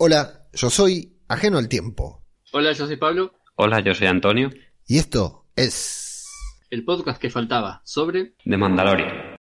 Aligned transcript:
Hola, 0.00 0.46
yo 0.52 0.70
soy 0.70 1.18
Ajeno 1.26 1.58
al 1.58 1.68
Tiempo. 1.68 2.22
Hola, 2.52 2.70
yo 2.70 2.86
soy 2.86 2.96
Pablo. 2.98 3.32
Hola, 3.56 3.80
yo 3.80 3.96
soy 3.96 4.06
Antonio. 4.06 4.48
Y 4.86 4.98
esto 4.98 5.46
es... 5.56 6.24
El 6.70 6.84
podcast 6.84 7.20
que 7.20 7.30
faltaba 7.30 7.82
sobre... 7.84 8.36
De 8.44 8.56
Mandalorian. 8.56 9.37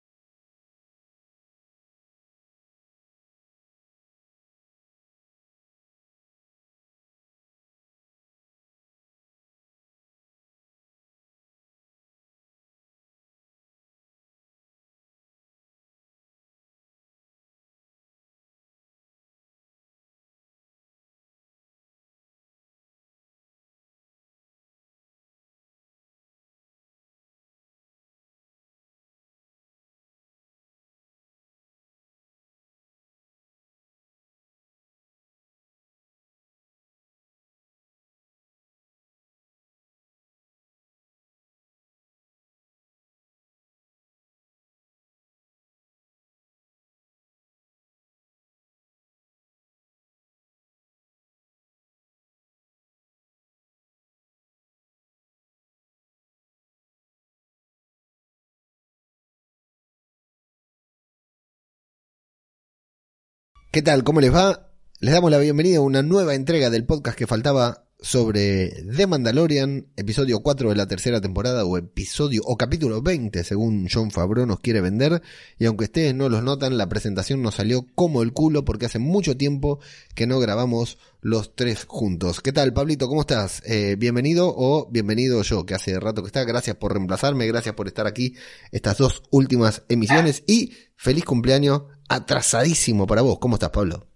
¿Qué 63.74 63.82
tal? 63.82 64.03
¿Cómo 64.03 64.22
les 64.22 64.31
va? 64.31 64.69
Les 65.00 65.16
damos 65.16 65.31
la 65.31 65.40
bienvenida 65.40 65.79
a 65.79 65.81
una 65.81 66.03
nueva 66.03 66.35
entrega 66.35 66.69
del 66.69 66.85
podcast 66.85 67.18
que 67.18 67.25
faltaba 67.25 67.88
sobre 68.00 68.69
The 68.96 69.07
Mandalorian, 69.07 69.88
episodio 69.96 70.41
4 70.41 70.69
de 70.69 70.75
la 70.75 70.85
tercera 70.85 71.22
temporada, 71.22 71.66
o 71.66 71.75
episodio, 71.80 72.44
o 72.46 72.56
capítulo 72.56 73.02
20, 73.02 73.44
según 73.44 73.88
John 73.91 74.12
Favreau 74.12 74.46
nos 74.46 74.59
quiere 74.59 74.80
vender. 74.80 75.24
Y 75.57 75.66
aunque 75.66 75.85
ustedes 75.85 76.13
no 76.13 76.30
los 76.30 76.44
notan, 76.44 76.78
la 76.78 76.88
presentación 76.88 77.41
nos 77.41 77.56
salió 77.56 77.88
como 77.96 78.22
el 78.22 78.31
culo 78.31 78.63
porque 78.63 78.85
hace 78.85 79.00
mucho 79.00 79.38
tiempo 79.38 79.80
que 80.13 80.28
no 80.28 80.40
grabamos 80.40 81.00
los 81.22 81.56
tres 81.56 81.85
juntos. 81.85 82.41
¿Qué 82.41 82.52
tal, 82.52 82.74
Pablito? 82.74 83.08
¿Cómo 83.08 83.22
estás? 83.22 83.63
Eh, 83.66 83.96
bienvenido 83.97 84.53
o 84.56 84.88
bienvenido 84.91 85.41
yo, 85.41 85.66
que 85.66 85.74
hace 85.74 86.00
rato 86.00 86.22
que 86.22 86.28
está. 86.28 86.44
Gracias 86.44 86.76
por 86.76 86.94
reemplazarme, 86.94 87.47
gracias 87.47 87.74
por 87.74 87.88
estar 87.88 88.06
aquí 88.06 88.36
estas 88.72 89.00
dos 89.00 89.24
últimas 89.31 89.81
emisiones 89.90 90.44
y 90.46 90.74
feliz 90.96 91.26
cumpleaños 91.26 91.81
atrasadísimo 92.13 93.07
para 93.07 93.22
vos. 93.22 93.40
¿Cómo 93.40 93.56
estás, 93.56 93.72
Pablo? 93.72 94.07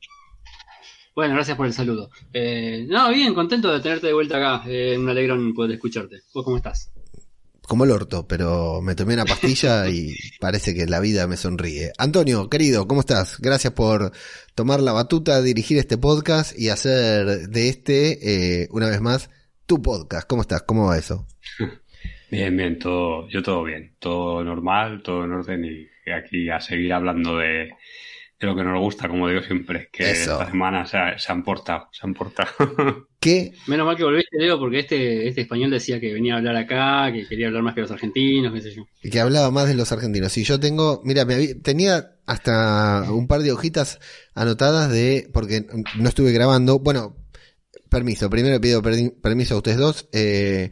Bueno, 1.15 1.33
gracias 1.33 1.57
por 1.57 1.65
el 1.65 1.73
saludo. 1.73 2.11
Eh, 2.31 2.85
no, 2.87 3.09
bien, 3.09 3.33
contento 3.33 3.73
de 3.73 3.79
tenerte 3.79 4.07
de 4.07 4.13
vuelta 4.13 4.37
acá. 4.37 4.69
Eh, 4.69 4.95
un 4.97 5.09
alegrón 5.09 5.53
poder 5.53 5.71
escucharte. 5.71 6.21
¿Vos 6.33 6.45
cómo 6.45 6.57
estás? 6.57 6.91
Como 7.67 7.85
el 7.85 7.91
orto, 7.91 8.27
pero 8.27 8.81
me 8.81 8.93
tomé 8.93 9.15
una 9.15 9.25
pastilla 9.25 9.89
y 9.89 10.15
parece 10.39 10.75
que 10.75 10.85
la 10.85 10.99
vida 10.99 11.25
me 11.25 11.35
sonríe. 11.35 11.91
Antonio, 11.97 12.49
querido, 12.49 12.87
¿cómo 12.87 12.99
estás? 12.99 13.39
Gracias 13.39 13.73
por 13.73 14.11
tomar 14.53 14.79
la 14.79 14.93
batuta, 14.93 15.41
dirigir 15.41 15.79
este 15.79 15.97
podcast 15.97 16.57
y 16.57 16.69
hacer 16.69 17.49
de 17.49 17.69
este, 17.69 18.61
eh, 18.61 18.67
una 18.71 18.87
vez 18.87 19.01
más, 19.01 19.31
tu 19.65 19.81
podcast. 19.81 20.27
¿Cómo 20.27 20.43
estás? 20.43 20.61
¿Cómo 20.61 20.85
va 20.85 20.97
eso? 20.99 21.25
Bien, 22.29 22.57
bien, 22.57 22.77
todo, 22.77 23.29
yo 23.29 23.41
todo 23.41 23.63
bien, 23.63 23.95
todo 23.99 24.43
normal, 24.43 25.01
todo 25.01 25.23
en 25.23 25.31
orden 25.31 25.63
y 25.63 25.87
aquí 26.13 26.49
a 26.49 26.59
seguir 26.59 26.93
hablando 26.93 27.37
de, 27.37 27.69
de 28.39 28.47
lo 28.47 28.55
que 28.55 28.63
nos 28.63 28.79
gusta, 28.79 29.07
como 29.07 29.27
digo 29.27 29.41
siempre, 29.41 29.89
que 29.91 30.11
Eso. 30.11 30.33
esta 30.33 30.49
semana 30.49 30.85
se, 30.85 30.97
ha- 30.97 31.17
se 31.17 31.31
han 31.31 31.43
portado, 31.43 31.87
se 31.91 32.05
han 32.05 32.13
portado. 32.13 32.49
¿Qué? 33.19 33.51
Menos 33.67 33.85
mal 33.87 33.97
que 33.97 34.03
volviste, 34.03 34.37
Leo, 34.37 34.59
porque 34.59 34.79
este, 34.79 35.27
este 35.27 35.41
español 35.41 35.71
decía 35.71 35.99
que 35.99 36.13
venía 36.13 36.35
a 36.35 36.37
hablar 36.37 36.55
acá, 36.55 37.11
que 37.11 37.27
quería 37.27 37.47
hablar 37.47 37.63
más 37.63 37.73
que 37.75 37.81
los 37.81 37.91
argentinos, 37.91 38.53
qué 38.53 38.61
sé 38.61 38.73
yo. 38.75 38.83
que 39.09 39.19
hablaba 39.19 39.49
más 39.51 39.67
de 39.67 39.73
los 39.75 39.91
argentinos. 39.91 40.37
Y 40.37 40.43
yo 40.43 40.59
tengo, 40.59 41.01
mira, 41.03 41.25
me 41.25 41.55
tenía 41.55 42.11
hasta 42.27 43.11
un 43.11 43.27
par 43.27 43.41
de 43.41 43.51
hojitas 43.51 43.99
anotadas 44.35 44.91
de, 44.91 45.29
porque 45.33 45.65
no 45.97 46.07
estuve 46.07 46.31
grabando. 46.31 46.77
Bueno, 46.79 47.17
permiso, 47.89 48.29
primero 48.29 48.61
pido 48.61 48.81
permiso 48.83 49.55
a 49.55 49.57
ustedes 49.57 49.77
dos, 49.77 50.09
eh, 50.11 50.71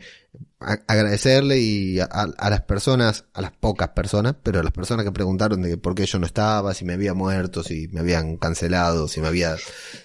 agradecerle 0.87 1.59
y 1.59 1.99
a, 1.99 2.05
a- 2.05 2.49
las 2.49 2.61
personas, 2.61 3.25
a 3.33 3.41
las 3.41 3.51
pocas 3.51 3.89
personas, 3.89 4.35
pero 4.43 4.59
a 4.59 4.63
las 4.63 4.71
personas 4.73 5.05
que 5.05 5.11
preguntaron 5.11 5.61
de 5.61 5.77
por 5.77 5.95
qué 5.95 6.05
yo 6.05 6.19
no 6.19 6.25
estaba, 6.25 6.73
si 6.73 6.85
me 6.85 6.93
había 6.93 7.13
muerto, 7.13 7.63
si 7.63 7.87
me 7.89 7.99
habían 7.99 8.37
cancelado, 8.37 9.07
si 9.07 9.21
me 9.21 9.27
había 9.27 9.55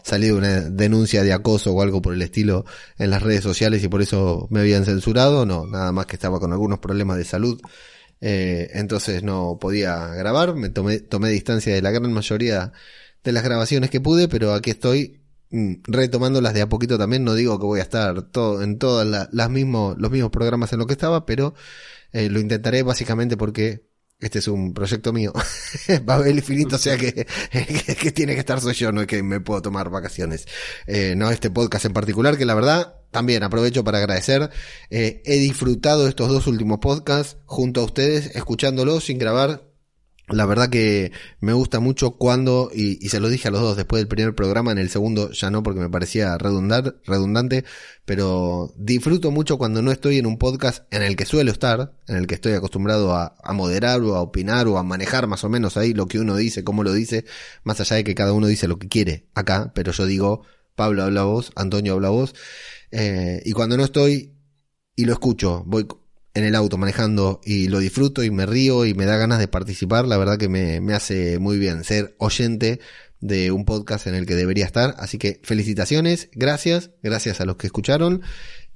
salido 0.02 0.36
una 0.36 0.60
denuncia 0.60 1.22
de 1.22 1.32
acoso 1.32 1.72
o 1.72 1.82
algo 1.82 2.02
por 2.02 2.14
el 2.14 2.22
estilo 2.22 2.64
en 2.98 3.10
las 3.10 3.22
redes 3.22 3.42
sociales 3.42 3.82
y 3.82 3.88
por 3.88 4.02
eso 4.02 4.46
me 4.50 4.60
habían 4.60 4.84
censurado, 4.84 5.46
no, 5.46 5.66
nada 5.66 5.92
más 5.92 6.06
que 6.06 6.16
estaba 6.16 6.40
con 6.40 6.52
algunos 6.52 6.78
problemas 6.78 7.16
de 7.16 7.24
salud. 7.24 7.60
Eh, 8.20 8.70
entonces 8.74 9.22
no 9.22 9.58
podía 9.60 10.08
grabar, 10.08 10.54
me 10.54 10.68
tomé, 10.68 11.00
tomé 11.00 11.30
distancia 11.30 11.74
de 11.74 11.82
la 11.82 11.90
gran 11.90 12.12
mayoría 12.12 12.72
de 13.24 13.32
las 13.32 13.42
grabaciones 13.44 13.90
que 13.90 14.00
pude, 14.00 14.28
pero 14.28 14.52
aquí 14.54 14.70
estoy 14.70 15.19
retomándolas 15.50 16.54
de 16.54 16.62
a 16.62 16.68
poquito 16.68 16.98
también. 16.98 17.24
No 17.24 17.34
digo 17.34 17.58
que 17.58 17.66
voy 17.66 17.80
a 17.80 17.82
estar 17.82 18.22
todo, 18.30 18.62
en 18.62 18.78
todos 18.78 19.06
la- 19.06 19.28
las 19.32 19.50
mismos, 19.50 19.96
los 19.98 20.10
mismos 20.10 20.30
programas 20.30 20.72
en 20.72 20.78
lo 20.78 20.86
que 20.86 20.92
estaba, 20.94 21.26
pero 21.26 21.54
eh, 22.12 22.28
lo 22.28 22.40
intentaré 22.40 22.82
básicamente 22.82 23.36
porque 23.36 23.88
este 24.18 24.38
es 24.40 24.48
un 24.48 24.74
proyecto 24.74 25.12
mío. 25.12 25.32
Babel 26.04 26.36
infinito, 26.38 26.76
o 26.76 26.78
sea 26.78 26.96
que, 26.98 27.12
que, 27.50 27.94
que 28.00 28.12
tiene 28.12 28.34
que 28.34 28.40
estar 28.40 28.60
soy 28.60 28.74
yo, 28.74 28.92
no 28.92 29.00
es 29.00 29.06
que 29.06 29.22
me 29.22 29.40
puedo 29.40 29.62
tomar 29.62 29.88
vacaciones. 29.90 30.46
Eh, 30.86 31.14
no 31.16 31.30
este 31.30 31.50
podcast 31.50 31.86
en 31.86 31.92
particular, 31.94 32.36
que 32.36 32.44
la 32.44 32.54
verdad 32.54 32.96
también 33.10 33.42
aprovecho 33.42 33.82
para 33.82 33.98
agradecer. 33.98 34.50
Eh, 34.90 35.22
he 35.24 35.38
disfrutado 35.38 36.06
estos 36.06 36.28
dos 36.28 36.46
últimos 36.46 36.78
podcasts 36.80 37.38
junto 37.46 37.80
a 37.80 37.84
ustedes, 37.84 38.36
escuchándolos 38.36 39.04
sin 39.04 39.18
grabar. 39.18 39.69
La 40.32 40.46
verdad 40.46 40.70
que 40.70 41.12
me 41.40 41.52
gusta 41.52 41.80
mucho 41.80 42.12
cuando, 42.12 42.70
y, 42.72 43.08
se 43.08 43.18
lo 43.18 43.28
dije 43.28 43.48
a 43.48 43.50
los 43.50 43.60
dos 43.60 43.76
después 43.76 44.00
del 44.00 44.08
primer 44.08 44.34
programa, 44.34 44.70
en 44.70 44.78
el 44.78 44.88
segundo 44.88 45.32
ya 45.32 45.50
no 45.50 45.62
porque 45.62 45.80
me 45.80 45.90
parecía 45.90 46.38
redundar, 46.38 47.00
redundante, 47.04 47.64
pero 48.04 48.72
disfruto 48.76 49.32
mucho 49.32 49.58
cuando 49.58 49.82
no 49.82 49.90
estoy 49.90 50.18
en 50.18 50.26
un 50.26 50.38
podcast 50.38 50.84
en 50.92 51.02
el 51.02 51.16
que 51.16 51.26
suelo 51.26 51.50
estar, 51.50 51.94
en 52.06 52.16
el 52.16 52.26
que 52.28 52.34
estoy 52.34 52.52
acostumbrado 52.52 53.14
a, 53.14 53.34
a 53.42 53.52
moderar 53.52 54.00
o 54.02 54.14
a 54.14 54.20
opinar 54.22 54.68
o 54.68 54.78
a 54.78 54.84
manejar 54.84 55.26
más 55.26 55.42
o 55.42 55.48
menos 55.48 55.76
ahí 55.76 55.94
lo 55.94 56.06
que 56.06 56.20
uno 56.20 56.36
dice, 56.36 56.62
cómo 56.62 56.84
lo 56.84 56.92
dice, 56.92 57.24
más 57.64 57.80
allá 57.80 57.96
de 57.96 58.04
que 58.04 58.14
cada 58.14 58.32
uno 58.32 58.46
dice 58.46 58.68
lo 58.68 58.78
que 58.78 58.88
quiere 58.88 59.28
acá, 59.34 59.72
pero 59.74 59.90
yo 59.90 60.06
digo, 60.06 60.42
Pablo 60.76 61.02
habla 61.02 61.24
vos, 61.24 61.50
Antonio 61.56 61.94
habla 61.94 62.10
vos, 62.10 62.34
eh, 62.92 63.42
y 63.44 63.52
cuando 63.52 63.76
no 63.76 63.84
estoy 63.84 64.36
y 64.94 65.06
lo 65.06 65.12
escucho, 65.12 65.64
voy 65.66 65.86
en 66.34 66.44
el 66.44 66.54
auto 66.54 66.78
manejando 66.78 67.40
y 67.44 67.68
lo 67.68 67.78
disfruto 67.78 68.22
y 68.22 68.30
me 68.30 68.46
río 68.46 68.84
y 68.84 68.94
me 68.94 69.04
da 69.04 69.16
ganas 69.16 69.38
de 69.38 69.48
participar, 69.48 70.06
la 70.06 70.16
verdad 70.16 70.38
que 70.38 70.48
me, 70.48 70.80
me 70.80 70.94
hace 70.94 71.38
muy 71.38 71.58
bien 71.58 71.84
ser 71.84 72.14
oyente 72.18 72.80
de 73.20 73.50
un 73.50 73.64
podcast 73.64 74.06
en 74.06 74.14
el 74.14 74.26
que 74.26 74.34
debería 74.34 74.64
estar. 74.64 74.94
Así 74.98 75.18
que 75.18 75.40
felicitaciones, 75.42 76.28
gracias, 76.32 76.90
gracias 77.02 77.40
a 77.40 77.44
los 77.44 77.56
que 77.56 77.66
escucharon. 77.66 78.22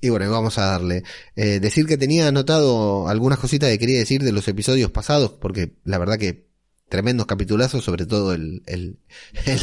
Y 0.01 0.11
bueno, 0.11 0.31
vamos 0.31 0.59
a 0.59 0.67
darle. 0.67 1.03
Eh, 1.35 1.61
decir 1.61 1.87
que 1.87 1.97
tenía 1.97 2.29
anotado 2.29 3.09
algunas 3.09 3.39
cositas 3.39 3.71
que 3.71 3.79
quería 3.79 3.99
decir 3.99 4.23
de 4.23 4.33
los 4.33 4.47
episodios 4.49 4.91
pasados, 4.91 5.33
porque 5.33 5.77
la 5.85 5.99
verdad 5.99 6.19
que 6.19 6.47
tremendos 6.95 7.27
capitulazos, 7.27 7.83
sobre 7.83 8.07
todo 8.07 8.33
el, 8.33 8.63
el, 8.67 8.99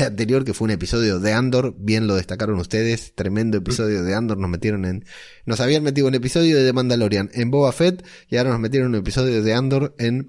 anterior, 0.06 0.44
que 0.44 0.54
fue 0.54 0.66
un 0.66 0.72
episodio 0.72 1.22
de 1.22 1.32
Andor, 1.32 1.74
bien 1.78 2.06
lo 2.06 2.16
destacaron 2.16 2.60
ustedes, 2.60 3.16
tremendo 3.16 3.58
episodio 3.58 4.04
de 4.04 4.14
Andor, 4.14 4.38
nos 4.38 4.50
metieron 4.50 4.84
en, 4.84 5.06
nos 5.46 5.62
habían 5.62 5.82
metido 5.82 6.10
un 6.10 6.16
episodio 6.16 6.58
de 6.58 6.66
The 6.66 6.74
Mandalorian 6.74 7.30
en 7.34 7.50
Boba 7.50 7.72
Fett, 7.72 8.06
y 8.28 8.36
ahora 8.36 8.50
nos 8.50 8.60
metieron 8.60 8.90
un 8.90 8.96
episodio 8.96 9.42
de 9.42 9.54
Andor 9.54 9.96
en 9.98 10.28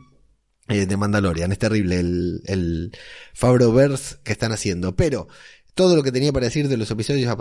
eh, 0.68 0.86
de 0.86 0.96
Mandalorian. 0.96 1.50
Es 1.50 1.58
terrible 1.58 1.98
el, 1.98 2.40
el 2.46 2.92
Fabroverse 3.34 4.18
que 4.22 4.30
están 4.30 4.52
haciendo. 4.52 4.94
Pero 4.94 5.26
todo 5.74 5.96
lo 5.96 6.02
que 6.02 6.12
tenía 6.12 6.32
para 6.32 6.46
decir 6.46 6.68
de 6.68 6.76
los 6.76 6.90
episodios 6.90 7.34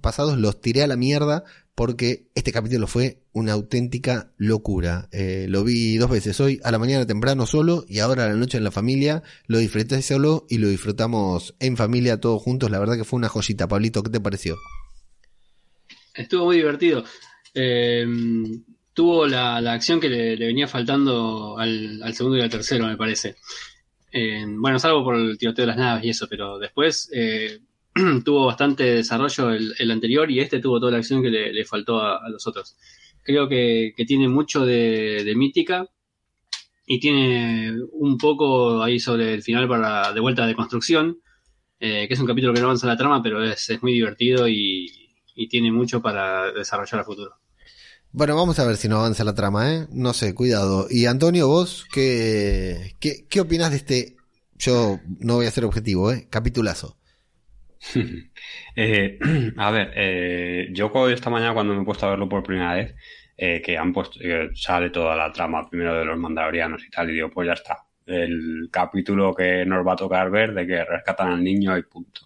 pasados, 0.00 0.38
los 0.38 0.60
tiré 0.60 0.82
a 0.82 0.86
la 0.86 0.96
mierda 0.96 1.44
porque 1.74 2.28
este 2.34 2.52
capítulo 2.52 2.86
fue 2.86 3.22
una 3.32 3.52
auténtica 3.52 4.32
locura. 4.36 5.08
Eh, 5.10 5.46
lo 5.48 5.64
vi 5.64 5.96
dos 5.96 6.10
veces, 6.10 6.38
hoy 6.40 6.60
a 6.64 6.70
la 6.70 6.78
mañana 6.78 7.06
temprano 7.06 7.46
solo 7.46 7.84
y 7.88 8.00
ahora 8.00 8.24
a 8.24 8.28
la 8.28 8.34
noche 8.34 8.58
en 8.58 8.64
la 8.64 8.70
familia. 8.70 9.22
Lo 9.46 9.58
disfruté 9.58 10.02
solo 10.02 10.44
y 10.50 10.58
lo 10.58 10.68
disfrutamos 10.68 11.54
en 11.60 11.76
familia 11.76 12.20
todos 12.20 12.42
juntos. 12.42 12.70
La 12.70 12.78
verdad 12.78 12.96
que 12.96 13.04
fue 13.04 13.16
una 13.16 13.28
joyita. 13.28 13.68
Pablito, 13.68 14.02
¿qué 14.02 14.10
te 14.10 14.20
pareció? 14.20 14.58
Estuvo 16.14 16.46
muy 16.46 16.56
divertido. 16.56 17.04
Eh, 17.54 18.06
tuvo 18.92 19.26
la, 19.26 19.56
acción 19.72 19.98
que 19.98 20.10
le, 20.10 20.36
venía 20.36 20.68
faltando 20.68 21.56
al, 21.56 22.02
segundo 22.12 22.36
y 22.36 22.42
al 22.42 22.50
tercero, 22.50 22.86
me 22.86 22.96
parece. 22.96 23.36
Eh, 24.12 24.44
bueno, 24.46 24.78
salvo 24.78 25.04
por 25.04 25.14
el 25.14 25.38
tiroteo 25.38 25.62
de 25.62 25.68
las 25.68 25.76
naves 25.76 26.04
y 26.04 26.10
eso, 26.10 26.26
pero 26.28 26.58
después 26.58 27.08
tuvo 28.24 28.46
bastante 28.46 28.84
desarrollo 28.84 29.50
el, 29.50 29.90
anterior 29.90 30.30
y 30.30 30.40
este 30.40 30.60
tuvo 30.60 30.78
toda 30.80 30.92
la 30.92 30.98
acción 30.98 31.22
que 31.22 31.30
le, 31.30 31.64
faltó 31.64 32.00
a, 32.00 32.28
los 32.28 32.46
otros. 32.46 32.76
Creo 33.22 33.48
que, 33.48 33.92
tiene 34.06 34.28
mucho 34.28 34.64
de, 34.64 35.32
mítica 35.36 35.86
y 36.86 37.00
tiene 37.00 37.74
un 37.92 38.16
poco 38.16 38.82
ahí 38.82 38.98
sobre 38.98 39.34
el 39.34 39.42
final 39.42 39.68
para 39.68 40.12
de 40.12 40.20
vuelta 40.20 40.46
de 40.46 40.54
construcción, 40.54 41.18
eh, 41.80 42.06
que 42.08 42.14
es 42.14 42.20
un 42.20 42.26
capítulo 42.26 42.54
que 42.54 42.60
no 42.60 42.66
avanza 42.66 42.86
la 42.86 42.96
trama, 42.96 43.22
pero 43.22 43.42
es, 43.44 43.70
muy 43.82 43.92
divertido 43.92 44.48
y, 44.48 44.86
y 45.34 45.48
tiene 45.48 45.70
mucho 45.70 46.00
para 46.00 46.52
desarrollar 46.52 47.00
a 47.00 47.04
futuro. 47.04 47.34
Bueno, 48.10 48.36
vamos 48.36 48.58
a 48.58 48.66
ver 48.66 48.76
si 48.78 48.88
no 48.88 49.00
avanza 49.00 49.22
la 49.22 49.34
trama, 49.34 49.74
¿eh? 49.74 49.86
No 49.92 50.14
sé, 50.14 50.34
cuidado. 50.34 50.86
Y 50.88 51.04
Antonio, 51.04 51.46
vos, 51.46 51.84
¿qué, 51.92 52.96
qué, 53.00 53.26
qué 53.28 53.40
opinás 53.40 53.70
de 53.70 53.76
este, 53.76 54.16
yo 54.56 54.98
no 55.20 55.34
voy 55.36 55.46
a 55.46 55.50
ser 55.50 55.66
objetivo, 55.66 56.10
¿eh? 56.10 56.26
Capitulazo. 56.30 56.97
eh, 58.76 59.18
a 59.56 59.70
ver, 59.70 59.92
eh, 59.94 60.68
yo 60.72 60.90
esta 61.08 61.30
mañana 61.30 61.54
cuando 61.54 61.74
me 61.74 61.82
he 61.82 61.84
puesto 61.84 62.06
a 62.06 62.10
verlo 62.10 62.28
por 62.28 62.42
primera 62.42 62.74
vez, 62.74 62.94
eh, 63.36 63.62
que 63.62 63.76
han 63.78 63.92
puesto, 63.92 64.18
sale 64.54 64.90
toda 64.90 65.16
la 65.16 65.32
trama 65.32 65.68
primero 65.68 65.94
de 65.98 66.04
los 66.04 66.18
mandalorianos 66.18 66.84
y 66.84 66.90
tal, 66.90 67.10
y 67.10 67.14
digo, 67.14 67.30
pues 67.30 67.46
ya 67.46 67.52
está. 67.54 67.78
El 68.06 68.68
capítulo 68.72 69.34
que 69.34 69.64
nos 69.66 69.86
va 69.86 69.92
a 69.92 69.96
tocar 69.96 70.30
ver 70.30 70.54
de 70.54 70.66
que 70.66 70.84
rescatan 70.84 71.32
al 71.32 71.44
niño 71.44 71.76
y 71.76 71.82
punto. 71.82 72.22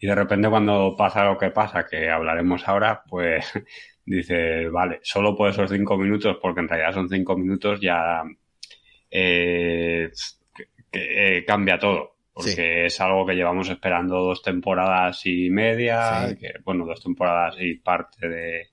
Y 0.00 0.06
de 0.08 0.14
repente 0.14 0.48
cuando 0.50 0.94
pasa 0.96 1.24
lo 1.24 1.38
que 1.38 1.50
pasa, 1.50 1.86
que 1.86 2.10
hablaremos 2.10 2.66
ahora, 2.68 3.02
pues 3.08 3.52
dice, 4.06 4.68
vale, 4.68 5.00
solo 5.02 5.36
por 5.36 5.50
esos 5.50 5.70
cinco 5.70 5.96
minutos, 5.98 6.38
porque 6.42 6.60
en 6.60 6.68
realidad 6.68 6.94
son 6.94 7.08
cinco 7.08 7.36
minutos, 7.36 7.80
ya 7.80 8.22
eh, 9.10 10.10
eh, 10.92 11.44
cambia 11.46 11.78
todo. 11.78 12.11
Porque 12.32 12.86
es 12.86 13.00
algo 13.00 13.26
que 13.26 13.34
llevamos 13.34 13.68
esperando 13.68 14.16
dos 14.16 14.42
temporadas 14.42 15.26
y 15.26 15.50
media, 15.50 16.34
que, 16.40 16.54
bueno, 16.64 16.86
dos 16.86 17.02
temporadas 17.02 17.56
y 17.58 17.74
parte 17.74 18.28
de, 18.28 18.70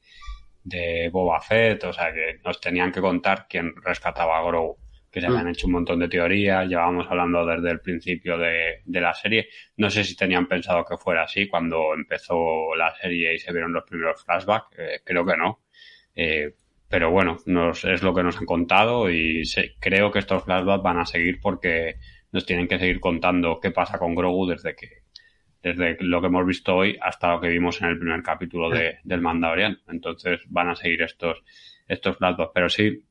de 0.63 1.09
Boba 1.11 1.41
Fett, 1.41 1.83
o 1.83 1.91
sea 1.91 2.13
que 2.13 2.39
nos 2.43 2.61
tenían 2.61 2.91
que 2.91 3.01
contar 3.01 3.47
quién 3.49 3.73
rescataba 3.83 4.37
a 4.37 4.43
Grogu 4.43 4.77
que 5.11 5.21
se 5.21 5.27
habían 5.27 5.45
mm. 5.45 5.49
hecho 5.49 5.67
un 5.67 5.73
montón 5.73 5.99
de 5.99 6.07
teorías, 6.07 6.67
llevábamos 6.67 7.07
hablando 7.09 7.45
desde 7.45 7.71
el 7.71 7.79
principio 7.79 8.37
de, 8.37 8.81
la 8.85 9.13
serie. 9.13 9.49
No 9.77 9.89
sé 9.89 10.03
si 10.03 10.15
tenían 10.15 10.47
pensado 10.47 10.85
que 10.85 10.97
fuera 10.97 11.23
así 11.23 11.47
cuando 11.47 11.93
empezó 11.93 12.75
la 12.75 12.93
serie 12.95 13.33
y 13.33 13.39
se 13.39 13.51
vieron 13.51 13.73
los 13.73 13.83
primeros 13.83 14.23
flashbacks, 14.23 14.77
eh, 14.77 15.01
creo 15.03 15.25
que 15.25 15.37
no. 15.37 15.61
Eh, 16.15 16.53
pero 16.87 17.11
bueno, 17.11 17.37
nos, 17.45 17.85
es 17.85 18.03
lo 18.03 18.13
que 18.13 18.23
nos 18.23 18.37
han 18.37 18.45
contado 18.45 19.09
y 19.09 19.43
creo 19.79 20.11
que 20.11 20.19
estos 20.19 20.43
flashbacks 20.43 20.83
van 20.83 20.99
a 20.99 21.05
seguir 21.05 21.39
porque 21.41 21.95
nos 22.31 22.45
tienen 22.45 22.67
que 22.67 22.79
seguir 22.79 22.99
contando 22.99 23.59
qué 23.59 23.71
pasa 23.71 23.97
con 23.97 24.15
Grogu 24.15 24.47
desde 24.47 24.75
que 24.75 25.03
desde 25.61 25.97
lo 25.99 26.21
que 26.21 26.27
hemos 26.27 26.45
visto 26.45 26.75
hoy 26.75 26.97
hasta 27.01 27.33
lo 27.33 27.41
que 27.41 27.49
vimos 27.49 27.81
en 27.81 27.89
el 27.89 27.99
primer 27.99 28.23
capítulo 28.23 28.69
de, 28.69 28.99
del 29.03 29.19
Mandalorian. 29.19 29.79
Entonces 29.89 30.39
van 30.47 30.69
a 30.69 30.75
seguir 30.75 31.01
estos 31.01 31.43
estos 31.87 32.17
flashbacks, 32.17 32.51
pero 32.53 32.69
sí 32.69 33.03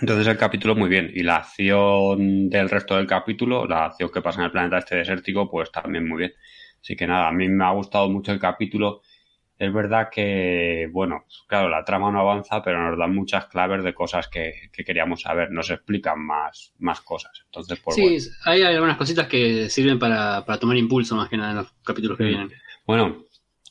entonces 0.00 0.26
el 0.26 0.36
capítulo 0.36 0.74
muy 0.74 0.88
bien. 0.88 1.10
Y 1.14 1.22
la 1.22 1.36
acción 1.36 2.48
del 2.50 2.68
resto 2.68 2.96
del 2.96 3.06
capítulo, 3.06 3.66
la 3.66 3.86
acción 3.86 4.10
que 4.10 4.22
pasa 4.22 4.40
en 4.40 4.46
el 4.46 4.50
planeta 4.50 4.78
este 4.78 4.96
desértico, 4.96 5.48
pues 5.48 5.70
también 5.70 6.08
muy 6.08 6.18
bien. 6.18 6.32
Así 6.80 6.96
que 6.96 7.06
nada, 7.06 7.28
a 7.28 7.32
mí 7.32 7.48
me 7.48 7.64
ha 7.64 7.70
gustado 7.70 8.08
mucho 8.10 8.32
el 8.32 8.40
capítulo. 8.40 9.02
Es 9.56 9.72
verdad 9.72 10.08
que, 10.10 10.88
bueno, 10.90 11.24
claro, 11.46 11.68
la 11.68 11.84
trama 11.84 12.10
no 12.10 12.20
avanza, 12.20 12.60
pero 12.62 12.82
nos 12.82 12.98
dan 12.98 13.14
muchas 13.14 13.46
claves 13.46 13.84
de 13.84 13.94
cosas 13.94 14.28
que, 14.28 14.70
queríamos 14.72 15.22
saber. 15.22 15.50
Nos 15.52 15.70
explican 15.70 16.20
más, 16.20 16.72
más 16.78 17.00
cosas. 17.02 17.32
Entonces, 17.46 17.80
pues, 17.80 17.96
sí, 17.96 18.30
hay 18.44 18.62
algunas 18.62 18.96
cositas 18.96 19.28
que 19.28 19.68
sirven 19.70 19.98
para, 19.98 20.44
para 20.44 20.58
tomar 20.58 20.76
impulso 20.76 21.14
más 21.14 21.28
que 21.28 21.36
nada 21.36 21.50
en 21.50 21.56
los 21.58 21.72
capítulos 21.84 22.18
que 22.18 22.24
vienen. 22.24 22.50
Bueno, 22.84 23.24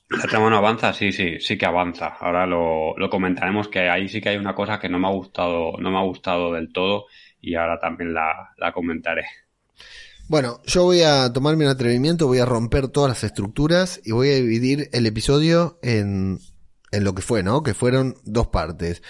la 0.09 0.23
trama 0.27 0.49
no 0.49 0.57
avanza, 0.57 0.93
sí, 0.93 1.11
sí, 1.11 1.39
sí 1.39 1.57
que 1.57 1.65
avanza. 1.65 2.15
Ahora 2.19 2.45
lo, 2.45 2.97
lo, 2.97 3.09
comentaremos 3.09 3.67
que 3.67 3.89
ahí 3.89 4.07
sí 4.07 4.21
que 4.21 4.29
hay 4.29 4.37
una 4.37 4.55
cosa 4.55 4.79
que 4.79 4.89
no 4.89 4.99
me 4.99 5.07
ha 5.07 5.11
gustado, 5.11 5.73
no 5.79 5.91
me 5.91 5.97
ha 5.97 6.03
gustado 6.03 6.53
del 6.53 6.71
todo 6.71 7.07
y 7.41 7.55
ahora 7.55 7.79
también 7.79 8.13
la, 8.13 8.53
la 8.57 8.71
comentaré. 8.71 9.25
Bueno, 10.33 10.61
yo 10.65 10.81
voy 10.81 11.03
a 11.03 11.31
tomarme 11.31 11.65
un 11.65 11.69
atrevimiento, 11.69 12.25
voy 12.25 12.39
a 12.39 12.45
romper 12.47 12.87
todas 12.87 13.07
las 13.07 13.23
estructuras 13.23 14.01
y 14.03 14.13
voy 14.13 14.29
a 14.29 14.35
dividir 14.35 14.89
el 14.91 15.05
episodio 15.05 15.77
en, 15.83 16.39
en 16.89 17.03
lo 17.03 17.13
que 17.13 17.21
fue, 17.21 17.43
¿no? 17.43 17.61
Que 17.61 17.75
fueron 17.75 18.15
dos 18.23 18.47
partes. 18.47 19.03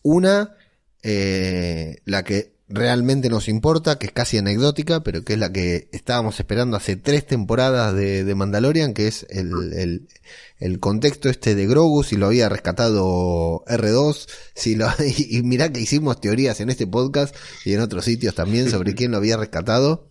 Una, 0.00 0.56
eh, 1.02 1.98
la 2.06 2.24
que 2.24 2.54
realmente 2.66 3.28
nos 3.28 3.46
importa, 3.50 3.98
que 3.98 4.06
es 4.06 4.12
casi 4.12 4.38
anecdótica, 4.38 5.02
pero 5.02 5.22
que 5.22 5.34
es 5.34 5.38
la 5.38 5.52
que 5.52 5.90
estábamos 5.92 6.40
esperando 6.40 6.78
hace 6.78 6.96
tres 6.96 7.26
temporadas 7.26 7.94
de, 7.94 8.24
de 8.24 8.34
Mandalorian, 8.34 8.94
que 8.94 9.06
es 9.06 9.26
el, 9.28 9.74
el, 9.74 10.08
el, 10.60 10.80
contexto 10.80 11.28
este 11.28 11.54
de 11.54 11.66
Grogu, 11.66 12.04
si 12.04 12.16
lo 12.16 12.24
había 12.24 12.48
rescatado 12.48 13.66
R2, 13.66 14.28
si 14.54 14.76
lo, 14.76 14.88
y, 15.06 15.36
y 15.36 15.42
mirá 15.42 15.70
que 15.70 15.80
hicimos 15.80 16.22
teorías 16.22 16.58
en 16.60 16.70
este 16.70 16.86
podcast 16.86 17.36
y 17.66 17.74
en 17.74 17.80
otros 17.80 18.06
sitios 18.06 18.34
también 18.34 18.70
sobre 18.70 18.94
quién 18.94 19.10
lo 19.10 19.18
había 19.18 19.36
rescatado. 19.36 20.08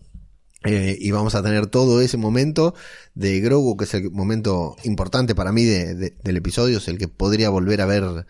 Eh, 0.64 0.98
y 1.00 1.10
vamos 1.10 1.34
a 1.34 1.42
tener 1.42 1.68
todo 1.68 2.02
ese 2.02 2.18
momento 2.18 2.74
de 3.14 3.40
Grogu, 3.40 3.76
que 3.76 3.84
es 3.84 3.94
el 3.94 4.10
momento 4.10 4.76
importante 4.84 5.34
para 5.34 5.52
mí 5.52 5.64
de, 5.64 5.94
del 5.94 6.36
episodio, 6.36 6.78
es 6.78 6.88
el 6.88 6.98
que 6.98 7.08
podría 7.08 7.48
volver 7.48 7.80
a 7.80 7.86
ver 7.86 8.26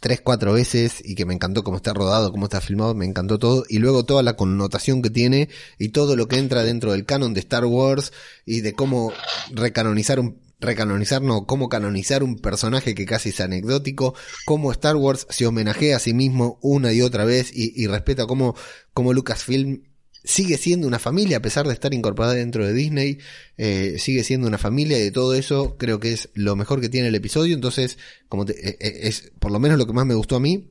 tres, 0.00 0.20
cuatro 0.20 0.52
veces 0.52 1.02
y 1.04 1.14
que 1.14 1.24
me 1.24 1.34
encantó 1.34 1.64
cómo 1.64 1.76
está 1.76 1.94
rodado, 1.94 2.32
cómo 2.32 2.46
está 2.46 2.60
filmado, 2.60 2.94
me 2.94 3.06
encantó 3.06 3.38
todo. 3.38 3.64
Y 3.68 3.78
luego 3.78 4.04
toda 4.04 4.22
la 4.22 4.36
connotación 4.36 5.00
que 5.02 5.10
tiene 5.10 5.48
y 5.78 5.90
todo 5.90 6.16
lo 6.16 6.28
que 6.28 6.38
entra 6.38 6.64
dentro 6.64 6.92
del 6.92 7.04
canon 7.04 7.34
de 7.34 7.40
Star 7.40 7.64
Wars 7.64 8.12
y 8.44 8.60
de 8.62 8.72
cómo 8.72 9.12
recanonizar 9.52 10.20
un, 10.20 10.38
recanonizar, 10.60 11.22
no, 11.22 11.46
cómo 11.46 11.68
canonizar 11.68 12.22
un 12.22 12.38
personaje 12.38 12.94
que 12.94 13.06
casi 13.06 13.30
es 13.30 13.40
anecdótico, 13.40 14.14
cómo 14.44 14.72
Star 14.72 14.96
Wars 14.96 15.26
se 15.30 15.46
homenajea 15.46 15.96
a 15.96 16.00
sí 16.00 16.14
mismo 16.14 16.58
una 16.62 16.92
y 16.92 17.00
otra 17.00 17.24
vez 17.24 17.50
y, 17.54 17.72
y 17.80 17.86
respeta 17.86 18.26
cómo, 18.26 18.54
cómo 18.92 19.12
Lucasfilm 19.12 19.82
sigue 20.24 20.58
siendo 20.58 20.86
una 20.86 20.98
familia, 20.98 21.38
a 21.38 21.42
pesar 21.42 21.66
de 21.66 21.72
estar 21.72 21.94
incorporada 21.94 22.34
dentro 22.34 22.66
de 22.66 22.72
Disney, 22.72 23.18
eh, 23.56 23.96
sigue 23.98 24.24
siendo 24.24 24.46
una 24.46 24.58
familia 24.58 24.98
y 24.98 25.02
de 25.02 25.10
todo 25.10 25.34
eso 25.34 25.76
creo 25.78 25.98
que 26.00 26.12
es 26.12 26.30
lo 26.34 26.56
mejor 26.56 26.80
que 26.80 26.88
tiene 26.88 27.08
el 27.08 27.14
episodio, 27.14 27.54
entonces 27.54 27.98
como 28.28 28.44
eh, 28.44 28.76
eh, 28.80 29.00
es 29.02 29.32
por 29.38 29.50
lo 29.50 29.58
menos 29.58 29.78
lo 29.78 29.86
que 29.86 29.92
más 29.92 30.06
me 30.06 30.14
gustó 30.14 30.36
a 30.36 30.40
mí 30.40 30.70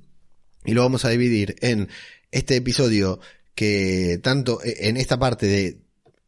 y 0.65 0.73
lo 0.73 0.81
vamos 0.81 1.05
a 1.05 1.09
dividir 1.09 1.55
en 1.61 1.89
este 2.31 2.55
episodio 2.55 3.19
que 3.55 4.19
tanto 4.21 4.59
en 4.63 4.97
esta 4.97 5.17
parte 5.17 5.47
de 5.47 5.81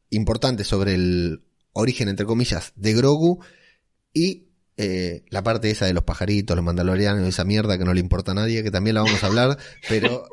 importante 0.09 0.63
sobre 0.63 0.95
el 0.95 1.43
origen 1.73 2.09
entre 2.09 2.25
comillas 2.25 2.73
de 2.75 2.93
Grogu 2.93 3.39
y 4.13 4.50
la 5.29 5.43
parte 5.43 5.71
esa 5.71 5.85
de 5.85 5.93
los 5.93 6.03
pajaritos, 6.03 6.55
los 6.55 6.65
mandalorianos, 6.65 7.27
esa 7.27 7.43
mierda 7.43 7.77
que 7.77 7.85
no 7.85 7.93
le 7.93 7.99
importa 7.99 8.31
a 8.31 8.35
nadie, 8.35 8.63
que 8.63 8.71
también 8.71 8.95
la 8.95 9.01
vamos 9.01 9.23
a 9.23 9.27
hablar, 9.27 9.57
pero 9.89 10.27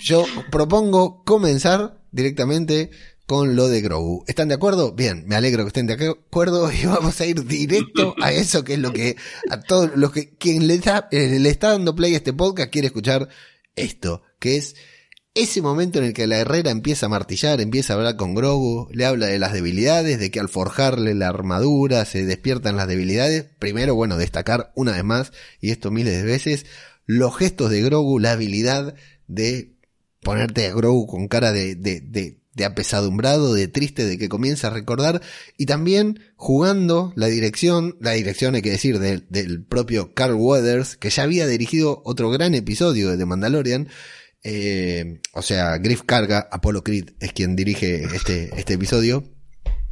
yo 0.00 0.24
propongo 0.50 1.22
comenzar 1.24 2.00
directamente 2.12 2.90
con 3.30 3.54
lo 3.54 3.68
de 3.68 3.80
Grogu. 3.80 4.24
¿Están 4.26 4.48
de 4.48 4.54
acuerdo? 4.54 4.90
Bien, 4.90 5.22
me 5.28 5.36
alegro 5.36 5.62
que 5.62 5.68
estén 5.68 5.86
de 5.86 5.92
acuerdo 5.94 6.68
y 6.82 6.84
vamos 6.84 7.20
a 7.20 7.26
ir 7.26 7.44
directo 7.44 8.12
a 8.20 8.32
eso 8.32 8.64
que 8.64 8.72
es 8.72 8.80
lo 8.80 8.92
que 8.92 9.14
a 9.48 9.60
todos 9.60 9.92
los 9.94 10.10
que 10.10 10.30
quien 10.36 10.66
le 10.66 10.74
está, 10.74 11.06
eh, 11.12 11.38
le 11.38 11.48
está 11.48 11.70
dando 11.70 11.94
play 11.94 12.14
a 12.14 12.16
este 12.16 12.32
podcast 12.32 12.72
quiere 12.72 12.88
escuchar 12.88 13.28
esto, 13.76 14.22
que 14.40 14.56
es 14.56 14.74
ese 15.34 15.62
momento 15.62 15.98
en 15.98 16.06
el 16.06 16.12
que 16.12 16.26
la 16.26 16.38
Herrera 16.38 16.70
empieza 16.70 17.06
a 17.06 17.08
martillar, 17.08 17.60
empieza 17.60 17.92
a 17.92 17.96
hablar 17.96 18.16
con 18.16 18.34
Grogu, 18.34 18.88
le 18.92 19.04
habla 19.04 19.26
de 19.26 19.38
las 19.38 19.52
debilidades, 19.52 20.18
de 20.18 20.30
que 20.30 20.40
al 20.40 20.48
forjarle 20.48 21.14
la 21.14 21.28
armadura 21.28 22.04
se 22.04 22.24
despiertan 22.24 22.76
las 22.76 22.88
debilidades. 22.88 23.46
Primero, 23.58 23.94
bueno, 23.94 24.16
destacar 24.16 24.72
una 24.74 24.92
vez 24.92 25.04
más, 25.04 25.32
y 25.60 25.70
esto 25.70 25.90
miles 25.90 26.16
de 26.16 26.24
veces, 26.24 26.66
los 27.06 27.36
gestos 27.36 27.70
de 27.70 27.80
Grogu, 27.82 28.18
la 28.18 28.32
habilidad 28.32 28.94
de 29.28 29.74
ponerte 30.22 30.66
a 30.66 30.74
Grogu 30.74 31.06
con 31.06 31.28
cara 31.28 31.52
de, 31.52 31.76
de, 31.76 32.00
de, 32.00 32.38
de, 32.54 32.64
apesadumbrado, 32.64 33.54
de 33.54 33.68
triste, 33.68 34.04
de 34.04 34.18
que 34.18 34.28
comienza 34.28 34.66
a 34.66 34.70
recordar, 34.70 35.22
y 35.56 35.66
también 35.66 36.20
jugando 36.34 37.12
la 37.14 37.28
dirección, 37.28 37.96
la 38.00 38.12
dirección 38.12 38.56
hay 38.56 38.62
que 38.62 38.70
decir 38.70 38.98
del 38.98 39.64
propio 39.64 40.12
Carl 40.12 40.34
Weathers, 40.34 40.96
que 40.96 41.10
ya 41.10 41.22
había 41.22 41.46
dirigido 41.46 42.02
otro 42.04 42.30
gran 42.30 42.54
episodio 42.56 43.10
de 43.10 43.16
The 43.16 43.26
Mandalorian, 43.26 43.88
eh, 44.42 45.20
o 45.32 45.42
sea, 45.42 45.78
Griff 45.78 46.02
Carga, 46.02 46.48
Apollo 46.50 46.82
Creed 46.82 47.10
es 47.20 47.32
quien 47.32 47.56
dirige 47.56 48.04
este, 48.04 48.50
este 48.58 48.74
episodio, 48.74 49.24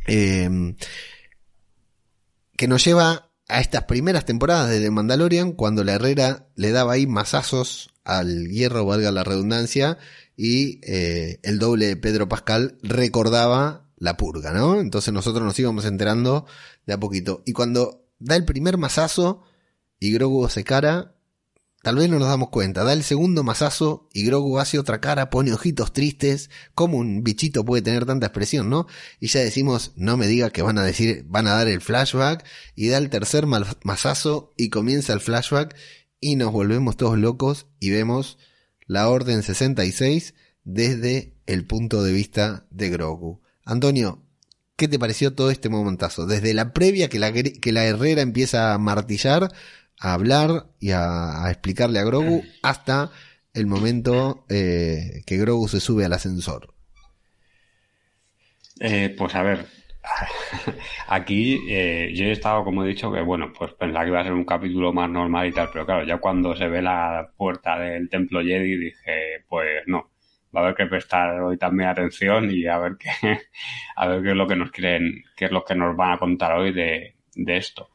eh, 0.06 0.74
que 2.56 2.68
nos 2.68 2.84
lleva 2.84 3.30
a 3.48 3.60
estas 3.60 3.84
primeras 3.84 4.24
temporadas 4.24 4.68
de 4.68 4.80
The 4.80 4.90
Mandalorian, 4.90 5.52
cuando 5.52 5.84
la 5.84 5.94
Herrera 5.94 6.48
le 6.54 6.70
daba 6.70 6.94
ahí 6.94 7.06
masazos 7.06 7.90
al 8.04 8.48
hierro, 8.48 8.84
valga 8.84 9.10
la 9.10 9.24
redundancia, 9.24 9.98
y 10.36 10.80
eh, 10.82 11.40
el 11.42 11.58
doble 11.58 11.86
de 11.86 11.96
Pedro 11.96 12.28
Pascal 12.28 12.78
recordaba 12.82 13.88
la 13.96 14.16
purga, 14.16 14.52
¿no? 14.52 14.80
Entonces 14.80 15.12
nosotros 15.12 15.44
nos 15.44 15.58
íbamos 15.58 15.84
enterando 15.84 16.46
de 16.86 16.94
a 16.94 17.00
poquito. 17.00 17.42
Y 17.44 17.52
cuando 17.52 18.06
da 18.18 18.36
el 18.36 18.44
primer 18.44 18.76
mazazo 18.76 19.42
y 19.98 20.12
Grogu 20.12 20.48
se 20.48 20.64
cara, 20.64 21.14
tal 21.82 21.96
vez 21.96 22.08
no 22.08 22.18
nos 22.18 22.28
damos 22.28 22.50
cuenta. 22.50 22.84
Da 22.84 22.92
el 22.92 23.02
segundo 23.02 23.42
mazazo 23.44 24.08
y 24.12 24.24
Grogu 24.24 24.58
hace 24.58 24.78
otra 24.78 25.00
cara, 25.00 25.30
pone 25.30 25.52
ojitos 25.52 25.92
tristes. 25.92 26.50
¿Cómo 26.74 26.98
un 26.98 27.22
bichito 27.22 27.64
puede 27.64 27.82
tener 27.82 28.06
tanta 28.06 28.26
expresión, 28.26 28.70
no? 28.70 28.86
Y 29.20 29.28
ya 29.28 29.40
decimos, 29.40 29.92
no 29.96 30.16
me 30.16 30.26
diga 30.26 30.50
que 30.50 30.62
van 30.62 30.78
a 30.78 30.84
decir, 30.84 31.24
van 31.28 31.46
a 31.46 31.54
dar 31.54 31.68
el 31.68 31.80
flashback. 31.80 32.44
Y 32.74 32.88
da 32.88 32.98
el 32.98 33.10
tercer 33.10 33.46
mazazo 33.46 34.52
y 34.56 34.70
comienza 34.70 35.12
el 35.12 35.20
flashback 35.20 35.76
y 36.20 36.36
nos 36.36 36.52
volvemos 36.52 36.96
todos 36.96 37.18
locos 37.18 37.66
y 37.78 37.90
vemos 37.90 38.38
la 38.86 39.08
Orden 39.08 39.42
66 39.42 40.34
desde 40.64 41.34
el 41.46 41.66
punto 41.66 42.02
de 42.02 42.12
vista 42.12 42.66
de 42.70 42.90
Grogu. 42.90 43.40
Antonio, 43.64 44.24
¿qué 44.76 44.88
te 44.88 44.98
pareció 44.98 45.34
todo 45.34 45.50
este 45.50 45.68
momentazo? 45.68 46.26
Desde 46.26 46.54
la 46.54 46.72
previa 46.72 47.08
que 47.08 47.18
la, 47.18 47.32
que 47.32 47.72
la 47.72 47.84
Herrera 47.84 48.22
empieza 48.22 48.74
a 48.74 48.78
martillar, 48.78 49.52
a 50.00 50.14
hablar 50.14 50.66
y 50.78 50.90
a, 50.92 51.44
explicarle 51.50 51.98
a 51.98 52.04
Grogu, 52.04 52.44
hasta 52.62 53.10
el 53.54 53.66
momento 53.66 54.44
eh, 54.48 55.22
que 55.26 55.36
Grogu 55.38 55.68
se 55.68 55.80
sube 55.80 56.04
al 56.04 56.12
ascensor. 56.12 56.74
Eh, 58.80 59.14
pues 59.18 59.34
a 59.34 59.42
ver, 59.42 59.66
aquí 61.08 61.60
eh, 61.68 62.12
yo 62.14 62.26
he 62.26 62.32
estado, 62.32 62.64
como 62.64 62.84
he 62.84 62.88
dicho, 62.88 63.12
que 63.12 63.20
bueno, 63.22 63.52
pues 63.52 63.72
pensaba 63.74 64.04
que 64.04 64.10
iba 64.10 64.20
a 64.20 64.24
ser 64.24 64.32
un 64.32 64.44
capítulo 64.44 64.92
más 64.92 65.10
normal 65.10 65.48
y 65.48 65.52
tal, 65.52 65.68
pero 65.72 65.84
claro, 65.84 66.04
ya 66.04 66.18
cuando 66.18 66.54
se 66.54 66.68
ve 66.68 66.82
la 66.82 67.30
puerta 67.36 67.78
del 67.78 68.08
templo 68.08 68.40
Jedi 68.40 68.76
dije, 68.76 69.44
pues 69.48 69.82
no, 69.86 70.10
va 70.54 70.60
a 70.60 70.64
haber 70.64 70.76
que 70.76 70.86
prestar 70.86 71.40
hoy 71.40 71.58
también 71.58 71.88
atención 71.88 72.50
y 72.50 72.66
a 72.66 72.78
ver 72.78 72.96
qué, 72.98 73.10
a 73.96 74.06
ver 74.08 74.22
qué 74.22 74.30
es 74.30 74.36
lo 74.36 74.46
que 74.46 74.56
nos 74.56 74.70
quieren, 74.70 75.24
qué 75.36 75.46
es 75.46 75.50
lo 75.50 75.64
que 75.64 75.74
nos 75.74 75.96
van 75.96 76.12
a 76.12 76.18
contar 76.18 76.52
hoy 76.52 76.72
de, 76.72 77.16
de 77.34 77.56
esto. 77.56 77.90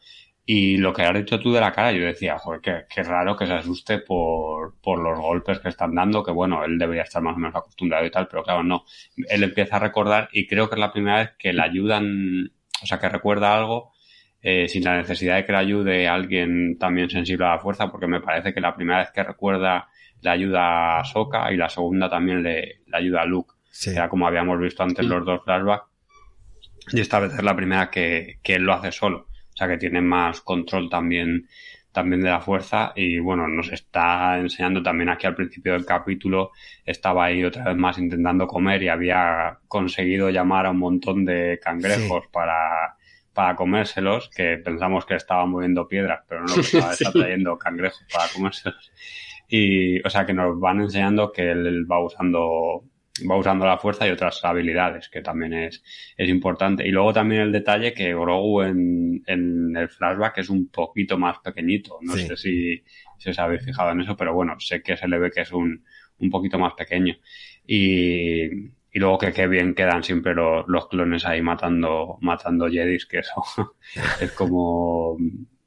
Y 0.46 0.78
lo 0.78 0.92
que 0.92 1.04
has 1.04 1.14
dicho 1.14 1.40
tú 1.40 1.54
de 1.54 1.62
la 1.62 1.72
cara, 1.72 1.94
yo 1.94 2.06
decía, 2.06 2.38
joder, 2.38 2.60
qué, 2.60 2.84
qué 2.94 3.02
raro 3.04 3.38
que 3.38 3.48
se 3.48 3.54
asuste 3.54 4.00
por, 4.00 4.76
por 4.82 5.00
los 5.00 5.18
golpes 5.18 5.60
que 5.60 5.70
están 5.70 5.96
dando, 5.96 6.22
que 6.22 6.32
bueno, 6.32 6.66
él 6.66 6.78
debería 6.78 7.04
estar 7.04 7.22
más 7.22 7.36
o 7.36 7.40
menos 7.40 7.56
acostumbrado 7.56 8.06
y 8.06 8.12
tal, 8.12 8.28
pero 8.28 8.44
claro, 8.44 8.62
no. 8.62 8.84
Él 9.30 9.44
empieza 9.44 9.78
a 9.78 9.80
recordar 9.80 10.28
y 10.34 10.46
creo 10.46 10.68
que 10.68 10.76
es 10.76 10.80
la 10.80 10.92
primera 10.92 11.20
vez 11.20 11.32
que 11.40 11.54
le 11.54 11.62
ayudan, 11.62 12.52
o 12.82 12.86
sea, 12.86 13.00
que 13.00 13.08
recuerda 13.08 13.56
algo 13.56 13.94
eh, 14.42 14.68
sin 14.68 14.84
la 14.84 14.98
necesidad 14.98 15.38
de 15.38 15.46
que 15.46 15.54
le 15.54 15.58
ayude 15.60 16.08
alguien 16.10 16.78
también 16.78 17.10
sensible 17.10 17.46
a 17.46 17.52
la 17.52 17.60
fuerza, 17.60 17.90
porque 17.90 18.08
me 18.08 18.20
parece 18.20 18.54
que 18.54 18.60
la 18.60 18.76
primera 18.76 19.00
vez 19.00 19.12
que 19.12 19.24
recuerda 19.24 19.88
le 20.22 20.30
ayuda 20.30 21.00
a 21.00 21.06
Soka 21.06 21.54
y 21.54 21.56
la 21.56 21.70
segunda 21.70 22.10
también 22.10 22.44
le, 22.44 22.82
le 22.86 22.98
ayuda 22.98 23.22
a 23.22 23.26
Luke. 23.26 23.54
Sí. 23.70 23.94
Ya 23.94 24.10
como 24.10 24.28
habíamos 24.28 24.60
visto 24.60 24.84
antes 24.84 25.06
los 25.06 25.26
dos 25.26 25.42
flashbacks. 25.46 25.86
Y 26.92 27.00
esta 27.00 27.20
vez 27.20 27.34
es 27.34 27.44
la 27.44 27.56
primera 27.56 27.90
que, 27.90 28.40
que 28.44 28.56
él 28.56 28.64
lo 28.64 28.74
hace 28.74 28.92
solo. 28.92 29.28
O 29.54 29.58
sea 29.58 29.68
que 29.68 29.78
tiene 29.78 30.02
más 30.02 30.42
control 30.42 30.90
también, 30.90 31.48
también 31.92 32.22
de 32.22 32.30
la 32.30 32.42
fuerza. 32.42 32.92
Y 32.96 33.20
bueno, 33.20 33.48
nos 33.48 33.72
está 33.72 34.40
enseñando 34.40 34.82
también 34.82 35.10
aquí 35.10 35.28
al 35.28 35.36
principio 35.36 35.74
del 35.74 35.86
capítulo. 35.86 36.52
Estaba 36.86 37.26
ahí 37.26 37.44
otra 37.44 37.66
vez 37.66 37.78
más 37.78 37.98
intentando 37.98 38.48
comer 38.48 38.84
y 38.84 38.90
había 38.90 39.60
conseguido 39.68 40.30
llamar 40.30 40.66
a 40.66 40.72
un 40.72 40.80
montón 40.80 41.26
de 41.26 41.60
cangrejos 41.62 42.24
sí. 42.24 42.30
para, 42.32 42.98
para 43.34 43.56
comérselos, 43.56 44.30
que 44.30 44.58
pensamos 44.58 45.06
que 45.06 45.16
estaban 45.16 45.50
moviendo 45.50 45.88
piedras, 45.88 46.22
pero 46.28 46.42
no, 46.42 46.54
que 46.54 46.62
estaba 46.62 46.94
sí. 46.94 47.06
trayendo 47.12 47.58
cangrejos 47.58 48.06
para 48.12 48.30
comérselos. 48.34 48.92
Y, 49.48 50.02
o 50.06 50.10
sea, 50.10 50.26
que 50.26 50.34
nos 50.34 50.60
van 50.60 50.82
enseñando 50.82 51.32
que 51.32 51.52
él 51.52 51.86
va 51.90 52.04
usando 52.04 52.86
va 53.30 53.38
usando 53.38 53.66
la 53.66 53.78
fuerza 53.78 54.08
y 54.08 54.12
otras 54.12 54.44
habilidades, 54.44 55.10
que 55.10 55.22
también 55.22 55.54
es, 55.54 55.84
es 56.18 56.30
importante. 56.30 56.88
Y 56.88 56.92
luego 56.92 57.14
también 57.14 57.42
el 57.42 57.52
detalle 57.52 57.94
que 57.94 58.14
Grogu 58.14 58.62
en, 58.62 59.24
en 59.28 59.76
el 59.76 59.90
flashback 59.90 60.40
es 60.40 60.50
un 60.50 60.70
poquito 60.70 61.18
más 61.18 61.40
pequeñito. 61.40 62.00
No 62.02 62.14
sí. 62.14 62.28
sé 62.28 62.38
si, 62.38 62.84
si 63.18 63.30
os 63.30 63.40
habéis 63.40 63.64
fijado 63.64 63.92
en 63.92 64.02
eso, 64.02 64.18
pero 64.18 64.34
bueno, 64.34 64.60
sé 64.60 64.82
que 64.82 64.98
se 64.98 65.08
le 65.08 65.20
ve 65.20 65.32
que 65.32 65.42
es 65.42 65.52
un, 65.52 65.84
un 66.18 66.30
poquito 66.30 66.58
más 66.58 66.74
pequeño. 66.74 67.16
Y, 67.68 68.46
y 68.46 69.00
luego 69.00 69.20
que 69.20 69.32
qué 69.32 69.48
bien 69.48 69.76
quedan 69.76 70.04
siempre 70.04 70.34
los, 70.34 70.66
los 70.68 70.88
clones 70.88 71.26
ahí 71.26 71.42
matando, 71.42 72.18
matando 72.22 72.68
Jedis, 72.68 73.06
que 73.06 73.20
eso 73.20 73.76
es 74.22 74.32
como... 74.32 75.18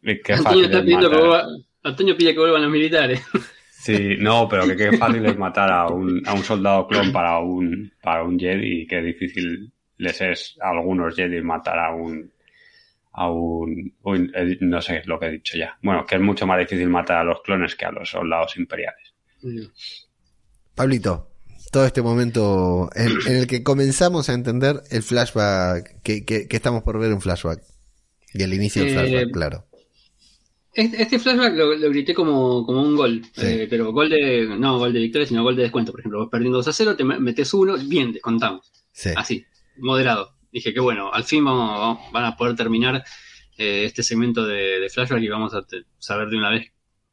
Qué 0.03 0.35
Antonio, 0.35 0.67
está 0.67 0.83
pidiendo 0.83 1.11
que 1.11 1.17
vuelva, 1.17 1.47
Antonio 1.83 2.17
pide 2.17 2.33
que 2.33 2.38
vuelvan 2.38 2.62
los 2.62 2.71
militares. 2.71 3.25
Sí, 3.78 4.16
no, 4.18 4.49
pero 4.49 4.66
que 4.66 4.76
qué 4.76 4.97
fácil 4.97 5.25
es 5.26 5.37
matar 5.37 5.71
a 5.71 5.87
un, 5.87 6.23
a 6.26 6.35
un 6.35 6.42
soldado 6.42 6.88
clon 6.88 7.12
para 7.12 7.38
un, 7.38 7.92
para 8.02 8.25
un 8.25 8.38
Jedi 8.38 8.83
y 8.83 8.87
qué 8.87 9.00
difícil 9.00 9.73
les 9.99 10.21
es 10.21 10.56
a 10.61 10.71
algunos 10.71 11.14
Jedi 11.14 11.40
matar 11.42 11.78
a 11.78 11.95
un, 11.95 12.33
a 13.12 13.30
un, 13.30 13.95
un, 14.02 14.33
no 14.61 14.80
sé 14.80 15.02
lo 15.04 15.21
que 15.21 15.26
he 15.26 15.30
dicho 15.33 15.56
ya. 15.56 15.76
Bueno, 15.83 16.04
que 16.04 16.16
es 16.16 16.21
mucho 16.21 16.47
más 16.47 16.59
difícil 16.59 16.88
matar 16.88 17.18
a 17.18 17.25
los 17.25 17.42
clones 17.42 17.76
que 17.76 17.85
a 17.85 17.92
los 17.92 18.11
soldados 18.11 18.56
imperiales. 18.56 19.14
Pablito, 20.75 21.30
todo 21.71 21.87
este 21.87 22.02
momento 22.02 22.90
en, 22.95 23.12
en, 23.26 23.37
el 23.37 23.47
que 23.47 23.62
comenzamos 23.62 24.28
a 24.28 24.35
entender 24.35 24.83
el 24.90 25.02
flashback, 25.02 26.02
que, 26.02 26.25
que, 26.25 26.49
que, 26.49 26.56
estamos 26.56 26.83
por 26.83 26.99
ver 26.99 27.12
un 27.12 27.21
flashback. 27.21 27.62
Y 28.35 28.42
el 28.42 28.52
inicio 28.52 28.83
del 28.83 28.92
flashback, 28.95 29.28
eh, 29.28 29.30
claro. 29.30 29.66
Este 30.76 31.18
flashback 31.18 31.54
lo, 31.54 31.75
lo 31.75 31.88
grité 31.88 32.12
como, 32.12 32.64
como, 32.66 32.83
un 32.83 32.97
gol, 32.97 33.23
sí. 33.33 33.47
eh, 33.47 33.66
pero 33.68 33.92
gol 33.92 34.11
de, 34.11 34.47
no 34.59 34.78
gol 34.78 34.92
de 34.92 35.00
victoria, 35.00 35.26
sino 35.26 35.42
gol 35.42 35.56
de 35.56 35.62
descuento. 35.62 35.90
Por 35.90 36.00
ejemplo, 36.00 36.18
vos 36.21 36.28
perdiendo 36.30 36.59
2 36.59 36.68
a 36.68 36.73
0, 36.73 36.97
te 36.97 37.04
metes 37.04 37.54
uno, 37.54 37.76
bien, 37.78 38.12
descontamos. 38.12 38.71
Sí. 38.92 39.11
Así, 39.16 39.45
moderado. 39.78 40.35
Dije 40.52 40.75
que 40.75 40.80
bueno, 40.80 41.11
al 41.12 41.25
fin 41.25 41.45
vamos, 41.45 41.78
vamos 41.78 42.12
van 42.12 42.25
a 42.25 42.37
poder 42.37 42.56
terminar 42.56 43.02
eh, 43.56 43.85
este 43.85 44.02
segmento 44.02 44.47
de, 44.47 44.80
de, 44.80 44.88
flashback 44.90 45.23
y 45.23 45.28
vamos 45.28 45.54
a 45.54 45.64
saber 45.99 46.28
de 46.28 46.37
una 46.37 46.50
vez 46.50 46.71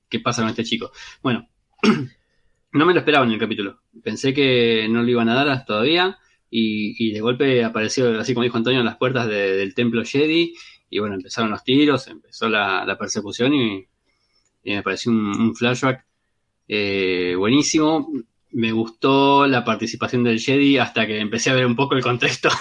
qué 0.10 0.20
pasa 0.20 0.42
con 0.42 0.50
este 0.50 0.66
chico. 0.66 0.92
Bueno, 1.22 1.50
no 2.74 2.86
me 2.86 2.94
lo 2.94 3.00
esperaba 3.00 3.26
en 3.26 3.32
el 3.32 3.40
capítulo. 3.40 3.82
Pensé 4.04 4.34
que 4.34 4.88
no 4.90 5.04
lo 5.04 5.10
iban 5.10 5.30
a 5.30 5.36
dar 5.36 5.66
todavía 5.66 6.18
y, 6.50 6.96
y 7.00 7.14
de 7.14 7.22
golpe 7.22 7.64
apareció, 7.64 8.20
así 8.20 8.34
como 8.34 8.44
dijo 8.44 8.58
Antonio, 8.58 8.82
en 8.82 8.86
las 8.86 8.98
puertas 8.98 9.28
de, 9.28 9.56
del 9.56 9.74
templo 9.74 10.04
Jedi 10.04 10.54
y 10.94 11.00
bueno, 11.00 11.16
empezaron 11.16 11.50
los 11.50 11.64
tiros, 11.64 12.08
empezó 12.08 12.48
la, 12.48 12.86
la 12.86 12.98
persecución 12.98 13.54
y, 13.54 13.88
y, 14.64 14.76
me 14.76 14.84
pareció 14.84 15.12
un, 15.12 15.26
un 15.26 15.56
flashback 15.56 16.06
eh, 16.68 17.34
buenísimo. 17.36 18.08
Me 18.52 18.72
gustó 18.72 19.48
la 19.48 19.66
participación 19.66 20.24
del 20.24 20.40
Jedi 20.40 20.78
hasta 20.78 21.08
que 21.08 21.20
empecé 21.20 21.50
a 21.50 21.56
ver 21.56 21.66
un 21.66 21.76
poco 21.76 21.96
el 21.96 22.04
contexto. 22.04 22.50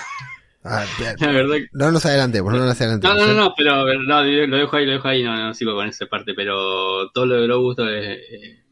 Ah, 0.64 0.84
la 1.18 1.32
verdad 1.32 1.56
no 1.72 1.90
nos 1.90 2.06
adelantemos, 2.06 2.52
no 2.52 2.64
nos 2.64 2.80
adelantemos. 2.80 3.16
No, 3.16 3.26
no, 3.26 3.34
no, 3.34 3.54
pero 3.56 3.84
no, 3.84 4.22
lo 4.22 4.56
dejo 4.56 4.76
ahí, 4.76 4.86
lo 4.86 4.92
dejo 4.92 5.08
ahí, 5.08 5.24
no, 5.24 5.36
no 5.36 5.54
sigo 5.54 5.74
con 5.74 5.88
esa 5.88 6.06
parte, 6.06 6.34
pero 6.34 7.10
todo 7.10 7.26
lo 7.26 7.34
de 7.34 7.46
Grogu, 7.48 7.74
eh, 7.80 8.62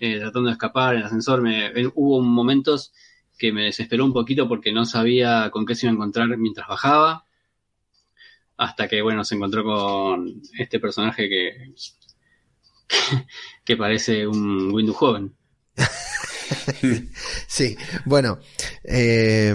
eh, 0.00 0.18
tratando 0.18 0.48
de 0.48 0.52
escapar 0.52 0.94
en 0.94 1.00
el 1.00 1.06
ascensor, 1.06 1.42
me, 1.42 1.70
hubo 1.94 2.22
momentos 2.22 2.94
que 3.36 3.52
me 3.52 3.64
desesperó 3.64 4.06
un 4.06 4.14
poquito 4.14 4.48
porque 4.48 4.72
no 4.72 4.86
sabía 4.86 5.50
con 5.50 5.66
qué 5.66 5.74
se 5.74 5.84
iba 5.84 5.90
a 5.90 5.96
encontrar 5.96 6.28
mientras 6.38 6.66
bajaba 6.66 7.25
hasta 8.56 8.88
que, 8.88 9.02
bueno, 9.02 9.24
se 9.24 9.34
encontró 9.34 9.64
con 9.64 10.40
este 10.58 10.80
personaje 10.80 11.28
que, 11.28 11.74
que, 13.64 13.76
parece 13.76 14.26
un 14.26 14.72
Windows 14.72 14.96
joven. 14.96 15.34
sí, 17.46 17.76
bueno, 18.04 18.38
eh, 18.84 19.54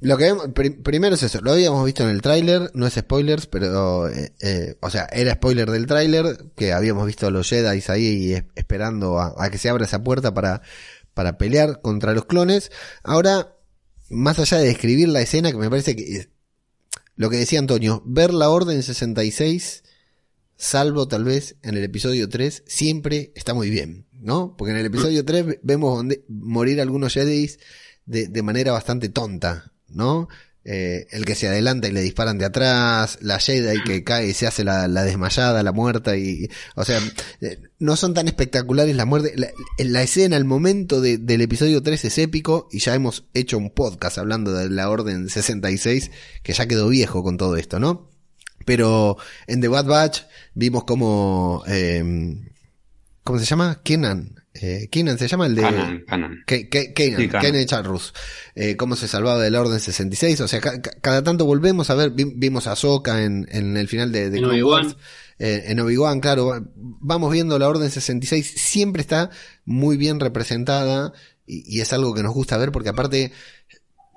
lo 0.00 0.16
que 0.16 0.34
pr 0.54 0.82
primero 0.82 1.14
es 1.14 1.22
eso, 1.22 1.40
lo 1.42 1.52
habíamos 1.52 1.84
visto 1.84 2.02
en 2.04 2.10
el 2.10 2.22
tráiler, 2.22 2.70
no 2.72 2.86
es 2.86 2.94
spoilers, 2.94 3.46
pero, 3.46 4.08
eh, 4.08 4.32
eh, 4.40 4.76
o 4.80 4.88
sea, 4.88 5.06
era 5.12 5.34
spoiler 5.34 5.70
del 5.70 5.86
tráiler, 5.86 6.52
que 6.56 6.72
habíamos 6.72 7.06
visto 7.06 7.26
a 7.26 7.30
los 7.30 7.48
Jedi 7.48 7.82
ahí 7.88 8.34
esperando 8.54 9.18
a, 9.18 9.34
a, 9.36 9.50
que 9.50 9.58
se 9.58 9.68
abra 9.68 9.84
esa 9.84 10.02
puerta 10.02 10.32
para, 10.32 10.62
para 11.12 11.36
pelear 11.36 11.82
contra 11.82 12.14
los 12.14 12.24
clones. 12.24 12.72
Ahora, 13.02 13.56
más 14.08 14.38
allá 14.38 14.56
de 14.58 14.68
describir 14.68 15.08
la 15.10 15.20
escena, 15.20 15.52
que 15.52 15.58
me 15.58 15.68
parece 15.68 15.94
que 15.94 16.29
lo 17.20 17.28
que 17.28 17.36
decía 17.36 17.58
Antonio, 17.58 18.02
ver 18.06 18.32
la 18.32 18.48
Orden 18.48 18.82
66, 18.82 19.84
salvo 20.56 21.06
tal 21.06 21.24
vez 21.24 21.56
en 21.60 21.76
el 21.76 21.84
episodio 21.84 22.30
3, 22.30 22.62
siempre 22.66 23.30
está 23.34 23.52
muy 23.52 23.68
bien, 23.68 24.06
¿no? 24.10 24.56
Porque 24.56 24.70
en 24.70 24.78
el 24.78 24.86
episodio 24.86 25.22
3 25.22 25.58
vemos 25.62 26.02
morir 26.28 26.80
algunos 26.80 27.12
Jedi 27.12 27.50
de, 28.06 28.28
de 28.28 28.42
manera 28.42 28.72
bastante 28.72 29.10
tonta, 29.10 29.70
¿no? 29.86 30.28
Eh, 30.64 31.06
el 31.10 31.24
que 31.24 31.34
se 31.34 31.48
adelanta 31.48 31.88
y 31.88 31.92
le 31.92 32.02
disparan 32.02 32.36
de 32.36 32.44
atrás, 32.44 33.18
la 33.22 33.38
Jedi 33.38 33.82
que 33.82 34.04
cae 34.04 34.28
y 34.28 34.34
se 34.34 34.46
hace 34.46 34.62
la, 34.62 34.88
la 34.88 35.04
desmayada, 35.04 35.62
la 35.62 35.72
muerta 35.72 36.16
y, 36.16 36.48
o 36.74 36.84
sea, 36.84 37.00
eh, 37.40 37.60
no 37.78 37.96
son 37.96 38.12
tan 38.12 38.28
espectaculares 38.28 38.94
la 38.94 39.06
muerte, 39.06 39.32
la, 39.36 39.48
la 39.78 40.02
escena, 40.02 40.36
el 40.36 40.44
momento 40.44 41.00
de, 41.00 41.16
del 41.16 41.40
episodio 41.40 41.82
3 41.82 42.04
es 42.04 42.18
épico 42.18 42.68
y 42.70 42.80
ya 42.80 42.94
hemos 42.94 43.24
hecho 43.32 43.56
un 43.56 43.70
podcast 43.70 44.18
hablando 44.18 44.52
de 44.52 44.68
la 44.68 44.90
Orden 44.90 45.28
66 45.28 46.10
que 46.42 46.52
ya 46.52 46.66
quedó 46.66 46.88
viejo 46.88 47.22
con 47.22 47.38
todo 47.38 47.56
esto, 47.56 47.80
¿no? 47.80 48.10
Pero 48.66 49.16
en 49.46 49.60
The 49.60 49.68
Bad 49.68 49.86
Batch 49.86 50.20
vimos 50.54 50.84
como, 50.84 51.64
eh, 51.66 52.36
¿cómo 53.24 53.38
se 53.38 53.46
llama? 53.46 53.80
Kenan, 53.82 54.39
eh, 54.54 54.88
Kenan 54.90 55.18
se 55.18 55.28
llama 55.28 55.46
el 55.46 55.54
de. 55.54 55.62
Kanan, 55.62 56.04
Kanan. 56.06 56.44
Sí, 57.16 57.28
Kanan. 57.28 57.42
Kanan 57.52 57.66
Charrus. 57.66 58.12
Eh, 58.54 58.76
cómo 58.76 58.96
se 58.96 59.06
salvaba 59.08 59.40
del 59.40 59.54
Orden 59.56 59.78
66. 59.80 60.40
O 60.40 60.48
sea, 60.48 60.60
ca- 60.60 60.80
ca- 60.82 60.90
cada 61.00 61.22
tanto 61.22 61.44
volvemos 61.44 61.88
a 61.90 61.94
ver, 61.94 62.10
vi- 62.10 62.32
vimos 62.34 62.66
a 62.66 62.72
Ahsoka 62.72 63.22
en, 63.22 63.46
en 63.50 63.76
el 63.76 63.86
final 63.88 64.10
de, 64.12 64.28
de 64.30 64.38
En 64.38 64.44
Obi-Wan. 64.46 64.96
Eh, 65.38 65.64
en 65.68 65.80
Obi-Wan, 65.80 66.20
claro. 66.20 66.66
Vamos 66.76 67.32
viendo 67.32 67.58
la 67.58 67.68
Orden 67.68 67.90
66. 67.90 68.54
Siempre 68.56 69.02
está 69.02 69.30
muy 69.64 69.96
bien 69.96 70.18
representada. 70.20 71.12
Y, 71.46 71.76
y 71.78 71.80
es 71.80 71.92
algo 71.92 72.12
que 72.14 72.22
nos 72.22 72.34
gusta 72.34 72.56
ver 72.58 72.70
porque 72.72 72.90
aparte 72.90 73.32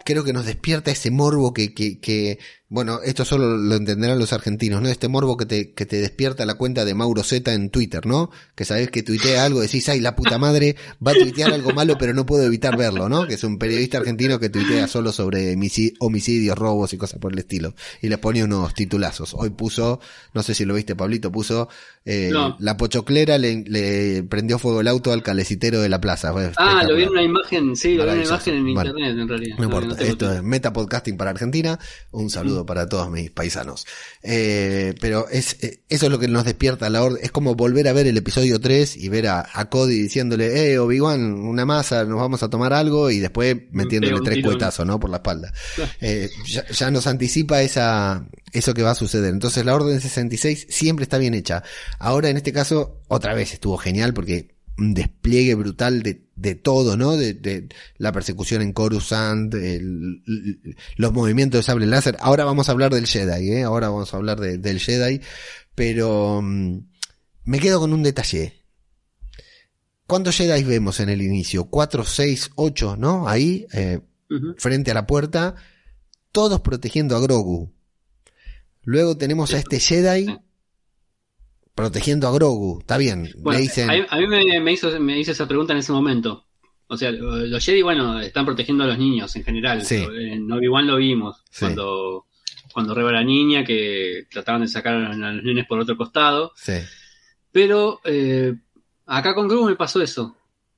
creo 0.05 0.23
que 0.23 0.33
nos 0.33 0.45
despierta 0.45 0.91
ese 0.91 1.11
morbo 1.11 1.53
que, 1.53 1.73
que, 1.73 1.99
que, 1.99 2.37
bueno, 2.74 3.01
esto 3.03 3.24
solo 3.24 3.56
lo 3.56 3.75
entenderán 3.75 4.18
los 4.18 4.34
argentinos, 4.34 4.82
¿no? 4.82 4.89
Este 4.89 5.08
morbo 5.08 5.38
que 5.38 5.46
te, 5.46 5.74
que 5.74 5.86
te 5.86 5.98
despierta 6.01 6.44
la 6.48 6.56
cuenta 6.56 6.86
de 6.86 6.96
Mauro 6.96 7.22
Z 7.22 7.53
en 7.53 7.70
Twitter, 7.70 8.08
¿no? 8.08 8.32
Que 8.56 8.65
sabés 8.65 8.89
que 8.89 9.03
tuitea 9.03 9.46
algo, 9.46 9.62
decís, 9.62 9.88
ay, 9.89 10.00
la 10.00 10.15
puta 10.15 10.39
madre 10.39 10.75
va 11.06 11.12
a 11.12 11.13
tuitear 11.13 11.53
algo 11.53 11.72
malo, 11.74 11.98
pero 12.00 12.15
no 12.15 12.25
puedo 12.25 12.44
evitar 12.44 12.75
verlo, 12.75 13.10
¿no? 13.10 13.27
Que 13.27 13.36
es 13.36 13.44
un 13.44 13.60
periodista 13.60 14.00
argentino 14.00 14.39
que 14.39 14.50
tuitea 14.50 14.88
solo 14.88 15.12
sobre 15.12 15.56
homicid- 15.56 15.94
homicidios, 16.00 16.58
robos 16.58 16.92
y 16.94 16.98
cosas 16.98 17.20
por 17.20 17.32
el 17.34 17.38
estilo. 17.38 17.75
Y 18.01 18.10
les 18.10 18.18
pone 18.18 18.44
unos 18.44 18.74
titulazos. 18.74 19.36
Hoy 19.38 19.51
puso, 19.51 20.00
no 20.34 20.42
sé 20.42 20.56
si 20.56 20.65
lo 20.65 20.74
viste, 20.74 20.96
Pablito, 20.96 21.32
puso, 21.32 21.70
eh, 22.06 22.30
No. 22.34 22.56
la 22.60 22.75
pochoclera 22.75 23.38
le, 23.38 23.63
le 23.68 24.24
prendió 24.24 24.58
fuego 24.58 24.82
el 24.82 24.88
auto 24.88 25.13
al 25.13 25.22
calecitero 25.22 25.80
de 25.80 25.89
la 25.89 26.01
plaza. 26.01 26.34
Ah, 26.58 26.84
lo 26.89 26.96
vi 26.96 27.03
en 27.03 27.10
una 27.10 27.22
imagen, 27.22 27.75
sí, 27.75 27.94
lo 27.94 28.06
vi 28.06 28.10
en 28.10 28.18
una 28.18 28.25
imagen 28.25 28.56
en 28.56 28.68
internet 28.70 29.15
en 29.20 29.30
realidad. 29.30 29.58
No 29.60 29.63
importa, 29.65 30.03
esto 30.03 30.34
es 30.34 30.42
Meta 30.42 30.74
Podcasting 30.74 31.18
para 31.18 31.30
Argentina. 31.30 31.77
Un 32.12 32.32
saludo 32.32 32.62
para 32.65 32.88
todos 32.88 33.10
mis 33.10 33.32
paisanos. 33.32 33.86
Eh, 34.22 34.93
pero 35.00 35.27
es, 35.29 35.58
eh, 35.62 35.82
eso 35.89 36.05
es 36.05 36.12
lo 36.12 36.20
que 36.20 36.27
nos 36.27 36.46
despierta 36.46 36.89
la 36.89 37.03
orden. 37.03 37.20
Es 37.24 37.32
como 37.32 37.55
volver 37.55 37.88
a 37.88 37.93
ver 37.93 38.08
el 38.08 38.17
episodio 38.17 38.60
3 38.60 38.98
y 38.98 39.10
ver 39.10 39.27
a, 39.27 39.48
a 39.53 39.70
Cody 39.70 40.01
diciéndole, 40.01 40.72
eh, 40.72 40.79
Obi-Wan, 40.79 41.22
una 41.34 41.65
masa, 41.65 42.05
nos 42.05 42.20
vamos 42.20 42.43
a 42.43 42.50
tomar 42.50 42.74
algo 42.74 43.10
y 43.10 43.20
después 43.20 43.55
metiéndole 43.72 44.15
un 44.15 44.24
tres 44.24 44.43
cuetazos, 44.43 44.86
¿no? 44.86 45.00
Por 45.00 45.10
la 45.10 45.17
espalda. 45.17 45.51
Eh, 46.01 46.29
ya, 46.46 46.67
ya 46.67 46.91
nos 46.91 47.08
anticipa 47.08 47.62
esa, 47.62 48.27
eso 48.51 48.74
que 48.74 48.84
va 48.84 48.91
a 48.91 48.96
suceder. 48.96 49.34
Entonces 49.34 49.63
la 49.65 49.74
orden 49.74 50.00
66 50.01 50.67
siempre 50.70 51.03
está 51.03 51.17
bien 51.17 51.34
hecha. 51.34 51.63
Ahora 51.98 52.29
en 52.29 52.38
este 52.38 52.51
caso, 52.51 53.01
otra 53.08 53.34
vez 53.34 53.53
estuvo 53.53 53.77
genial 53.77 54.13
porque 54.13 54.52
un 54.77 54.94
despliegue 54.94 55.53
brutal 55.56 56.01
de, 56.03 56.25
de 56.36 56.56
todo, 56.56 56.98
¿no? 56.98 57.15
De, 57.15 57.34
de 57.34 57.70
la 57.98 58.12
persecución 58.12 58.62
en 58.62 58.74
Coruscant, 58.74 59.53
el- 59.53 60.24
los 60.98 61.13
movimientos 61.13 61.60
de 61.60 61.63
sable 61.63 61.86
láser. 61.86 62.18
Ahora 62.20 62.44
vamos 62.46 62.70
a 62.70 62.72
hablar 62.72 62.94
del 62.94 63.06
Jedi, 63.08 63.51
¿eh? 63.51 63.63
Ahora 63.63 63.89
vamos 63.89 64.13
a 64.13 64.18
hablar 64.18 64.39
de- 64.39 64.58
del 64.58 64.80
Jedi. 64.80 65.22
Pero 65.75 66.42
mm, 66.42 66.77
me 67.46 67.60
quedo 67.60 67.80
con 67.80 67.94
un 67.94 68.03
detalle. 68.03 68.53
¿Cuántos 70.08 70.36
Jedi 70.38 70.63
vemos 70.63 71.00
en 71.00 71.10
el 71.10 71.22
inicio? 71.22 71.65
¿Cuatro, 71.65 72.03
seis, 72.06 72.51
ocho, 72.56 72.98
no? 72.98 73.27
Ahí, 73.27 73.65
eh, 73.74 74.00
frente 74.58 74.92
a 74.92 74.96
la 74.96 75.08
puerta, 75.08 75.56
todos 76.32 76.62
protegiendo 76.62 77.15
a 77.15 77.22
Grogu. 77.22 77.72
Luego 78.82 79.15
tenemos 79.18 79.53
a 79.53 79.60
este 79.60 79.80
Jedi 79.80 80.27
protegiendo 81.75 82.27
a 82.27 82.32
Grogu. 82.34 82.80
Está 82.80 82.98
bien, 82.98 83.30
Bueno, 83.38 83.58
le 83.58 83.63
dicen... 83.63 83.89
a 83.89 83.94
mí, 83.94 84.06
a 84.08 84.18
mí 84.18 84.27
me, 84.27 84.60
me 84.60 84.72
hizo, 84.74 85.00
me 85.00 85.20
hizo 85.20 85.32
esa 85.32 85.48
pregunta 85.48 85.74
en 85.74 85.80
ese 85.80 85.92
momento. 85.92 86.46
O 86.88 86.98
sea, 86.98 87.12
los 87.12 87.63
Jedi, 87.65 87.82
bueno, 87.82 88.20
están 88.20 88.46
protegiendo 88.46 88.84
a 88.84 88.88
los 88.88 88.98
niños 88.98 89.36
en 89.36 89.44
general. 89.44 89.84
Sí. 89.84 89.96
En 89.96 90.51
Obi-Wan 90.51 90.86
lo 90.86 90.98
vimos. 90.98 91.44
Sí. 91.50 91.62
Cuando, 91.62 92.25
cuando 92.72 92.94
reba 92.94 93.12
la 93.12 93.24
niña, 93.24 93.63
que 93.63 94.27
trataban 94.30 94.62
de 94.62 94.68
sacar 94.68 94.96
a 94.96 95.15
los 95.15 95.44
nenes 95.44 95.65
por 95.65 95.80
otro 95.80 95.98
costado. 95.98 96.51
Sí. 96.56 96.74
Pero 97.51 98.00
eh, 98.03 98.53
acá 99.05 99.33
con 99.33 99.48
Grogu 99.48 99.66
me 99.66 99.75
pasó 99.75 100.01
eso. 100.01 100.36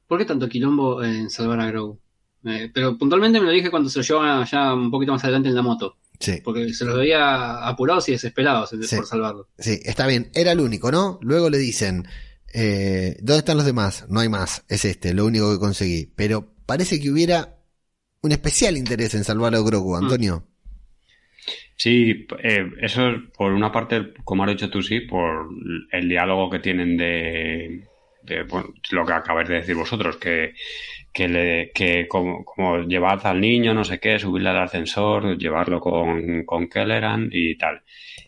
¿Por 0.07 0.19
qué 0.19 0.25
tanto 0.25 0.47
quilombo 0.47 1.03
en 1.03 1.29
salvar 1.29 1.59
a 1.59 1.67
Grogu? 1.67 1.99
Eh, 2.45 2.69
pero 2.73 2.97
puntualmente 2.97 3.39
me 3.39 3.47
lo 3.47 3.51
dije 3.51 3.71
cuando 3.71 3.89
se 3.89 3.99
lo 3.99 4.05
llevaban 4.05 4.45
ya 4.45 4.73
un 4.73 4.91
poquito 4.91 5.11
más 5.11 5.23
adelante 5.23 5.49
en 5.49 5.55
la 5.55 5.63
moto. 5.63 5.97
Sí, 6.19 6.41
Porque 6.43 6.73
se 6.73 6.85
los 6.85 6.97
veía 6.97 7.67
apurados 7.67 8.07
y 8.09 8.13
desesperados 8.13 8.69
Sí. 8.81 8.95
por 8.95 9.05
salvarlo. 9.05 9.47
sí, 9.57 9.79
está 9.83 10.07
bien. 10.07 10.29
Era 10.33 10.51
el 10.53 10.59
único, 10.59 10.91
¿no? 10.91 11.19
Luego 11.21 11.49
le 11.49 11.57
dicen, 11.57 12.07
eh, 12.53 13.17
¿dónde 13.21 13.39
están 13.39 13.57
los 13.57 13.65
demás? 13.65 14.05
No 14.09 14.19
hay 14.19 14.29
más. 14.29 14.63
Es 14.67 14.85
este, 14.85 15.13
lo 15.13 15.25
único 15.25 15.51
que 15.51 15.59
conseguí. 15.59 16.11
Pero 16.15 16.53
parece 16.65 16.99
que 16.99 17.09
hubiera 17.11 17.57
un 18.21 18.31
especial 18.31 18.77
interés 18.77 19.13
en 19.15 19.23
salvar 19.23 19.53
a 19.55 19.59
Grogu, 19.59 19.95
Antonio. 19.95 20.47
Sí, 21.77 22.25
eh, 22.41 22.71
eso 22.81 23.09
es 23.09 23.21
por 23.37 23.51
una 23.51 23.71
parte, 23.71 24.13
como 24.23 24.43
has 24.43 24.49
dicho 24.51 24.69
tú, 24.69 24.81
sí, 24.81 25.01
por 25.01 25.49
el 25.91 26.07
diálogo 26.09 26.49
que 26.49 26.59
tienen 26.59 26.95
de, 26.97 27.87
de, 28.23 28.43
bueno, 28.43 28.73
lo 28.91 29.05
que 29.05 29.13
acabáis 29.13 29.49
de 29.49 29.55
decir 29.55 29.75
vosotros, 29.75 30.15
que, 30.17 30.53
que, 31.15 31.29
le, 31.29 31.71
que 31.71 32.07
como, 32.09 32.43
como 32.43 32.79
llevad 32.83 33.25
al 33.25 33.39
niño, 33.39 33.73
no 33.73 33.85
sé 33.85 33.99
qué, 34.01 34.19
subirle 34.19 34.49
al 34.49 34.57
ascensor, 34.61 35.37
llevarlo 35.37 35.79
con, 35.79 36.43
con 36.45 36.67
Kelleran 36.67 37.29
y 37.31 37.57
tal. 37.57 37.81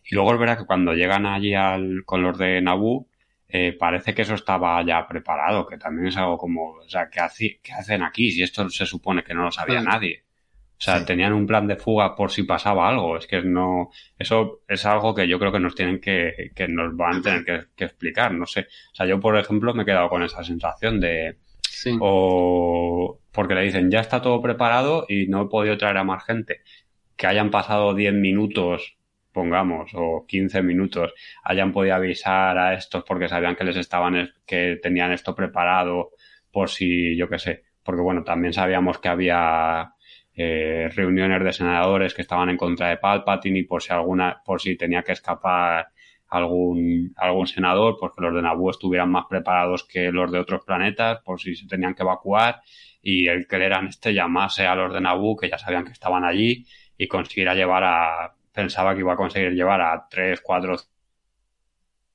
Y 0.06 0.16
luego 0.16 0.34
es 0.34 0.40
verdad 0.40 0.58
que 0.60 0.66
cuando 0.66 0.94
llegan 0.94 1.26
allí 1.26 1.54
al, 1.54 2.04
con 2.06 2.24
los 2.24 2.38
de 2.38 2.62
Naboo, 2.62 3.10
eh, 3.50 3.74
parece 3.78 4.14
que 4.14 4.22
eso 4.22 4.36
estaba 4.36 4.82
ya 4.86 5.06
preparado, 5.08 5.68
que 5.68 5.78
también 5.78 6.08
es 6.08 6.18
algo 6.18 6.38
como, 6.38 6.76
o 6.76 6.90
sea, 6.90 7.10
¿qué, 7.10 7.20
haci- 7.20 7.60
qué 7.62 7.74
hacen 7.74 8.04
aquí? 8.04 8.32
Si 8.32 8.42
esto 8.42 8.70
se 8.70 8.86
supone 8.86 9.24
que 9.24 9.34
no 9.34 9.44
lo 9.44 9.52
sabía 9.52 9.82
Claro. 9.82 9.92
nadie. 10.00 10.24
O 10.80 10.80
sea, 10.80 11.00
Sí. 11.00 11.06
tenían 11.06 11.34
un 11.34 11.48
plan 11.48 11.68
de 11.68 11.76
fuga 11.76 12.16
por 12.16 12.30
si 12.32 12.44
pasaba 12.44 12.88
algo. 12.88 13.18
Es 13.18 13.26
que 13.28 13.42
no, 13.42 13.90
eso 14.18 14.62
es 14.68 14.86
algo 14.86 15.14
que 15.16 15.28
yo 15.28 15.40
creo 15.40 15.52
que 15.52 15.60
nos 15.60 15.76
tienen 15.76 16.00
que, 16.00 16.52
que 16.56 16.68
nos 16.68 16.96
van 16.96 17.16
a 17.18 17.22
tener 17.22 17.44
que, 17.44 17.60
que 17.76 17.86
explicar. 17.86 18.32
No 18.34 18.46
sé. 18.46 18.62
O 18.92 18.96
sea, 18.96 19.06
yo, 19.08 19.20
por 19.20 19.36
ejemplo, 19.38 19.74
me 19.74 19.84
he 19.84 19.86
quedado 19.86 20.08
con 20.08 20.22
esa 20.24 20.44
sensación 20.44 21.00
de, 21.00 21.38
O 22.00 23.20
porque 23.32 23.54
le 23.56 23.62
dicen, 23.62 23.92
ya 23.92 24.00
está 24.00 24.22
todo 24.22 24.42
preparado 24.42 25.06
y 25.08 25.28
no 25.28 25.44
he 25.44 25.46
podido 25.48 25.78
traer 25.78 25.98
a 25.98 26.04
más 26.04 26.26
gente. 26.26 26.62
Que 27.16 27.28
hayan 27.28 27.52
pasado 27.52 27.94
10 27.94 28.14
minutos, 28.14 28.98
pongamos, 29.32 29.92
o 29.94 30.26
15 30.28 30.64
minutos, 30.64 31.14
hayan 31.44 31.72
podido 31.72 31.96
avisar 31.96 32.58
a 32.58 32.74
estos 32.74 33.04
porque 33.04 33.30
sabían 33.30 33.56
que 33.56 33.64
les 33.64 33.78
estaban, 33.78 34.34
que 34.46 34.80
tenían 34.82 35.12
esto 35.12 35.36
preparado 35.36 36.12
por 36.52 36.70
si, 36.70 37.16
yo 37.16 37.30
qué 37.30 37.38
sé. 37.40 37.64
Porque 37.84 38.02
bueno, 38.02 38.24
también 38.24 38.54
sabíamos 38.54 38.98
que 39.00 39.10
había 39.10 39.94
eh, 40.34 40.90
reuniones 40.96 41.44
de 41.44 41.54
senadores 41.54 42.14
que 42.14 42.22
estaban 42.24 42.50
en 42.50 42.58
contra 42.58 42.90
de 42.90 42.98
Palpatine 42.98 43.60
y 43.60 43.64
por 43.64 43.84
si 43.84 43.94
alguna, 43.94 44.42
por 44.44 44.62
si 44.62 44.76
tenía 44.76 45.04
que 45.04 45.12
escapar 45.12 45.90
algún, 46.30 47.14
algún 47.16 47.48
senador, 47.48 47.98
pues 48.00 48.12
que 48.16 48.22
los 48.22 48.36
de 48.36 48.42
Naboo 48.42 48.72
estuvieran 48.72 49.12
más 49.12 49.26
preparados 49.30 49.86
que 49.86 50.12
los 50.12 50.32
de 50.32 50.40
otros 50.40 50.64
planetas, 50.66 51.20
por 51.24 51.40
si 51.40 51.56
se 51.56 51.68
tenían 51.68 51.96
que 51.96 52.04
evacuar, 52.04 52.62
y 53.02 53.28
el 53.28 53.48
que 53.48 53.56
eran 53.58 53.88
este 53.88 54.14
llamase 54.14 54.68
a 54.68 54.76
los 54.76 54.94
de 54.94 55.02
Naboo, 55.02 55.38
que 55.38 55.50
ya 55.50 55.58
sabían 55.58 55.86
que 55.86 55.92
estaban 55.92 56.24
allí, 56.24 56.66
y 56.98 57.08
consiguiera 57.08 57.54
llevar 57.56 57.84
a, 57.84 58.34
pensaba 58.52 58.94
que 58.94 59.02
iba 59.02 59.14
a 59.14 59.18
conseguir 59.18 59.54
llevar 59.54 59.82
a 59.82 60.08
tres, 60.10 60.42
cuatro, 60.42 60.76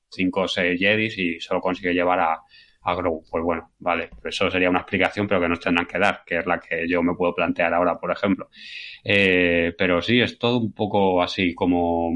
cinco 0.09 0.41
o 0.41 0.47
seis 0.47 0.79
Jedis 0.79 1.17
y 1.17 1.39
solo 1.39 1.61
consigue 1.61 1.93
llevar 1.93 2.19
a, 2.19 2.41
a 2.81 2.95
Grogu. 2.95 3.23
Pues 3.31 3.43
bueno, 3.43 3.71
vale, 3.79 4.09
pues 4.21 4.35
eso 4.35 4.51
sería 4.51 4.69
una 4.69 4.79
explicación, 4.79 5.27
pero 5.27 5.41
que 5.41 5.49
nos 5.49 5.59
tendrán 5.59 5.87
que 5.87 5.97
dar, 5.99 6.23
que 6.25 6.39
es 6.39 6.45
la 6.45 6.59
que 6.59 6.87
yo 6.87 7.01
me 7.01 7.15
puedo 7.15 7.33
plantear 7.33 7.73
ahora, 7.73 7.97
por 7.97 8.11
ejemplo. 8.11 8.49
Eh, 9.03 9.73
pero 9.77 10.01
sí, 10.01 10.21
es 10.21 10.37
todo 10.37 10.59
un 10.59 10.73
poco 10.73 11.21
así 11.23 11.55
como, 11.55 12.11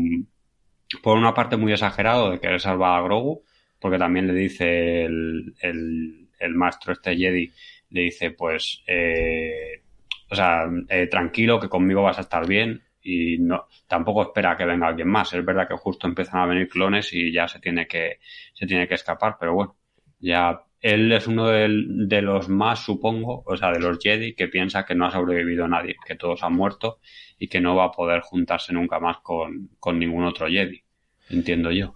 por 1.03 1.17
una 1.17 1.33
parte 1.33 1.57
muy 1.57 1.73
exagerado 1.73 2.31
de 2.31 2.39
querer 2.39 2.59
salvar 2.61 2.99
a 2.99 3.03
Grogu, 3.03 3.43
porque 3.79 3.97
también 3.97 4.27
le 4.27 4.33
dice 4.33 5.05
el, 5.05 5.53
el, 5.61 6.29
el 6.39 6.55
maestro 6.55 6.93
este 6.93 7.15
Jedi, 7.15 7.51
le 7.89 8.01
dice 8.01 8.31
pues, 8.31 8.83
eh, 8.87 9.81
o 10.29 10.35
sea, 10.35 10.65
eh, 10.89 11.07
tranquilo 11.07 11.59
que 11.59 11.69
conmigo 11.69 12.03
vas 12.03 12.17
a 12.17 12.21
estar 12.21 12.47
bien 12.47 12.81
y 13.01 13.37
no, 13.39 13.67
tampoco 13.87 14.23
espera 14.23 14.57
que 14.57 14.65
venga 14.65 14.87
alguien 14.87 15.07
más. 15.07 15.33
Es 15.33 15.45
verdad 15.45 15.67
que 15.67 15.77
justo 15.77 16.07
empiezan 16.07 16.41
a 16.41 16.45
venir 16.45 16.67
clones 16.67 17.13
y 17.13 17.31
ya 17.31 17.47
se 17.47 17.59
tiene 17.59 17.87
que, 17.87 18.19
se 18.53 18.65
tiene 18.65 18.87
que 18.87 18.95
escapar, 18.95 19.37
pero 19.39 19.53
bueno, 19.53 19.77
ya 20.19 20.63
él 20.81 21.11
es 21.11 21.27
uno 21.27 21.47
del- 21.47 22.07
de, 22.07 22.21
los 22.21 22.49
más, 22.49 22.79
supongo, 22.83 23.43
o 23.45 23.55
sea, 23.57 23.71
de 23.71 23.79
los 23.79 23.97
Jedi 23.99 24.35
que 24.35 24.47
piensa 24.47 24.85
que 24.85 24.95
no 24.95 25.05
ha 25.05 25.11
sobrevivido 25.11 25.67
nadie, 25.67 25.95
que 26.05 26.15
todos 26.15 26.43
han 26.43 26.53
muerto 26.53 26.99
y 27.39 27.47
que 27.49 27.61
no 27.61 27.75
va 27.75 27.85
a 27.85 27.91
poder 27.91 28.21
juntarse 28.21 28.73
nunca 28.73 28.99
más 28.99 29.17
con, 29.23 29.69
con 29.79 29.99
ningún 29.99 30.25
otro 30.25 30.47
Jedi. 30.47 30.83
Entiendo 31.29 31.71
yo. 31.71 31.93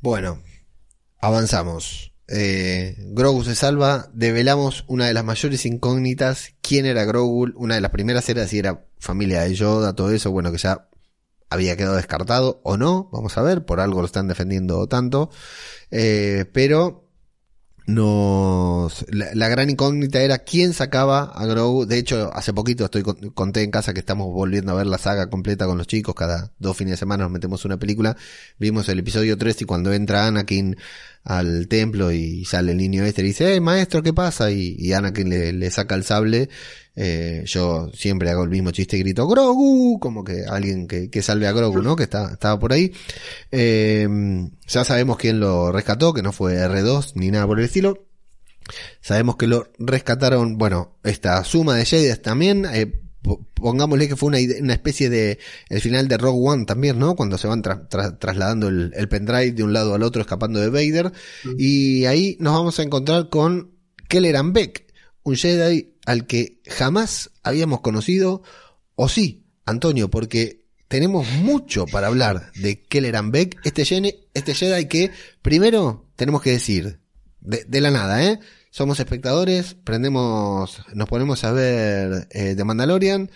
Bueno, 0.00 0.42
avanzamos. 1.20 2.12
eh, 2.28 2.96
Grogu 2.98 3.44
se 3.44 3.54
salva, 3.54 4.08
develamos 4.12 4.84
una 4.88 5.06
de 5.06 5.14
las 5.14 5.24
mayores 5.24 5.64
incógnitas, 5.66 6.54
quién 6.62 6.86
era 6.86 7.04
Grogu, 7.04 7.52
una 7.56 7.74
de 7.76 7.80
las 7.80 7.90
primeras 7.90 8.28
era 8.28 8.46
si 8.46 8.58
era 8.58 8.86
familia 8.98 9.42
de 9.42 9.54
Yoda, 9.54 9.94
todo 9.94 10.10
eso, 10.10 10.30
bueno, 10.30 10.50
que 10.52 10.58
ya 10.58 10.88
había 11.50 11.76
quedado 11.76 11.96
descartado 11.96 12.60
o 12.64 12.76
no, 12.76 13.08
vamos 13.12 13.36
a 13.38 13.42
ver, 13.42 13.64
por 13.64 13.80
algo 13.80 14.00
lo 14.00 14.06
están 14.06 14.28
defendiendo 14.28 14.86
tanto, 14.88 15.30
eh, 15.90 16.46
pero 16.52 17.03
nos 17.86 19.04
la, 19.10 19.48
gran 19.48 19.68
incógnita 19.68 20.22
era 20.22 20.38
quién 20.38 20.72
sacaba 20.72 21.24
a 21.24 21.46
Grogu. 21.46 21.84
De 21.86 21.98
hecho, 21.98 22.30
hace 22.32 22.52
poquito 22.54 22.86
estoy 22.86 23.02
conté 23.02 23.62
en 23.62 23.70
casa 23.70 23.92
que 23.92 24.00
estamos 24.00 24.32
volviendo 24.32 24.72
a 24.72 24.74
ver 24.74 24.86
la 24.86 24.98
saga 24.98 25.28
completa 25.28 25.66
con 25.66 25.76
los 25.76 25.86
chicos. 25.86 26.14
Cada 26.14 26.50
dos 26.58 26.76
fines 26.76 26.92
de 26.92 26.96
semana 26.96 27.24
nos 27.24 27.32
metemos 27.32 27.64
una 27.64 27.76
película. 27.76 28.16
Vimos 28.58 28.88
el 28.88 29.00
episodio 29.00 29.36
3 29.36 29.62
y 29.62 29.64
cuando 29.66 29.92
entra 29.92 30.26
Anakin 30.26 30.76
al 31.24 31.68
templo 31.68 32.12
y 32.12 32.44
sale 32.44 32.72
el 32.72 32.78
niño 32.78 33.02
este 33.04 33.22
y 33.22 33.26
dice, 33.26 33.54
eh, 33.54 33.60
maestro, 33.60 34.02
¿qué 34.02 34.12
pasa? 34.12 34.50
Y, 34.50 34.76
y 34.78 34.92
Anakin 34.92 35.28
le, 35.30 35.52
le, 35.52 35.70
saca 35.70 35.94
el 35.94 36.04
sable. 36.04 36.48
Eh, 36.96 37.42
yo 37.46 37.90
siempre 37.92 38.30
hago 38.30 38.44
el 38.44 38.50
mismo 38.50 38.70
chiste 38.70 38.96
y 38.96 39.00
grito, 39.00 39.26
Grogu, 39.26 39.98
como 39.98 40.22
que 40.22 40.44
alguien 40.48 40.86
que, 40.86 41.10
que 41.10 41.22
salve 41.22 41.48
a 41.48 41.52
Grogu, 41.52 41.82
¿no? 41.82 41.96
Que 41.96 42.04
está, 42.04 42.32
estaba 42.32 42.58
por 42.58 42.72
ahí. 42.72 42.92
Eh, 43.50 44.06
ya 44.66 44.84
sabemos 44.84 45.16
quién 45.16 45.40
lo 45.40 45.72
rescató, 45.72 46.12
que 46.12 46.22
no 46.22 46.32
fue 46.32 46.56
R2 46.56 47.12
ni 47.14 47.30
nada 47.30 47.46
por 47.46 47.58
el 47.58 47.64
estilo. 47.64 48.06
Sabemos 49.00 49.36
que 49.36 49.46
lo 49.46 49.68
rescataron, 49.78 50.56
bueno, 50.56 50.98
esta 51.04 51.42
suma 51.44 51.76
de 51.76 51.84
Jedi 51.84 52.16
también, 52.20 52.66
eh, 52.72 53.03
pongámosle 53.54 54.08
que 54.08 54.16
fue 54.16 54.28
una, 54.28 54.38
una, 54.60 54.74
especie 54.74 55.08
de 55.08 55.38
el 55.68 55.80
final 55.80 56.08
de 56.08 56.18
Rogue 56.18 56.48
One 56.48 56.64
también, 56.66 56.98
¿no? 56.98 57.16
Cuando 57.16 57.38
se 57.38 57.46
van 57.46 57.62
tra 57.62 57.88
tra 57.88 58.18
trasladando 58.18 58.68
el, 58.68 58.92
el, 58.94 59.08
pendrive 59.08 59.52
de 59.52 59.62
un 59.62 59.72
lado 59.72 59.94
al 59.94 60.02
otro 60.02 60.20
escapando 60.20 60.60
de 60.60 60.68
Vader. 60.68 61.12
Mm. 61.44 61.54
Y 61.58 62.04
ahí 62.06 62.36
nos 62.40 62.54
vamos 62.54 62.78
a 62.78 62.82
encontrar 62.82 63.30
con 63.30 63.72
Kelleran 64.08 64.52
Beck, 64.52 64.92
un 65.22 65.36
Jedi 65.36 65.94
al 66.04 66.26
que 66.26 66.60
jamás 66.66 67.30
habíamos 67.42 67.80
conocido, 67.80 68.42
o 68.94 69.08
sí, 69.08 69.46
Antonio, 69.64 70.10
porque 70.10 70.64
tenemos 70.88 71.26
mucho 71.42 71.86
para 71.86 72.08
hablar 72.08 72.52
de 72.56 72.82
Kelleran 72.82 73.30
Beck, 73.30 73.58
este, 73.64 73.84
Jedi, 73.84 74.14
este 74.34 74.54
Jedi 74.54 74.86
que 74.86 75.10
primero 75.40 76.10
tenemos 76.16 76.42
que 76.42 76.52
decir, 76.52 77.00
de, 77.40 77.64
de 77.64 77.80
la 77.80 77.90
nada, 77.90 78.22
¿eh? 78.24 78.38
Somos 78.74 78.98
espectadores, 78.98 79.76
prendemos, 79.84 80.80
nos 80.94 81.08
ponemos 81.08 81.44
a 81.44 81.52
ver 81.52 82.26
eh, 82.32 82.54
The 82.56 82.64
Mandalorian, 82.64 83.30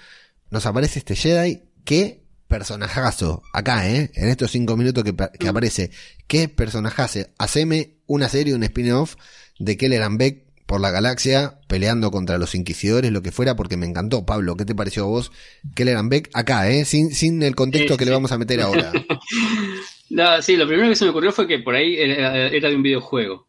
nos 0.50 0.66
aparece 0.66 0.98
este 0.98 1.14
Jedi, 1.14 1.62
qué 1.84 2.24
personajazo, 2.48 3.44
acá, 3.52 3.88
eh, 3.88 4.10
en 4.16 4.30
estos 4.30 4.50
cinco 4.50 4.76
minutos 4.76 5.04
que, 5.04 5.14
que 5.14 5.46
aparece, 5.46 5.92
qué 6.26 6.48
personajazo, 6.48 7.20
haceme 7.38 7.98
una 8.08 8.28
serie, 8.28 8.52
un 8.52 8.64
spin-off 8.64 9.14
de 9.60 9.76
Kelleran 9.76 10.18
Beck 10.18 10.42
por 10.66 10.80
la 10.80 10.90
galaxia, 10.90 11.60
peleando 11.68 12.10
contra 12.10 12.36
los 12.36 12.56
inquisidores, 12.56 13.12
lo 13.12 13.22
que 13.22 13.30
fuera, 13.30 13.54
porque 13.54 13.76
me 13.76 13.86
encantó. 13.86 14.26
Pablo, 14.26 14.56
¿qué 14.56 14.64
te 14.64 14.74
pareció 14.74 15.04
a 15.04 15.06
vos? 15.06 15.30
Kelleran 15.76 16.08
Beck, 16.08 16.30
acá, 16.34 16.68
eh, 16.68 16.84
sin, 16.84 17.14
sin 17.14 17.44
el 17.44 17.54
contexto 17.54 17.94
Sí, 17.94 17.98
que 17.98 18.04
le 18.06 18.10
vamos 18.10 18.32
a 18.32 18.38
meter 18.38 18.60
ahora. 18.60 18.92
No, 20.10 20.40
sí, 20.40 20.56
lo 20.56 20.66
primero 20.66 20.88
que 20.88 20.96
se 20.96 21.04
me 21.04 21.10
ocurrió 21.10 21.30
fue 21.32 21.46
que 21.46 21.58
por 21.58 21.74
ahí 21.74 21.96
era, 21.98 22.48
era 22.48 22.70
de 22.70 22.76
un 22.76 22.82
videojuego. 22.82 23.46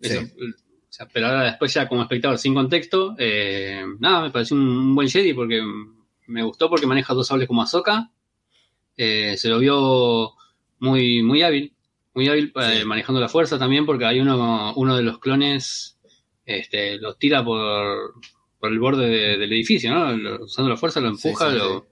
Eso, 0.00 0.20
Sí. 0.20 0.32
O 0.92 0.94
sea, 0.94 1.08
pero 1.10 1.26
ahora 1.28 1.44
después 1.44 1.72
ya 1.72 1.88
como 1.88 2.02
espectador 2.02 2.36
sin 2.36 2.52
contexto, 2.52 3.14
eh, 3.18 3.82
nada, 3.98 4.20
me 4.24 4.30
pareció 4.30 4.58
un 4.58 4.94
buen 4.94 5.08
Jedi 5.08 5.32
porque 5.32 5.62
me 6.26 6.42
gustó 6.42 6.68
porque 6.68 6.86
maneja 6.86 7.14
dos 7.14 7.26
sables 7.28 7.48
como 7.48 7.62
Ahsoka. 7.62 8.10
Eh, 8.94 9.34
se 9.38 9.48
lo 9.48 9.58
vio 9.58 10.32
muy, 10.80 11.22
muy 11.22 11.40
hábil, 11.42 11.72
muy 12.12 12.28
hábil 12.28 12.52
eh, 12.56 12.80
Sí. 12.80 12.84
manejando 12.84 13.22
la 13.22 13.30
fuerza 13.30 13.58
también 13.58 13.86
porque 13.86 14.04
hay 14.04 14.20
uno, 14.20 14.74
uno 14.76 14.94
de 14.94 15.02
los 15.02 15.18
clones, 15.18 15.98
este, 16.44 16.98
lo 16.98 17.14
tira 17.14 17.42
por, 17.42 18.12
por 18.60 18.70
el 18.70 18.78
borde 18.78 19.08
de- 19.08 19.38
del 19.38 19.50
edificio, 19.50 19.90
¿no? 19.94 20.14
Lo- 20.14 20.44
usando 20.44 20.68
la 20.70 20.76
fuerza 20.76 21.00
lo 21.00 21.08
empuja, 21.08 21.46
Sí, 21.46 21.52
sí, 21.52 21.58
lo, 21.58 21.86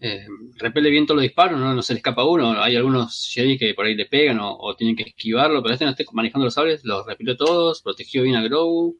eh, 0.00 0.26
repele 0.56 0.90
bien 0.90 1.06
todos 1.06 1.16
los 1.16 1.22
disparos, 1.22 1.58
¿no? 1.58 1.74
no 1.74 1.82
se 1.82 1.94
le 1.94 1.98
escapa 1.98 2.24
uno. 2.24 2.62
Hay 2.62 2.76
algunos 2.76 3.28
Jedi 3.32 3.58
que 3.58 3.74
por 3.74 3.86
ahí 3.86 3.94
le 3.94 4.06
pegan 4.06 4.38
o, 4.40 4.56
o 4.56 4.76
tienen 4.76 4.96
que 4.96 5.04
esquivarlo, 5.04 5.62
pero 5.62 5.74
este 5.74 5.84
no 5.84 5.92
esté 5.92 6.04
manejando 6.12 6.44
los 6.44 6.54
sables, 6.54 6.84
los 6.84 7.06
repelió 7.06 7.36
todos, 7.36 7.82
protegió 7.82 8.22
bien 8.22 8.36
a 8.36 8.42
Grogu, 8.42 8.98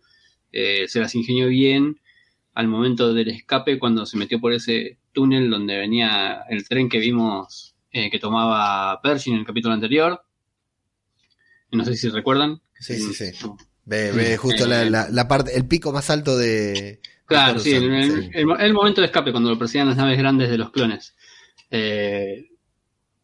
eh, 0.52 0.86
se 0.88 1.00
las 1.00 1.14
ingenió 1.14 1.48
bien 1.48 2.00
al 2.54 2.68
momento 2.68 3.12
del 3.12 3.28
escape 3.28 3.78
cuando 3.78 4.06
se 4.06 4.16
metió 4.16 4.40
por 4.40 4.52
ese 4.52 4.98
túnel 5.12 5.50
donde 5.50 5.76
venía 5.76 6.42
el 6.48 6.66
tren 6.66 6.88
que 6.88 6.98
vimos 6.98 7.74
eh, 7.90 8.10
que 8.10 8.18
tomaba 8.18 9.00
Pershing 9.02 9.34
en 9.34 9.40
el 9.40 9.46
capítulo 9.46 9.74
anterior. 9.74 10.22
No 11.72 11.84
sé 11.84 11.96
si 11.96 12.08
recuerdan. 12.08 12.62
Sí, 12.78 12.96
sí, 12.96 13.12
sí. 13.12 13.48
Ve, 13.84 14.12
ve 14.12 14.36
justo 14.36 14.64
Eh, 14.64 14.68
la, 14.68 14.84
la, 14.88 15.08
la 15.10 15.28
parte, 15.28 15.56
el 15.56 15.66
pico 15.66 15.92
más 15.92 16.10
alto 16.10 16.36
de. 16.36 17.00
Claro, 17.26 17.58
sí, 17.58 17.72
el, 17.74 17.82
Coruscant, 17.82 18.04
el- 18.16 18.22
sí. 18.24 18.30
el- 18.34 18.60
el 18.60 18.72
momento 18.72 19.00
de 19.00 19.06
escape, 19.08 19.32
cuando 19.32 19.50
lo 19.50 19.58
persiguen 19.58 19.88
las 19.88 19.96
naves 19.96 20.16
grandes 20.18 20.48
de 20.48 20.58
los 20.58 20.70
clones. 20.70 21.14
Eh, 21.70 22.46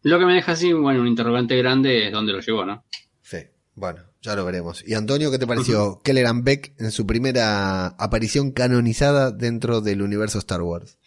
lo 0.03 0.19
que 0.19 0.27
me 0.27 0.35
deja 0.35 0.53
así, 0.53 0.73
bueno, 0.73 1.01
un 1.01 1.07
interrogante 1.09 1.57
grande 1.57 2.07
es 2.09 2.12
dónde 2.12 2.33
lo 2.33 2.41
llevó, 2.41 2.65
¿no? 2.67 2.85
Sí, 3.23 3.38
bueno, 3.77 4.01
ya 4.21 4.35
lo 4.35 4.45
veremos. 4.45 4.83
Y 4.87 4.95
Antonio, 4.95 5.31
¿qué 5.31 5.38
te 5.38 5.47
pareció 5.47 6.01
Kelleran 6.03 6.43
Beck 6.43 6.75
en 6.81 6.91
su 6.91 7.07
primera 7.07 7.87
aparición 7.87 8.51
canonizada 8.51 9.31
dentro 9.31 9.81
del 9.81 10.03
universo 10.03 10.38
Star 10.38 10.62
Wars? 10.62 10.99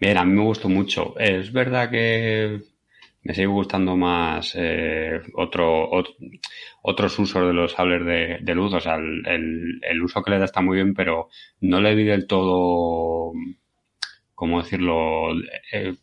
Bien, 0.00 0.16
a 0.16 0.24
mí 0.24 0.32
me 0.32 0.42
gustó 0.42 0.70
mucho. 0.70 1.18
Es 1.18 1.52
verdad 1.52 1.90
que 1.90 2.62
me 3.22 3.34
sigue 3.34 3.46
gustando 3.46 3.96
más 3.96 4.54
eh, 4.56 5.20
otro, 5.34 5.90
ot- 5.90 6.16
otros 6.82 7.18
usos 7.18 7.46
de 7.46 7.52
los 7.52 7.72
sables 7.72 8.04
de, 8.06 8.54
luz. 8.54 8.72
O 8.74 8.80
sea, 8.80 8.96
el, 8.96 9.22
el- 9.26 10.02
uso 10.02 10.22
que 10.22 10.30
le 10.32 10.38
da 10.38 10.44
está 10.46 10.60
muy 10.62 10.76
bien, 10.76 10.94
pero 10.94 11.28
no 11.60 11.80
le 11.80 11.94
vi 11.94 12.04
del 12.04 12.26
todo, 12.26 13.32
¿cómo 14.34 14.62
decirlo? 14.62 15.32
Eh, 15.72 15.94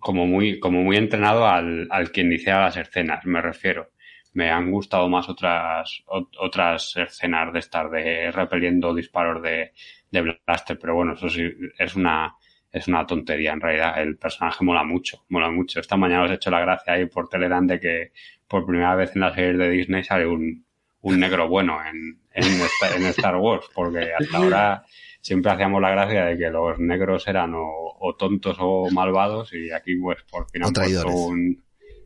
como 0.00 0.26
muy, 0.26 0.58
como 0.60 0.82
muy 0.82 0.96
entrenado 0.96 1.46
al, 1.46 1.88
al 1.90 2.10
que 2.12 2.22
inicia 2.22 2.60
las 2.60 2.76
escenas, 2.76 3.24
me 3.26 3.40
refiero. 3.42 3.90
Me 4.34 4.50
han 4.50 4.70
gustado 4.70 5.08
más 5.08 5.28
otras, 5.28 6.02
ot- 6.06 6.30
otras 6.40 6.96
escenas 6.96 7.52
de 7.52 7.58
estar 7.60 7.90
de 7.90 8.30
repeliendo 8.32 8.94
disparos 8.94 9.42
de, 9.42 9.72
de 10.10 10.22
blaster, 10.46 10.78
pero 10.80 10.94
bueno, 10.94 11.14
eso 11.14 11.28
sí, 11.28 11.42
es 11.78 11.96
una, 11.96 12.34
es 12.72 12.88
una 12.88 13.06
tontería 13.06 13.52
en 13.52 13.60
realidad. 13.60 14.00
El 14.00 14.16
personaje 14.16 14.64
mola 14.64 14.82
mucho, 14.82 15.24
mola 15.28 15.50
mucho. 15.50 15.80
Esta 15.80 15.96
mañana 15.96 16.24
os 16.24 16.30
he 16.30 16.34
hecho 16.34 16.50
la 16.50 16.60
gracia 16.60 16.94
ahí 16.94 17.06
por 17.06 17.28
Telegram 17.28 17.66
de 17.66 17.78
que 17.78 18.12
por 18.48 18.66
primera 18.66 18.94
vez 18.96 19.14
en 19.14 19.20
la 19.20 19.34
serie 19.34 19.54
de 19.54 19.70
Disney 19.70 20.02
sale 20.02 20.26
un, 20.26 20.64
un 21.02 21.20
negro 21.20 21.48
bueno 21.48 21.78
en, 21.84 22.18
en, 22.32 22.44
Star, 22.44 22.96
en 22.96 23.06
Star 23.06 23.36
Wars, 23.36 23.66
porque 23.74 24.12
hasta 24.18 24.38
ahora 24.38 24.84
siempre 25.20 25.52
hacíamos 25.52 25.80
la 25.82 25.90
gracia 25.90 26.24
de 26.24 26.38
que 26.38 26.50
los 26.50 26.78
negros 26.78 27.26
eran 27.28 27.54
o, 27.54 27.96
o 27.98 28.14
tontos 28.16 28.56
o 28.58 28.90
malvados 28.90 29.52
y 29.52 29.70
aquí 29.70 29.96
pues 29.96 30.22
por 30.30 30.50
fin 30.50 30.64
han 30.64 30.72
puesto 30.72 31.08
un... 31.08 31.62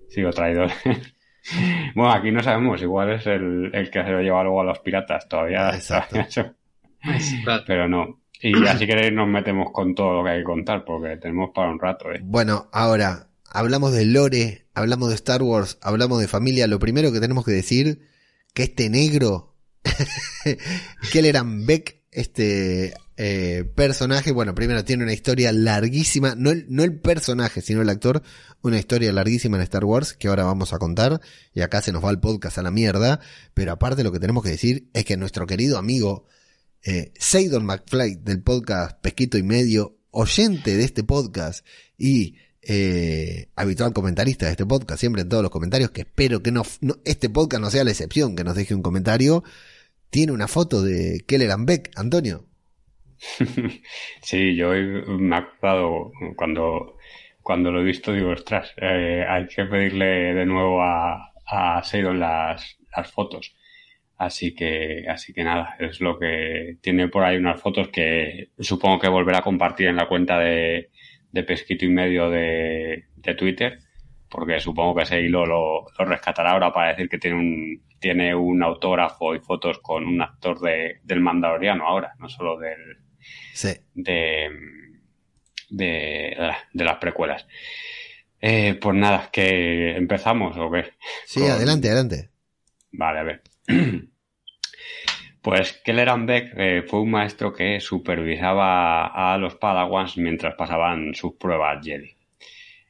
Sí, 0.08 0.22
o 0.22 0.30
traidores. 0.30 0.74
bueno, 1.94 2.12
aquí 2.12 2.30
no 2.30 2.42
sabemos, 2.42 2.80
igual 2.82 3.12
es 3.12 3.26
el, 3.26 3.70
el 3.72 3.90
que 3.90 4.02
se 4.02 4.10
lo 4.10 4.20
lleva 4.20 4.42
luego 4.42 4.60
a 4.60 4.64
los 4.64 4.78
piratas, 4.80 5.28
todavía, 5.28 5.70
Exacto. 5.70 6.16
todavía 6.34 6.54
Claro. 7.44 7.62
pero 7.66 7.88
no. 7.88 8.20
Y 8.48 8.66
así 8.68 8.86
queréis 8.86 9.12
nos 9.12 9.26
metemos 9.26 9.72
con 9.72 9.94
todo 9.94 10.18
lo 10.18 10.24
que 10.24 10.30
hay 10.30 10.38
que 10.38 10.44
contar, 10.44 10.84
porque 10.84 11.16
tenemos 11.16 11.50
para 11.52 11.68
un 11.68 11.80
rato, 11.80 12.12
¿eh? 12.12 12.20
Bueno, 12.22 12.68
ahora, 12.72 13.26
hablamos 13.50 13.92
de 13.92 14.06
Lore, 14.06 14.66
hablamos 14.72 15.08
de 15.08 15.16
Star 15.16 15.42
Wars, 15.42 15.78
hablamos 15.82 16.20
de 16.20 16.28
familia. 16.28 16.68
Lo 16.68 16.78
primero 16.78 17.10
que 17.10 17.18
tenemos 17.18 17.44
que 17.44 17.50
decir, 17.50 18.06
que 18.54 18.62
este 18.62 18.88
negro, 18.88 19.56
Kelleran 21.12 21.66
Beck, 21.66 22.02
este 22.12 22.94
eh, 23.16 23.64
personaje, 23.74 24.30
bueno, 24.30 24.54
primero 24.54 24.84
tiene 24.84 25.02
una 25.02 25.12
historia 25.12 25.50
larguísima, 25.50 26.36
no 26.36 26.52
el, 26.52 26.66
no 26.68 26.84
el 26.84 27.00
personaje, 27.00 27.62
sino 27.62 27.82
el 27.82 27.88
actor, 27.88 28.22
una 28.62 28.78
historia 28.78 29.12
larguísima 29.12 29.56
en 29.56 29.64
Star 29.64 29.84
Wars 29.84 30.14
que 30.14 30.28
ahora 30.28 30.44
vamos 30.44 30.72
a 30.72 30.78
contar, 30.78 31.20
y 31.52 31.62
acá 31.62 31.82
se 31.82 31.90
nos 31.90 32.04
va 32.04 32.10
el 32.10 32.20
podcast 32.20 32.58
a 32.58 32.62
la 32.62 32.70
mierda, 32.70 33.18
pero 33.54 33.72
aparte 33.72 34.04
lo 34.04 34.12
que 34.12 34.20
tenemos 34.20 34.44
que 34.44 34.50
decir 34.50 34.88
es 34.92 35.04
que 35.04 35.16
nuestro 35.16 35.46
querido 35.48 35.78
amigo 35.78 36.26
eh, 36.86 37.10
Seidon 37.16 37.66
McFly 37.66 38.18
del 38.22 38.42
podcast 38.42 39.00
Pesquito 39.00 39.36
y 39.36 39.42
Medio, 39.42 39.96
oyente 40.12 40.76
de 40.76 40.84
este 40.84 41.02
podcast 41.02 41.66
y 41.98 42.36
eh, 42.62 43.48
habitual 43.56 43.92
comentarista 43.92 44.46
de 44.46 44.52
este 44.52 44.66
podcast, 44.66 45.00
siempre 45.00 45.22
en 45.22 45.28
todos 45.28 45.42
los 45.42 45.50
comentarios, 45.50 45.90
que 45.90 46.02
espero 46.02 46.44
que 46.44 46.52
no, 46.52 46.62
este 47.04 47.28
podcast 47.28 47.60
no 47.60 47.70
sea 47.70 47.82
la 47.82 47.90
excepción, 47.90 48.36
que 48.36 48.44
nos 48.44 48.54
deje 48.54 48.72
un 48.72 48.82
comentario, 48.82 49.42
tiene 50.10 50.30
una 50.30 50.46
foto 50.46 50.80
de 50.80 51.24
Kelleran 51.26 51.66
Beck, 51.66 51.90
Antonio. 51.96 52.44
Sí, 54.22 54.54
yo 54.54 54.68
me 54.68 55.34
he 55.34 55.38
acordado 55.38 56.12
cuando, 56.36 56.98
cuando 57.42 57.72
lo 57.72 57.80
he 57.80 57.84
visto, 57.84 58.12
digo, 58.12 58.30
ostras, 58.30 58.72
eh, 58.76 59.24
hay 59.28 59.48
que 59.48 59.64
pedirle 59.64 60.34
de 60.34 60.46
nuevo 60.46 60.82
a, 60.82 61.32
a 61.46 61.82
Seidon 61.82 62.20
las 62.20 62.76
fotos. 63.12 63.55
Así 64.18 64.54
que, 64.54 65.04
así 65.08 65.32
que 65.34 65.44
nada, 65.44 65.76
es 65.78 66.00
lo 66.00 66.18
que 66.18 66.78
tiene 66.80 67.08
por 67.08 67.22
ahí 67.24 67.36
unas 67.36 67.60
fotos 67.60 67.88
que 67.88 68.48
supongo 68.58 68.98
que 68.98 69.08
volverá 69.08 69.38
a 69.38 69.42
compartir 69.42 69.88
en 69.88 69.96
la 69.96 70.08
cuenta 70.08 70.38
de, 70.38 70.90
de 71.32 71.42
Pesquito 71.42 71.84
y 71.84 71.88
Medio 71.90 72.30
de, 72.30 73.04
de 73.16 73.34
Twitter, 73.34 73.78
porque 74.30 74.58
supongo 74.58 74.94
que 74.94 75.02
ese 75.02 75.20
hilo 75.20 75.44
lo, 75.44 75.86
lo 75.98 76.04
rescatará 76.06 76.52
ahora 76.52 76.72
para 76.72 76.90
decir 76.90 77.08
que 77.10 77.18
tiene 77.18 77.36
un, 77.36 77.82
tiene 77.98 78.34
un 78.34 78.62
autógrafo 78.62 79.34
y 79.34 79.40
fotos 79.40 79.80
con 79.80 80.04
un 80.06 80.22
actor 80.22 80.60
de, 80.60 81.00
del 81.04 81.20
Mandaloriano 81.20 81.86
ahora, 81.86 82.14
no 82.18 82.28
solo 82.30 82.58
del, 82.58 82.78
Sí. 83.52 83.70
de, 83.94 84.48
de, 85.68 86.36
de 86.72 86.84
las 86.84 86.96
precuelas. 86.98 87.46
Eh, 88.40 88.78
pues 88.80 88.94
nada, 88.96 89.28
que 89.32 89.96
empezamos 89.96 90.56
o 90.58 90.70
qué. 90.70 90.84
Sí, 91.26 91.40
Con- 91.40 91.50
adelante, 91.50 91.88
adelante. 91.88 92.30
Vale, 92.92 93.18
a 93.18 93.22
ver. 93.24 93.42
Pues 95.46 95.80
Kelleran 95.84 96.26
Beck 96.26 96.54
eh, 96.56 96.82
fue 96.84 97.02
un 97.02 97.12
maestro 97.12 97.52
que 97.52 97.78
supervisaba 97.78 99.06
a 99.06 99.38
los 99.38 99.54
Padawans 99.54 100.16
mientras 100.16 100.56
pasaban 100.56 101.14
sus 101.14 101.36
pruebas 101.36 101.86
Jedi. 101.86 102.16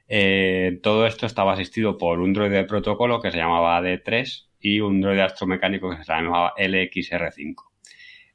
Eh, 0.09 0.81
todo 0.83 1.07
esto 1.07 1.27
estaba 1.27 1.53
asistido 1.53 1.99
por 1.99 2.19
un 2.19 2.33
droide 2.33 2.57
de 2.57 2.65
protocolo 2.65 3.21
que 3.21 3.31
se 3.31 3.37
llamaba 3.37 3.83
D3 3.83 4.47
y 4.59 4.81
un 4.81 5.03
droide 5.03 5.21
astromecánico 5.21 5.91
que 5.91 6.03
se 6.03 6.11
llamaba 6.11 6.55
LXR5. 6.57 7.57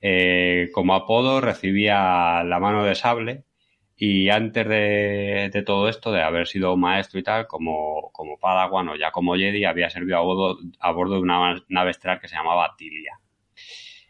Eh, 0.02 0.70
como 0.72 0.94
apodo 0.94 1.42
recibía 1.42 2.44
la 2.44 2.60
mano 2.60 2.84
de 2.84 2.94
sable 2.94 3.46
y 4.04 4.32
antes 4.32 4.68
de, 4.68 5.64
todo 5.64 5.88
esto, 5.88 6.12
de 6.12 6.24
haber 6.24 6.48
sido 6.48 6.76
maestro 6.76 7.20
y 7.20 7.24
tal, 7.24 7.46
como, 7.46 8.10
como 8.14 8.40
Padawan 8.40 8.90
o 8.90 8.96
ya 8.96 9.12
como 9.12 9.36
Jedi, 9.36 9.64
había 9.64 9.92
servido 9.92 10.18
a 10.18 10.22
bordo, 10.22 10.58
a 10.80 10.92
bordo 10.92 11.14
de 11.14 11.22
una 11.22 11.64
nave 11.70 11.92
estelar 11.92 12.20
que 12.20 12.28
se 12.28 12.36
llamaba 12.36 12.74
Tilia. 12.76 13.20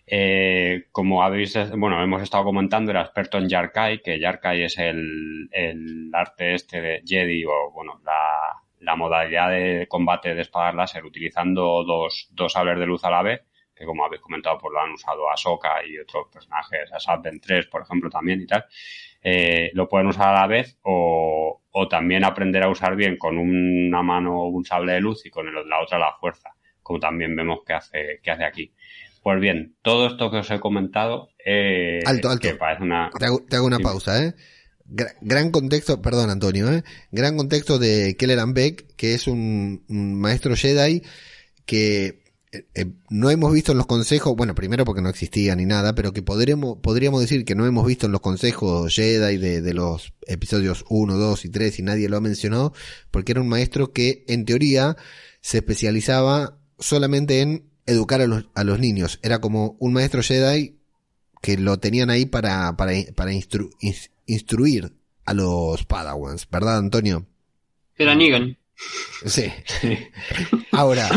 Eh, 0.07 0.85
como 0.93 1.23
habéis, 1.23 1.57
bueno, 1.75 2.01
hemos 2.01 2.21
estado 2.21 2.45
comentando, 2.45 2.91
era 2.91 3.01
experto 3.01 3.37
en 3.37 3.49
Yarkai, 3.49 4.01
que 4.01 4.17
Yarkai 4.17 4.63
es 4.63 4.77
el, 4.77 5.49
el 5.51 6.09
arte 6.13 6.53
este 6.53 6.79
de 6.79 7.03
Jedi 7.05 7.43
o, 7.43 7.71
bueno, 7.73 7.99
la, 8.05 8.63
la 8.79 8.95
modalidad 8.95 9.49
de 9.49 9.87
combate 9.89 10.33
de 10.33 10.43
espadas 10.43 10.73
láser 10.73 11.03
utilizando 11.03 11.83
dos, 11.83 12.29
dos 12.31 12.53
sables 12.53 12.79
de 12.79 12.85
luz 12.85 13.03
a 13.03 13.11
la 13.11 13.23
vez, 13.23 13.41
que 13.75 13.85
como 13.85 14.05
habéis 14.05 14.21
comentado, 14.21 14.57
pues 14.57 14.71
lo 14.71 14.79
han 14.79 14.91
usado 14.91 15.29
Ahsoka 15.29 15.85
y 15.85 15.97
otros 15.97 16.27
personajes, 16.31 16.93
Asad 16.93 17.19
Ben 17.21 17.41
3, 17.41 17.67
por 17.67 17.81
ejemplo, 17.81 18.09
también 18.09 18.39
y 18.39 18.47
tal. 18.47 18.65
Eh, 19.23 19.69
lo 19.73 19.87
pueden 19.87 20.07
usar 20.07 20.29
a 20.29 20.41
la 20.41 20.47
vez 20.47 20.77
o, 20.83 21.61
o 21.71 21.87
también 21.87 22.23
aprender 22.23 22.63
a 22.63 22.69
usar 22.69 22.95
bien 22.95 23.17
con 23.17 23.37
una 23.37 24.01
mano 24.01 24.45
un 24.47 24.65
sable 24.65 24.93
de 24.93 25.01
luz 25.01 25.25
y 25.25 25.29
con 25.29 25.47
el- 25.47 25.67
la 25.69 25.79
otra 25.81 25.99
la 25.99 26.13
fuerza, 26.19 26.49
como 26.81 26.99
también 26.99 27.35
vemos 27.35 27.59
que 27.65 27.73
hace, 27.73 28.19
que 28.23 28.31
hace 28.31 28.43
aquí. 28.45 28.71
Pues 29.21 29.39
bien, 29.39 29.75
todo 29.83 30.07
esto 30.07 30.31
que 30.31 30.37
os 30.37 30.49
he 30.49 30.59
comentado, 30.59 31.29
eh, 31.45 31.99
Alto, 32.05 32.29
alto. 32.31 32.47
que 32.47 32.55
parece 32.55 32.81
una... 32.83 33.11
Te 33.19 33.25
hago, 33.25 33.43
te 33.47 33.55
hago 33.57 33.67
una 33.67 33.77
Sí. 33.77 33.83
pausa, 33.83 34.25
¿eh? 34.25 34.33
Gra- 34.89 35.15
gran 35.21 35.51
contexto, 35.51 36.01
perdón 36.01 36.31
Antonio, 36.31 36.71
¿eh? 36.73 36.83
Gran 37.11 37.37
contexto 37.37 37.77
de 37.77 38.15
Kelleran 38.17 38.53
Beck, 38.55 38.95
que 38.97 39.13
es 39.13 39.27
un, 39.27 39.85
un 39.87 40.19
maestro 40.19 40.55
Jedi 40.55 41.03
que 41.67 42.20
eh, 42.51 42.91
no 43.09 43.29
hemos 43.29 43.53
visto 43.53 43.71
en 43.71 43.77
los 43.77 43.87
consejos, 43.87 44.35
bueno, 44.35 44.55
primero 44.55 44.83
porque 44.83 45.01
no 45.01 45.09
existía 45.09 45.55
ni 45.55 45.65
nada, 45.65 45.95
pero 45.95 46.11
que 46.11 46.21
podríamos, 46.21 46.77
podríamos 46.79 47.21
decir 47.21 47.45
que 47.45 47.55
no 47.55 47.65
hemos 47.65 47.85
visto 47.85 48.05
en 48.07 48.11
los 48.11 48.21
consejos 48.21 48.93
Jedi 48.93 49.37
de, 49.37 49.73
los 49.73 50.13
episodios 50.27 50.83
1, 50.89 51.17
2 51.17 51.45
y 51.45 51.49
3 51.49 51.79
y 51.79 51.83
nadie 51.83 52.09
lo 52.09 52.17
ha 52.17 52.21
mencionado, 52.21 52.73
porque 53.09 53.31
era 53.31 53.41
un 53.41 53.47
maestro 53.47 53.91
que 53.93 54.25
en 54.27 54.45
teoría 54.45 54.97
se 55.39 55.57
especializaba 55.59 56.57
solamente 56.77 57.41
en 57.41 57.69
educar 57.85 58.21
a 58.21 58.27
los, 58.27 58.49
a 58.53 58.63
los 58.63 58.79
niños. 58.79 59.19
Era 59.23 59.39
como 59.39 59.75
un 59.79 59.93
maestro 59.93 60.21
Jedi 60.21 60.77
que 61.41 61.57
lo 61.57 61.79
tenían 61.79 62.09
ahí 62.09 62.25
para, 62.25 62.75
para, 62.77 62.91
para 63.15 63.31
instru- 63.31 63.71
ins- 63.81 64.11
instruir 64.25 64.93
a 65.25 65.33
los 65.33 65.85
Padawans, 65.85 66.47
¿verdad, 66.49 66.77
Antonio? 66.77 67.25
Era 67.95 68.15
Negan. 68.15 68.57
Sí. 69.25 69.51
Ahora, 70.71 71.09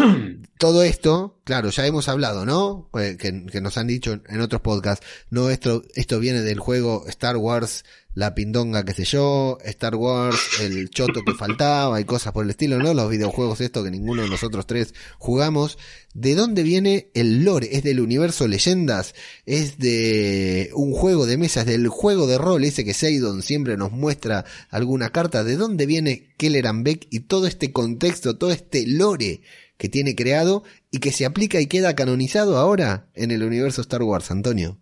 todo 0.59 0.83
esto, 0.83 1.40
claro, 1.44 1.70
ya 1.70 1.87
hemos 1.87 2.09
hablado, 2.09 2.44
¿no? 2.44 2.90
Eh, 2.98 3.16
Que, 3.18 3.46
que 3.46 3.61
nos 3.61 3.79
han 3.79 3.87
dicho 3.87 4.20
en 4.29 4.40
otros 4.40 4.61
podcasts, 4.62 5.07
no, 5.31 5.50
esto, 5.50 5.83
esto 5.94 6.18
viene 6.20 6.42
del 6.42 6.61
juego 6.61 7.05
Star 7.09 7.37
Wars, 7.37 7.85
la 8.14 8.35
pindonga, 8.35 8.85
qué 8.85 8.92
sé 8.92 9.05
yo, 9.05 9.59
Star 9.64 9.96
Wars, 9.96 10.61
el 10.61 10.88
choto 10.90 11.22
que 11.24 11.35
faltaba 11.35 12.00
y 12.00 12.05
cosas 12.05 12.33
por 12.33 12.44
el 12.44 12.50
estilo, 12.50 12.79
¿no? 12.79 12.94
Los 12.94 13.11
videojuegos 13.11 13.61
esto 13.61 13.83
que 13.83 13.90
ninguno 13.90 14.22
de 14.22 14.29
nosotros 14.29 14.66
tres 14.66 14.94
jugamos. 15.18 15.79
¿De 16.14 16.37
dónde 16.37 16.62
viene 16.62 17.09
el 17.14 17.44
lore? 17.44 17.70
¿Es 17.72 17.83
del 17.83 18.00
universo 18.00 18.46
leyendas? 18.46 19.14
¿Es 19.46 19.79
de 19.79 20.70
un 20.74 20.92
juego 20.92 21.27
de 21.27 21.37
mesas? 21.37 21.66
¿Del 21.66 21.88
juego 21.88 22.29
de 22.29 22.38
rol 22.38 22.64
ese 22.64 22.85
que 22.85 22.94
Seidon 22.94 23.42
siempre 23.42 23.77
nos 23.77 23.90
muestra 23.90 24.44
alguna 24.70 25.11
carta? 25.11 25.42
¿De 25.42 25.57
dónde 25.57 25.87
viene 25.87 26.29
Kelleran 26.37 26.85
Beck 26.85 27.09
y 27.11 27.20
todo 27.20 27.48
este 27.48 27.72
contexto, 27.72 28.38
todo 28.38 28.53
este 28.53 28.87
lore 28.87 29.40
que 29.77 29.88
tiene 29.88 30.14
creado 30.14 30.62
y 30.92 31.00
que 31.00 31.11
se 31.11 31.24
aplica 31.24 31.61
y 31.61 31.66
queda 31.66 31.96
canonizado 31.96 32.59
ahora 32.59 33.09
en 33.14 33.33
el 33.33 33.42
universo 33.42 33.81
Star 33.81 34.05
Wars, 34.05 34.31
Antonio? 34.31 34.79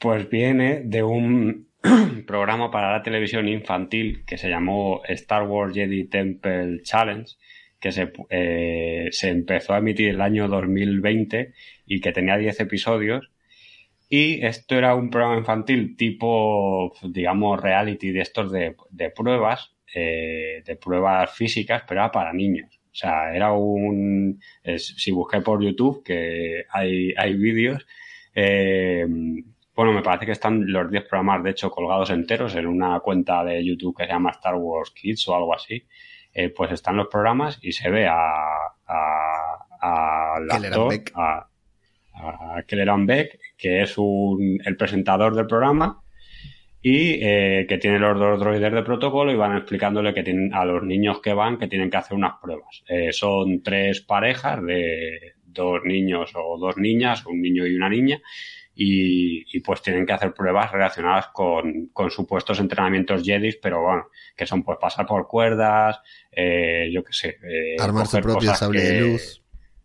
Pues 0.00 0.28
viene 0.28 0.82
de 0.84 1.04
un 1.04 1.68
programa 2.26 2.70
para 2.70 2.92
la 2.92 3.02
televisión 3.02 3.48
infantil 3.48 4.24
que 4.26 4.38
se 4.38 4.48
llamó 4.48 5.02
Star 5.08 5.46
Wars 5.48 5.74
Jedi 5.74 6.04
Temple 6.04 6.82
Challenge, 6.82 7.30
que 7.80 7.92
se, 7.92 8.12
eh, 8.30 9.08
se 9.10 9.30
empezó 9.30 9.74
a 9.74 9.78
emitir 9.78 10.10
el 10.10 10.20
año 10.20 10.48
2020 10.48 11.52
y 11.86 12.00
que 12.00 12.12
tenía 12.12 12.36
10 12.36 12.60
episodios. 12.60 13.30
Y 14.08 14.44
esto 14.44 14.76
era 14.76 14.94
un 14.94 15.10
programa 15.10 15.38
infantil 15.38 15.96
tipo, 15.96 16.92
digamos, 17.02 17.60
reality 17.60 18.12
de 18.12 18.20
estos 18.20 18.52
de, 18.52 18.76
de 18.90 19.10
pruebas, 19.10 19.74
eh, 19.94 20.62
de 20.64 20.76
pruebas 20.76 21.34
físicas, 21.34 21.82
pero 21.88 22.02
era 22.02 22.12
para 22.12 22.32
niños. 22.32 22.78
O 22.92 22.94
sea, 22.94 23.34
era 23.34 23.52
un... 23.52 24.38
si 24.76 25.10
busqué 25.10 25.40
por 25.40 25.64
YouTube, 25.64 26.04
que 26.04 26.64
hay, 26.70 27.14
hay 27.16 27.34
vídeos, 27.34 27.86
eh, 28.34 29.06
bueno, 29.74 29.92
me 29.92 30.02
parece 30.02 30.26
que 30.26 30.32
están 30.32 30.70
los 30.70 30.90
10 30.90 31.04
programas, 31.08 31.42
de 31.42 31.50
hecho, 31.50 31.70
colgados 31.70 32.10
enteros 32.10 32.54
en 32.56 32.66
una 32.66 33.00
cuenta 33.00 33.42
de 33.44 33.64
YouTube 33.64 33.96
que 33.96 34.04
se 34.04 34.10
llama 34.12 34.30
Star 34.30 34.54
Wars 34.56 34.90
Kids 34.90 35.26
o 35.28 35.34
algo 35.36 35.54
así. 35.54 35.86
Eh, 36.34 36.48
pues 36.50 36.72
están 36.72 36.96
los 36.96 37.08
programas 37.08 37.58
y 37.62 37.72
se 37.72 37.90
ve 37.90 38.06
a, 38.06 38.14
a, 38.86 39.66
a- 39.80 40.36
actor, 40.50 40.88
Beck. 40.90 41.12
a, 41.14 41.46
a 42.14 42.62
Kelleran 42.66 43.06
Beck, 43.06 43.38
que 43.56 43.82
es 43.82 43.96
un, 43.98 44.58
el 44.64 44.76
presentador 44.76 45.34
del 45.34 45.46
programa 45.46 46.02
y 46.80 47.18
eh, 47.24 47.66
que 47.68 47.78
tiene 47.78 47.98
los 47.98 48.18
dos 48.18 48.40
droides 48.40 48.72
de 48.72 48.82
protocolo 48.82 49.30
y 49.30 49.36
van 49.36 49.56
explicándole 49.56 50.12
que 50.14 50.22
tienen 50.22 50.52
a 50.54 50.64
los 50.64 50.82
niños 50.82 51.20
que 51.20 51.32
van 51.32 51.58
que 51.58 51.68
tienen 51.68 51.90
que 51.90 51.96
hacer 51.98 52.16
unas 52.16 52.34
pruebas. 52.42 52.82
Eh, 52.88 53.12
son 53.12 53.62
tres 53.62 54.00
parejas 54.00 54.62
de 54.64 55.34
dos 55.44 55.82
niños 55.84 56.32
o 56.34 56.58
dos 56.58 56.76
niñas, 56.78 57.24
un 57.26 57.40
niño 57.40 57.66
y 57.66 57.76
una 57.76 57.88
niña, 57.88 58.20
y, 58.74 59.56
y, 59.56 59.60
pues 59.60 59.82
tienen 59.82 60.06
que 60.06 60.12
hacer 60.12 60.32
pruebas 60.32 60.72
relacionadas 60.72 61.28
con, 61.28 61.88
con 61.92 62.10
supuestos 62.10 62.58
entrenamientos 62.58 63.22
Jedi, 63.22 63.52
pero 63.60 63.82
bueno, 63.82 64.06
que 64.36 64.46
son 64.46 64.62
pues 64.62 64.78
pasar 64.80 65.06
por 65.06 65.26
cuerdas, 65.28 66.00
eh, 66.30 66.90
yo 66.92 67.04
qué 67.04 67.12
sé. 67.12 67.38
eh, 67.42 67.76
Armar 67.78 68.06
su 68.06 68.20
propio 68.20 68.54
sable 68.54 68.80
que- 68.80 68.88
de 68.88 69.00
luz. 69.00 69.38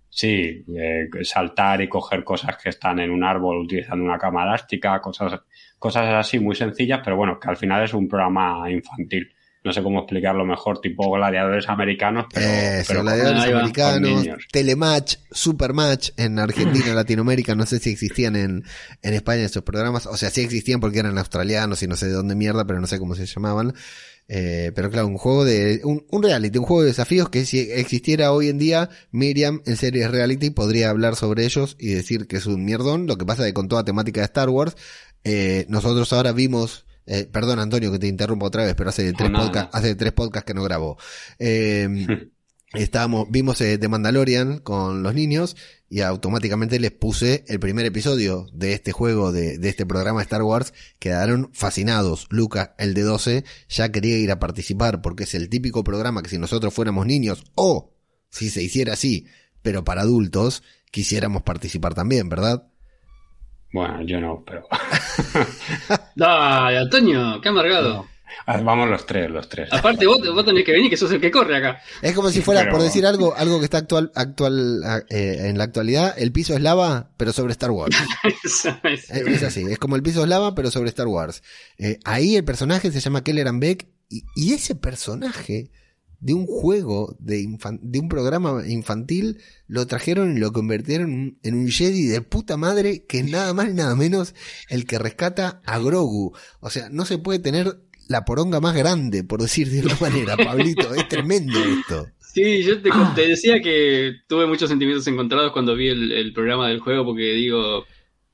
Sí, 0.10 0.64
eh, 0.76 1.10
saltar 1.22 1.82
y 1.82 1.90
coger 1.90 2.24
cosas 2.24 2.58
que 2.58 2.70
están 2.70 3.00
en 3.00 3.12
un 3.12 3.24
árbol 3.24 3.58
utilizando 3.58 4.04
una 4.04 4.18
cama 4.18 4.44
elástica, 4.44 5.00
cosas, 5.00 5.42
cosas 5.78 6.12
así 6.14 6.40
muy 6.40 6.56
sencillas, 6.56 7.02
pero 7.04 7.18
bueno, 7.18 7.40
que 7.40 7.50
al 7.50 7.58
final 7.58 7.84
es 7.84 7.94
un 7.94 8.08
programa 8.08 8.72
infantil. 8.72 9.32
No 9.68 9.74
sé 9.74 9.84
cómo 9.84 10.00
explicarlo 10.00 10.46
mejor, 10.46 10.80
tipo 10.80 11.12
gladiadores 11.12 11.68
americanos, 11.68 12.28
pero, 12.34 12.46
Eso, 12.48 12.86
pero 12.88 13.02
gladiadores 13.04 13.46
con 13.46 13.54
americanos, 13.60 14.28
telematch, 14.50 15.16
supermatch 15.30 16.12
en 16.16 16.40
Argentina, 16.40 16.94
Latinoamérica, 16.96 17.54
no 17.54 17.66
sé 17.66 17.80
si 17.80 17.92
existían 17.92 18.38
en, 18.38 18.64
en 19.02 19.14
España 19.14 19.44
esos 19.44 19.64
programas, 19.64 20.06
o 20.06 20.16
sea, 20.16 20.30
sí 20.30 20.40
existían 20.40 20.80
porque 20.80 21.00
eran 21.00 21.18
australianos 21.18 21.84
y 21.84 21.88
no 21.88 21.98
sé 21.98 22.08
de 22.08 22.14
dónde 22.14 22.36
mierda, 22.36 22.66
pero 22.66 22.80
no 22.80 22.88
sé 22.88 22.98
cómo 22.98 23.14
se 23.14 23.26
llamaban. 23.26 23.74
Eh, 24.30 24.72
pero 24.76 24.90
claro, 24.90 25.08
un 25.08 25.18
juego 25.18 25.46
de, 25.46 25.82
un, 25.84 26.06
un 26.10 26.24
reality, 26.24 26.58
un 26.58 26.66
juego 26.66 26.82
de 26.82 26.90
desafíos 26.90 27.30
que 27.30 27.46
si 27.46 27.60
existiera 27.60 28.32
hoy 28.32 28.50
en 28.50 28.58
día, 28.58 28.90
Miriam 29.12 29.62
en 29.66 29.78
series 29.78 30.12
reality 30.12 30.50
podría 30.50 30.90
hablar 30.90 31.16
sobre 31.16 31.46
ellos 31.46 31.76
y 31.80 31.90
decir 31.90 32.28
que 32.28 32.38
es 32.38 32.46
un 32.46 32.64
mierdón, 32.66 33.08
lo 33.08 33.18
que 33.18 33.26
pasa 33.26 33.44
es 33.44 33.50
que 33.50 33.54
con 33.54 33.68
toda 33.68 33.86
temática 33.86 34.22
de 34.22 34.26
Star 34.26 34.50
Wars, 34.50 34.76
eh, 35.24 35.66
nosotros 35.70 36.12
ahora 36.14 36.32
vimos, 36.32 36.86
eh, 37.08 37.28
perdón 37.32 37.60
Antonio 37.60 37.92
que 37.92 38.00
te 38.00 38.08
interrumpo 38.08 38.46
otra 38.46 38.66
vez, 38.66 38.76
pero 38.76 38.90
hace 38.90 39.12
tres 39.14 39.32
podcasts, 39.32 39.70
hace 39.74 39.96
tres 39.96 40.12
podcasts 40.12 40.46
que 40.46 40.54
no 40.54 40.64
grabo. 40.64 40.98
Eh, 41.40 41.88
estábamos, 42.74 43.28
vimos 43.30 43.62
eh, 43.62 43.78
The 43.78 43.88
Mandalorian 43.88 44.60
con 44.60 45.04
los 45.04 45.14
niños 45.14 45.56
y 45.90 46.02
automáticamente 46.02 46.80
les 46.80 46.92
puse 46.92 47.46
el 47.48 47.60
primer 47.60 47.86
episodio 47.86 48.48
de 48.52 48.74
este 48.74 48.92
juego, 48.92 49.32
de, 49.32 49.58
de 49.58 49.70
este 49.70 49.86
programa 49.86 50.20
de 50.20 50.24
Star 50.24 50.44
Wars, 50.44 50.74
quedaron 51.00 51.50
fascinados. 51.54 52.28
Luca, 52.30 52.76
el 52.78 52.94
de 52.94 53.04
12, 53.04 53.46
ya 53.70 53.90
quería 53.92 54.18
ir 54.18 54.32
a 54.32 54.40
participar 54.40 55.02
porque 55.02 55.24
es 55.24 55.34
el 55.34 55.48
típico 55.48 55.84
programa 55.86 56.22
que 56.22 56.30
si 56.30 56.38
nosotros 56.38 56.74
fuéramos 56.74 57.06
niños 57.06 57.46
o 57.56 57.94
si 58.30 58.50
se 58.50 58.62
hiciera 58.62 58.94
así, 58.94 59.28
pero 59.62 59.86
para 59.86 60.02
adultos, 60.02 60.62
quisiéramos 60.92 61.44
participar 61.44 61.94
también, 61.94 62.28
¿verdad? 62.28 62.68
Bueno, 63.74 64.02
yo 64.04 64.20
no, 64.22 64.44
pero 64.46 64.68
Dale, 66.16 66.78
Antonio, 66.80 67.40
qué 67.42 67.50
amargado. 67.50 68.08
Ah, 68.46 68.62
Vamos 68.62 68.90
los 68.90 69.06
tres, 69.06 69.30
los 69.30 69.50
tres. 69.50 69.68
Aparte, 69.74 70.06
vos, 70.06 70.20
vos 70.34 70.46
tenés 70.46 70.64
que 70.64 70.72
venir, 70.72 70.90
que 70.90 70.96
sos 70.98 71.12
el 71.12 71.20
que 71.20 71.32
corre 71.32 71.58
acá. 71.58 71.82
Es 72.02 72.14
como 72.14 72.30
si 72.30 72.42
fuera, 72.42 72.62
Pero- 72.62 72.74
por 72.74 72.82
decir 72.82 73.06
algo, 73.06 73.36
algo 73.36 73.60
que 73.60 73.66
está 73.66 73.78
actual, 73.80 74.12
actual 74.16 74.82
eh, 75.10 75.48
en 75.50 75.58
la 75.58 75.66
actualidad, 75.66 76.14
el 76.18 76.32
piso 76.32 76.54
es 76.54 76.62
lava, 76.62 77.10
pero 77.18 77.34
sobre 77.34 77.52
Star 77.54 77.72
Wars. 77.72 77.96
Es. 78.84 79.10
Es 79.10 79.44
así, 79.44 79.64
es 79.64 79.80
como 79.80 79.96
el 79.96 80.04
piso 80.04 80.24
es 80.24 80.30
lava, 80.30 80.56
pero 80.56 80.72
sobre 80.72 80.90
Star 80.90 81.08
Wars. 81.08 81.42
Eh, 81.78 82.00
ahí 82.06 82.36
el 82.36 82.44
personaje 82.46 82.92
se 82.92 83.00
llama 83.00 83.24
Kelleran 83.24 83.60
Beck, 83.60 83.88
y, 84.10 84.24
y 84.36 84.54
ese 84.54 84.76
personaje 84.76 85.70
de 86.20 86.34
un 86.34 86.46
juego, 86.48 87.16
de, 87.20 87.46
un 87.46 88.10
programa 88.10 88.64
infantil, 88.68 89.38
lo 89.68 89.86
trajeron 89.88 90.36
y 90.36 90.40
lo 90.40 90.52
convirtieron 90.52 91.38
en 91.44 91.56
un 91.56 91.68
Jedi 91.70 92.08
de 92.08 92.22
puta 92.22 92.58
madre, 92.58 93.06
que 93.08 93.20
es 93.20 93.30
nada 93.30 93.54
más 93.54 93.70
y 93.70 93.74
nada 93.74 93.96
menos 93.96 94.34
el 94.70 94.86
que 94.86 94.98
rescata 95.00 95.62
a 95.66 95.80
Grogu. 95.80 96.34
O 96.60 96.70
sea, 96.70 96.90
no 96.90 97.06
se 97.06 97.18
puede 97.18 97.40
tener 97.40 97.80
la 98.08 98.26
poronga 98.26 98.60
más 98.60 98.76
grande, 98.76 99.24
por 99.24 99.42
decir 99.42 99.70
de 99.70 99.82
una 99.82 99.98
manera, 100.02 100.38
Pablito. 100.38 100.94
Es 100.96 101.08
tremendo 101.08 101.60
esto. 101.60 102.08
Sí, 102.20 102.64
yo 102.64 102.82
te, 102.82 102.90
te 103.16 103.28
decía 103.28 103.62
que 103.62 104.14
tuve 104.28 104.46
muchos 104.48 104.70
sentimientos 104.70 105.08
encontrados 105.08 105.52
cuando 105.52 105.76
vi 105.76 105.88
el, 105.90 106.12
el 106.12 106.34
programa 106.34 106.68
del 106.68 106.80
juego, 106.80 107.04
porque 107.06 107.34
digo, 107.34 107.86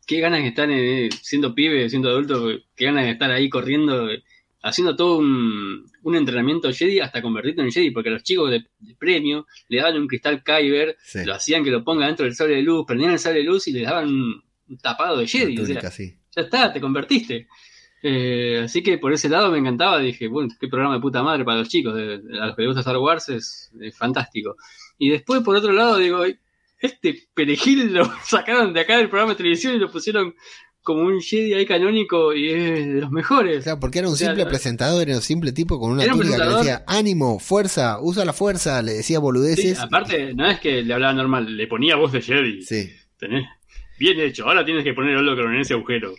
qué 0.06 0.20
ganas 0.20 0.42
de 0.42 0.48
estar 0.50 0.70
en- 0.70 1.12
siendo 1.12 1.56
pibe, 1.56 1.90
siendo 1.90 2.10
adulto, 2.10 2.48
qué 2.76 2.86
ganas 2.86 3.06
de 3.06 3.12
estar 3.12 3.32
ahí 3.32 3.50
corriendo, 3.50 4.08
haciendo 4.62 4.96
todo 4.96 5.18
un, 5.20 5.86
un 6.04 6.16
entrenamiento 6.16 6.72
Jedi 6.72 7.00
hasta 7.00 7.22
convertirte 7.22 7.62
en 7.62 7.72
Jedi, 7.72 7.92
porque 7.92 8.10
a 8.10 8.14
los 8.14 8.24
chicos 8.24 8.52
de, 8.52 8.66
de 8.80 8.96
premio 8.96 9.48
le 9.70 9.78
daban 9.78 9.98
un 10.00 10.08
cristal 10.08 10.44
Kyber, 10.44 10.96
Sí. 11.04 11.26
lo 11.26 11.34
hacían 11.34 11.64
que 11.64 11.72
lo 11.72 11.84
ponga 11.84 12.06
dentro 12.08 12.26
del 12.26 12.36
sable 12.36 12.56
de 12.56 12.62
luz, 12.62 12.86
prendían 12.86 13.12
el 13.12 13.20
sable 13.20 13.40
de 13.40 13.46
luz 13.46 13.68
y 13.68 13.72
le 13.74 13.82
daban 13.82 14.08
un, 14.08 14.44
un 14.70 14.78
tapado 14.78 15.18
de 15.18 15.28
Jedi. 15.28 15.56
La 15.56 15.64
o 15.64 15.66
sea, 15.66 15.76
túnica, 15.76 15.92
sí. 15.92 16.14
ya 16.36 16.42
está, 16.44 16.72
te 16.74 16.80
convertiste. 16.82 17.48
Eh, 18.06 18.62
así 18.66 18.84
que 18.84 18.98
por 18.98 19.14
ese 19.14 19.30
lado 19.30 19.50
me 19.52 19.60
encantaba, 19.60 20.00
dije, 20.00 20.28
bueno, 20.28 20.50
qué 20.60 20.68
programa 20.68 20.96
de 20.96 21.02
puta 21.02 21.24
madre 21.24 21.46
para 21.46 21.60
los 21.60 21.70
chicos, 21.70 21.96
de- 21.96 22.20
de- 22.20 22.40
a 22.40 22.48
los 22.48 22.56
que 22.56 22.62
les 22.64 22.68
gusta 22.68 22.82
Star 22.82 22.98
Wars 22.98 23.30
es, 23.30 23.72
es 23.80 23.98
fantástico. 23.98 24.58
Y 24.98 25.10
después, 25.10 25.42
por 25.42 25.56
otro 25.56 25.72
lado, 25.72 25.98
digo, 25.98 26.24
este 26.80 27.28
perejil 27.34 27.94
lo 27.94 28.04
sacaron 28.26 28.74
de 28.74 28.82
acá 28.82 28.98
del 28.98 29.08
programa 29.08 29.32
de 29.32 29.38
televisión 29.38 29.76
y 29.76 29.78
lo 29.80 29.90
pusieron 29.90 30.36
como 30.84 31.04
un 31.04 31.22
Jedi 31.22 31.54
ahí 31.54 31.66
canónico 31.66 32.34
y 32.34 32.50
es 32.50 32.86
de 32.94 33.02
los 33.02 33.10
mejores. 33.12 33.64
Claro, 33.64 33.80
porque 33.80 34.00
era 34.00 34.08
un 34.10 34.14
O 34.14 34.18
sea, 34.18 34.28
simple 34.28 34.44
la- 34.44 34.50
presentador, 34.50 35.02
era 35.08 35.16
un 35.16 35.22
simple 35.22 35.52
tipo 35.54 35.80
con 35.80 35.92
una 35.92 36.06
túnica 36.06 36.38
que 36.38 36.44
le 36.50 36.56
decía, 36.58 36.84
ánimo, 36.88 37.40
fuerza, 37.40 38.00
usa 38.02 38.26
la 38.26 38.34
fuerza, 38.34 38.82
le 38.82 38.94
decía 38.94 39.18
Sí, 39.18 39.22
boludeces. 39.22 39.80
aparte, 39.80 40.34
no 40.36 40.46
es 40.50 40.60
que 40.60 40.84
le 40.84 40.94
hablaba 40.94 41.14
normal, 41.14 41.56
le 41.58 41.68
ponía 41.68 41.96
voz 41.96 42.12
de 42.12 42.22
Jedi. 42.22 42.62
Sí. 42.64 42.92
Tenés- 43.20 43.48
Bien 44.00 44.20
hecho, 44.20 44.46
ahora 44.48 44.66
tienes 44.66 44.84
que 44.84 44.94
poner 44.94 45.16
holocron 45.16 45.56
en 45.56 45.62
ese 45.62 45.74
agujero. 45.76 46.14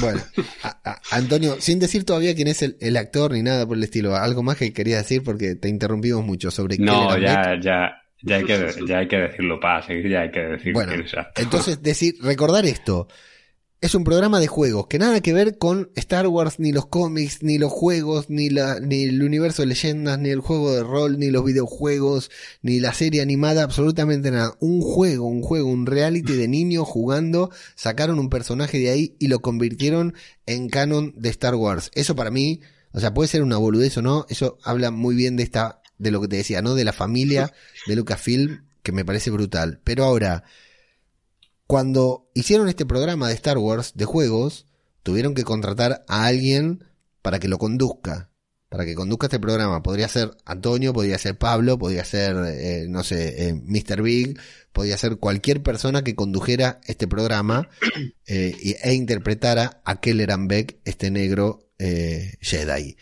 Bueno, 0.00 0.20
a- 0.64 0.80
a- 0.90 1.00
Antonio, 1.12 1.56
sin 1.60 1.78
decir 1.78 2.04
todavía 2.04 2.34
quién 2.34 2.48
es 2.48 2.62
el, 2.62 2.76
el 2.80 2.96
actor 2.96 3.32
ni 3.32 3.42
nada 3.44 3.64
por 3.66 3.76
el 3.76 3.84
estilo, 3.84 4.16
algo 4.16 4.42
más 4.42 4.56
que 4.56 4.72
quería 4.72 4.96
decir 4.96 5.22
porque 5.22 5.54
te 5.54 5.68
interrumpimos 5.68 6.24
mucho 6.24 6.50
sobre 6.50 6.76
No, 6.78 7.10
Beck. 7.12 7.20
ya, 7.22 7.60
ya, 7.60 8.02
ya 8.22 8.36
hay 8.36 8.44
que, 8.44 8.70
ya 8.88 8.98
hay 8.98 9.06
que 9.06 9.16
decirlo 9.18 9.60
para 9.60 9.82
seguir, 9.86 10.10
ya 10.10 10.22
hay 10.22 10.30
que 10.32 10.40
decir 10.40 10.72
Bueno, 10.72 10.92
el. 10.94 11.04
Entonces, 11.36 11.80
decir, 11.82 12.14
recordar 12.22 12.66
esto. 12.66 13.06
Es 13.80 13.94
un 13.94 14.02
programa 14.02 14.40
de 14.40 14.48
juegos 14.48 14.88
que 14.88 14.98
nada 14.98 15.20
que 15.20 15.32
ver 15.32 15.56
con 15.56 15.92
Star 15.94 16.26
Wars, 16.26 16.58
ni 16.58 16.72
los 16.72 16.86
cómics, 16.86 17.44
ni 17.44 17.58
los 17.58 17.70
juegos, 17.70 18.28
ni, 18.28 18.50
la, 18.50 18.80
ni 18.80 19.04
el 19.04 19.22
universo 19.22 19.62
de 19.62 19.66
leyendas, 19.66 20.18
ni 20.18 20.30
el 20.30 20.40
juego 20.40 20.72
de 20.72 20.82
rol, 20.82 21.20
ni 21.20 21.30
los 21.30 21.44
videojuegos, 21.44 22.28
ni 22.60 22.80
la 22.80 22.92
serie 22.92 23.22
animada, 23.22 23.62
absolutamente 23.62 24.32
nada. 24.32 24.56
Un 24.58 24.80
juego, 24.80 25.26
un 25.26 25.42
juego, 25.42 25.68
un 25.68 25.86
reality 25.86 26.32
de 26.32 26.48
niños 26.48 26.88
jugando, 26.88 27.52
sacaron 27.76 28.18
un 28.18 28.30
personaje 28.30 28.80
de 28.80 28.90
ahí 28.90 29.16
y 29.20 29.28
lo 29.28 29.38
convirtieron 29.38 30.14
en 30.46 30.68
canon 30.70 31.14
de 31.16 31.28
Star 31.28 31.54
Wars. 31.54 31.92
Eso 31.94 32.16
para 32.16 32.32
mí, 32.32 32.60
o 32.90 32.98
sea, 32.98 33.14
puede 33.14 33.28
ser 33.28 33.44
una 33.44 33.58
boludez 33.58 33.96
o 33.96 34.02
no, 34.02 34.26
eso 34.28 34.58
habla 34.64 34.90
muy 34.90 35.14
bien 35.14 35.36
de 35.36 35.44
esta, 35.44 35.82
de 35.98 36.10
lo 36.10 36.20
que 36.20 36.26
te 36.26 36.36
decía, 36.36 36.62
¿no? 36.62 36.74
De 36.74 36.82
la 36.82 36.92
familia 36.92 37.52
de 37.86 37.94
Lucasfilm, 37.94 38.64
que 38.82 38.90
me 38.90 39.04
parece 39.04 39.30
brutal. 39.30 39.80
Pero 39.84 40.04
ahora, 40.04 40.42
cuando 41.68 42.28
hicieron 42.34 42.68
este 42.68 42.86
programa 42.86 43.28
de 43.28 43.34
Star 43.34 43.58
Wars 43.58 43.92
de 43.94 44.06
juegos, 44.06 44.66
tuvieron 45.02 45.34
que 45.34 45.44
contratar 45.44 46.04
a 46.08 46.24
alguien 46.26 46.82
para 47.22 47.38
que 47.38 47.46
lo 47.46 47.58
conduzca. 47.58 48.30
Para 48.70 48.84
que 48.86 48.94
conduzca 48.94 49.26
este 49.26 49.38
programa. 49.38 49.82
Podría 49.82 50.08
ser 50.08 50.30
Antonio, 50.46 50.92
podría 50.94 51.18
ser 51.18 51.36
Pablo, 51.38 51.78
podría 51.78 52.04
ser, 52.04 52.36
eh, 52.46 52.86
no 52.88 53.02
sé, 53.04 53.48
eh, 53.48 53.54
Mr. 53.54 54.02
Big, 54.02 54.38
podría 54.72 54.96
ser 54.96 55.18
cualquier 55.18 55.62
persona 55.62 56.02
que 56.02 56.14
condujera 56.14 56.80
este 56.86 57.06
programa 57.06 57.68
eh, 58.26 58.56
y- 58.62 58.76
e 58.82 58.94
interpretara 58.94 59.80
a 59.84 60.00
Kelleran 60.00 60.48
Beck, 60.48 60.78
este 60.86 61.10
negro 61.10 61.60
eh, 61.78 62.34
Jedi. 62.40 62.96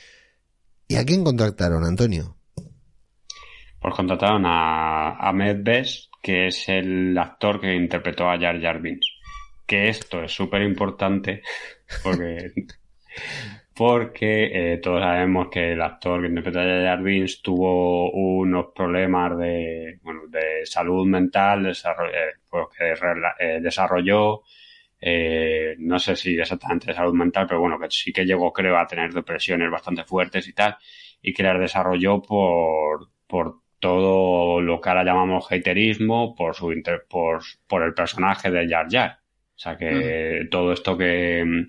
¿Y 0.88 0.96
a 0.96 1.04
quién 1.04 1.22
contrataron, 1.24 1.84
Antonio? 1.84 2.36
Pues 3.80 3.94
contrataron 3.94 4.44
a 4.46 5.16
Ahmed 5.28 5.58
Best, 5.62 6.10
que 6.26 6.48
es 6.48 6.68
el 6.68 7.16
actor 7.16 7.60
que 7.60 7.72
interpretó 7.72 8.28
a 8.28 8.36
Jar 8.36 8.60
Jar 8.60 8.80
Binks. 8.80 9.06
Que 9.64 9.88
esto 9.88 10.24
es 10.24 10.32
súper 10.32 10.62
importante 10.62 11.42
porque, 12.02 12.52
porque 13.72 14.72
eh, 14.72 14.78
todos 14.78 15.02
sabemos 15.02 15.46
que 15.52 15.74
el 15.74 15.80
actor 15.80 16.20
que 16.20 16.26
interpretó 16.26 16.58
a 16.58 16.64
Jar 16.64 16.82
Jar 16.82 17.02
Binks 17.04 17.42
tuvo 17.42 18.10
unos 18.10 18.72
problemas 18.74 19.38
de, 19.38 20.00
bueno, 20.02 20.22
de 20.26 20.66
salud 20.66 21.06
mental, 21.06 21.66
eh, 21.66 21.72
pues 22.50 22.66
que 22.76 22.90
eh, 23.38 23.60
desarrolló, 23.60 24.42
no 25.78 25.98
sé 26.00 26.16
si 26.16 26.36
exactamente 26.36 26.88
de 26.88 26.94
salud 26.94 27.14
mental, 27.14 27.46
pero 27.46 27.60
bueno, 27.60 27.78
que 27.78 27.86
sí 27.88 28.12
que 28.12 28.26
llegó, 28.26 28.52
creo, 28.52 28.76
a 28.76 28.86
tener 28.88 29.12
depresiones 29.14 29.70
bastante 29.70 30.02
fuertes 30.02 30.48
y 30.48 30.54
tal, 30.54 30.76
y 31.22 31.32
que 31.32 31.44
las 31.44 31.60
desarrolló 31.60 32.20
por, 32.20 33.10
por 33.28 33.60
todo 33.80 34.60
lo 34.60 34.80
que 34.80 34.88
ahora 34.88 35.04
llamamos 35.04 35.50
haterismo, 35.50 36.34
por 36.34 36.54
su 36.54 36.72
inter- 36.72 37.06
por, 37.08 37.42
por 37.66 37.82
el 37.82 37.94
personaje 37.94 38.50
de 38.50 38.68
Jar 38.68 38.86
Jar. 38.90 39.18
O 39.56 39.58
sea 39.58 39.76
que 39.76 40.46
todo 40.50 40.72
esto 40.72 40.96
que, 40.98 41.66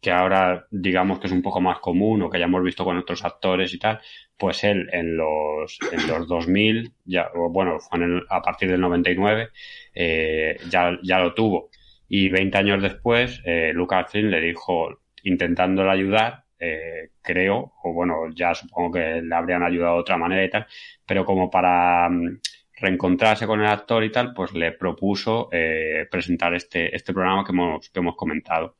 que 0.00 0.10
ahora 0.10 0.66
digamos 0.70 1.18
que 1.18 1.26
es 1.28 1.32
un 1.32 1.42
poco 1.42 1.60
más 1.60 1.78
común 1.78 2.22
o 2.22 2.30
que 2.30 2.38
ya 2.38 2.44
hemos 2.44 2.62
visto 2.62 2.84
con 2.84 2.98
otros 2.98 3.24
actores 3.24 3.72
y 3.72 3.78
tal, 3.78 4.00
pues 4.36 4.62
él 4.64 4.88
en 4.92 5.16
los, 5.16 5.78
en 5.92 6.06
los 6.06 6.28
2000, 6.28 6.92
ya, 7.04 7.30
bueno, 7.50 7.78
fue 7.80 7.98
en 7.98 8.04
el- 8.04 8.22
a 8.28 8.42
partir 8.42 8.70
del 8.70 8.80
99, 8.80 9.48
eh, 9.94 10.58
ya, 10.70 10.98
ya 11.02 11.18
lo 11.20 11.34
tuvo. 11.34 11.70
Y 12.08 12.28
20 12.28 12.58
años 12.58 12.82
después, 12.82 13.40
eh, 13.46 13.72
Lucasfilm 13.74 14.28
le 14.28 14.40
dijo, 14.40 15.00
intentándole 15.22 15.90
ayudar, 15.90 16.44
eh, 16.58 17.10
creo, 17.22 17.72
o 17.82 17.92
bueno, 17.94 18.28
ya 18.34 18.54
supongo 18.54 18.92
que 18.92 19.22
le 19.22 19.34
habrían 19.34 19.62
ayudado 19.62 19.94
de 19.94 20.00
otra 20.00 20.16
manera 20.18 20.44
y 20.44 20.50
tal, 20.50 20.66
pero 21.06 21.24
como 21.24 21.50
para 21.50 22.08
mm, 22.08 22.40
reencontrarse 22.76 23.46
con 23.46 23.60
el 23.60 23.66
actor 23.66 24.04
y 24.04 24.12
tal, 24.12 24.34
pues 24.34 24.52
le 24.52 24.72
propuso 24.72 25.48
eh, 25.52 26.06
presentar 26.10 26.54
este, 26.54 26.94
este 26.94 27.12
programa 27.12 27.44
que 27.44 27.52
hemos, 27.52 27.90
que 27.90 28.00
hemos 28.00 28.16
comentado. 28.16 28.76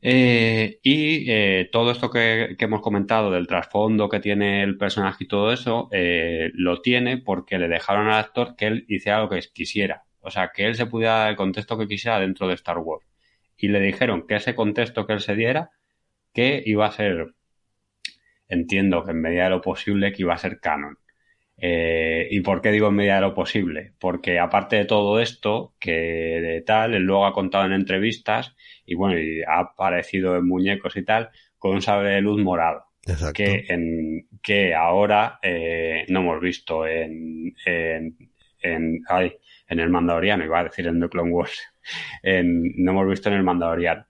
Eh, 0.00 0.78
y 0.82 1.30
eh, 1.30 1.68
todo 1.72 1.90
esto 1.90 2.08
que, 2.10 2.56
hemos 2.58 2.80
comentado 2.80 3.30
del 3.32 3.48
trasfondo 3.48 4.08
que 4.08 4.20
tiene 4.20 4.62
el 4.62 4.78
personaje 4.78 5.24
y 5.24 5.28
todo 5.28 5.52
eso, 5.52 5.88
lo 6.54 6.80
tiene 6.80 7.18
porque 7.18 7.58
le 7.58 7.68
dejaron 7.68 8.08
al 8.08 8.20
actor 8.20 8.54
que 8.56 8.66
él 8.66 8.84
hiciera 8.88 9.20
lo 9.20 9.28
que 9.28 9.40
quisiera. 9.52 10.04
O 10.20 10.30
sea, 10.30 10.50
que 10.54 10.66
él 10.66 10.74
se 10.76 10.86
pudiera 10.86 11.14
dar 11.14 11.30
el 11.30 11.36
contexto 11.36 11.78
que 11.78 11.88
quisiera 11.88 12.20
dentro 12.20 12.48
de 12.48 12.54
Star 12.54 12.78
Wars. 12.78 13.06
Y 13.56 13.68
le 13.68 13.80
dijeron 13.80 14.26
que 14.26 14.36
ese 14.36 14.54
contexto 14.54 15.06
que 15.06 15.14
él 15.14 15.20
se 15.20 15.34
diera, 15.34 15.70
que 16.32 16.62
iba 16.64 16.86
a 16.86 16.92
ser, 16.92 17.34
entiendo 18.48 19.04
que 19.04 19.12
en 19.12 19.20
medida 19.20 19.44
de 19.44 19.50
lo 19.50 19.60
posible, 19.60 20.12
que 20.12 20.22
iba 20.22 20.34
a 20.34 20.38
ser 20.38 20.60
canon. 20.60 20.98
Eh, 21.60 22.28
¿Y 22.30 22.40
por 22.40 22.60
qué 22.60 22.70
digo 22.70 22.88
en 22.88 22.94
medida 22.94 23.16
de 23.16 23.22
lo 23.22 23.34
posible? 23.34 23.92
Porque 23.98 24.38
aparte 24.38 24.76
de 24.76 24.84
todo 24.84 25.20
esto, 25.20 25.74
que 25.80 25.92
de 25.92 26.62
tal, 26.62 26.94
él 26.94 27.02
luego 27.02 27.26
ha 27.26 27.32
contado 27.32 27.66
en 27.66 27.72
entrevistas 27.72 28.54
y 28.86 28.94
bueno, 28.94 29.18
y 29.18 29.42
ha 29.42 29.60
aparecido 29.60 30.36
en 30.36 30.46
muñecos 30.46 30.96
y 30.96 31.04
tal, 31.04 31.30
con 31.58 31.74
un 31.74 31.82
sable 31.82 32.10
de 32.10 32.20
luz 32.20 32.40
morado 32.40 32.84
Exacto. 33.06 33.32
que, 33.34 33.64
en, 33.68 34.28
que 34.42 34.74
ahora 34.74 35.40
eh, 35.42 36.06
no 36.08 36.20
hemos 36.20 36.40
visto 36.40 36.86
en, 36.86 37.54
en, 37.66 38.16
en, 38.60 39.02
ay, 39.08 39.34
en 39.68 39.80
el 39.80 39.90
Mandaloriano, 39.90 40.44
iba 40.44 40.60
a 40.60 40.64
decir 40.64 40.86
en 40.86 41.00
The 41.00 41.08
Clone 41.08 41.32
Wars, 41.32 41.60
en, 42.22 42.72
no 42.76 42.92
hemos 42.92 43.08
visto 43.08 43.28
en 43.28 43.34
el 43.34 43.42
Mandaloriano. 43.42 44.06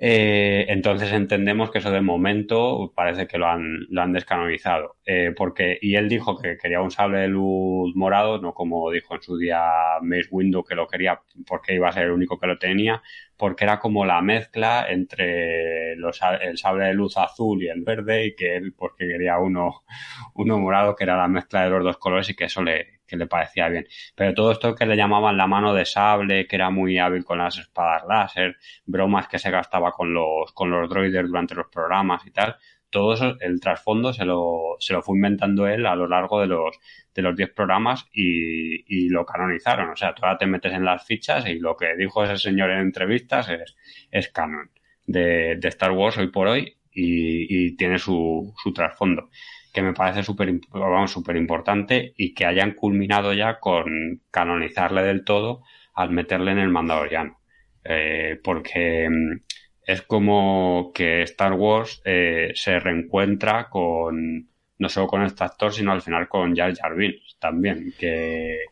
Eh, 0.00 0.66
entonces 0.68 1.12
entendemos 1.12 1.72
que 1.72 1.78
eso 1.78 1.90
de 1.90 2.00
momento 2.00 2.92
parece 2.94 3.26
que 3.26 3.36
lo 3.36 3.48
han, 3.48 3.86
lo 3.88 4.02
han 4.02 4.12
descanonizado. 4.12 4.97
Eh, 5.10 5.32
porque, 5.34 5.78
y 5.80 5.94
él 5.96 6.06
dijo 6.06 6.36
que 6.36 6.58
quería 6.58 6.82
un 6.82 6.90
sable 6.90 7.20
de 7.20 7.28
luz 7.28 7.96
morado, 7.96 8.38
no 8.42 8.52
como 8.52 8.90
dijo 8.90 9.14
en 9.14 9.22
su 9.22 9.38
día 9.38 9.58
Mace 10.02 10.28
Windu 10.30 10.62
que 10.64 10.74
lo 10.74 10.86
quería 10.86 11.22
porque 11.46 11.74
iba 11.74 11.88
a 11.88 11.92
ser 11.92 12.04
el 12.04 12.10
único 12.10 12.38
que 12.38 12.46
lo 12.46 12.58
tenía, 12.58 13.02
porque 13.38 13.64
era 13.64 13.78
como 13.78 14.04
la 14.04 14.20
mezcla 14.20 14.86
entre 14.90 15.96
los, 15.96 16.20
el 16.42 16.58
sable 16.58 16.86
de 16.86 16.92
luz 16.94 17.16
azul 17.16 17.62
y 17.62 17.68
el 17.68 17.82
verde 17.84 18.26
y 18.26 18.34
que 18.34 18.56
él 18.56 18.74
pues 18.76 18.92
que 18.98 19.06
quería 19.08 19.38
uno, 19.38 19.82
uno 20.34 20.58
morado 20.58 20.94
que 20.94 21.04
era 21.04 21.16
la 21.16 21.28
mezcla 21.28 21.64
de 21.64 21.70
los 21.70 21.84
dos 21.84 21.96
colores 21.96 22.28
y 22.28 22.36
que 22.36 22.44
eso 22.44 22.62
le, 22.62 23.00
que 23.06 23.16
le 23.16 23.26
parecía 23.26 23.68
bien. 23.68 23.86
Pero 24.14 24.34
todo 24.34 24.52
esto 24.52 24.74
que 24.74 24.84
le 24.86 24.96
llamaban 24.96 25.38
la 25.38 25.46
mano 25.46 25.72
de 25.72 25.86
sable, 25.86 26.46
que 26.46 26.56
era 26.56 26.68
muy 26.70 26.98
hábil 26.98 27.24
con 27.24 27.38
las 27.38 27.56
espadas 27.58 28.04
láser, 28.06 28.56
bromas 28.84 29.26
que 29.28 29.38
se 29.38 29.50
gastaba 29.50 29.92
con 29.92 30.12
los, 30.12 30.52
con 30.52 30.70
los 30.70 30.88
droides 30.90 31.26
durante 31.26 31.54
los 31.54 31.68
programas 31.68 32.26
y 32.26 32.30
tal, 32.30 32.56
todo 32.90 33.14
eso, 33.14 33.36
el 33.40 33.60
trasfondo 33.60 34.12
se 34.12 34.24
lo, 34.24 34.76
se 34.78 34.92
lo 34.94 35.02
fue 35.02 35.16
inventando 35.16 35.66
él 35.66 35.86
a 35.86 35.96
lo 35.96 36.08
largo 36.08 36.40
de 36.40 36.46
los 36.46 36.78
de 37.14 37.22
los 37.22 37.36
10 37.36 37.50
programas 37.52 38.06
y, 38.12 39.08
lo 39.08 39.26
canonizaron. 39.26 39.90
O 39.90 39.96
sea, 39.96 40.14
tú 40.14 40.24
ahora 40.24 40.38
te 40.38 40.46
metes 40.46 40.72
en 40.72 40.84
las 40.84 41.04
fichas 41.04 41.46
y 41.46 41.58
lo 41.58 41.76
que 41.76 41.96
dijo 41.96 42.22
ese 42.24 42.38
señor 42.38 42.70
en 42.70 42.80
entrevistas 42.80 43.48
es, 43.48 43.76
es 44.10 44.28
canon 44.28 44.70
de, 45.06 45.56
de 45.56 45.68
Star 45.68 45.92
Wars 45.92 46.18
hoy 46.18 46.28
por 46.28 46.46
hoy 46.48 46.76
y, 46.92 47.76
tiene 47.76 47.98
su, 47.98 48.54
su 48.62 48.72
trasfondo 48.72 49.30
que 49.72 49.82
me 49.82 49.92
parece 49.92 50.22
súper 50.22 50.60
super 51.06 51.36
importante 51.36 52.12
y 52.16 52.34
que 52.34 52.46
hayan 52.46 52.72
culminado 52.72 53.32
ya 53.32 53.60
con 53.60 54.22
canonizarle 54.30 55.02
del 55.02 55.24
todo 55.24 55.62
al 55.94 56.10
meterle 56.10 56.52
en 56.52 56.58
el 56.58 56.68
Mandaloriano. 56.68 57.40
Eh, 57.84 58.40
porque 58.42 59.08
mm, 59.08 59.40
es 59.88 60.02
como 60.02 60.92
que 60.94 61.22
Star 61.22 61.54
Wars 61.54 62.02
eh, 62.04 62.52
se 62.54 62.78
reencuentra 62.78 63.70
con 63.70 64.46
no 64.78 64.88
solo 64.90 65.06
con 65.06 65.22
este 65.22 65.42
actor, 65.42 65.72
sino 65.72 65.92
al 65.92 66.02
final 66.02 66.28
con 66.28 66.54
Jar 66.54 66.74
Jar 66.76 66.94
Binks 66.94 67.38
también, 67.40 67.94
que, 67.98 68.66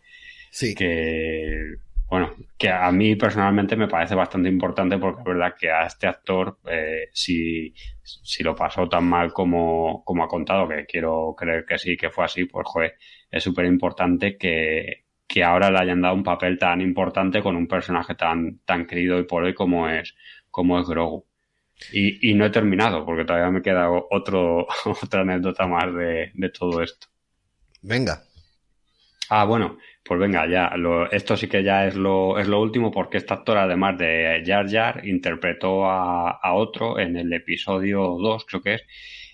sí. 0.51 0.75
que 0.75 1.79
bueno, 2.11 2.35
que 2.59 2.69
a 2.69 2.93
mí 2.93 3.17
personalmente 3.17 3.77
me 3.77 3.89
parece 3.89 4.14
bastante 4.14 4.51
importante 4.51 4.99
porque 4.99 5.23
es 5.23 5.27
verdad 5.27 5.55
que 5.59 5.71
a 5.71 5.87
este 5.87 6.07
actor, 6.07 6.59
eh, 6.67 7.09
si, 7.14 7.73
si 8.03 8.45
lo 8.45 8.55
pasó 8.55 8.87
tan 8.87 9.05
mal 9.05 9.33
como, 9.33 10.05
como 10.05 10.23
ha 10.23 10.29
contado, 10.29 10.69
que 10.69 10.85
quiero 10.85 11.35
creer 11.35 11.64
que 11.64 11.79
sí, 11.79 11.97
que 11.97 12.11
fue 12.11 12.27
así, 12.27 12.45
pues 12.45 12.67
joder, 12.69 12.95
es 13.31 13.43
súper 13.43 13.64
importante 13.64 14.37
que, 14.37 15.07
que 15.27 15.43
ahora 15.43 15.71
le 15.71 15.79
hayan 15.79 16.03
dado 16.03 16.14
un 16.14 16.23
papel 16.23 16.59
tan 16.59 16.83
importante 16.83 17.43
con 17.43 17.57
un 17.57 17.67
personaje 17.67 18.14
tan, 18.14 18.59
tan 18.67 18.87
querido 18.87 19.19
y 19.19 19.25
por 19.25 19.45
hoy 19.45 19.55
como 19.55 19.89
es, 19.89 20.14
como 20.57 20.80
es 20.80 20.88
Grogu. 20.88 21.26
Y, 21.92 22.30
y 22.30 22.32
no 22.32 22.46
he 22.46 22.50
terminado, 22.50 23.04
porque 23.04 23.26
todavía 23.26 23.50
me 23.50 23.61
queda 23.61 23.90
otro, 23.90 24.66
otra 25.02 25.20
anécdota 25.20 25.66
más 25.66 25.94
de, 25.94 26.30
de 26.32 26.48
todo 26.48 26.82
esto. 26.82 27.09
Venga. 27.82 28.22
Ah, 29.28 29.44
bueno, 29.44 29.76
pues 30.02 30.18
venga, 30.18 30.46
ya, 30.48 30.74
lo, 30.78 31.11
esto 31.11 31.36
sí 31.36 31.46
que 31.46 31.62
ya 31.62 31.86
es 31.86 31.94
lo, 31.94 32.38
es 32.38 32.48
lo 32.48 32.62
último 32.62 32.90
porque 32.90 33.18
esta 33.18 33.34
actora, 33.34 33.64
además 33.64 33.98
de 33.98 34.42
Jar 34.46 34.66
Jar, 34.70 35.07
interpretó 35.07 35.84
a, 35.84 36.30
a 36.30 36.54
otro 36.54 36.98
en 36.98 37.18
el 37.18 37.30
episodio 37.34 38.16
2, 38.18 38.46
creo 38.46 38.62
que 38.62 38.74
es, 38.74 38.82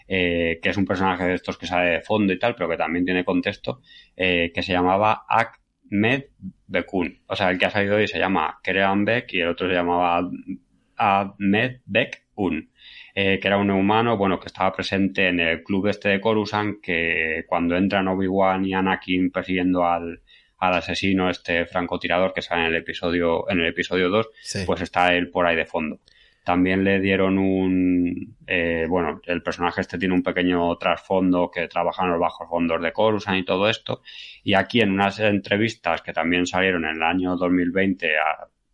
eh, 0.08 0.58
que 0.60 0.70
es 0.70 0.76
un 0.76 0.86
personaje 0.86 1.24
de 1.24 1.34
estos 1.34 1.56
que 1.56 1.68
sale 1.68 1.90
de 1.90 2.00
fondo 2.00 2.32
y 2.32 2.38
tal, 2.40 2.56
pero 2.56 2.68
que 2.68 2.76
también 2.76 3.04
tiene 3.04 3.24
contexto, 3.24 3.80
eh, 4.16 4.50
que 4.52 4.62
se 4.64 4.72
llamaba 4.72 5.24
Ahmed 5.28 6.24
Bekun. 6.66 7.22
O 7.28 7.36
sea, 7.36 7.50
el 7.50 7.58
que 7.58 7.66
ha 7.66 7.70
salido 7.70 7.94
hoy 7.96 8.08
se 8.08 8.18
llama 8.18 8.58
Kerean 8.64 9.04
Beck 9.04 9.32
y 9.34 9.40
el 9.40 9.50
otro 9.50 9.68
se 9.68 9.74
llamaba 9.74 10.28
Ahmed 11.02 11.80
Bekun. 11.84 12.70
Eh, 13.14 13.38
que 13.40 13.48
era 13.48 13.58
un 13.58 13.70
humano, 13.70 14.16
bueno, 14.16 14.40
que 14.40 14.46
estaba 14.46 14.72
presente 14.72 15.28
en 15.28 15.38
el 15.38 15.62
club 15.62 15.88
este 15.88 16.08
de 16.08 16.20
Coruscant, 16.20 16.80
que 16.80 17.44
cuando 17.46 17.76
entran 17.76 18.08
Obi-Wan 18.08 18.64
y 18.64 18.72
Anakin 18.72 19.30
persiguiendo 19.30 19.84
al, 19.84 20.22
al 20.58 20.74
asesino, 20.74 21.28
este 21.28 21.66
francotirador 21.66 22.32
que 22.32 22.40
sale 22.40 22.62
en 22.62 22.66
el 22.68 22.76
episodio, 22.76 23.50
en 23.50 23.60
el 23.60 23.66
episodio 23.66 24.08
2, 24.08 24.30
pues 24.64 24.80
está 24.80 25.14
él 25.14 25.28
por 25.28 25.44
ahí 25.44 25.56
de 25.56 25.66
fondo. 25.66 26.00
También 26.44 26.82
le 26.84 27.00
dieron 27.00 27.38
un, 27.38 28.36
eh, 28.46 28.86
bueno, 28.88 29.20
el 29.26 29.42
personaje 29.42 29.80
este 29.80 29.98
tiene 29.98 30.14
un 30.14 30.22
pequeño 30.22 30.76
trasfondo 30.76 31.50
que 31.50 31.68
trabaja 31.68 32.04
en 32.04 32.10
los 32.10 32.18
bajos 32.18 32.48
fondos 32.48 32.80
de 32.80 32.92
Coruscant 32.92 33.38
y 33.38 33.44
todo 33.44 33.68
esto. 33.68 34.02
Y 34.42 34.54
aquí 34.54 34.80
en 34.80 34.90
unas 34.90 35.20
entrevistas 35.20 36.00
que 36.00 36.12
también 36.12 36.46
salieron 36.46 36.84
en 36.84 36.96
el 36.96 37.02
año 37.02 37.36
2020, 37.36 38.10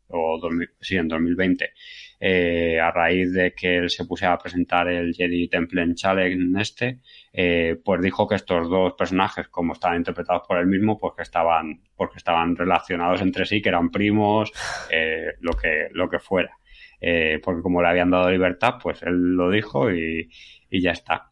o 0.09 0.41
sí, 0.81 0.97
en 0.97 1.09
2020, 1.09 1.72
eh, 2.21 2.81
a 2.81 2.91
raíz 2.91 3.33
de 3.33 3.55
que 3.55 3.77
él 3.77 3.91
se 3.91 4.05
pusiera 4.05 4.35
a 4.35 4.39
presentar 4.39 4.89
el 4.89 5.14
Jedi 5.14 5.49
Temple 5.49 5.95
Challenge 5.95 6.61
este, 6.61 6.99
eh, 7.33 7.77
pues 7.85 8.01
dijo 8.03 8.27
que 8.27 8.35
estos 8.35 8.69
dos 8.69 8.95
personajes, 8.95 9.49
como 9.49 9.73
estaban 9.73 9.99
interpretados 9.99 10.43
por 10.47 10.59
él 10.59 10.66
mismo, 10.66 10.99
pues 10.99 11.14
que 11.16 11.23
estaban, 11.23 11.83
porque 11.97 12.19
estaban 12.19 12.57
relacionados 12.57 13.21
entre 13.23 13.47
sí, 13.47 13.62
que 13.62 13.69
eran 13.69 13.91
primos, 13.91 14.53
eh, 14.91 15.35
lo 15.41 15.53
que, 15.53 15.89
lo 15.93 16.09
que 16.09 16.19
fuera. 16.19 16.59
porque 17.43 17.62
como 17.62 17.83
le 17.83 17.89
habían 17.89 18.11
dado 18.11 18.31
libertad, 18.31 18.75
pues 18.83 19.03
él 19.03 19.37
lo 19.37 19.51
dijo 19.51 19.93
y, 19.93 20.29
y 20.71 20.81
ya 20.83 20.93
está. 20.93 21.31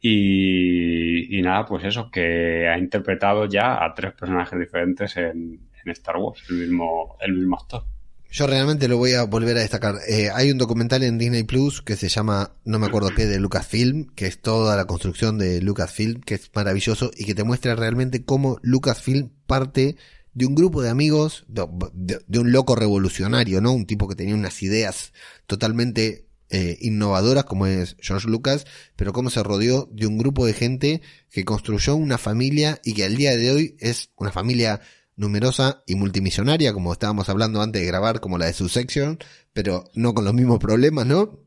Y, 0.00 1.38
y, 1.38 1.42
nada, 1.42 1.64
pues 1.64 1.84
eso, 1.84 2.10
que 2.10 2.68
ha 2.68 2.76
interpretado 2.78 3.46
ya 3.46 3.82
a 3.82 3.94
tres 3.94 4.12
personajes 4.12 4.58
diferentes 4.58 5.16
en, 5.16 5.70
en 5.84 5.90
Star 5.92 6.16
Wars, 6.18 6.44
el 6.50 6.56
mismo, 6.56 7.16
el 7.20 7.32
mismo 7.34 7.56
actor. 7.56 7.93
Yo 8.34 8.48
realmente 8.48 8.88
lo 8.88 8.98
voy 8.98 9.12
a 9.12 9.22
volver 9.22 9.56
a 9.56 9.60
destacar. 9.60 9.94
Eh, 10.08 10.28
hay 10.34 10.50
un 10.50 10.58
documental 10.58 11.04
en 11.04 11.18
Disney 11.18 11.44
Plus 11.44 11.82
que 11.82 11.94
se 11.94 12.08
llama, 12.08 12.56
no 12.64 12.80
me 12.80 12.88
acuerdo 12.88 13.14
qué, 13.14 13.26
de 13.26 13.38
Lucasfilm, 13.38 14.06
que 14.16 14.26
es 14.26 14.42
toda 14.42 14.74
la 14.74 14.86
construcción 14.86 15.38
de 15.38 15.62
Lucasfilm, 15.62 16.20
que 16.20 16.34
es 16.34 16.50
maravilloso 16.52 17.12
y 17.16 17.26
que 17.26 17.36
te 17.36 17.44
muestra 17.44 17.76
realmente 17.76 18.24
cómo 18.24 18.58
Lucasfilm 18.60 19.30
parte 19.46 19.94
de 20.32 20.46
un 20.46 20.56
grupo 20.56 20.82
de 20.82 20.90
amigos, 20.90 21.44
de, 21.46 22.40
un 22.40 22.50
loco 22.50 22.74
revolucionario, 22.74 23.60
¿no? 23.60 23.70
Un 23.70 23.86
tipo 23.86 24.08
que 24.08 24.16
tenía 24.16 24.34
unas 24.34 24.60
ideas 24.64 25.12
totalmente 25.46 26.26
eh, 26.50 26.76
innovadoras 26.80 27.44
como 27.44 27.68
es 27.68 27.96
George 28.00 28.26
Lucas, 28.28 28.66
pero 28.96 29.12
cómo 29.12 29.30
se 29.30 29.44
rodeó 29.44 29.88
de 29.92 30.08
un 30.08 30.18
grupo 30.18 30.44
de 30.44 30.54
gente 30.54 31.02
que 31.30 31.44
construyó 31.44 31.94
una 31.94 32.18
familia 32.18 32.80
y 32.82 32.94
que 32.94 33.04
al 33.04 33.14
día 33.14 33.36
de 33.36 33.52
hoy 33.52 33.76
es 33.78 34.10
una 34.16 34.32
familia 34.32 34.80
numerosa 35.16 35.82
y 35.86 35.94
multimillonaria, 35.94 36.72
como 36.72 36.92
estábamos 36.92 37.28
hablando 37.28 37.62
antes 37.62 37.82
de 37.82 37.86
grabar, 37.86 38.20
como 38.20 38.38
la 38.38 38.46
de 38.46 38.52
su 38.52 38.68
sección, 38.68 39.18
pero 39.52 39.84
no 39.94 40.14
con 40.14 40.24
los 40.24 40.34
mismos 40.34 40.58
problemas, 40.58 41.06
¿no? 41.06 41.40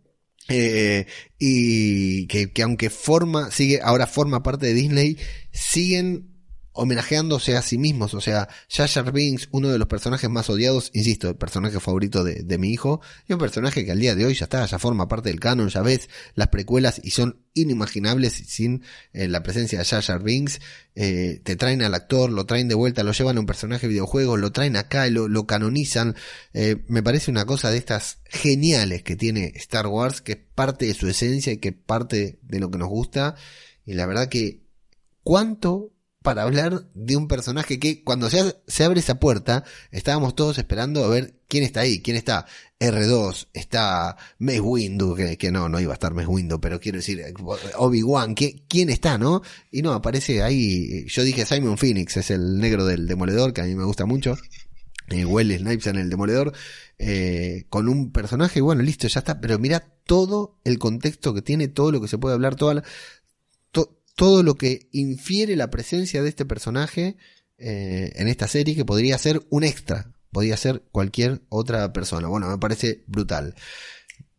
Eh, 0.49 1.05
y 1.38 2.28
que, 2.28 2.51
que 2.51 2.63
aunque 2.63 2.89
forma, 2.89 3.51
sigue, 3.51 3.82
ahora 3.84 4.07
forma 4.07 4.43
parte 4.43 4.68
de 4.68 4.74
Disney, 4.74 5.18
siguen 5.51 6.37
homenajeándose 6.78 7.58
a 7.58 7.62
sí 7.62 7.78
mismos. 7.78 8.14
O 8.14 8.22
sea, 8.22 8.48
Jar 8.70 9.12
Binks, 9.12 9.50
uno 9.52 9.70
de 9.70 9.78
los 9.78 9.88
personajes 9.88 10.30
más 10.30 10.50
odiados, 10.50 10.92
insisto, 10.94 11.30
el 11.30 11.36
personaje 11.36 11.80
favorito 11.80 12.24
de, 12.24 12.58
mi 12.58 12.72
hijo, 12.72 13.02
y 13.28 13.34
un 13.34 13.40
personaje 13.40 13.86
que 13.86 13.92
al 13.92 14.00
día 14.00 14.16
de 14.16 14.26
hoy 14.26 14.34
ya 14.34 14.46
está, 14.46 14.66
ya 14.66 14.80
forma 14.80 15.08
parte 15.08 15.30
del 15.30 15.40
canon, 15.40 15.70
ya 15.70 15.82
ves 15.82 16.10
las 16.36 16.48
precuelas 16.48 17.02
y 17.04 17.12
son 17.12 17.42
inimaginables 17.54 18.34
sin 18.34 18.84
eh, 19.14 19.28
la 19.28 19.44
presencia 19.44 19.80
de 19.80 19.86
Jar 19.86 20.24
Binks. 20.24 20.62
Eh, 20.96 21.42
te 21.44 21.56
traen 21.56 21.84
al 21.84 21.94
actor, 21.94 22.32
lo 22.32 22.46
traen 22.46 22.68
de 22.68 22.76
vuelta, 22.76 23.04
lo 23.04 23.12
llevan 23.12 23.38
a 23.38 23.40
un 23.40 23.46
personaje 23.46 23.88
de 23.88 23.94
videojuego, 23.94 24.38
lo 24.38 24.52
traen 24.52 24.76
acá, 24.76 25.08
lo, 25.08 25.28
lo 25.28 25.46
canonizan. 25.46 26.16
Eh, 26.54 26.84
me 26.88 27.04
parece 27.04 27.32
una 27.32 27.46
cosa 27.46 27.70
de 27.70 27.78
estas 27.78 28.20
geniales 28.26 29.04
que 29.04 29.16
tiene 29.16 29.54
Star 29.56 29.88
Wars, 29.88 30.22
que 30.22 30.34
es 30.34 30.40
parte 30.56 30.86
de 30.86 30.94
su 30.94 31.08
esencia 31.08 31.54
y 31.54 31.58
que 31.58 31.70
es 31.70 31.76
parte 31.76 32.40
de 32.42 32.60
lo 32.60 32.72
que 32.72 32.78
nos 32.78 32.90
gusta. 32.90 33.36
Y 33.86 33.94
la 33.94 34.06
verdad 34.06 34.30
que, 34.30 34.64
¿cuánto 35.24 35.94
para 36.28 36.44
hablar 36.44 36.84
de 36.94 37.16
un 37.16 37.30
personaje 37.30 37.80
que 37.80 38.04
cuando 38.04 38.30
se, 38.30 38.84
abre 38.84 39.00
esa 39.00 39.18
puerta, 39.18 39.64
estábamos 39.92 40.36
todos 40.36 40.58
esperando 40.58 41.06
a 41.06 41.08
ver 41.08 41.36
quién 41.48 41.64
está 41.64 41.80
ahí, 41.80 42.02
quién 42.02 42.18
está. 42.18 42.46
R2, 42.82 43.48
está 43.54 44.18
Mace 44.38 44.60
Windu, 44.60 45.16
que, 45.16 45.52
no, 45.54 45.70
no 45.70 45.80
iba 45.80 45.94
a 45.94 45.96
estar 45.96 46.14
Mace 46.14 46.28
Windu, 46.28 46.60
pero 46.60 46.82
quiero 46.82 46.98
decir, 46.98 47.24
Obi-Wan, 47.78 48.36
¿quién 48.36 48.90
está, 48.90 49.18
no? 49.18 49.42
Y 49.72 49.82
no, 49.84 49.94
aparece 49.94 50.44
ahí, 50.44 51.06
yo 51.08 51.24
dije 51.24 51.46
Simon 51.46 51.78
Phoenix, 51.78 52.18
es 52.18 52.30
el 52.30 52.58
negro 52.60 52.86
del 52.86 53.08
Demoledor, 53.08 53.54
que 53.54 53.62
a 53.62 53.64
mí 53.64 53.74
me 53.74 53.86
gusta 53.86 54.06
mucho. 54.06 54.38
Eh, 55.10 55.24
Will 55.24 55.58
Snipes 55.58 55.88
en 55.88 55.96
el 55.96 56.10
Demoledor, 56.10 56.52
eh, 57.00 57.68
con 57.70 57.88
un 57.88 58.12
personaje, 58.12 58.60
bueno, 58.60 58.82
listo, 58.82 59.08
ya 59.08 59.20
está, 59.20 59.40
pero 59.40 59.60
mira 59.60 59.94
todo 60.04 60.60
el 60.66 60.78
contexto 60.78 61.34
que 61.34 61.42
tiene, 61.42 61.70
todo 61.70 61.94
lo 61.94 62.02
que 62.02 62.10
se 62.10 62.18
puede 62.18 62.36
hablar, 62.36 62.56
toda 62.56 62.74
la, 62.74 62.84
todo 64.18 64.41
lo 64.41 64.55
que 64.55 64.89
infiere 64.91 65.55
la 65.55 65.70
presencia 65.70 66.24
de 66.24 66.30
este 66.30 66.43
personaje 66.43 67.18
eh, 67.59 68.11
en 68.15 68.28
esta 68.28 68.47
serie 68.47 68.76
que 68.76 68.84
podría 68.84 69.15
ser 69.20 69.41
un 69.49 69.63
extra, 69.63 70.11
podría 70.32 70.57
ser 70.57 70.82
cualquier 70.91 71.41
otra 71.49 71.93
persona. 71.93 72.28
Bueno, 72.28 72.49
me 72.49 72.57
parece 72.57 73.03
brutal. 73.05 73.53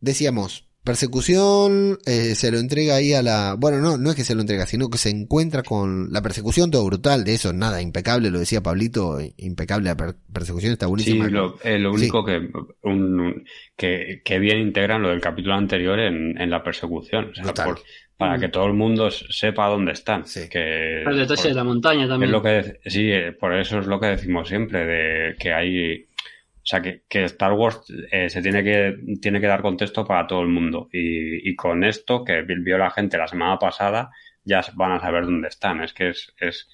Decíamos, 0.01 0.67
persecución, 0.83 1.97
eh, 2.05 2.35
se 2.35 2.51
lo 2.51 2.59
entrega 2.59 2.95
ahí 2.95 3.13
a 3.13 3.21
la... 3.21 3.55
Bueno, 3.57 3.79
no, 3.79 3.97
no 3.97 4.09
es 4.09 4.17
que 4.17 4.25
se 4.25 4.35
lo 4.35 4.41
entrega, 4.41 4.65
sino 4.65 4.89
que 4.89 4.97
se 4.97 5.11
encuentra 5.11 5.63
con 5.63 6.11
la 6.11 6.21
persecución, 6.21 6.71
todo 6.71 6.85
brutal, 6.85 7.23
de 7.23 7.35
eso, 7.35 7.53
nada, 7.53 7.81
impecable, 7.81 8.31
lo 8.31 8.39
decía 8.39 8.61
Pablito, 8.61 9.17
impecable 9.37 9.85
la 9.85 10.15
persecución, 10.33 10.73
está 10.73 10.87
buenísima. 10.87 11.25
Sí, 11.25 11.31
lo, 11.31 11.57
eh, 11.63 11.87
único 11.87 12.25
que, 12.25 12.49
un, 12.83 13.45
que, 13.77 14.21
que, 14.25 14.39
bien 14.39 14.59
integran 14.59 15.01
lo 15.01 15.09
del 15.09 15.21
capítulo 15.21 15.55
anterior 15.55 15.99
en, 15.99 16.37
en 16.37 16.49
la 16.49 16.63
persecución. 16.63 17.31
O 17.31 17.33
sea, 17.33 17.53
por, 17.53 17.79
para 18.19 18.37
que 18.37 18.49
todo 18.49 18.65
el 18.65 18.73
mundo 18.73 19.09
sepa 19.09 19.67
dónde 19.67 19.93
están. 19.93 20.25
Sí. 20.25 20.49
Que, 20.49 21.03
el 21.03 21.17
detalle 21.17 21.47
de 21.47 21.55
la 21.55 21.63
montaña 21.63 22.05
también. 22.05 22.29
Es 22.29 22.31
lo 22.33 22.43
que, 22.43 22.81
sí, 22.85 23.09
eh, 23.09 23.31
por 23.31 23.55
eso 23.55 23.79
es 23.79 23.87
lo 23.87 23.97
que 23.97 24.07
decimos 24.07 24.49
siempre, 24.49 24.85
de 24.85 25.35
que 25.39 25.53
hay... 25.53 26.03
O 26.03 26.65
sea, 26.69 26.81
que, 26.81 27.03
que 27.07 27.23
Star 27.23 27.53
Wars 27.53 27.81
eh, 28.11 28.29
se 28.29 28.41
tiene 28.41 28.61
que, 28.61 28.97
tiene 29.21 29.39
que 29.39 29.47
dar 29.47 29.61
contexto 29.61 30.05
para 30.05 30.27
todo 30.27 30.41
el 30.41 30.49
mundo. 30.49 30.89
Y, 30.91 31.49
y 31.49 31.55
con 31.55 31.85
esto, 31.85 32.25
que 32.25 32.41
vio 32.41 32.77
la 32.77 32.91
gente 32.91 33.17
la 33.17 33.29
semana 33.29 33.57
pasada, 33.57 34.11
ya 34.43 34.65
van 34.73 34.91
a 34.91 34.99
saber 34.99 35.23
dónde 35.23 35.47
están. 35.47 35.81
Es 35.81 35.93
que 35.93 36.09
es, 36.09 36.33
es, 36.41 36.67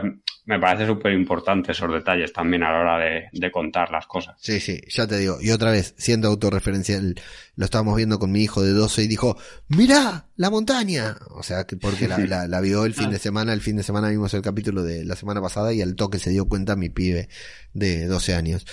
sea, 0.00 0.02
me 0.44 0.58
parece 0.58 0.86
súper 0.86 1.12
importante 1.12 1.72
esos 1.72 1.92
detalles 1.92 2.32
también 2.32 2.62
a 2.62 2.72
la 2.72 2.80
hora 2.80 2.98
de, 2.98 3.50
contar 3.50 3.90
las 3.90 4.06
cosas. 4.06 4.34
Sí, 4.40 4.58
sí, 4.58 4.80
ya 4.88 5.06
te 5.06 5.18
digo. 5.18 5.38
Y 5.40 5.50
otra 5.50 5.70
vez, 5.70 5.94
siendo 5.98 6.28
autorreferencial, 6.28 7.14
lo 7.54 7.64
estábamos 7.64 7.96
viendo 7.96 8.18
con 8.18 8.32
mi 8.32 8.42
hijo 8.42 8.62
de 8.62 8.72
12 8.72 9.04
y 9.04 9.08
dijo, 9.08 9.36
¡Mira 9.68 10.26
la 10.36 10.50
montaña! 10.50 11.16
O 11.30 11.42
sea, 11.42 11.64
que 11.64 11.76
porque 11.76 12.08
la, 12.08 12.18
la, 12.48 12.60
vio 12.60 12.84
el 12.84 12.94
fin 12.94 13.10
de 13.10 13.18
semana, 13.18 13.52
el 13.52 13.60
fin 13.60 13.76
de 13.76 13.82
semana 13.82 14.08
vimos 14.08 14.34
el 14.34 14.42
capítulo 14.42 14.82
de 14.82 15.04
la 15.04 15.14
semana 15.14 15.40
pasada 15.40 15.72
y 15.72 15.82
al 15.82 15.94
toque 15.94 16.18
se 16.18 16.30
dio 16.30 16.46
cuenta 16.46 16.74
mi 16.74 16.88
pibe 16.88 17.28
de 17.72 18.06
12 18.06 18.34
años. 18.34 18.66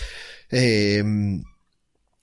Eh, 0.49 1.03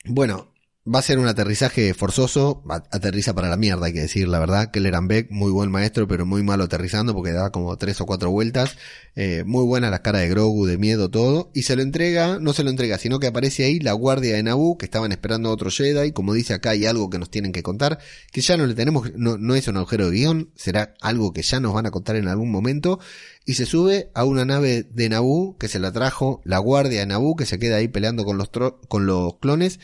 bueno, 0.05 0.53
va 0.93 1.01
a 1.01 1.03
ser 1.03 1.19
un 1.19 1.27
aterrizaje 1.27 1.93
forzoso, 1.95 2.63
aterriza 2.93 3.35
para 3.35 3.49
la 3.49 3.57
mierda, 3.57 3.87
hay 3.87 3.93
que 3.93 4.01
decir 4.01 4.29
la 4.29 4.39
verdad. 4.39 4.71
Kelleran 4.71 5.09
Beck, 5.09 5.31
muy 5.31 5.51
buen 5.51 5.71
maestro, 5.71 6.07
pero 6.07 6.27
muy 6.27 6.45
malo 6.45 6.65
aterrizando 6.65 7.13
porque 7.13 7.33
da 7.33 7.51
como 7.51 7.77
tres 7.77 8.01
o 8.01 8.07
cuatro 8.07 8.31
vueltas. 8.31 8.77
Eh, 9.17 9.43
muy 9.45 9.65
buena 9.65 9.91
la 9.91 10.03
cara 10.03 10.21
de 10.21 10.29
Grogu, 10.29 10.65
de 10.67 10.79
miedo, 10.79 11.11
todo. 11.11 11.51
Y 11.55 11.63
se 11.63 11.75
lo 11.75 11.83
entrega, 11.83 12.39
no 12.39 12.53
se 12.53 12.63
lo 12.63 12.71
entrega, 12.71 12.99
sino 12.99 13.19
que 13.19 13.27
aparece 13.27 13.65
ahí 13.65 13.81
la 13.81 13.95
guardia 13.95 14.37
de 14.37 14.43
Naboo, 14.45 14.79
que 14.79 14.85
estaban 14.85 15.11
esperando 15.11 15.49
a 15.49 15.53
otro 15.53 15.71
Jedi. 15.71 16.13
Como 16.13 16.35
dice 16.35 16.55
acá, 16.55 16.71
hay 16.71 16.87
algo 16.87 17.11
que 17.11 17.19
nos 17.19 17.31
tienen 17.31 17.51
que 17.51 17.65
contar, 17.65 17.99
que 18.31 18.41
ya 18.41 18.57
no 18.57 18.67
le 18.67 18.75
tenemos, 18.75 19.13
no, 19.17 19.39
no 19.39 19.57
es 19.57 19.67
un 19.67 19.79
agujero 19.79 20.11
de 20.11 20.17
guion, 20.17 20.51
será 20.55 20.95
algo 21.01 21.33
que 21.33 21.43
ya 21.43 21.59
nos 21.59 21.75
van 21.75 21.87
a 21.87 21.91
contar 21.91 22.15
en 22.15 22.29
algún 22.29 22.53
momento. 22.53 23.01
Y 23.45 23.55
se 23.55 23.67
sube 23.67 24.11
a 24.15 24.25
una 24.25 24.45
nave 24.45 24.85
de 24.85 25.09
Naboo, 25.09 25.57
que 25.59 25.67
se 25.67 25.81
la 25.81 25.91
trajo 25.91 26.43
la 26.45 26.59
guardia 26.59 27.01
de 27.01 27.07
Naboo, 27.07 27.35
que 27.35 27.47
se 27.47 27.59
queda 27.59 27.77
ahí 27.77 27.89
peleando 27.89 28.25
con 28.25 28.39
los, 28.39 28.51
con 28.89 29.07
los 29.07 29.39
clones 29.39 29.81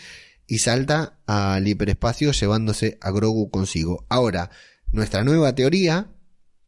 y 0.47 0.59
salta 0.59 1.19
al 1.27 1.67
hiperespacio 1.67 2.33
llevándose 2.33 2.99
a 3.01 3.11
Grogu 3.11 3.51
consigo. 3.51 4.05
Ahora, 4.09 4.51
nuestra 4.93 5.25
nueva 5.25 5.55
teoría, 5.55 6.11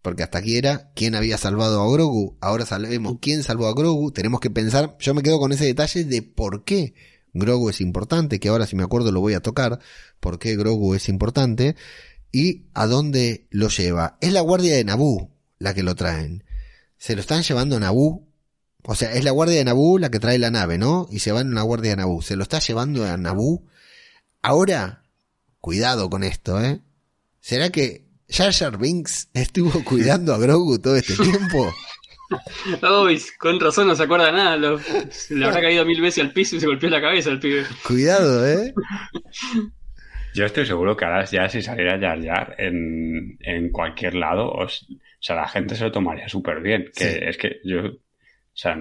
porque 0.02 0.22
hasta 0.22 0.38
aquí 0.38 0.56
era 0.56 0.90
quién 0.94 1.14
había 1.14 1.38
salvado 1.38 1.82
a 1.82 1.92
Grogu, 1.92 2.36
ahora 2.40 2.66
sabemos 2.66 3.18
quién 3.20 3.42
salvó 3.42 3.66
a 3.66 3.74
Grogu, 3.74 4.12
tenemos 4.12 4.40
que 4.40 4.50
pensar, 4.50 4.96
yo 4.98 5.14
me 5.14 5.22
quedo 5.22 5.38
con 5.38 5.52
ese 5.52 5.64
detalle 5.64 6.04
de 6.04 6.22
por 6.22 6.64
qué 6.64 6.94
Grogu 7.32 7.70
es 7.70 7.80
importante, 7.80 8.40
que 8.40 8.48
ahora 8.48 8.66
si 8.66 8.76
me 8.76 8.84
acuerdo 8.84 9.12
lo 9.12 9.20
voy 9.20 9.34
a 9.34 9.40
tocar, 9.40 9.80
por 10.20 10.38
qué 10.38 10.56
Grogu 10.56 10.94
es 10.94 11.08
importante, 11.08 11.76
y 12.32 12.66
a 12.74 12.86
dónde 12.86 13.46
lo 13.50 13.68
lleva. 13.68 14.18
Es 14.20 14.32
la 14.32 14.40
guardia 14.40 14.74
de 14.74 14.84
Naboo 14.84 15.30
la 15.58 15.72
que 15.72 15.82
lo 15.82 15.94
traen. 15.94 16.44
Se 16.98 17.14
lo 17.14 17.20
están 17.20 17.42
llevando 17.42 17.76
a 17.76 17.80
Naboo 17.80 18.26
o 18.86 18.94
sea, 18.94 19.12
es 19.12 19.24
la 19.24 19.30
guardia 19.30 19.56
de 19.56 19.64
Naboo 19.64 19.98
la 19.98 20.10
que 20.10 20.20
trae 20.20 20.38
la 20.38 20.50
nave, 20.50 20.76
¿no? 20.76 21.08
Y 21.10 21.20
se 21.20 21.32
va 21.32 21.40
en 21.40 21.48
una 21.48 21.62
guardia 21.62 21.90
de 21.90 21.96
Naboo. 21.96 22.22
Se 22.22 22.36
lo 22.36 22.42
está 22.42 22.58
llevando 22.58 23.04
a 23.04 23.16
Naboo. 23.16 23.64
Ahora, 24.42 25.02
cuidado 25.58 26.10
con 26.10 26.22
esto, 26.22 26.62
¿eh? 26.62 26.80
¿Será 27.40 27.70
que 27.70 28.04
Jar 28.28 28.52
Jar 28.52 28.78
Binks 28.78 29.30
estuvo 29.32 29.82
cuidando 29.84 30.34
a 30.34 30.38
Grogu 30.38 30.78
todo 30.78 30.96
este 30.96 31.14
tiempo? 31.14 31.72
Uy, 33.04 33.22
con 33.38 33.60
razón 33.60 33.88
no 33.88 33.94
se 33.94 34.02
acuerda 34.02 34.32
nada. 34.32 34.56
le 34.56 35.44
habrá 35.44 35.60
caído 35.60 35.84
mil 35.84 36.00
veces 36.00 36.22
al 36.22 36.32
piso 36.32 36.56
y 36.56 36.60
se 36.60 36.66
golpeó 36.66 36.90
la 36.90 37.00
cabeza 37.00 37.30
el 37.30 37.40
pibe. 37.40 37.64
Cuidado, 37.86 38.46
¿eh? 38.46 38.74
Yo 40.34 40.44
estoy 40.44 40.66
seguro 40.66 40.96
que 40.96 41.04
ahora 41.04 41.24
ya 41.24 41.48
si 41.48 41.62
saliera 41.62 41.98
Jar 41.98 42.22
Jar 42.22 42.56
en, 42.58 43.38
en 43.40 43.70
cualquier 43.70 44.14
lado, 44.14 44.48
o 44.50 44.66
sea, 45.20 45.36
la 45.36 45.48
gente 45.48 45.76
se 45.76 45.84
lo 45.84 45.92
tomaría 45.92 46.28
súper 46.28 46.60
bien. 46.60 46.90
Que 46.94 47.28
es 47.28 47.38
que 47.38 47.60
yo 47.64 47.82
o 48.54 48.56
sea, 48.56 48.78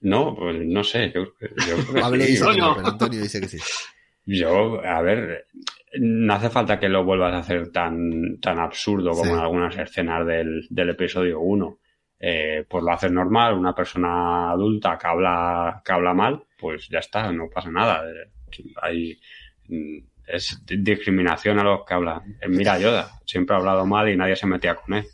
no, 0.00 0.34
pues 0.36 0.56
no 0.66 0.82
sé. 0.84 1.12
Yo, 1.12 1.24
Antonio 2.84 3.22
dice 3.22 3.40
que 3.40 3.48
sí. 3.48 3.58
Yo, 4.26 4.84
a 4.84 5.00
ver, 5.00 5.46
no 6.00 6.34
hace 6.34 6.50
falta 6.50 6.78
que 6.78 6.88
lo 6.88 7.04
vuelvas 7.04 7.34
a 7.34 7.38
hacer 7.38 7.70
tan, 7.70 8.40
tan 8.40 8.58
absurdo 8.58 9.12
como 9.12 9.34
en 9.34 9.38
algunas 9.38 9.76
escenas 9.78 10.26
del, 10.26 10.66
del 10.68 10.90
episodio 10.90 11.40
1. 11.40 11.78
Eh, 12.20 12.64
pues 12.68 12.82
lo 12.82 12.90
haces 12.90 13.12
normal, 13.12 13.54
una 13.54 13.74
persona 13.74 14.50
adulta 14.50 14.98
que 14.98 15.06
habla, 15.06 15.82
que 15.84 15.92
habla 15.92 16.14
mal, 16.14 16.42
pues 16.58 16.88
ya 16.88 16.98
está, 16.98 17.30
no 17.30 17.48
pasa 17.48 17.70
nada. 17.70 18.02
Hay, 18.82 19.18
es 20.26 20.62
discriminación 20.66 21.58
a 21.58 21.64
los 21.64 21.84
que 21.84 21.94
hablan. 21.94 22.36
Mira 22.48 22.78
Yoda, 22.78 23.20
siempre 23.26 23.54
ha 23.54 23.58
hablado 23.58 23.86
mal 23.86 24.08
y 24.08 24.16
nadie 24.16 24.36
se 24.36 24.46
metía 24.46 24.74
con 24.74 24.94
él. 24.94 25.04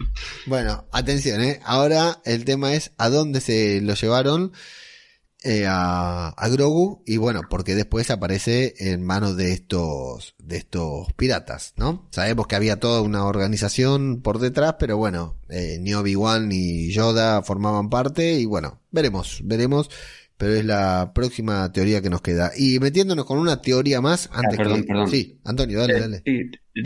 Bueno, 0.46 0.86
atención, 0.92 1.42
¿eh? 1.42 1.60
Ahora 1.64 2.22
el 2.26 2.46
tema 2.46 2.74
es 2.74 2.92
a 2.98 3.10
dónde 3.10 3.40
se 3.40 3.82
lo 3.82 3.94
llevaron 3.94 4.52
eh, 5.44 5.66
a, 5.68 6.34
Grogu 6.52 7.04
y 7.06 7.18
bueno, 7.18 7.42
porque 7.50 7.76
después 7.76 8.12
aparece 8.12 8.74
en 8.78 9.04
manos 9.04 9.36
de 9.36 9.54
estos, 9.54 10.36
de 10.40 10.58
estos 10.58 11.12
piratas, 11.14 11.74
¿no? 11.78 12.08
Sabemos 12.12 12.48
que 12.48 12.56
había 12.56 12.80
toda 12.80 13.02
una 13.02 13.26
organización 13.26 14.22
por 14.22 14.40
detrás, 14.40 14.76
pero 14.80 14.98
bueno, 14.98 15.38
eh, 15.50 15.78
ni 15.80 15.94
Obi-Wan 15.94 16.50
ni 16.50 16.92
Yoda 16.92 17.42
formaban 17.42 17.90
parte 17.90 18.34
y 18.34 18.46
bueno, 18.46 18.82
veremos, 18.92 19.42
veremos 19.44 19.90
pero 20.36 20.56
es 20.56 20.66
la 20.66 21.12
próxima 21.14 21.72
teoría 21.72 22.02
que 22.02 22.10
nos 22.10 22.22
queda. 22.22 22.52
Y 22.58 22.80
metiéndonos 22.80 23.26
con 23.26 23.38
una 23.38 23.62
teoría 23.62 24.02
más 24.02 24.30
ah, 24.34 24.42
antes 24.44 24.58
perdón, 24.58 24.84
perdón. 24.84 25.10
Sí, 25.10 25.40
Antonio, 25.46 25.80
dale, 25.80 26.00
dale. 26.00 26.24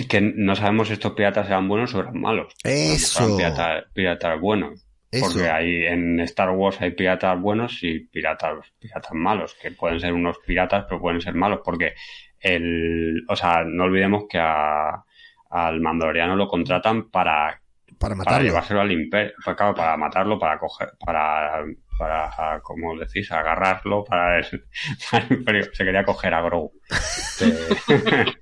Que 0.10 0.22
no 0.22 0.56
sabemos 0.56 0.88
si 0.88 0.94
estos 0.94 1.14
piratas 1.14 1.48
eran 1.48 1.68
buenos 1.68 1.94
o 1.94 2.00
eran 2.00 2.20
malos. 2.20 2.54
Eso. 2.64 3.38
Piratas, 3.38 3.86
piratas 3.94 4.40
buenos. 4.40 4.84
Porque 5.10 5.50
hay, 5.50 5.86
en 5.86 6.20
Star 6.22 6.50
Wars 6.52 6.82
hay 6.82 6.92
piratas 6.92 7.40
buenos 7.40 7.82
y 7.82 8.00
piratas, 8.00 8.74
piratas 8.78 9.14
malos, 9.14 9.56
que 9.56 9.72
pueden 9.72 10.00
ser 10.00 10.12
unos 10.12 10.38
piratas, 10.46 10.86
pero 10.88 11.00
pueden 11.00 11.22
ser 11.22 11.34
malos, 11.34 11.62
porque 11.64 11.94
el, 12.40 13.24
o 13.28 13.36
sea, 13.36 13.64
no 13.64 13.86
olvidemos 13.86 14.26
que 14.30 14.38
a, 14.38 15.04
al 15.50 15.80
mandaloriano 15.80 16.36
lo 16.36 16.48
contratan 16.48 17.10
para, 17.10 17.62
para, 17.98 18.16
matarlo. 18.16 18.44
llevárselo 18.48 18.82
al 18.82 18.92
imperio, 18.92 19.34
pues 19.44 19.56
para 19.56 19.96
matarlo, 19.96 20.38
para 20.38 20.60
coger, 20.60 20.90
para 21.04 21.64
para, 21.98 22.60
como 22.62 22.98
decís, 22.98 23.32
agarrarlo 23.32 24.04
para 24.04 24.40
el, 24.40 24.46
Se 25.74 25.84
quería 25.84 26.04
coger 26.04 26.34
a 26.34 26.42
Grogu. 26.42 26.72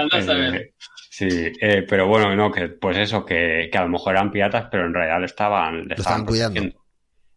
Eh, 0.00 0.74
sí, 1.10 1.28
eh, 1.60 1.84
pero 1.88 2.06
bueno, 2.06 2.34
no, 2.34 2.50
que 2.50 2.68
pues 2.68 2.96
eso, 2.96 3.24
que, 3.24 3.68
a 3.72 3.82
lo 3.82 3.88
mejor 3.88 4.14
eran 4.14 4.30
piratas, 4.30 4.68
pero 4.70 4.86
en 4.86 4.94
realidad 4.94 5.18
le 5.18 5.26
estaban, 5.26 5.88
le 5.88 5.94
estaban, 5.94 6.24
cuidando. 6.24 6.62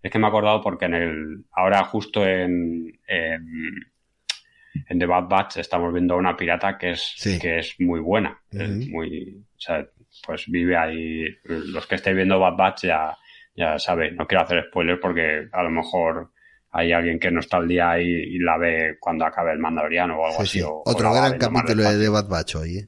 Es 0.02 0.12
que 0.12 0.20
me 0.20 0.26
he 0.26 0.30
acordado 0.30 0.62
porque 0.62 0.86
en 0.86 0.94
el, 0.94 1.46
ahora 1.52 1.84
justo 1.86 2.26
en, 2.26 3.00
en, 3.08 5.00
The 5.00 5.06
Bad 5.06 5.28
Batch 5.28 5.58
estamos 5.58 5.92
viendo 5.92 6.14
a 6.14 6.18
una 6.18 6.38
pirata 6.38 6.78
que 6.78 6.92
es, 6.92 7.16
que 7.42 7.60
es 7.60 7.76
muy 7.80 8.00
buena. 8.00 8.40
muy, 8.52 9.44
o 9.56 9.60
sea, 9.60 9.86
pues 10.26 10.46
vive 10.48 10.78
ahí. 10.78 11.26
Los 11.44 11.88
que 11.88 11.96
estéis 11.96 12.16
viendo 12.16 12.40
Bad 12.40 12.56
Batch 12.56 12.84
ya, 12.84 13.18
ya 13.56 13.78
sabe, 13.80 14.12
no 14.12 14.26
quiero 14.28 14.44
hacer 14.44 14.66
spoiler 14.70 15.00
porque 15.00 15.48
a 15.52 15.64
lo 15.64 15.70
mejor 15.70 16.32
hay 16.72 16.94
alguien 16.94 17.20
que 17.20 17.32
no 17.32 17.42
está 17.42 17.58
al 17.58 17.68
día 17.68 18.00
y, 18.00 18.40
la 18.40 18.58
ve 18.58 18.98
cuando 19.00 19.26
acabe 19.26 19.52
el 19.52 19.60
Mandaloriano 19.60 20.18
o 20.18 20.26
algo 20.26 20.42
así. 20.42 20.62
Otro 20.64 21.14
gran 21.14 21.38
capítulo 21.38 21.84
de 21.84 22.10
Bad 22.10 22.30
Batch 22.30 22.56
hoy. 22.56 22.78
¿eh? 22.78 22.88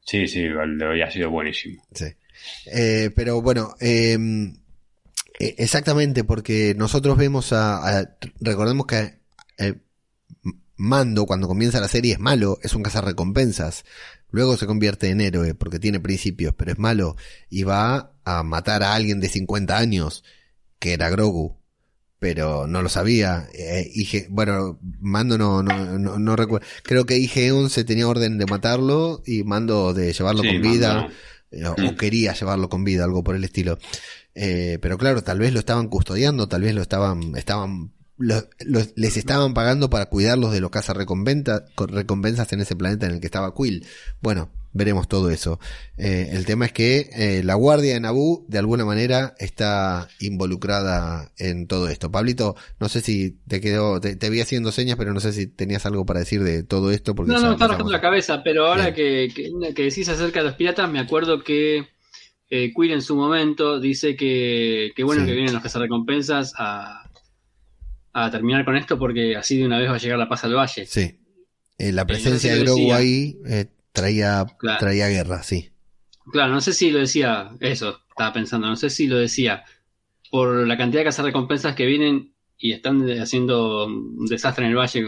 Sí, 0.00 0.26
sí, 0.28 0.42
el 0.42 0.78
de 0.78 0.86
hoy 0.86 1.02
ha 1.02 1.10
sido 1.10 1.30
buenísimo. 1.30 1.82
Sí. 1.92 2.06
Eh, 2.66 3.10
pero 3.14 3.40
bueno, 3.40 3.74
em, 3.80 4.54
e, 5.38 5.54
exactamente, 5.58 6.24
porque 6.24 6.74
nosotros 6.76 7.16
vemos 7.16 7.52
a. 7.52 8.04
recordemos 8.40 8.86
que 8.86 9.18
eh, 9.58 9.74
Mando, 10.76 11.26
cuando 11.26 11.46
comienza 11.48 11.80
la 11.80 11.88
serie, 11.88 12.14
es 12.14 12.18
malo, 12.18 12.58
es 12.62 12.74
un 12.74 12.82
cazarrecompensas. 12.82 13.84
Luego 14.30 14.56
se 14.56 14.66
convierte 14.66 15.10
en 15.10 15.20
héroe 15.20 15.54
porque 15.54 15.78
tiene 15.78 16.00
principios, 16.00 16.54
pero 16.54 16.72
es 16.72 16.78
malo 16.78 17.16
y 17.48 17.62
va 17.62 18.11
a 18.24 18.42
matar 18.42 18.82
a 18.82 18.94
alguien 18.94 19.20
de 19.20 19.28
50 19.28 19.76
años, 19.76 20.24
que 20.78 20.92
era 20.92 21.10
Grogu, 21.10 21.56
pero 22.18 22.66
no 22.66 22.82
lo 22.82 22.88
sabía. 22.88 23.48
Eh, 23.52 23.90
bueno, 24.30 24.78
Mando 25.00 25.36
no, 25.36 25.62
no, 25.62 25.98
no, 25.98 26.36
recuerdo. 26.36 26.66
Creo 26.84 27.04
que 27.04 27.16
IG-11 27.16 27.84
tenía 27.84 28.06
orden 28.06 28.38
de 28.38 28.46
matarlo 28.46 29.22
y 29.26 29.42
Mando 29.42 29.92
de 29.92 30.12
llevarlo 30.12 30.42
con 30.44 30.62
vida, 30.62 31.08
eh, 31.50 31.66
o, 31.66 31.96
quería 31.96 32.32
llevarlo 32.32 32.68
con 32.68 32.84
vida, 32.84 33.04
algo 33.04 33.24
por 33.24 33.34
el 33.34 33.42
estilo. 33.42 33.78
Eh, 34.34 34.78
pero 34.80 34.98
claro, 34.98 35.22
tal 35.22 35.40
vez 35.40 35.52
lo 35.52 35.58
estaban 35.58 35.88
custodiando, 35.88 36.48
tal 36.48 36.62
vez 36.62 36.74
lo 36.74 36.82
estaban, 36.82 37.34
estaban 37.36 37.92
les 38.18 39.16
estaban 39.16 39.52
pagando 39.52 39.90
para 39.90 40.06
cuidarlos 40.06 40.52
de 40.52 40.60
los 40.60 40.70
cazas 40.70 40.96
recompensas 40.96 42.52
en 42.52 42.60
ese 42.60 42.76
planeta 42.76 43.06
en 43.06 43.14
el 43.14 43.20
que 43.20 43.26
estaba 43.26 43.52
Quill. 43.52 43.84
Bueno, 44.20 44.50
veremos 44.72 45.08
todo 45.08 45.30
eso. 45.30 45.58
Eh, 45.96 46.30
el 46.32 46.46
tema 46.46 46.66
es 46.66 46.72
que 46.72 47.10
eh, 47.14 47.42
la 47.44 47.54
guardia 47.54 47.94
de 47.94 48.00
Naboo 48.00 48.44
de 48.48 48.58
alguna 48.58 48.84
manera 48.84 49.34
está 49.38 50.08
involucrada 50.20 51.32
en 51.38 51.66
todo 51.66 51.88
esto. 51.88 52.10
Pablito, 52.10 52.56
no 52.80 52.88
sé 52.88 53.00
si 53.00 53.38
te 53.48 53.60
quedó, 53.60 54.00
te, 54.00 54.30
vi 54.30 54.40
haciendo 54.40 54.72
señas, 54.72 54.96
pero 54.96 55.12
no 55.12 55.20
sé 55.20 55.32
si 55.32 55.46
tenías 55.46 55.86
algo 55.86 56.06
para 56.06 56.20
decir 56.20 56.42
de 56.42 56.62
todo 56.62 56.90
esto. 56.90 57.14
Porque 57.14 57.32
no, 57.32 57.40
no, 57.40 57.52
está 57.52 57.68
rascando 57.68 57.92
la 57.92 58.00
cabeza, 58.00 58.42
pero 58.42 58.66
ahora 58.66 58.94
que, 58.94 59.32
que, 59.34 59.82
decís 59.82 60.08
acerca 60.08 60.40
de 60.40 60.46
los 60.46 60.54
piratas, 60.54 60.90
me 60.90 60.98
acuerdo 60.98 61.42
que 61.42 61.88
eh, 62.50 62.72
en 62.76 63.02
su 63.02 63.16
momento 63.16 63.80
dice 63.80 64.16
que, 64.16 64.92
que 64.94 65.04
bueno 65.04 65.24
que 65.24 65.32
vienen 65.32 65.52
los 65.54 65.62
cazarrecompensas 65.62 66.54
a 66.58 67.02
a 68.12 68.30
terminar 68.30 68.64
con 68.64 68.76
esto 68.76 68.98
porque 68.98 69.36
así 69.36 69.58
de 69.58 69.66
una 69.66 69.78
vez 69.78 69.90
va 69.90 69.94
a 69.94 69.98
llegar 69.98 70.18
la 70.18 70.28
paz 70.28 70.44
al 70.44 70.54
valle. 70.54 70.86
Sí. 70.86 71.18
Eh, 71.78 71.92
la 71.92 72.06
presencia 72.06 72.54
de 72.54 72.60
Grogu 72.60 72.92
ahí 72.92 73.38
eh, 73.46 73.66
traía, 73.92 74.44
traía 74.78 75.08
guerra, 75.08 75.42
sí. 75.42 75.70
Claro, 76.30 76.52
no 76.52 76.60
sé 76.60 76.72
si 76.72 76.90
lo 76.90 77.00
decía, 77.00 77.50
eso, 77.60 78.00
estaba 78.08 78.32
pensando, 78.32 78.66
no 78.68 78.76
sé 78.76 78.90
si 78.90 79.06
lo 79.06 79.16
decía 79.16 79.64
por 80.30 80.66
la 80.66 80.78
cantidad 80.78 81.04
de 81.04 81.22
recompensas 81.22 81.74
que 81.74 81.84
vienen 81.84 82.32
y 82.56 82.72
están 82.72 83.06
haciendo 83.20 83.86
un 83.86 84.24
desastre 84.26 84.64
en 84.64 84.70
el 84.70 84.76
valle, 84.76 85.04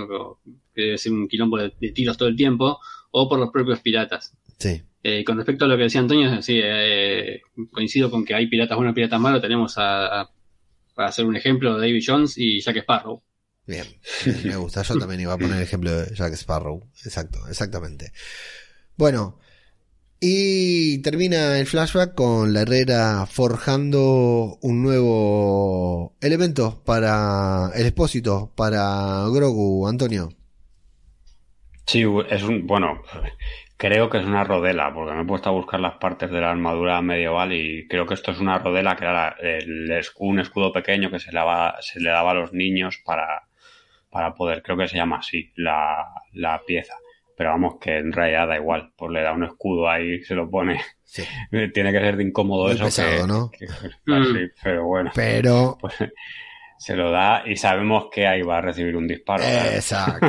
que 0.75 0.95
es 0.95 1.07
un 1.07 1.29
quilombo 1.29 1.57
de, 1.57 1.71
tiros 1.93 2.19
todo 2.19 2.29
el 2.29 2.37
tiempo, 2.37 2.79
o 3.11 3.29
por 3.29 3.39
los 3.39 3.51
propios 3.51 3.81
piratas. 3.81 4.37
Sí. 4.59 4.83
Eh, 5.03 5.25
con 5.25 5.37
respecto 5.37 5.65
a 5.65 5.69
lo 5.69 5.77
que 5.77 5.85
decía 5.85 6.01
Antonio, 6.01 6.43
sí, 6.43 6.61
eh, 6.63 7.43
coincido 7.71 8.11
con 8.11 8.25
que 8.25 8.35
hay 8.35 8.49
piratas 8.49 8.77
buenos, 8.77 8.95
piratas 8.95 9.21
malos. 9.21 9.41
Tenemos 9.41 9.75
a, 9.77 10.29
para 10.95 11.09
hacer 11.09 11.25
un 11.25 11.37
ejemplo, 11.37 11.79
David 11.79 12.03
Jones 12.05 12.37
y 12.37 12.61
Jack 12.61 12.79
Sparrow. 12.79 13.23
Bien, 13.67 13.87
me 14.45 14.57
gusta. 14.57 14.83
Yo 14.83 14.99
también 14.99 15.21
iba 15.21 15.33
a 15.33 15.39
poner 15.39 15.57
el 15.57 15.63
ejemplo 15.63 15.91
de 15.91 16.15
Jack 16.15 16.35
Sparrow. 16.35 16.83
Exacto, 17.05 17.39
exactamente. 17.49 18.13
Bueno, 18.97 19.39
y 20.21 21.03
termina 21.03 21.59
el 21.59 21.67
flashback 21.67 22.15
con 22.15 22.53
la 22.55 22.63
Herrera 22.63 23.27
forjando 23.27 24.59
un 24.63 24.83
nuevo 24.83 26.17
elemento 26.21 26.83
para 26.85 27.71
el 27.75 27.87
expósito, 27.87 28.53
para 28.57 29.27
Grogu, 29.31 29.89
Antonio. 29.89 30.31
Sí, 31.87 32.05
es 32.31 32.43
un. 32.43 32.67
Bueno, 32.67 33.03
creo 33.77 34.09
que 34.11 34.19
es 34.19 34.25
una 34.25 34.45
rodela, 34.45 34.93
porque 34.95 35.13
me 35.15 35.23
he 35.23 35.27
puesto 35.27 35.51
a 35.51 35.53
buscar 35.53 35.81
las 35.81 35.97
partes 35.97 36.31
de 36.31 36.41
la 36.41 36.51
armadura 36.51 37.01
medieval 37.03 37.53
y 37.53 37.87
creo 37.89 38.07
que 38.07 38.15
esto 38.15 38.31
es 38.33 38.41
una 38.41 38.59
rodela 38.59 38.97
que 38.97 39.05
era 39.05 39.37
un 40.19 40.39
escudo 40.41 40.73
pequeño 40.73 41.11
que 41.11 41.19
se 41.21 41.31
se 41.81 42.01
le 42.01 42.11
daba 42.11 42.31
a 42.31 42.35
los 42.35 42.53
niños 42.53 42.99
para, 43.05 43.49
para 44.11 44.35
poder, 44.35 44.63
creo 44.63 44.77
que 44.79 44.89
se 44.89 44.97
llama 44.97 45.19
así, 45.19 45.53
la, 45.57 46.07
la 46.33 46.63
pieza. 46.67 46.95
Pero 47.37 47.51
vamos, 47.51 47.77
que 47.81 47.99
en 47.99 48.13
realidad 48.13 48.49
da 48.49 48.57
igual, 48.57 48.93
pues 48.97 49.11
le 49.11 49.23
da 49.23 49.33
un 49.33 49.45
escudo 49.45 49.89
ahí, 49.89 50.23
se 50.23 50.35
lo 50.35 50.49
pone. 50.49 50.81
Tiene 51.51 51.93
que 51.93 52.01
ser 52.01 52.17
de 52.17 52.25
incómodo 52.25 52.71
eso. 52.71 52.85
Pesado, 52.85 53.27
¿no? 53.27 53.51
Mm. 54.07 54.51
pero 54.63 54.87
bueno. 54.87 55.11
Pero. 55.15 55.79
Pues, 55.81 55.95
se 56.85 56.95
lo 56.95 57.11
da 57.11 57.45
y 57.47 57.57
sabemos 57.57 58.09
que 58.13 58.27
ahí 58.27 58.43
va 58.43 58.59
a 58.59 58.61
recibir 58.61 58.95
un 58.95 59.09
disparo. 59.09 59.43
Exacto. 59.43 60.27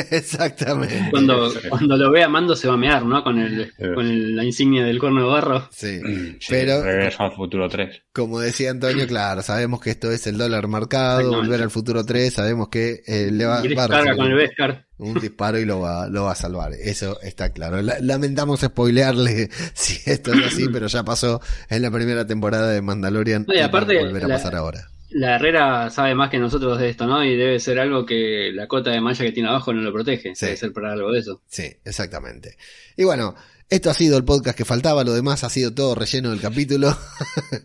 Exactamente. 0.10 1.10
Cuando, 1.10 1.52
cuando 1.68 1.98
lo 1.98 2.10
vea 2.10 2.30
Mando 2.30 2.56
se 2.56 2.66
va 2.66 2.74
a 2.74 2.78
mear, 2.78 3.04
¿no? 3.04 3.22
Con, 3.22 3.38
el, 3.38 3.70
con 3.76 4.34
la 4.34 4.42
insignia 4.42 4.84
del 4.84 4.98
corno 4.98 5.20
de 5.20 5.26
barro. 5.26 5.68
Sí. 5.70 6.00
Pero. 6.48 6.82
Regreso 6.82 7.24
al 7.24 7.32
futuro 7.32 7.68
3. 7.68 8.04
Como 8.10 8.40
decía 8.40 8.70
Antonio, 8.70 9.06
claro, 9.06 9.42
sabemos 9.42 9.82
que 9.82 9.90
esto 9.90 10.10
es 10.10 10.26
el 10.26 10.38
dólar 10.38 10.66
marcado, 10.66 11.30
volver 11.30 11.60
al 11.60 11.70
futuro 11.70 12.06
3, 12.06 12.32
sabemos 12.32 12.68
que 12.68 13.02
eh, 13.06 13.28
le 13.30 13.44
va, 13.44 13.62
va 13.76 13.84
a 13.84 14.16
con 14.16 14.26
el 14.28 14.50
un 14.96 15.14
disparo 15.14 15.58
y 15.58 15.66
lo 15.66 15.80
va, 15.80 16.08
lo 16.08 16.24
va 16.24 16.32
a 16.32 16.36
salvar. 16.36 16.72
Eso 16.72 17.20
está 17.20 17.52
claro. 17.52 17.82
Lamentamos 17.82 18.60
spoilearle 18.60 19.50
si 19.74 19.98
esto 20.10 20.32
es 20.32 20.46
así, 20.46 20.68
pero 20.72 20.86
ya 20.86 21.04
pasó 21.04 21.42
en 21.68 21.82
la 21.82 21.90
primera 21.90 22.26
temporada 22.26 22.70
de 22.70 22.80
Mandalorian. 22.80 23.44
y 23.48 23.58
aparte, 23.58 23.98
volver 23.98 24.24
a 24.24 24.28
pasar 24.28 24.54
ahora 24.54 24.91
la 25.14 25.36
Herrera 25.36 25.90
sabe 25.90 26.14
más 26.14 26.30
que 26.30 26.38
nosotros 26.38 26.78
de 26.78 26.90
esto, 26.90 27.06
¿no? 27.06 27.24
Y 27.24 27.36
debe 27.36 27.60
ser 27.60 27.78
algo 27.78 28.04
que 28.04 28.50
la 28.52 28.66
cota 28.66 28.90
de 28.90 29.00
malla 29.00 29.24
que 29.24 29.32
tiene 29.32 29.48
abajo 29.48 29.72
no 29.72 29.80
lo 29.80 29.92
protege. 29.92 30.32
Debe 30.38 30.56
ser 30.56 30.72
para 30.72 30.92
algo 30.92 31.12
de 31.12 31.20
eso. 31.20 31.42
Sí, 31.48 31.64
exactamente. 31.84 32.56
Y 32.96 33.04
bueno, 33.04 33.34
esto 33.72 33.88
ha 33.88 33.94
sido 33.94 34.18
el 34.18 34.24
podcast 34.24 34.56
que 34.56 34.66
faltaba, 34.66 35.02
lo 35.02 35.14
demás 35.14 35.44
ha 35.44 35.48
sido 35.48 35.72
todo 35.72 35.94
relleno 35.94 36.28
del 36.28 36.42
capítulo. 36.42 36.94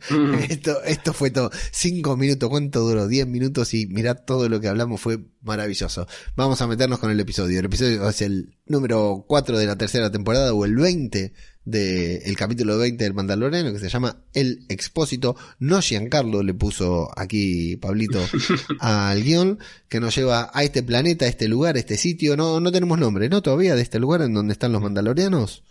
Mm. 0.09 0.33
esto, 0.49 0.81
esto 0.83 1.11
fue 1.11 1.31
todo. 1.31 1.51
Cinco 1.71 2.15
minutos, 2.15 2.49
¿cuánto 2.49 2.79
duró? 2.79 3.07
Diez 3.07 3.27
minutos 3.27 3.73
y 3.73 3.87
mirad 3.87 4.19
todo 4.25 4.47
lo 4.47 4.61
que 4.61 4.69
hablamos, 4.69 5.01
fue 5.01 5.19
maravilloso. 5.41 6.07
Vamos 6.37 6.61
a 6.61 6.67
meternos 6.67 6.99
con 6.99 7.11
el 7.11 7.19
episodio. 7.19 7.59
El 7.59 7.65
episodio 7.65 8.07
es 8.07 8.21
el 8.21 8.55
número 8.67 9.25
cuatro 9.27 9.57
de 9.57 9.65
la 9.65 9.75
tercera 9.75 10.09
temporada 10.09 10.53
o 10.53 10.63
el 10.63 10.77
20 10.77 11.33
del 11.67 12.37
capítulo 12.37 12.77
20 12.77 13.03
del 13.03 13.13
Mandaloriano 13.13 13.73
que 13.73 13.79
se 13.79 13.89
llama 13.89 14.23
El 14.33 14.65
Expósito. 14.69 15.35
No 15.59 15.81
Giancarlo 15.81 16.41
le 16.41 16.53
puso 16.53 17.09
aquí 17.13 17.75
Pablito 17.75 18.21
al 18.79 19.21
guion 19.21 19.59
que 19.89 19.99
nos 19.99 20.15
lleva 20.15 20.49
a 20.53 20.63
este 20.63 20.81
planeta, 20.81 21.25
a 21.25 21.27
este 21.27 21.49
lugar, 21.49 21.75
a 21.75 21.79
este 21.79 21.97
sitio. 21.97 22.37
No, 22.37 22.61
no 22.61 22.71
tenemos 22.71 22.97
nombre, 22.97 23.27
¿no? 23.27 23.41
Todavía 23.41 23.75
de 23.75 23.81
este 23.81 23.99
lugar 23.99 24.21
en 24.21 24.33
donde 24.33 24.53
están 24.53 24.71
los 24.71 24.81
Mandalorianos. 24.81 25.63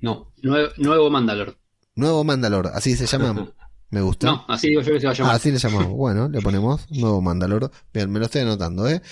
No, 0.00 0.32
nuevo, 0.42 0.70
nuevo 0.78 1.10
Mandalor. 1.10 1.58
Nuevo 1.96 2.24
Mandalor, 2.24 2.68
así 2.68 2.96
se 2.96 3.06
llama. 3.06 3.52
Me 3.90 4.00
gusta. 4.00 4.28
No, 4.28 4.44
así 4.46 4.68
digo 4.68 4.82
yo 4.82 4.92
que 4.92 5.00
se 5.00 5.06
va 5.06 5.12
a 5.12 5.16
llamar. 5.16 5.32
Ah, 5.32 5.36
así 5.36 5.50
le 5.50 5.58
llamamos. 5.58 5.88
Bueno, 5.88 6.28
le 6.28 6.40
ponemos 6.40 6.88
nuevo 6.92 7.20
Mandalor. 7.20 7.72
Bien, 7.92 8.08
me 8.08 8.20
lo 8.20 8.26
estoy 8.26 8.42
anotando, 8.42 8.88
¿eh? 8.88 9.02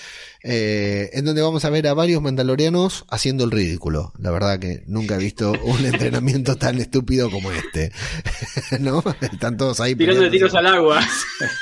¿Eh? 0.43 1.09
En 1.13 1.25
donde 1.25 1.41
vamos 1.41 1.65
a 1.65 1.69
ver 1.69 1.87
a 1.87 1.93
varios 1.93 2.21
mandalorianos 2.21 3.05
haciendo 3.09 3.43
el 3.43 3.51
ridículo. 3.51 4.13
La 4.19 4.31
verdad 4.31 4.59
que 4.59 4.83
nunca 4.87 5.15
he 5.15 5.19
visto 5.19 5.53
un 5.63 5.85
entrenamiento 5.85 6.55
tan 6.55 6.79
estúpido 6.79 7.29
como 7.29 7.51
este. 7.51 7.91
¿No? 8.79 9.03
Están 9.21 9.57
todos 9.57 9.79
ahí. 9.79 9.95
Tirando 9.95 10.21
de 10.21 10.29
tiros 10.29 10.53
al 10.55 10.67
agua. 10.67 11.01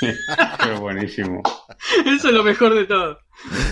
Qué 0.00 0.72
buenísimo. 0.78 1.42
Eso 2.06 2.28
es 2.28 2.34
lo 2.34 2.44
mejor 2.44 2.74
de 2.74 2.84
todo. 2.84 3.18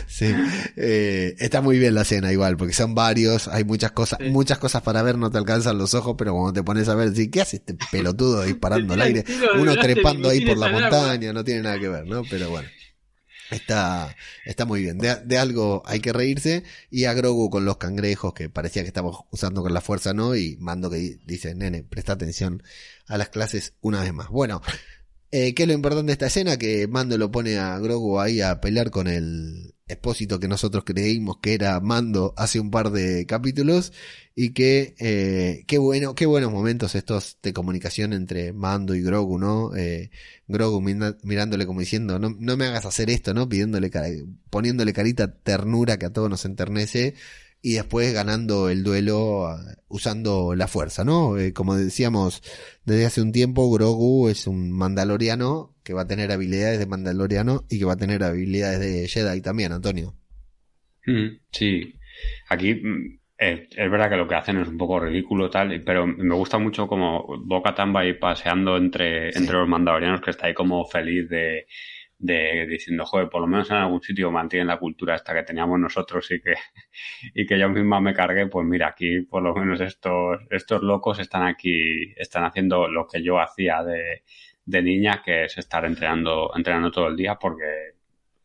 Sí, 0.07 0.33
eh, 0.77 1.35
está 1.39 1.61
muy 1.61 1.79
bien 1.79 1.95
la 1.95 2.03
escena 2.03 2.33
igual, 2.33 2.57
porque 2.57 2.73
son 2.73 2.95
varios, 2.95 3.49
hay 3.49 3.65
muchas 3.65 3.91
cosas, 3.91 4.21
muchas 4.21 4.59
cosas 4.59 4.83
para 4.83 5.03
ver, 5.03 5.19
no 5.19 5.29
te 5.29 5.39
alcanzan 5.39 5.77
los 5.77 5.93
ojos, 5.95 6.15
pero 6.17 6.33
cuando 6.33 6.53
te 6.53 6.63
pones 6.63 6.89
a 6.89 6.95
ver, 6.95 7.13
sí, 7.15 7.31
¿qué 7.31 7.41
hace 7.41 7.57
este 7.57 7.77
pelotudo 7.91 8.43
disparando 8.43 8.95
al 8.95 9.03
aire? 9.03 9.25
Uno 9.59 9.75
trepando 9.75 10.29
ahí 10.29 10.47
por 10.47 10.57
la 10.57 10.69
montaña, 10.69 11.33
no 11.33 11.43
tiene 11.43 11.63
nada 11.63 11.81
que 11.81 11.89
ver, 11.89 12.07
¿no? 12.07 12.23
Pero 12.31 12.49
bueno. 12.49 12.69
Está, 13.51 14.17
está 14.45 14.65
muy 14.65 14.83
bien. 14.83 14.99
De, 14.99 15.39
algo 15.39 15.83
hay 15.87 16.01
que 16.01 16.13
reírse. 16.13 16.65
Y 16.91 17.05
a 17.05 17.15
Grogu 17.15 17.51
con 17.51 17.65
los 17.65 17.77
cangrejos 17.77 18.35
que 18.35 18.49
parecía 18.49 18.83
que 18.83 18.89
estamos 18.89 19.21
usando 19.31 19.63
con 19.63 19.73
la 19.73 19.81
fuerza, 19.81 20.15
¿no? 20.15 20.37
Y 20.37 20.57
Mando 20.59 20.91
que 20.91 21.19
dice, 21.25 21.55
nene, 21.55 21.83
presta 21.83 22.13
atención 22.13 22.63
a 23.07 23.19
las 23.19 23.29
clases 23.29 23.75
una 23.81 24.03
vez 24.03 24.13
más. 24.13 24.29
Bueno, 24.29 24.63
eh, 25.31 25.55
¿Qué 25.55 25.63
es 25.65 25.69
lo 25.69 25.75
importante 25.75 26.07
de 26.07 26.13
esta 26.13 26.27
escena? 26.27 26.57
Que 26.57 26.87
Mando 26.89 27.19
lo 27.19 27.31
pone 27.31 27.59
a 27.59 27.79
Grogu 27.79 28.21
ahí 28.21 28.41
a 28.41 28.61
pelear 28.61 28.91
con 28.91 29.09
el 29.09 29.75
expósito 29.89 30.41
que 30.41 30.49
nosotros 30.49 30.85
creímos 30.85 31.39
que 31.41 31.55
era 31.55 31.79
Mando 31.81 32.35
hace 32.37 32.59
un 32.59 32.71
par 32.71 32.91
de 32.91 33.25
capítulos 33.27 33.93
y 34.35 34.53
que 34.53 34.95
eh, 34.99 35.65
qué 35.67 35.79
bueno, 35.79 36.15
qué 36.15 36.27
buenos 36.27 36.51
momentos 36.53 36.95
estos 36.95 37.39
de 37.43 37.53
comunicación 37.53 38.13
entre 38.13 38.53
Mando 38.53 38.95
y 38.95 39.03
Grogu, 39.03 39.39
¿no? 39.39 39.75
Eh, 39.77 40.11
Grogu 40.49 40.81
mirándole 40.81 41.67
como 41.67 41.81
diciendo, 41.81 42.19
no, 42.19 42.35
no 42.39 42.57
me 42.57 42.67
hagas 42.67 42.85
hacer 42.85 43.11
esto, 43.11 43.33
¿no? 43.33 43.49
Pidiéndole, 43.49 43.91
poniéndole 44.51 44.93
carita 44.93 45.33
ternura 45.39 45.99
que 45.99 46.07
a 46.07 46.13
todos 46.13 46.31
nos 46.31 46.45
enternece 46.45 47.15
y 47.63 47.75
después 47.75 48.13
ganando 48.13 48.69
el 48.69 48.85
duelo 48.85 49.47
ah, 49.47 49.59
usando 49.89 50.55
la 50.55 50.69
fuerza, 50.69 51.05
¿no? 51.05 51.39
Eh, 51.39 51.53
como 51.53 51.75
decíamos 51.75 52.43
desde 52.85 53.07
hace 53.07 53.23
un 53.23 53.33
tiempo, 53.33 53.71
Grogu 53.71 54.29
es 54.29 54.47
un 54.47 54.71
mandaloriano 54.71 55.75
que 55.83 55.95
va 55.95 56.03
a 56.03 56.07
tener 56.07 56.33
habilidades 56.33 56.79
de 56.79 56.87
mandaloriano 56.87 57.65
y 57.69 57.79
que 57.79 57.85
va 57.85 57.95
a 57.95 57.99
tener 57.99 58.23
habilidades 58.23 58.81
de 58.81 59.09
Jedi 59.09 59.41
también, 59.41 59.73
Antonio. 59.73 60.15
Mm, 61.07 61.39
sí, 61.51 61.95
aquí 62.49 62.75
mm, 62.75 63.19
es, 63.39 63.69
verdad 63.77 64.11
que 64.11 64.17
lo 64.17 64.29
que 64.29 64.35
hacen 64.35 64.59
es 64.59 64.69
un 64.69 64.79
poco 64.79 65.01
ridículo 65.01 65.51
tal, 65.51 65.83
pero 65.83 66.07
me 66.07 66.35
gusta 66.35 66.59
mucho 66.59 66.87
como 66.87 67.27
Boca 67.45 67.75
Tan 67.75 67.95
va 67.95 68.01
ahí 68.01 68.15
paseando 68.15 68.77
entre, 68.77 69.29
entre 69.37 69.57
los 69.57 69.69
mandalorianos 69.69 70.21
que 70.21 70.31
está 70.31 70.47
ahí 70.47 70.55
como 70.55 70.85
feliz 70.87 71.29
de 71.29 71.67
de 72.19 72.67
diciendo, 72.67 73.05
joder, 73.05 73.29
por 73.29 73.41
lo 73.43 73.47
menos 73.47 73.71
en 73.71 73.77
algún 73.77 74.01
sitio 74.03 74.31
mantienen 74.31 74.69
la 74.69 74.79
cultura 74.79 75.15
esta 75.17 75.35
que 75.35 75.43
teníamos 75.43 75.79
nosotros 75.79 76.31
y 76.31 76.41
que, 76.41 76.55
y 77.35 77.47
que 77.47 77.59
yo 77.59 77.69
misma 77.69 78.01
me 78.01 78.15
cargué, 78.15 78.47
pues 78.47 78.67
mira, 78.67 78.89
aquí 78.89 79.23
por 79.23 79.43
lo 79.43 79.55
menos 79.55 79.81
estos, 79.81 80.41
estos 80.51 80.83
locos 80.83 81.19
están 81.19 81.45
aquí, 81.45 82.13
están 82.17 82.45
haciendo 82.45 82.89
lo 82.89 83.07
que 83.07 83.23
yo 83.23 83.41
hacía 83.41 83.83
de, 83.83 84.23
de 84.65 84.83
niña, 84.83 85.23
que 85.25 85.45
es 85.45 85.59
estar 85.59 85.85
entrenando, 85.85 86.53
entrenando 86.57 86.91
todo 86.91 87.09
el 87.09 87.17
día, 87.17 87.37
porque 87.37 87.95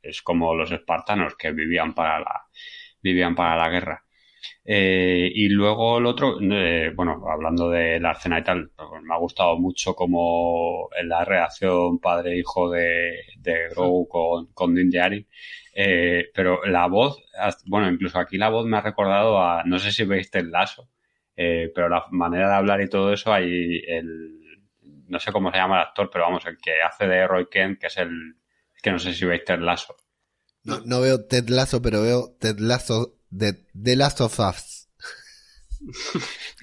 es 0.01 0.21
como 0.21 0.55
los 0.55 0.71
espartanos 0.71 1.35
que 1.35 1.51
vivían 1.51 1.93
para 1.93 2.19
la, 2.19 2.47
vivían 3.01 3.35
para 3.35 3.55
la 3.55 3.69
guerra. 3.69 4.05
Eh, 4.63 5.31
y 5.33 5.49
luego 5.49 5.97
el 5.97 6.05
otro, 6.05 6.37
eh, 6.41 6.91
bueno, 6.95 7.23
hablando 7.29 7.69
de 7.69 7.99
la 7.99 8.11
escena 8.11 8.39
y 8.39 8.43
tal, 8.43 8.71
pues 8.75 9.01
me 9.03 9.13
ha 9.13 9.17
gustado 9.17 9.57
mucho 9.57 9.95
como 9.95 10.89
la 11.03 11.25
reacción 11.25 11.99
padre-hijo 11.99 12.69
de, 12.69 13.23
de 13.37 13.69
Grogu 13.69 14.07
con, 14.07 14.47
con 14.53 14.75
Din 14.75 14.89
Djarin. 14.89 15.27
Eh, 15.73 16.29
pero 16.33 16.65
la 16.65 16.87
voz, 16.87 17.23
bueno, 17.65 17.89
incluso 17.89 18.19
aquí 18.19 18.37
la 18.37 18.49
voz 18.49 18.65
me 18.65 18.77
ha 18.77 18.81
recordado 18.81 19.41
a, 19.41 19.63
no 19.63 19.79
sé 19.79 19.91
si 19.91 20.03
veis 20.03 20.29
el 20.33 20.51
lazo, 20.51 20.89
pero 21.35 21.89
la 21.89 22.05
manera 22.11 22.49
de 22.49 22.55
hablar 22.55 22.81
y 22.81 22.89
todo 22.89 23.11
eso, 23.11 23.33
hay 23.33 23.81
el, 23.87 24.41
no 25.07 25.19
sé 25.19 25.31
cómo 25.31 25.51
se 25.51 25.57
llama 25.57 25.77
el 25.81 25.87
actor, 25.87 26.09
pero 26.11 26.25
vamos, 26.25 26.45
el 26.45 26.57
que 26.57 26.81
hace 26.81 27.07
de 27.07 27.27
Roy 27.27 27.47
Kent, 27.49 27.79
que 27.79 27.87
es 27.87 27.97
el, 27.97 28.35
que 28.81 28.91
no 28.91 28.99
sé 28.99 29.13
si 29.13 29.25
veis 29.25 29.43
Ted 29.43 29.59
Lasso. 29.59 29.95
No, 30.63 30.79
no 30.85 31.01
veo 31.01 31.25
Ted 31.25 31.49
Lasso, 31.49 31.81
pero 31.81 32.01
veo 32.01 32.35
Ted 32.39 32.59
Lasso 32.59 33.20
The 33.31 33.95
Last 33.95 34.21
of 34.21 34.39
Us. 34.39 34.89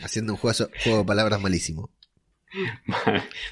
Haciendo 0.03 0.35
un 0.35 0.39
juego, 0.39 0.69
juego 0.83 0.99
de 0.99 1.05
palabras 1.05 1.41
malísimo. 1.41 1.91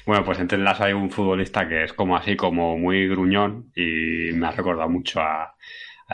Bueno, 0.05 0.23
pues 0.25 0.39
entre 0.39 0.57
las 0.57 0.81
hay 0.81 0.93
un 0.93 1.11
futbolista 1.11 1.67
que 1.67 1.83
es 1.83 1.93
como 1.93 2.15
así, 2.17 2.35
como 2.35 2.77
muy 2.77 3.07
gruñón 3.07 3.71
y 3.75 4.31
me 4.33 4.47
ha 4.47 4.51
recordado 4.51 4.89
mucho 4.89 5.21
a, 5.21 5.55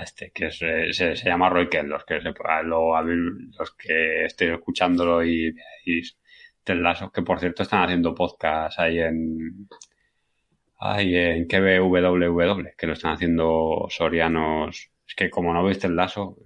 este, 0.01 0.31
que 0.31 0.47
eh, 0.47 0.93
se, 0.93 1.15
llama 1.15 1.49
Roy 1.49 1.69
Kent, 1.69 1.89
los 1.89 2.03
que, 2.05 2.19
los 2.19 3.75
que 3.77 4.25
estén 4.25 4.53
escuchándolo 4.53 5.23
y, 5.23 5.55
Ted 6.63 6.75
Lasso, 6.75 7.11
que 7.11 7.21
por 7.21 7.39
cierto 7.39 7.63
están 7.63 7.83
haciendo 7.83 8.15
podcast 8.15 8.79
ahí 8.79 8.99
en, 8.99 9.67
ahí 10.79 11.15
en 11.15 11.45
KBWW, 11.45 12.75
que 12.77 12.87
lo 12.87 12.93
están 12.93 13.13
haciendo 13.13 13.85
sorianos. 13.89 14.92
Es 15.07 15.15
que 15.15 15.29
como 15.29 15.53
no 15.53 15.63
veis 15.63 15.79
Ted 15.79 15.89
Lasso, 15.89 16.37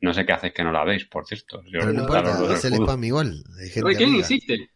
no 0.00 0.12
sé 0.12 0.26
qué 0.26 0.32
hacéis 0.32 0.52
que 0.52 0.62
no 0.62 0.72
la 0.72 0.84
veis, 0.84 1.06
por 1.06 1.26
cierto. 1.26 1.62
Pero 1.70 1.92
no 1.92 2.02
importa, 2.02 2.38
el 2.40 2.56
spam 2.56 3.04
igual. 3.04 3.42
Oye, 3.84 3.96
¿quién 3.96 4.16
existe? 4.16 4.70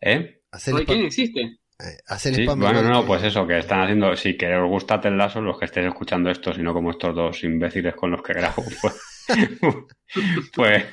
¿Eh? 0.00 0.42
Oye, 0.72 0.84
¿quién 0.84 1.04
existe? 1.04 1.58
Hacer 2.06 2.34
sí, 2.34 2.42
spam 2.42 2.60
bueno, 2.60 2.80
igual 2.80 2.92
no, 2.92 3.06
pues 3.06 3.22
eso, 3.22 3.46
que 3.46 3.58
están 3.58 3.80
haciendo, 3.80 4.14
si 4.14 4.36
que 4.36 4.54
os 4.54 4.68
gusta 4.68 5.00
Ted 5.00 5.12
Lasso, 5.12 5.40
los 5.40 5.58
que 5.58 5.64
estéis 5.64 5.86
escuchando 5.86 6.30
esto, 6.30 6.52
sino 6.52 6.74
como 6.74 6.90
estos 6.90 7.14
dos 7.14 7.42
imbéciles 7.44 7.94
con 7.94 8.10
los 8.10 8.22
que 8.22 8.34
grabo, 8.34 8.62
pues, 8.82 9.86
pues, 10.54 10.84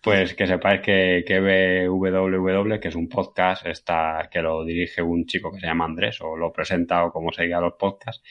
pues 0.00 0.34
que 0.34 0.46
sepáis 0.46 0.80
que, 0.80 1.24
que 1.26 1.88
BWW, 1.88 2.78
que 2.78 2.88
es 2.88 2.94
un 2.94 3.08
podcast, 3.08 3.66
está, 3.66 4.28
que 4.30 4.42
lo 4.42 4.64
dirige 4.64 5.02
un 5.02 5.26
chico 5.26 5.50
que 5.50 5.58
se 5.58 5.66
llama 5.66 5.86
Andrés, 5.86 6.20
o 6.20 6.36
lo 6.36 6.52
presenta, 6.52 7.04
o 7.04 7.10
como 7.10 7.32
se 7.32 7.42
diga 7.42 7.60
los 7.60 7.74
podcasts, 7.74 8.22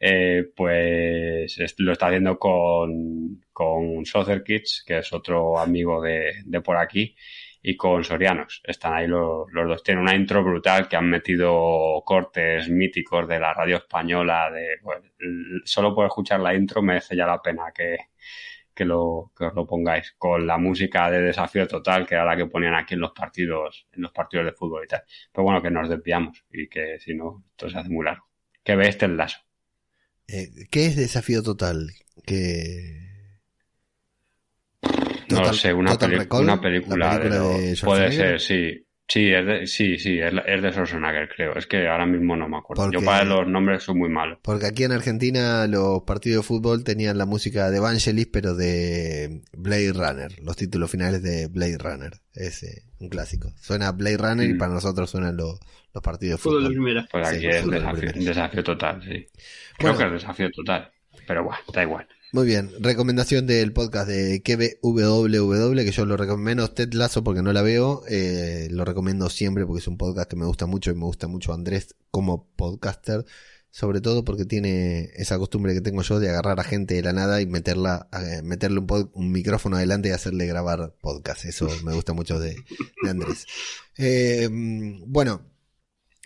eh, 0.00 0.44
pues 0.54 1.58
es- 1.58 1.74
lo 1.78 1.92
está 1.92 2.06
haciendo 2.08 2.38
con, 2.38 3.40
con 3.52 4.04
Soccer 4.06 4.42
Kids, 4.44 4.84
que 4.86 4.98
es 4.98 5.12
otro 5.12 5.58
amigo 5.58 6.02
de, 6.02 6.32
de 6.44 6.60
por 6.60 6.76
aquí, 6.76 7.14
y 7.62 7.76
con 7.76 8.04
Sorianos. 8.04 8.60
Están 8.64 8.94
ahí 8.94 9.06
los, 9.08 9.46
los 9.52 9.66
dos. 9.68 9.82
Tienen 9.82 10.02
una 10.02 10.14
intro 10.14 10.42
brutal 10.44 10.88
que 10.88 10.96
han 10.96 11.08
metido 11.10 12.02
cortes 12.04 12.68
míticos 12.68 13.26
de 13.28 13.40
la 13.40 13.52
radio 13.54 13.76
española. 13.78 14.50
De, 14.50 14.74
l- 15.20 15.60
solo 15.64 15.94
por 15.94 16.06
escuchar 16.06 16.40
la 16.40 16.54
intro 16.54 16.82
merece 16.82 17.16
ya 17.16 17.26
la 17.26 17.40
pena 17.42 17.72
que, 17.74 17.96
que, 18.74 18.84
lo, 18.84 19.32
que 19.36 19.44
os 19.46 19.54
lo 19.54 19.66
pongáis. 19.66 20.12
Con 20.18 20.46
la 20.46 20.58
música 20.58 21.10
de 21.10 21.22
desafío 21.22 21.66
total, 21.66 22.06
que 22.06 22.14
era 22.14 22.24
la 22.24 22.36
que 22.36 22.46
ponían 22.46 22.74
aquí 22.74 22.94
en 22.94 23.00
los 23.00 23.12
partidos, 23.12 23.86
en 23.92 24.02
los 24.02 24.12
partidos 24.12 24.46
de 24.46 24.52
fútbol 24.52 24.84
y 24.84 24.88
tal. 24.88 25.02
Pero 25.32 25.44
bueno, 25.44 25.62
que 25.62 25.70
nos 25.70 25.88
desviamos 25.88 26.44
y 26.50 26.68
que 26.68 26.98
si 27.00 27.14
no, 27.14 27.44
esto 27.50 27.68
se 27.70 27.78
hace 27.78 27.88
muy 27.90 28.04
largo. 28.04 28.26
Que 28.64 28.76
veis 28.76 29.00
el 29.02 29.16
lazo. 29.16 29.38
Eh, 30.28 30.50
¿Qué 30.70 30.86
es 30.86 30.96
desafío 30.96 31.42
total? 31.42 31.92
Que. 32.24 33.06
No 35.30 35.42
lo 35.42 35.52
sé, 35.52 35.72
una, 35.72 35.96
peli- 35.98 36.14
una 36.30 36.56
la 36.56 36.60
película, 36.60 37.18
película 37.18 37.18
de, 37.18 37.76
puede 37.82 38.12
ser, 38.12 38.40
sí. 38.40 38.85
Sí, 39.08 39.32
es 39.32 39.46
de, 39.46 39.66
sí, 39.68 39.98
sí, 39.98 40.18
es, 40.18 40.32
de 40.62 40.72
Schwarzenegger, 40.72 41.28
creo. 41.28 41.54
Es 41.56 41.66
que 41.68 41.86
ahora 41.86 42.06
mismo 42.06 42.34
no 42.34 42.48
me 42.48 42.56
acuerdo. 42.58 42.82
Porque- 42.82 42.98
Yo 42.98 43.04
para 43.04 43.24
los 43.24 43.46
nombres 43.46 43.84
soy 43.84 43.94
muy 43.94 44.08
malo. 44.08 44.40
Porque 44.42 44.66
aquí 44.66 44.82
en 44.82 44.90
Argentina 44.90 45.66
los 45.68 46.02
partidos 46.02 46.42
de 46.42 46.48
fútbol 46.48 46.82
tenían 46.82 47.16
la 47.16 47.24
música 47.24 47.70
de 47.70 47.76
Evangelis, 47.76 48.26
pero 48.32 48.56
de 48.56 49.42
Blade 49.56 49.92
Runner, 49.92 50.32
los 50.42 50.56
títulos 50.56 50.90
finales 50.90 51.22
de 51.22 51.46
Blade 51.46 51.78
Runner. 51.78 52.12
Es 52.34 52.64
eh, 52.64 52.82
un 52.98 53.08
clásico. 53.08 53.52
Suena 53.60 53.92
Blade 53.92 54.16
Runner 54.18 54.50
y 54.50 54.54
Mm. 54.54 54.58
para 54.58 54.72
nosotros 54.74 55.08
suenan 55.08 55.36
los, 55.36 55.60
los 55.94 56.02
partidos 56.02 56.40
de 56.40 56.42
Fútbol 56.42 56.64
de 56.64 56.68
fútbol. 56.70 56.74
primera. 56.84 57.08
Pues 57.10 57.28
Sí, 57.28 57.36
aquí 57.36 57.46
pues, 57.46 57.56
es 57.56 57.70
desafío, 57.70 58.12
desafío 58.24 58.64
total, 58.64 59.02
sí. 59.04 59.26
Creo 59.78 59.92
Bueno. 59.92 59.98
que 59.98 60.16
es 60.16 60.22
desafío 60.22 60.50
total. 60.50 60.90
Pero 61.28 61.44
bueno, 61.44 61.58
da 61.72 61.82
igual. 61.84 62.06
Muy 62.36 62.44
bien, 62.44 62.70
recomendación 62.80 63.46
del 63.46 63.72
podcast 63.72 64.08
de 64.08 64.42
KBWW, 64.42 65.74
que 65.74 65.90
yo 65.90 66.04
lo 66.04 66.18
recomiendo 66.18 66.68
Ted 66.68 66.92
Lasso 66.92 67.24
porque 67.24 67.40
no 67.40 67.50
la 67.54 67.62
veo, 67.62 68.02
eh, 68.10 68.68
lo 68.70 68.84
recomiendo 68.84 69.30
siempre 69.30 69.64
porque 69.64 69.80
es 69.80 69.88
un 69.88 69.96
podcast 69.96 70.28
que 70.28 70.36
me 70.36 70.44
gusta 70.44 70.66
mucho 70.66 70.90
y 70.90 70.96
me 70.96 71.04
gusta 71.06 71.28
mucho 71.28 71.54
Andrés 71.54 71.94
como 72.10 72.46
podcaster, 72.56 73.24
sobre 73.70 74.02
todo 74.02 74.22
porque 74.22 74.44
tiene 74.44 75.08
esa 75.16 75.38
costumbre 75.38 75.72
que 75.72 75.80
tengo 75.80 76.02
yo 76.02 76.20
de 76.20 76.28
agarrar 76.28 76.60
a 76.60 76.64
gente 76.64 76.92
de 76.96 77.02
la 77.04 77.14
nada 77.14 77.40
y 77.40 77.46
meterla, 77.46 78.06
eh, 78.12 78.42
meterle 78.42 78.80
un, 78.80 78.86
pod- 78.86 79.10
un 79.14 79.32
micrófono 79.32 79.76
adelante 79.78 80.10
y 80.10 80.12
hacerle 80.12 80.44
grabar 80.46 80.94
podcast, 81.00 81.46
eso 81.46 81.70
me 81.84 81.94
gusta 81.94 82.12
mucho 82.12 82.38
de, 82.38 82.54
Andrés. 83.08 83.46
Eh, 83.96 84.50
bueno, 85.06 85.40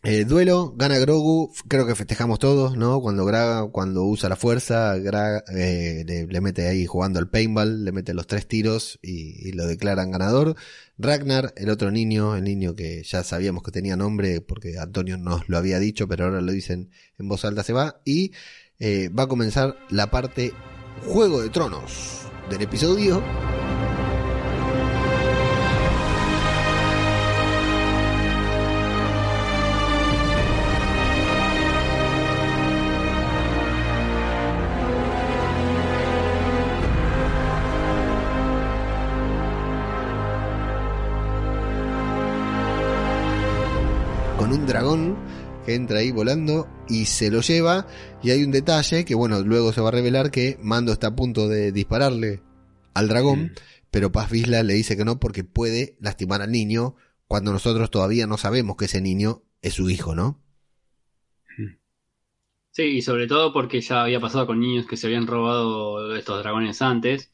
eh, 0.03 0.25
duelo, 0.25 0.73
gana 0.77 0.99
Grogu, 0.99 1.53
creo 1.69 1.87
que 1.87 1.95
festejamos 1.95 2.39
todos, 2.39 2.77
¿no? 2.77 3.01
Cuando 3.01 3.25
Gra, 3.27 3.67
cuando 3.71 4.05
usa 4.05 4.29
la 4.31 4.37
fuerza, 4.37 4.97
Gra, 4.99 5.45
eh, 5.55 6.27
le, 6.29 6.41
mete 6.41 6.67
ahí 6.69 6.87
jugando 6.87 7.19
al 7.19 7.29
paintball, 7.29 7.85
le 7.85 7.93
mete 7.93 8.15
los 8.15 8.27
tres 8.27 8.47
tiros 8.47 8.99
y, 9.03 9.49
y 9.49 9.53
lo 9.53 9.67
declaran 9.67 10.11
ganador. 10.11 10.57
Ragnar, 10.97 11.53
el 11.57 11.69
otro 11.71 11.91
niño, 11.91 12.35
el 12.35 12.45
niño 12.45 12.75
que 12.75 13.03
ya 13.03 13.23
sabíamos 13.25 13.63
que 13.63 13.73
tenía 13.73 13.97
nombre 13.97 14.41
porque 14.41 14.79
Antonio 14.79 15.19
nos 15.19 15.49
lo 15.49 15.59
había 15.59 15.79
dicho, 15.79 16.09
pero 16.09 16.25
ahora 16.25 16.41
lo 16.41 16.53
dicen 16.53 16.91
en 17.19 17.29
voz 17.29 17.45
alta, 17.45 17.63
se 17.63 17.73
va. 17.75 18.01
Y 18.05 18.33
eh, 18.79 19.11
va 19.11 19.25
a 19.25 19.29
comenzar 19.29 19.77
la 19.91 20.11
parte 20.11 20.53
Juego 21.07 21.43
de 21.43 21.51
Tronos 21.51 22.23
del 22.49 22.63
episodio. 22.63 23.23
Dragón 44.81 45.17
que 45.67 45.75
entra 45.75 45.99
ahí 45.99 46.11
volando 46.11 46.67
y 46.89 47.05
se 47.05 47.31
lo 47.31 47.41
lleva. 47.43 47.87
Y 48.23 48.31
hay 48.31 48.43
un 48.45 48.51
detalle 48.51 49.05
que, 49.05 49.15
bueno, 49.15 49.41
luego 49.43 49.73
se 49.73 49.81
va 49.81 49.89
a 49.89 49.93
revelar 49.93 50.31
que 50.31 50.59
Mando 50.63 50.93
está 50.93 51.09
a 51.09 51.17
punto 51.17 51.49
de 51.49 51.71
dispararle 51.73 52.43
al 52.95 53.09
dragón, 53.09 53.41
Mm. 53.43 53.51
pero 53.91 54.11
Paz 54.11 54.31
Vizla 54.31 54.63
le 54.63 54.75
dice 54.75 54.97
que 54.97 55.05
no 55.05 55.21
porque 55.21 55.45
puede 55.45 55.97
lastimar 56.01 56.41
al 56.43 56.51
niño 56.51 56.97
cuando 57.29 57.53
nosotros 57.53 57.91
todavía 57.91 58.27
no 58.27 58.39
sabemos 58.39 58.77
que 58.77 58.87
ese 58.87 59.01
niño 59.01 59.43
es 59.63 59.75
su 59.75 59.91
hijo, 59.91 60.15
¿no? 60.15 60.41
Sí, 62.73 62.85
y 62.85 63.03
sobre 63.03 63.27
todo 63.27 63.53
porque 63.53 63.81
ya 63.81 64.03
había 64.05 64.21
pasado 64.21 64.47
con 64.47 64.61
niños 64.61 64.87
que 64.87 64.97
se 64.97 65.09
habían 65.09 65.27
robado 65.27 66.15
estos 66.17 66.39
dragones 66.43 66.81
antes 66.81 67.31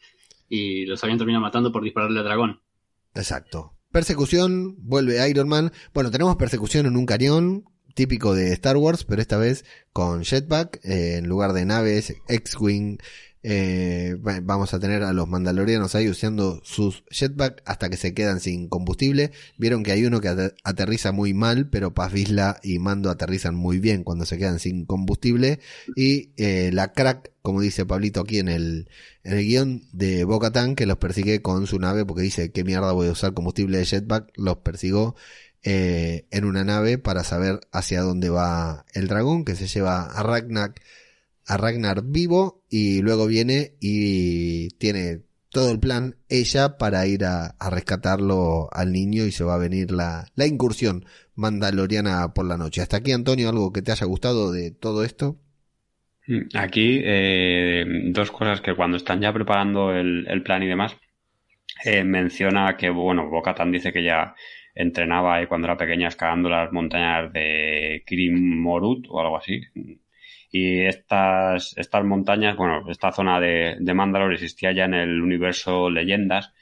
y 0.49 0.87
los 0.87 1.03
habían 1.05 1.19
terminado 1.19 1.43
matando 1.43 1.71
por 1.71 1.85
dispararle 1.85 2.19
al 2.19 2.25
dragón. 2.25 2.61
Exacto. 3.15 3.76
Persecución, 3.97 4.77
vuelve 4.77 5.27
Iron 5.27 5.49
Man. 5.49 5.73
Bueno, 5.95 6.11
tenemos 6.11 6.37
persecución 6.37 6.85
en 6.85 6.99
un 6.99 7.07
cañón, 7.07 7.65
típico 7.95 8.35
de 8.35 8.53
Star 8.53 8.77
Wars, 8.77 9.05
pero 9.05 9.23
esta 9.23 9.39
vez 9.39 9.65
con 9.95 10.23
jetpack, 10.23 10.85
eh, 10.85 11.17
en 11.17 11.29
lugar 11.29 11.55
de 11.55 11.65
naves, 11.65 12.15
X-Wing. 12.29 12.99
Eh, 13.49 14.17
va- 14.27 14.41
vamos 14.43 14.75
a 14.75 14.81
tener 14.81 15.05
a 15.05 15.13
los 15.13 15.29
mandalorianos 15.29 15.95
ahí 15.95 16.09
usando 16.09 16.61
sus 16.65 17.05
jetpack 17.11 17.63
hasta 17.65 17.89
que 17.89 17.97
se 17.97 18.13
quedan 18.13 18.41
sin 18.41 18.69
combustible. 18.69 19.31
Vieron 19.57 19.85
que 19.85 19.93
hay 19.93 20.05
uno 20.05 20.21
que 20.21 20.29
ater- 20.29 20.55
aterriza 20.65 21.13
muy 21.13 21.33
mal, 21.33 21.69
pero 21.71 21.95
Paz 21.95 22.13
Vizla 22.13 22.59
y 22.65 22.81
Mando 22.81 23.09
aterrizan 23.09 23.55
muy 23.55 23.79
bien 23.79 24.03
cuando 24.03 24.27
se 24.27 24.37
quedan 24.37 24.59
sin 24.59 24.85
combustible. 24.85 25.61
Y 25.95 26.33
eh, 26.37 26.71
la 26.73 26.93
crack, 26.93 27.31
como 27.43 27.61
dice 27.61 27.87
Pablito 27.87 28.21
aquí 28.23 28.41
en 28.41 28.49
el, 28.49 28.89
en 29.23 29.35
el 29.35 29.45
guion 29.47 29.83
de 29.93 30.25
Bocatan, 30.25 30.75
que 30.75 30.87
los 30.87 30.97
persigue 30.99 31.41
con 31.41 31.69
su 31.69 31.79
nave 31.79 32.05
porque 32.05 32.23
dice, 32.23 32.51
¿qué 32.51 32.65
mierda 32.65 32.91
voy 32.91 33.07
a 33.07 33.13
usar 33.13 33.33
combustible 33.33 33.79
de 33.79 33.85
jetpack? 33.87 34.33
Los 34.35 34.57
persiguió 34.57 35.15
eh, 35.63 36.27
en 36.33 36.45
una 36.47 36.65
nave 36.65 36.99
para 36.99 37.23
saber 37.23 37.61
hacia 37.71 38.03
dónde 38.03 38.29
va 38.29 38.85
el 38.93 39.07
dragón, 39.07 39.45
que 39.45 39.55
se 39.55 39.69
lleva 39.69 40.03
a 40.03 40.23
Ragnar, 40.25 40.75
a 41.47 41.57
Ragnar 41.57 42.03
vivo 42.05 42.65
y 42.69 43.03
luego 43.03 43.27
viene 43.27 43.77
y 43.81 44.69
tiene 44.79 45.23
todo 45.51 45.71
el 45.71 45.81
plan 45.81 46.17
ella 46.29 46.77
para 46.79 47.07
ir 47.07 47.25
a, 47.25 47.47
a 47.59 47.71
rescatarlo 47.71 48.69
al 48.73 48.93
niño 48.93 49.25
y 49.25 49.33
se 49.33 49.45
va 49.45 49.55
a 49.55 49.59
venir 49.59 49.91
la, 49.93 50.27
la 50.35 50.47
incursión 50.47 51.07
mandaloriana 51.35 52.33
por 52.35 52.47
la 52.47 52.57
noche. 52.59 52.83
Hasta 52.83 52.99
aquí, 52.99 53.13
Antonio, 53.13 53.49
algo 53.49 53.73
que 53.73 53.83
te 53.83 53.93
haya 53.93 54.07
gustado 54.07 54.53
de 54.53 54.71
todo 54.73 55.05
esto. 55.05 55.39
Mm, 56.27 56.49
Aquí, 56.57 57.01
eh, 57.05 57.85
dos 58.07 58.31
cosas 58.31 58.61
que 58.61 58.75
cuando 58.75 58.97
están 58.97 59.21
ya 59.21 59.33
preparando 59.33 59.93
el, 59.95 60.27
el 60.29 60.43
plan 60.43 60.63
y 60.63 60.67
demás, 60.67 60.97
eh, 61.85 62.05
menciona 62.05 62.77
que, 62.77 62.91
bueno, 62.91 63.29
Bocatan 63.31 63.73
dice 63.73 63.93
que 63.93 64.05
ya 64.05 64.35
entrenaba 64.75 65.47
cuando 65.49 65.69
era 65.69 65.77
pequeña 65.77 66.09
escalando 66.09 66.49
las 66.51 66.73
montañas 66.73 67.33
de 67.33 68.05
Kirim 68.07 68.61
Morut 68.61 69.07
o 69.11 69.21
algo 69.21 69.39
así. 69.39 69.61
Y 70.59 70.87
estas, 70.87 71.77
estas 71.77 72.05
montañas, 72.05 72.57
bueno, 72.57 72.91
esta 72.91 73.13
zona 73.13 73.39
de, 73.39 73.77
de 73.79 73.95
Mandalore 73.95 74.37
existía 74.37 74.73
ya 74.73 74.85
en 74.87 74.95
el 74.95 75.21
universo 75.21 75.91
Leyendas 75.91 76.55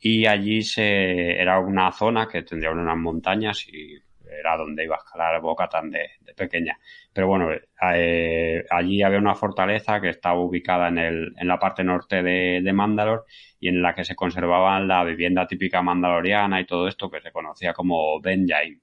y 0.00 0.24
allí 0.26 0.62
se, 0.62 1.38
era 1.38 1.58
una 1.58 1.92
zona 1.92 2.28
que 2.28 2.42
tendría 2.42 2.70
unas 2.70 2.96
montañas 2.96 3.66
y 3.68 3.98
era 4.40 4.56
donde 4.56 4.84
iba 4.84 4.96
a 4.96 4.98
escalar 5.04 5.40
Bocatan 5.42 5.90
de, 5.90 6.12
de 6.20 6.32
pequeña. 6.34 6.78
Pero 7.12 7.28
bueno, 7.28 7.48
eh, 7.94 8.64
allí 8.70 9.02
había 9.02 9.18
una 9.18 9.34
fortaleza 9.34 10.00
que 10.00 10.08
estaba 10.08 10.40
ubicada 10.40 10.88
en, 10.88 10.98
el, 10.98 11.32
en 11.36 11.48
la 11.48 11.58
parte 11.58 11.84
norte 11.84 12.22
de, 12.22 12.62
de 12.62 12.72
Mandalore 12.72 13.24
y 13.60 13.68
en 13.68 13.82
la 13.82 13.94
que 13.94 14.04
se 14.04 14.16
conservaban 14.16 14.88
la 14.88 15.04
vivienda 15.04 15.46
típica 15.46 15.82
mandaloriana 15.82 16.58
y 16.60 16.66
todo 16.66 16.88
esto 16.88 17.10
que 17.10 17.20
se 17.20 17.32
conocía 17.32 17.74
como 17.74 18.18
Benjain. 18.20 18.80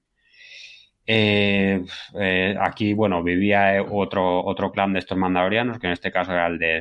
Eh, 1.06 1.84
eh, 2.18 2.56
aquí, 2.60 2.94
bueno, 2.94 3.22
vivía 3.22 3.82
otro, 3.90 4.44
otro 4.44 4.70
clan 4.72 4.92
de 4.92 5.00
estos 5.00 5.18
mandalorianos, 5.18 5.78
que 5.78 5.86
en 5.86 5.92
este 5.92 6.10
caso 6.12 6.32
era 6.32 6.46
el 6.46 6.58
de 6.58 6.78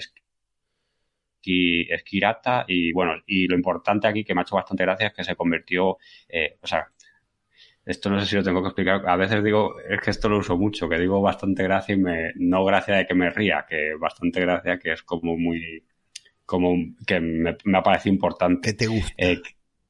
Esqui- 1.41 1.87
Esquirata, 1.89 2.65
y 2.67 2.93
bueno, 2.93 3.13
y 3.25 3.47
lo 3.47 3.55
importante 3.55 4.07
aquí 4.07 4.23
que 4.23 4.33
me 4.33 4.41
ha 4.41 4.43
hecho 4.43 4.55
bastante 4.55 4.83
gracia 4.83 5.07
es 5.07 5.13
que 5.13 5.23
se 5.23 5.35
convirtió, 5.35 5.97
eh, 6.29 6.57
o 6.61 6.67
sea, 6.67 6.87
esto 7.85 8.09
no 8.09 8.19
sé 8.19 8.27
si 8.27 8.35
lo 8.37 8.43
tengo 8.43 8.61
que 8.61 8.69
explicar. 8.69 9.07
A 9.07 9.17
veces 9.17 9.43
digo, 9.43 9.79
es 9.81 10.01
que 10.01 10.11
esto 10.11 10.29
lo 10.29 10.39
uso 10.39 10.57
mucho, 10.57 10.89
que 10.89 10.99
digo 10.99 11.21
bastante 11.21 11.63
gracia 11.63 11.95
y 11.95 11.99
me, 11.99 12.33
no 12.35 12.65
gracia 12.65 12.95
de 12.97 13.07
que 13.07 13.15
me 13.15 13.29
ría, 13.29 13.65
que 13.69 13.93
bastante 13.99 14.41
gracia, 14.41 14.79
que 14.79 14.93
es 14.93 15.03
como 15.03 15.37
muy, 15.37 15.85
como 16.45 16.75
que 17.07 17.19
me, 17.21 17.57
me 17.65 17.77
ha 17.79 17.83
parecido 17.83 18.13
importante. 18.15 18.69
Que 18.71 18.75
te 18.77 18.87
gusta. 18.87 19.13
Eh, 19.17 19.41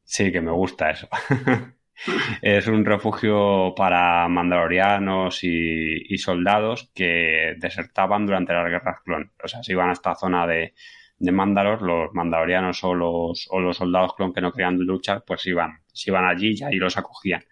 sí, 0.06 0.32
que 0.32 0.42
me 0.42 0.52
gusta 0.52 0.92
eso. 0.92 1.08
es 2.42 2.68
un 2.68 2.86
refugio 2.86 3.74
para 3.76 4.28
mandalorianos 4.28 5.44
y, 5.44 6.18
soldados 6.18 6.92
que 6.94 7.56
desertaban 7.58 8.26
durante 8.26 8.54
las 8.54 8.70
guerras 8.70 9.00
clon. 9.04 9.32
O 9.44 9.48
sea, 9.48 9.64
se 9.64 9.74
iban 9.74 9.90
a 9.90 9.94
esta 9.94 10.16
zona 10.16 10.48
de, 10.48 10.74
de 11.18 11.32
Mandalor, 11.32 11.82
los 11.82 12.14
mandalorianos 12.14 12.84
o 12.84 12.94
los, 12.94 13.50
soldados 13.74 14.16
clon 14.16 14.34
que 14.34 14.42
no 14.42 14.52
querían 14.52 14.78
luchar, 14.78 15.24
pues 15.26 15.46
iban, 15.48 15.80
se 15.92 16.12
iban 16.12 16.26
allí 16.26 16.56
y 16.58 16.64
ahí 16.64 16.76
los 16.76 16.98
acogían. 16.98 17.44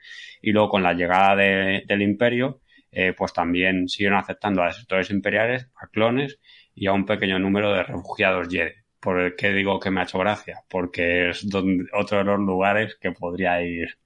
Y 0.42 0.52
luego 0.52 0.70
con 0.70 0.84
la 0.84 0.94
llegada 0.94 1.36
de, 1.36 1.84
del 1.88 2.02
imperio, 2.02 2.62
eh, 2.92 3.14
pues 3.18 3.34
también 3.34 3.88
siguieron 3.88 4.20
aceptando 4.20 4.64
a 4.64 4.72
sectores 4.72 5.10
imperiales, 5.12 5.70
a 5.76 5.88
clones 5.88 6.40
y 6.76 6.88
a 6.88 6.94
un 6.94 7.06
pequeño 7.06 7.40
número 7.40 7.74
de 7.74 7.84
refugiados 7.84 8.50
Jedi. 8.50 8.74
¿Por 9.00 9.36
que 9.36 9.52
digo 9.52 9.80
que 9.80 9.90
me 9.90 10.02
ha 10.02 10.04
hecho 10.04 10.20
gracia? 10.20 10.60
Porque 10.70 11.30
es 11.30 11.48
otro 11.94 12.18
de 12.20 12.24
los 12.24 12.40
lugares 12.40 12.98
que 13.02 13.12
podría 13.12 13.62
ir, 13.64 13.98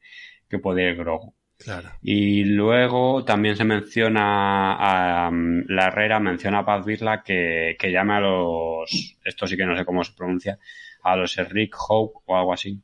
que 0.50 0.60
podría 0.60 0.90
ir 0.90 0.98
Grogu. 0.98 1.34
Claro. 1.58 1.90
Y 2.02 2.44
luego 2.44 3.24
también 3.24 3.56
se 3.56 3.64
menciona 3.64 4.74
a 4.74 5.32
la 5.32 5.88
Herrera, 5.88 6.20
menciona 6.20 6.60
a 6.60 6.66
Paz 6.66 6.86
Vizla 6.86 7.24
que, 7.24 7.78
que 7.80 7.92
llame 7.92 8.16
a 8.16 8.20
los, 8.20 9.18
esto 9.24 9.48
sí 9.48 9.56
que 9.56 9.66
no 9.66 9.78
sé 9.78 9.86
cómo 9.86 10.04
se 10.04 10.14
pronuncia, 10.14 10.60
a 11.04 11.16
los 11.16 11.36
Rick 11.50 11.76
Howe 11.78 12.12
o 12.26 12.38
algo 12.38 12.54
así. 12.54 12.82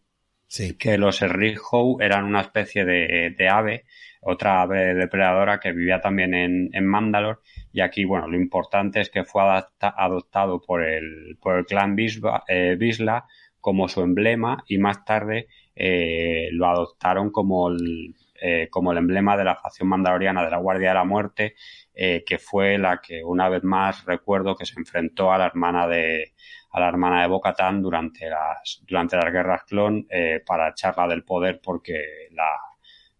Sí. 0.47 0.77
Que 0.77 0.97
los 0.97 1.21
Rick 1.21 1.59
Howe 1.71 2.01
eran 2.01 2.25
una 2.25 2.41
especie 2.41 2.85
de, 2.85 3.33
de, 3.37 3.49
ave, 3.49 3.85
otra 4.21 4.61
ave 4.61 4.93
depredadora 4.93 5.59
que 5.59 5.71
vivía 5.71 6.01
también 6.01 6.33
en, 6.33 6.69
en 6.73 6.85
Mandalor. 6.85 7.41
Y 7.73 7.81
aquí, 7.81 8.05
bueno, 8.05 8.27
lo 8.27 8.37
importante 8.37 9.01
es 9.01 9.09
que 9.09 9.23
fue 9.23 9.41
adapta, 9.41 9.93
adoptado 9.97 10.61
por 10.61 10.83
el, 10.83 11.37
por 11.41 11.57
el 11.57 11.65
clan 11.65 11.95
Bisba, 11.95 12.43
eh, 12.47 12.75
Bisla 12.77 13.25
como 13.61 13.87
su 13.87 14.01
emblema 14.01 14.63
y 14.67 14.77
más 14.77 15.05
tarde 15.05 15.47
eh, 15.75 16.49
lo 16.51 16.67
adoptaron 16.67 17.31
como 17.31 17.69
el, 17.69 18.15
eh, 18.43 18.69
como 18.71 18.91
el 18.91 18.97
emblema 18.97 19.37
de 19.37 19.43
la 19.43 19.55
facción 19.55 19.87
mandaloriana 19.87 20.43
de 20.43 20.49
la 20.49 20.57
Guardia 20.57 20.89
de 20.89 20.95
la 20.95 21.03
Muerte, 21.03 21.53
eh, 21.93 22.23
que 22.25 22.39
fue 22.39 22.77
la 22.79 22.99
que 22.99 23.23
una 23.23 23.49
vez 23.49 23.63
más 23.63 24.03
recuerdo 24.05 24.55
que 24.55 24.65
se 24.65 24.79
enfrentó 24.79 25.31
a 25.31 25.37
la 25.37 25.45
hermana 25.45 25.87
de 25.87 26.33
a 26.71 26.79
la 26.79 26.87
hermana 26.87 27.21
de 27.21 27.27
Bocatán 27.27 27.83
durante 27.83 28.27
las 28.29 28.81
durante 28.87 29.17
las 29.17 29.31
guerras 29.31 29.63
clon 29.65 30.07
eh, 30.09 30.41
para 30.43 30.69
echarla 30.69 31.07
del 31.07 31.23
poder 31.23 31.61
porque 31.61 31.93
la, 32.31 32.49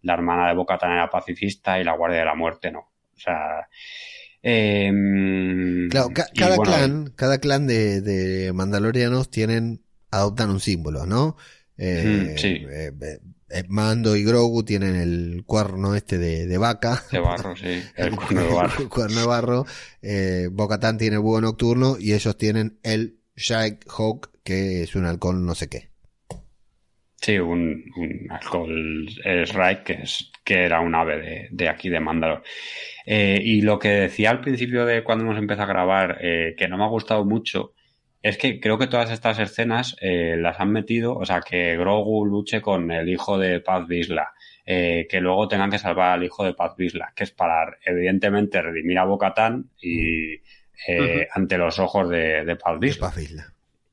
la 0.00 0.14
hermana 0.14 0.48
de 0.48 0.54
Bocatán 0.54 0.92
era 0.92 1.08
pacifista 1.08 1.78
y 1.78 1.84
la 1.84 1.96
Guardia 1.96 2.18
de 2.20 2.24
la 2.24 2.34
Muerte 2.34 2.72
no. 2.72 2.80
O 2.80 3.20
sea, 3.20 3.68
eh, 4.42 4.90
claro, 5.88 6.08
ca 6.12 6.26
cada 6.36 6.56
bueno, 6.56 6.72
clan, 6.72 7.12
cada 7.14 7.38
clan 7.38 7.68
de, 7.68 8.00
de, 8.00 8.52
mandalorianos 8.52 9.30
tienen 9.30 9.84
adoptan 10.10 10.50
un 10.50 10.58
símbolo, 10.58 11.06
¿no? 11.06 11.36
Eh, 11.84 12.34
sí. 12.36 12.64
Eh, 12.70 13.64
Mando 13.68 14.16
y 14.16 14.24
Grogu 14.24 14.62
tienen 14.64 14.94
el 14.94 15.42
cuerno 15.44 15.94
este 15.94 16.16
de, 16.16 16.46
de 16.46 16.58
vaca. 16.58 17.02
De 17.10 17.18
barro, 17.18 17.56
sí. 17.56 17.82
El 17.96 18.16
cuerno 18.16 18.42
de 18.42 18.54
barro. 18.54 18.82
el 18.82 18.88
cuerno 18.88 19.20
de 19.20 19.26
barro. 19.26 19.66
Eh, 20.00 20.48
Bocatán 20.50 20.96
tiene 20.96 21.16
el 21.16 21.22
búho 21.22 21.40
nocturno 21.40 21.96
y 21.98 22.12
ellos 22.12 22.36
tienen 22.38 22.78
el 22.82 23.18
Shag 23.36 23.80
Hawk, 23.88 24.30
que 24.44 24.82
es 24.82 24.94
un 24.94 25.06
halcón 25.06 25.44
no 25.44 25.54
sé 25.54 25.68
qué. 25.68 25.90
Sí, 27.20 27.38
un, 27.38 27.84
un 27.96 28.26
halcón 28.30 29.06
Shrike, 29.06 29.84
que, 29.84 29.92
es, 30.02 30.30
que 30.44 30.64
era 30.64 30.80
un 30.80 30.94
ave 30.94 31.18
de, 31.18 31.48
de 31.52 31.68
aquí 31.68 31.88
de 31.88 32.00
Mandalor. 32.00 32.42
Eh, 33.06 33.40
y 33.42 33.60
lo 33.62 33.78
que 33.78 33.88
decía 33.88 34.30
al 34.30 34.40
principio 34.40 34.84
de 34.86 35.04
cuando 35.04 35.24
hemos 35.24 35.38
empezado 35.38 35.70
a 35.70 35.72
grabar, 35.72 36.18
eh, 36.20 36.54
que 36.56 36.68
no 36.68 36.78
me 36.78 36.84
ha 36.84 36.88
gustado 36.88 37.24
mucho, 37.24 37.74
es 38.22 38.38
que 38.38 38.60
creo 38.60 38.78
que 38.78 38.86
todas 38.86 39.10
estas 39.10 39.38
escenas 39.40 39.96
eh, 40.00 40.36
las 40.38 40.60
han 40.60 40.70
metido, 40.70 41.16
o 41.16 41.24
sea, 41.24 41.40
que 41.40 41.76
Grogu 41.76 42.24
luche 42.24 42.60
con 42.60 42.90
el 42.92 43.08
hijo 43.08 43.36
de 43.36 43.60
Paz 43.60 43.86
Vizla, 43.88 44.32
eh, 44.64 45.06
que 45.10 45.20
luego 45.20 45.48
tengan 45.48 45.70
que 45.70 45.78
salvar 45.78 46.12
al 46.12 46.24
hijo 46.24 46.44
de 46.44 46.54
Paz 46.54 46.76
Vizla, 46.76 47.12
que 47.16 47.24
es 47.24 47.32
para, 47.32 47.76
evidentemente, 47.84 48.62
redimir 48.62 48.98
a 48.98 49.04
Bocatán 49.04 49.70
y 49.80 50.34
eh, 50.34 50.40
uh 50.88 51.02
-huh. 51.02 51.26
ante 51.34 51.58
los 51.58 51.80
ojos 51.80 52.08
de, 52.08 52.44
de 52.44 52.56
Paz 52.56 52.78
Vizla. 52.78 53.08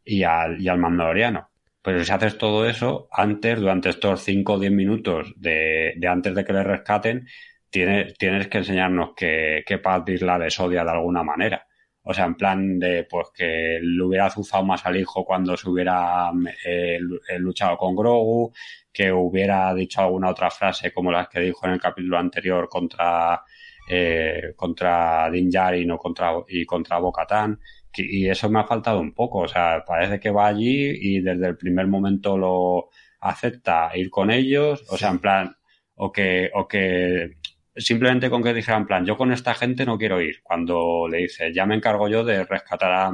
Y 0.05 0.23
al, 0.23 0.61
y 0.61 0.69
al 0.69 0.77
Mandaloriano. 0.77 1.49
Pero 1.81 2.03
si 2.03 2.11
haces 2.11 2.37
todo 2.37 2.69
eso, 2.69 3.07
antes, 3.11 3.59
durante 3.59 3.89
estos 3.89 4.21
5 4.21 4.53
o 4.53 4.59
10 4.59 4.71
minutos 4.71 5.33
de, 5.37 5.93
de, 5.97 6.07
antes 6.07 6.35
de 6.35 6.45
que 6.45 6.53
le 6.53 6.63
rescaten, 6.63 7.27
tienes, 7.69 8.15
tienes 8.15 8.47
que 8.47 8.59
enseñarnos 8.59 9.11
que, 9.15 9.63
que 9.65 9.79
Paz 9.79 10.03
Vizla 10.05 10.37
les 10.37 10.59
odia 10.59 10.83
de 10.83 10.91
alguna 10.91 11.23
manera. 11.23 11.65
O 12.09 12.13
sea, 12.15 12.25
en 12.25 12.33
plan 12.33 12.79
de 12.79 13.03
pues 13.03 13.27
que 13.31 13.79
le 13.83 14.03
hubiera 14.03 14.25
azuzado 14.25 14.65
más 14.65 14.83
al 14.83 14.97
hijo 14.97 15.23
cuando 15.23 15.55
se 15.55 15.69
hubiera 15.69 16.31
eh, 16.65 16.97
luchado 17.37 17.77
con 17.77 17.95
Grogu, 17.95 18.51
que 18.91 19.11
hubiera 19.11 19.71
dicho 19.75 20.01
alguna 20.01 20.31
otra 20.31 20.49
frase 20.49 20.91
como 20.91 21.11
las 21.11 21.29
que 21.29 21.39
dijo 21.39 21.67
en 21.67 21.73
el 21.73 21.79
capítulo 21.79 22.17
anterior 22.17 22.67
contra 22.67 23.43
eh, 23.87 24.53
contra 24.55 25.29
Din 25.29 25.51
Djarin 25.51 25.91
o 25.91 25.99
contra 25.99 26.33
y 26.47 26.65
contra 26.65 26.97
Bo-Katan. 26.97 27.59
Y 27.95 28.27
eso 28.27 28.49
me 28.49 28.59
ha 28.59 28.63
faltado 28.63 28.99
un 28.99 29.13
poco. 29.13 29.41
O 29.41 29.47
sea, 29.47 29.83
parece 29.85 30.19
que 30.19 30.31
va 30.31 30.47
allí 30.47 30.89
y 30.99 31.21
desde 31.21 31.45
el 31.45 31.57
primer 31.57 31.85
momento 31.85 32.39
lo 32.39 32.89
acepta 33.19 33.91
ir 33.93 34.09
con 34.09 34.31
ellos. 34.31 34.83
O 34.89 34.97
sea, 34.97 35.11
en 35.11 35.19
plan, 35.19 35.55
o 35.93 36.11
que, 36.11 36.49
o 36.55 36.67
que 36.67 37.37
simplemente 37.79 38.29
con 38.29 38.43
que 38.43 38.53
dijera 38.53 38.77
en 38.77 38.85
plan, 38.85 39.05
yo 39.05 39.17
con 39.17 39.31
esta 39.31 39.55
gente 39.55 39.85
no 39.85 39.97
quiero 39.97 40.21
ir. 40.21 40.41
Cuando 40.43 41.07
le 41.09 41.19
dice, 41.19 41.53
ya 41.53 41.65
me 41.65 41.75
encargo 41.75 42.07
yo 42.07 42.23
de 42.23 42.43
rescatar 42.45 42.91
a, 42.91 43.11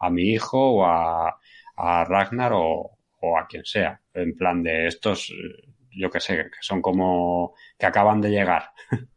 a 0.00 0.10
mi 0.10 0.30
hijo 0.32 0.58
o 0.58 0.84
a, 0.86 1.38
a 1.76 2.04
Ragnar 2.04 2.52
o, 2.54 2.98
o, 3.20 3.38
a 3.38 3.46
quien 3.46 3.64
sea. 3.64 4.00
En 4.14 4.36
plan 4.36 4.62
de 4.62 4.86
estos, 4.86 5.32
yo 5.90 6.10
que 6.10 6.20
sé, 6.20 6.36
que 6.36 6.58
son 6.60 6.82
como 6.82 7.54
que 7.78 7.86
acaban 7.86 8.20
de 8.20 8.30
llegar. 8.30 8.70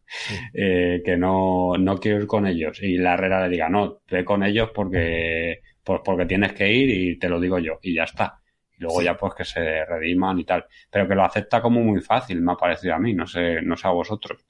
Sí. 0.07 0.35
eh, 0.53 1.01
que 1.05 1.17
no, 1.17 1.73
no 1.77 1.97
quiero 1.97 2.19
ir 2.21 2.27
con 2.27 2.45
ellos. 2.47 2.81
Y 2.81 2.97
la 2.97 3.13
Herrera 3.13 3.43
le 3.43 3.49
diga, 3.49 3.69
no, 3.69 4.01
ve 4.09 4.25
con 4.25 4.43
ellos 4.43 4.71
porque, 4.73 5.61
pues 5.83 6.01
porque 6.03 6.25
tienes 6.25 6.53
que 6.53 6.71
ir 6.71 6.89
y 6.89 7.19
te 7.19 7.29
lo 7.29 7.39
digo 7.39 7.59
yo. 7.59 7.79
Y 7.81 7.95
ya 7.95 8.03
está. 8.03 8.39
Luego 8.77 9.01
ya 9.01 9.15
pues 9.15 9.33
que 9.35 9.45
se 9.45 9.85
rediman 9.85 10.39
y 10.39 10.45
tal. 10.45 10.65
Pero 10.89 11.07
que 11.07 11.15
lo 11.15 11.23
acepta 11.23 11.61
como 11.61 11.81
muy 11.81 12.01
fácil, 12.01 12.41
me 12.41 12.53
ha 12.53 12.55
parecido 12.55 12.95
a 12.95 12.99
mí. 12.99 13.13
No 13.13 13.27
sé, 13.27 13.61
no 13.61 13.77
sé 13.77 13.87
a 13.87 13.91
vosotros. 13.91 14.45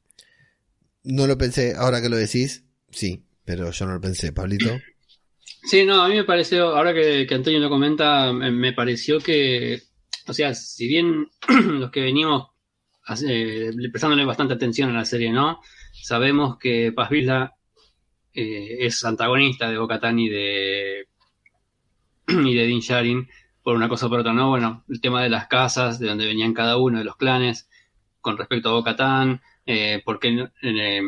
No 1.04 1.28
lo 1.28 1.38
pensé, 1.38 1.74
ahora 1.76 2.02
que 2.02 2.10
lo 2.10 2.18
decís, 2.18 2.66
sí, 2.92 3.24
pero 3.44 3.72
yo 3.72 3.86
no 3.86 3.94
lo 3.94 4.02
pensé, 4.02 4.32
Pablito. 4.32 4.80
Sí, 5.64 5.86
no, 5.86 6.02
a 6.02 6.08
mí 6.08 6.16
me 6.16 6.24
pareció, 6.24 6.76
ahora 6.76 6.94
que, 6.94 7.28
Antonio 7.30 7.60
lo 7.60 7.70
comenta, 7.70 8.34
me, 8.34 8.74
pareció 8.74 9.20
que, 9.20 9.82
o 10.28 10.34
sea, 10.34 10.54
si 10.54 10.88
bien 10.88 11.28
los 11.80 11.92
que 11.92 12.02
venimos 12.02 12.50
eh, 13.28 13.72
prestándole 13.92 14.26
bastante 14.26 14.54
atención 14.54 14.90
a 14.90 14.94
la 14.94 15.06
serie, 15.06 15.32
¿no? 15.32 15.60
Sabemos 15.92 16.58
que 16.58 16.92
Paz 16.92 17.10
Vizla 17.10 17.56
eh, 18.34 18.78
es 18.86 19.04
antagonista 19.04 19.70
de 19.70 19.78
Bocatán 19.78 20.20
y 20.20 20.30
de 20.30 21.08
y 22.28 22.54
de 22.56 22.66
Din 22.66 22.80
Djarin 22.80 23.28
por 23.64 23.76
una 23.76 23.90
cosa 23.90 24.08
o 24.08 24.10
por 24.10 24.20
otra, 24.20 24.34
¿no? 24.34 24.50
Bueno, 24.50 24.84
el 24.90 25.02
tema 25.02 25.22
de 25.22 25.30
las 25.30 25.48
casas, 25.48 26.00
de 26.00 26.08
donde 26.08 26.26
venían 26.26 26.54
cada 26.54 26.78
uno 26.78 27.00
de 27.00 27.04
los 27.04 27.18
clanes, 27.18 27.70
con 28.20 28.38
respecto 28.38 28.70
a 28.70 28.74
Bocatán, 28.74 29.42
eh, 29.72 30.02
porque 30.04 30.50
eh, 30.62 31.02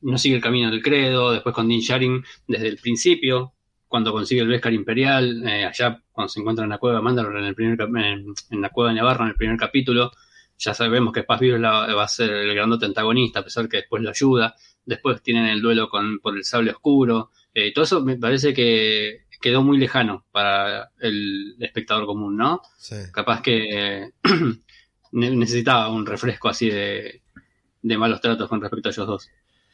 no 0.00 0.18
sigue 0.18 0.34
el 0.34 0.42
camino 0.42 0.70
del 0.70 0.82
credo, 0.82 1.30
después 1.30 1.54
con 1.54 1.68
Din 1.68 1.80
Djarin 1.80 2.24
desde 2.48 2.66
el 2.66 2.78
principio, 2.78 3.52
cuando 3.86 4.12
consigue 4.12 4.40
el 4.40 4.48
Beskar 4.48 4.72
Imperial, 4.72 5.46
eh, 5.46 5.66
allá 5.66 6.02
cuando 6.10 6.28
se 6.28 6.40
encuentra 6.40 6.64
en 6.64 6.70
la 6.70 6.78
cueva 6.78 6.96
de 6.96 7.02
Mandalor 7.02 7.38
en, 7.38 7.44
el 7.44 7.54
primer, 7.54 7.80
en, 7.80 8.34
en, 8.50 8.60
la 8.60 8.70
cueva 8.70 8.90
de 8.90 8.96
Navarro 8.96 9.22
en 9.24 9.30
el 9.30 9.36
primer 9.36 9.56
capítulo, 9.56 10.10
ya 10.58 10.74
sabemos 10.74 11.12
que 11.12 11.22
Paz 11.22 11.38
Vizla 11.38 11.94
va 11.94 12.02
a 12.02 12.08
ser 12.08 12.30
el 12.30 12.54
grandote 12.54 12.86
antagonista, 12.86 13.40
a 13.40 13.44
pesar 13.44 13.68
que 13.68 13.78
después 13.78 14.02
lo 14.02 14.10
ayuda, 14.10 14.56
después 14.84 15.22
tienen 15.22 15.46
el 15.46 15.62
duelo 15.62 15.88
con, 15.88 16.18
por 16.18 16.36
el 16.36 16.44
sable 16.44 16.72
oscuro, 16.72 17.30
eh, 17.54 17.72
todo 17.72 17.84
eso 17.84 18.00
me 18.00 18.16
parece 18.16 18.52
que 18.52 19.26
quedó 19.40 19.62
muy 19.62 19.78
lejano 19.78 20.26
para 20.32 20.90
el 21.00 21.56
espectador 21.60 22.06
común, 22.06 22.36
¿no? 22.36 22.60
Sí. 22.78 22.96
Capaz 23.12 23.42
que 23.42 24.10
necesitaba 25.12 25.88
un 25.88 26.04
refresco 26.04 26.48
así 26.48 26.68
de, 26.68 27.19
de 27.82 27.98
malos 27.98 28.20
tratos 28.20 28.48
con 28.48 28.60
respecto 28.60 28.88
a 28.88 28.92
ellos 28.92 29.06
dos. 29.06 29.30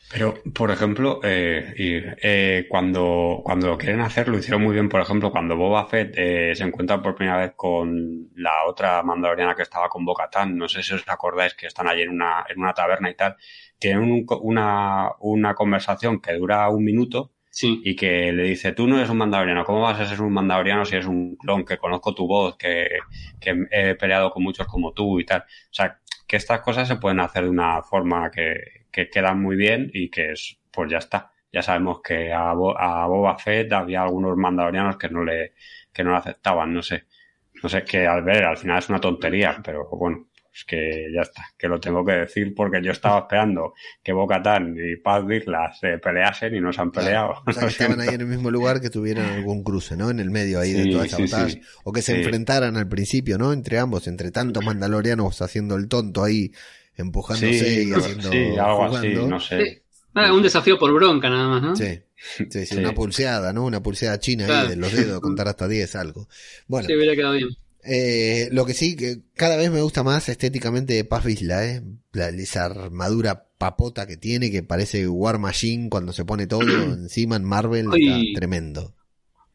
Pero, 0.09 0.35
por 0.55 0.71
ejemplo, 0.71 1.21
eh, 1.25 1.75
y, 1.77 1.95
eh, 2.23 2.67
cuando, 2.69 3.41
cuando 3.43 3.69
lo 3.69 3.79
quieren 3.79 4.01
hacer, 4.01 4.29
lo 4.29 4.39
hicieron 4.39 4.63
muy 4.63 4.73
bien, 4.73 4.89
por 4.89 5.01
ejemplo, 5.01 5.33
cuando 5.33 5.57
Boba 5.57 5.87
Fett 5.87 6.15
eh, 6.17 6.53
se 6.55 6.63
encuentra 6.63 7.03
por 7.03 7.17
primera 7.17 7.39
vez 7.39 7.55
con 7.57 8.29
la 8.37 8.65
otra 8.69 9.03
mandaloriana 9.03 9.57
que 9.57 9.63
estaba 9.63 9.89
con 9.89 10.05
Bo-Katan, 10.05 10.57
no 10.57 10.69
sé 10.69 10.85
si 10.85 10.95
os 10.95 11.03
acordáis 11.09 11.55
que 11.55 11.67
están 11.67 11.89
allí 11.89 12.03
en 12.03 12.11
una, 12.11 12.45
en 12.49 12.61
una 12.61 12.73
taberna 12.73 13.11
y 13.11 13.17
tal, 13.17 13.37
tienen 13.79 14.05
un, 14.05 14.27
una, 14.43 15.11
una 15.19 15.55
conversación 15.55 16.21
que 16.21 16.35
dura 16.35 16.69
un 16.69 16.85
minuto 16.85 17.33
Sí. 17.57 17.81
Y 17.83 17.97
que 17.97 18.33
le 18.35 18.43
dice, 18.43 18.73
tú 18.73 18.87
no 18.87 18.99
eres 18.99 19.09
un 19.09 19.17
mandaloriano, 19.17 19.65
¿cómo 19.65 19.81
vas 19.81 19.99
a 19.99 20.05
ser 20.05 20.21
un 20.21 20.31
mandaloriano 20.31 20.85
si 20.85 20.95
eres 20.95 21.07
un 21.07 21.37
clon? 21.37 21.65
Que 21.65 21.79
conozco 21.79 22.15
tu 22.15 22.27
voz, 22.27 22.55
que, 22.59 22.87
que 23.41 23.67
he 23.71 23.95
peleado 23.95 24.31
con 24.31 24.43
muchos 24.43 24.67
como 24.67 24.93
tú 24.93 25.19
y 25.21 25.25
tal. 25.25 25.41
O 25.41 25.73
sea, 25.73 25.99
que 26.27 26.37
estas 26.37 26.61
cosas 26.61 26.89
se 26.89 26.97
pueden 26.97 27.21
hacer 27.21 27.45
de 27.45 27.51
una 27.51 27.83
forma 27.83 28.31
que, 28.31 28.87
que 28.91 29.09
quedan 29.11 29.41
muy 29.41 29.57
bien 29.57 29.91
y 29.93 30.11
que 30.11 30.33
es, 30.33 30.59
pues 30.71 30.91
ya 30.91 30.99
está. 30.99 31.33
Ya 31.53 31.63
sabemos 31.63 32.01
que 32.03 32.33
a, 32.33 32.51
a 32.51 33.07
Boba 33.07 33.39
Fett 33.39 33.73
había 33.73 34.03
algunos 34.03 34.37
mandalorianos 34.37 34.97
que 34.99 35.09
no 35.09 35.25
le, 35.25 35.55
que 35.93 36.05
no 36.05 36.11
le 36.13 36.17
aceptaban, 36.19 36.73
no 36.75 36.83
sé. 36.83 37.05
No 37.63 37.69
sé, 37.69 37.85
que 37.85 38.07
al 38.07 38.23
ver, 38.23 38.45
al 38.45 38.57
final 38.59 38.79
es 38.79 38.89
una 38.91 39.01
tontería, 39.01 39.61
pero 39.65 39.89
bueno, 39.91 40.29
pues 40.57 40.65
que 40.65 41.13
ya 41.13 41.21
está, 41.21 41.45
que 41.59 41.69
lo 41.69 41.79
tengo 41.79 42.03
que 42.03 42.13
decir 42.13 42.55
porque 42.55 42.83
yo 42.83 42.93
estaba 42.93 43.21
esperando 43.21 43.75
que 44.03 44.13
Bocatán 44.13 44.75
y 44.79 44.97
Paz 44.97 45.27
Vizla 45.27 45.71
se 45.79 45.99
peleasen 45.99 46.55
y 46.55 46.61
no 46.61 46.73
se 46.73 46.81
han 46.81 46.91
peleado. 46.91 47.43
o 47.47 47.53
sea, 47.53 47.65
que 47.65 47.69
estaban 47.73 48.01
ahí 48.01 48.15
en 48.15 48.23
el 48.23 48.27
mismo 48.27 48.51
lugar 48.51 48.81
que 48.81 48.89
tuvieran 48.89 49.27
algún 49.27 49.63
cruce, 49.63 49.99
¿no? 49.99 50.09
En 50.09 50.19
el 50.19 50.31
medio 50.31 50.59
ahí 50.59 50.73
de 50.73 50.91
toda 50.91 51.05
esa 51.05 51.19
batalla. 51.19 51.61
O 51.85 51.93
que 51.93 52.01
se 52.01 52.17
enfrentaran 52.17 52.79
al 52.79 52.89
principio, 52.89 53.37
¿no? 53.37 53.53
Entre 53.53 53.79
ambos, 53.79 54.09
entre 54.09 54.31
tantos 54.31 54.65
mandalorianos 54.65 55.43
haciendo 55.43 55.77
el 55.77 55.89
tonto 55.89 56.25
ahí, 56.25 56.53
empujándose 56.97 57.83
y 57.83 57.93
haciendo. 57.93 58.31
Sí, 58.31 58.57
algo 58.59 58.97
así, 58.97 59.09
no 59.15 59.39
sé. 59.39 59.83
Ah, 60.15 60.33
un 60.33 60.43
desafío 60.43 60.79
por 60.79 60.91
bronca 60.95 61.29
nada 61.29 61.49
más, 61.49 61.63
¿no? 61.63 61.77
Sí. 61.77 62.01
Sí, 62.49 62.65
sí, 62.65 62.79
una 62.79 62.95
pulseada, 62.95 63.53
¿no? 63.53 63.67
Una 63.67 63.83
pulseada 63.83 64.19
china 64.19 64.47
ahí 64.63 64.69
de 64.69 64.77
los 64.77 64.91
dedos, 64.91 65.21
contar 65.21 65.49
hasta 65.49 65.69
10, 65.69 65.97
algo. 65.97 66.29
Bueno. 66.67 66.87
Sí, 66.87 66.97
hubiera 66.97 67.15
quedado 67.15 67.35
bien. 67.35 67.49
Eh, 67.87 68.49
lo 68.53 68.67
que 68.67 68.75
sí, 68.75 68.97
que 68.97 69.21
cada 69.35 69.57
vez 69.57 69.71
me 69.71 69.81
gusta 69.81 70.03
más 70.03 70.29
estéticamente 70.29 71.05
Paz 71.05 71.25
Vizla, 71.25 71.65
¿eh? 71.65 71.83
La, 72.13 72.29
esa 72.29 72.65
armadura 72.65 73.47
papota 73.59 74.07
que 74.07 74.17
tiene, 74.17 74.51
que 74.51 74.63
parece 74.63 75.07
War 75.09 75.39
Machine 75.39 75.89
cuando 75.89 76.13
se 76.13 76.25
pone 76.25 76.47
todo 76.47 76.61
encima 76.93 77.37
en 77.37 77.45
Marvel, 77.45 77.87
está 77.95 78.19
tremendo. 78.35 78.95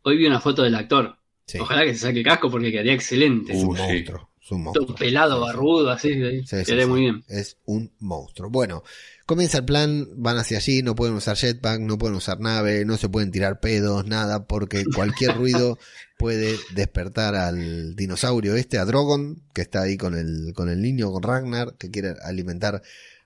Hoy 0.04 0.18
vi 0.18 0.26
una 0.26 0.40
foto 0.40 0.64
del 0.64 0.76
actor. 0.76 1.18
Ojalá 1.60 1.84
que 1.84 1.94
se 1.94 2.00
saque 2.00 2.20
el 2.20 2.26
casco 2.26 2.50
porque 2.50 2.72
quedaría 2.72 2.94
excelente. 2.94 3.54
Es 3.54 3.64
un 3.64 3.76
monstruo. 3.76 4.30
Es 4.42 4.52
un 4.52 4.64
monstruo. 4.64 4.96
pelado, 4.96 5.42
barrudo, 5.42 5.92
así. 5.92 6.10
quedaría 6.50 6.88
muy 6.88 7.02
bien. 7.02 7.24
Es 7.28 7.58
un 7.66 7.92
monstruo. 8.00 8.50
Bueno, 8.50 8.84
comienza 9.32 9.60
el 9.60 9.64
plan, 9.64 10.10
van 10.18 10.38
hacia 10.38 10.58
allí, 10.58 10.84
no 10.84 10.94
pueden 10.94 11.16
usar 11.16 11.38
jetpack, 11.38 11.80
no 11.80 11.98
pueden 11.98 12.18
usar 12.18 12.42
nave, 12.42 12.84
no 12.84 12.98
se 12.98 13.08
pueden 13.08 13.32
tirar 13.32 13.62
pedos, 13.62 14.06
nada, 14.06 14.46
porque 14.46 14.84
cualquier 14.94 15.38
ruido 15.38 15.80
puede 16.18 16.58
despertar 16.76 17.36
al 17.36 17.96
dinosaurio 17.96 18.58
este, 18.58 18.78
a 18.78 18.84
Drogon, 18.84 19.42
que 19.54 19.62
está 19.62 19.84
ahí 19.84 19.96
con 19.96 20.16
el, 20.16 20.52
con 20.54 20.68
el 20.68 20.82
niño, 20.82 21.14
con 21.14 21.24
Ragnar, 21.24 21.78
que 21.78 21.90
quiere 21.90 22.14
alimentar 22.26 22.82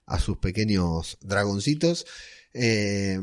a 0.05 0.19
sus 0.19 0.37
pequeños 0.37 1.17
dragoncitos. 1.21 2.05
Eh, 2.53 3.19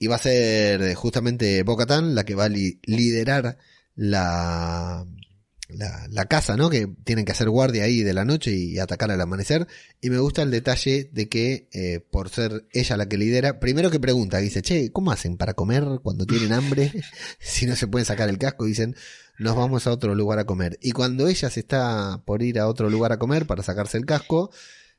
y 0.00 0.06
va 0.08 0.16
a 0.16 0.18
ser 0.18 0.94
justamente 0.94 1.62
Bocatan 1.62 2.16
la 2.16 2.24
que 2.24 2.34
va 2.34 2.46
a 2.46 2.48
liderar 2.48 3.58
la, 3.94 5.06
la, 5.74 6.06
la, 6.10 6.26
casa, 6.26 6.56
¿no? 6.56 6.70
Que 6.70 6.88
tienen 7.04 7.24
que 7.24 7.32
hacer 7.32 7.48
guardia 7.50 7.84
ahí 7.84 8.02
de 8.02 8.12
la 8.14 8.24
noche 8.24 8.52
y, 8.52 8.78
atacar 8.78 9.10
al 9.10 9.20
amanecer. 9.20 9.66
Y 10.00 10.10
me 10.10 10.18
gusta 10.18 10.42
el 10.42 10.50
detalle 10.50 11.10
de 11.12 11.28
que, 11.28 11.68
eh, 11.72 12.00
por 12.10 12.28
ser 12.28 12.66
ella 12.72 12.96
la 12.96 13.08
que 13.08 13.18
lidera, 13.18 13.60
primero 13.60 13.90
que 13.90 14.00
pregunta, 14.00 14.38
dice, 14.38 14.62
che, 14.62 14.92
¿cómo 14.92 15.12
hacen 15.12 15.36
para 15.36 15.54
comer 15.54 15.84
cuando 16.02 16.26
tienen 16.26 16.52
hambre? 16.52 16.92
si 17.38 17.66
no 17.66 17.76
se 17.76 17.86
pueden 17.86 18.06
sacar 18.06 18.28
el 18.28 18.38
casco, 18.38 18.64
dicen, 18.64 18.96
nos 19.38 19.56
vamos 19.56 19.86
a 19.86 19.92
otro 19.92 20.14
lugar 20.14 20.38
a 20.38 20.44
comer. 20.44 20.78
Y 20.80 20.92
cuando 20.92 21.28
ella 21.28 21.50
se 21.50 21.60
está 21.60 22.22
por 22.24 22.42
ir 22.42 22.58
a 22.58 22.68
otro 22.68 22.90
lugar 22.90 23.12
a 23.12 23.18
comer 23.18 23.46
para 23.46 23.62
sacarse 23.62 23.98
el 23.98 24.06
casco, 24.06 24.50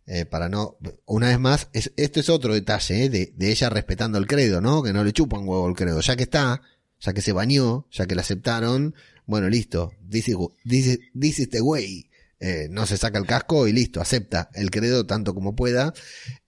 eh, 0.05 0.26
para 0.26 0.49
no, 0.49 0.78
una 1.05 1.28
vez 1.28 1.39
más, 1.39 1.69
esto 1.71 2.19
es 2.19 2.30
otro 2.30 2.53
detalle, 2.53 3.05
eh, 3.05 3.09
de, 3.09 3.34
de 3.36 3.51
ella 3.51 3.69
respetando 3.69 4.17
el 4.17 4.28
credo, 4.28 4.59
¿no? 4.59 4.84
Que 4.84 4.91
no 4.91 5.03
le 5.03 5.13
chupan 5.13 5.47
huevo 5.47 5.67
el 5.67 5.76
credo, 5.76 6.01
ya 6.01 6.15
que 6.15 6.24
está, 6.24 6.61
ya 6.99 7.13
que 7.13 7.21
se 7.21 7.32
bañó, 7.32 7.88
ya 7.91 8.05
que 8.05 8.15
la 8.15 8.21
aceptaron, 8.21 8.95
bueno, 9.26 9.49
listo, 9.49 9.93
is, 10.11 11.49
the 11.49 11.61
way. 11.61 12.09
Eh, 12.39 12.67
no 12.69 12.86
se 12.86 12.97
saca 12.97 13.17
el 13.17 13.26
casco 13.26 13.67
y 13.69 13.71
listo, 13.71 14.01
acepta 14.01 14.49
el 14.53 14.69
credo 14.69 15.05
tanto 15.05 15.34
como 15.34 15.55
pueda. 15.55 15.93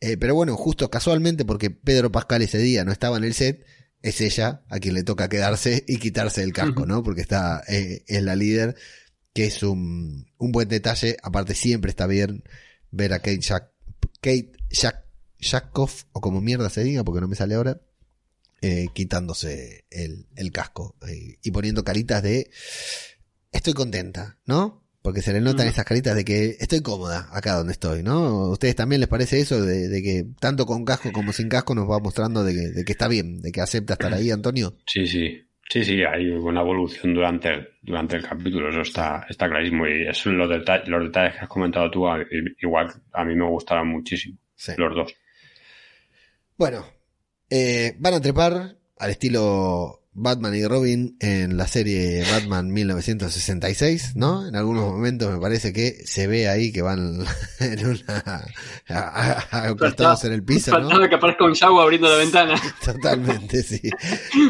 Eh, 0.02 0.18
pero 0.18 0.36
bueno, 0.36 0.58
justo 0.58 0.90
casualmente, 0.90 1.46
porque 1.46 1.72
Pedro 1.72 2.12
Pascal 2.12 2.42
ese 2.42 2.58
día 2.58 2.84
no 2.84 2.92
estaba 2.92 3.18
en 3.18 3.24
el 3.24 3.34
set, 3.34 3.66
es 4.02 4.20
ella 4.20 4.64
a 4.70 4.80
quien 4.80 4.94
le 4.94 5.04
toca 5.04 5.30
quedarse 5.30 5.84
y 5.88 5.98
quitarse 5.98 6.44
el 6.44 6.52
casco, 6.54 6.86
¿no? 6.86 7.02
Porque 7.02 7.22
está, 7.22 7.64
eh, 7.68 8.04
es 8.08 8.24
la 8.24 8.36
líder, 8.36 8.76
que 9.34 9.46
es 9.46 9.64
un, 9.64 10.28
un 10.38 10.52
buen 10.52 10.68
detalle. 10.68 11.18
Aparte, 11.24 11.56
siempre 11.56 11.90
está 11.90 12.08
bien 12.08 12.44
ver 12.92 13.14
a 13.14 13.20
Kate 13.20 13.40
Jack, 13.40 13.72
Kate 14.22 14.52
Jack, 14.70 15.06
o 15.78 16.22
como 16.22 16.42
mierda 16.42 16.70
se 16.70 16.84
diga, 16.84 17.04
porque 17.04 17.22
no 17.22 17.28
me 17.28 17.36
sale 17.36 17.56
ahora, 17.56 17.80
eh, 18.66 18.88
quitándose 18.94 19.86
el, 19.92 20.26
el 20.36 20.52
casco 20.52 20.96
eh, 21.08 21.38
y 21.44 21.52
poniendo 21.52 21.84
caritas 21.84 22.24
de 22.24 22.50
estoy 23.52 23.74
contenta, 23.74 24.40
¿no? 24.48 24.84
Porque 25.04 25.22
se 25.22 25.34
le 25.34 25.40
notan 25.40 25.68
esas 25.68 25.86
caritas 25.86 26.16
de 26.16 26.26
que 26.26 26.58
estoy 26.60 26.82
cómoda 26.82 27.30
acá 27.32 27.58
donde 27.58 27.74
estoy, 27.74 28.02
¿no? 28.02 28.16
¿A 28.16 28.50
ustedes 28.50 28.76
también 28.76 29.02
les 29.02 29.08
parece 29.08 29.40
eso 29.40 29.64
de, 29.64 30.02
que 30.02 30.26
tanto 30.40 30.66
con 30.66 30.84
casco 30.84 31.12
como 31.12 31.32
sin 31.32 31.48
casco 31.48 31.76
nos 31.76 31.88
va 31.88 32.00
mostrando 32.00 32.44
de 32.44 32.56
que, 32.56 32.70
de 32.72 32.84
que 32.84 32.92
está 32.94 33.08
bien, 33.08 33.40
de 33.44 33.52
que 33.52 33.62
acepta 33.62 33.94
estar 33.94 34.12
ahí, 34.12 34.32
Antonio? 34.32 34.76
Sí, 34.88 35.06
sí. 35.06 35.44
Sí, 35.70 35.84
sí, 35.84 36.04
hay 36.04 36.32
una 36.32 36.62
evolución 36.62 37.14
durante 37.14 37.50
el, 37.50 37.70
durante 37.84 38.16
el 38.16 38.24
capítulo, 38.24 38.70
eso 38.70 38.82
está, 38.82 39.28
está 39.30 39.48
clarísimo. 39.48 39.86
Y 39.86 40.08
eso, 40.08 40.32
los, 40.32 40.50
detalles, 40.50 40.88
los 40.88 41.04
detalles 41.04 41.36
que 41.36 41.42
has 41.42 41.50
comentado 41.50 41.92
tú, 41.92 42.06
igual 42.62 42.92
a 43.14 43.24
mí 43.26 43.36
me 43.36 43.48
gustaron 43.48 43.90
muchísimo, 43.90 44.40
los 44.78 44.96
dos. 44.96 45.16
Bueno, 46.58 46.95
eh, 47.50 47.96
van 48.00 48.14
a 48.14 48.22
trepar 48.22 48.78
al 48.98 49.10
estilo 49.10 50.06
Batman 50.18 50.56
y 50.56 50.66
Robin 50.66 51.18
en 51.20 51.58
la 51.58 51.68
serie 51.68 52.24
Batman 52.32 52.72
1966, 52.72 54.16
¿no? 54.16 54.48
En 54.48 54.56
algunos 54.56 54.86
momentos 54.86 55.30
me 55.30 55.42
parece 55.42 55.74
que 55.74 56.04
se 56.06 56.26
ve 56.28 56.48
ahí 56.48 56.72
que 56.72 56.82
van 56.82 57.26
en 57.60 57.86
una 57.86 58.46
acostados 59.52 60.24
en 60.24 60.32
el 60.32 60.44
piso, 60.44 60.80
¿no? 60.80 61.08
que 61.10 61.16
aparezca 61.16 61.44
un 61.44 61.54
Yago 61.54 61.82
abriendo 61.82 62.08
la 62.08 62.16
ventana. 62.16 62.56
Totalmente, 62.86 63.62
sí. 63.62 63.82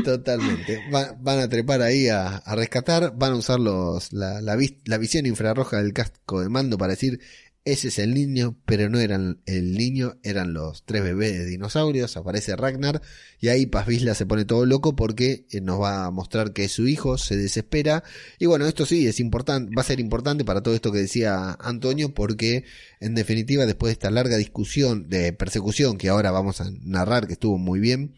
Totalmente. 0.04 0.84
van 0.92 1.40
a 1.40 1.50
trepar 1.50 1.82
ahí 1.82 2.10
a, 2.10 2.44
rescatar, 2.56 3.14
van 3.16 3.34
a 3.34 3.36
usar 3.38 3.60
los, 3.60 4.14
la, 4.14 4.42
la, 4.42 4.56
la 4.86 4.98
visión 5.00 5.26
infrarroja 5.26 5.78
del 5.78 5.94
casco 5.94 6.42
de 6.42 6.50
mando 6.50 6.78
para 6.78 6.92
decir 6.92 7.20
ese 7.66 7.88
es 7.88 7.98
el 7.98 8.14
niño, 8.14 8.56
pero 8.68 8.90
no 8.90 9.00
eran 9.00 9.42
el 9.48 9.74
niño, 9.74 10.20
eran 10.22 10.54
los 10.54 10.86
tres 10.86 11.02
bebés 11.02 11.34
de 11.34 11.46
dinosaurios. 11.46 12.16
Aparece 12.16 12.56
Ragnar 12.56 13.02
y 13.40 13.48
ahí 13.48 13.66
Paz 13.66 13.88
se 13.88 14.26
pone 14.28 14.46
todo 14.46 14.68
loco 14.68 14.96
porque 14.96 15.48
eh, 15.50 15.62
nos 15.62 15.82
va 15.82 16.06
a 16.06 16.12
mostrar 16.12 16.54
que 16.54 16.70
su 16.70 16.88
hijo 16.88 17.18
se 17.18 17.36
desespera. 17.36 18.04
Y 18.38 18.46
bueno, 18.46 18.68
esto 18.68 18.86
sí 18.86 19.08
es 19.08 19.20
importante, 19.20 19.74
va 19.76 19.82
a 19.82 19.86
ser 19.86 20.00
importante 20.00 20.46
para 20.46 20.62
todo 20.62 20.76
esto 20.76 20.92
que 20.92 21.00
decía 21.00 21.58
Antonio, 21.60 22.14
porque 22.14 22.66
en 23.00 23.16
definitiva, 23.16 23.66
después 23.66 23.90
de 23.90 23.94
esta 23.94 24.12
larga 24.12 24.38
discusión 24.38 25.10
de 25.10 25.34
persecución 25.34 25.98
que 25.98 26.10
ahora 26.10 26.30
vamos 26.30 26.62
a 26.62 26.70
narrar, 26.84 27.26
que 27.26 27.34
estuvo 27.34 27.58
muy 27.58 27.80
bien, 27.80 28.14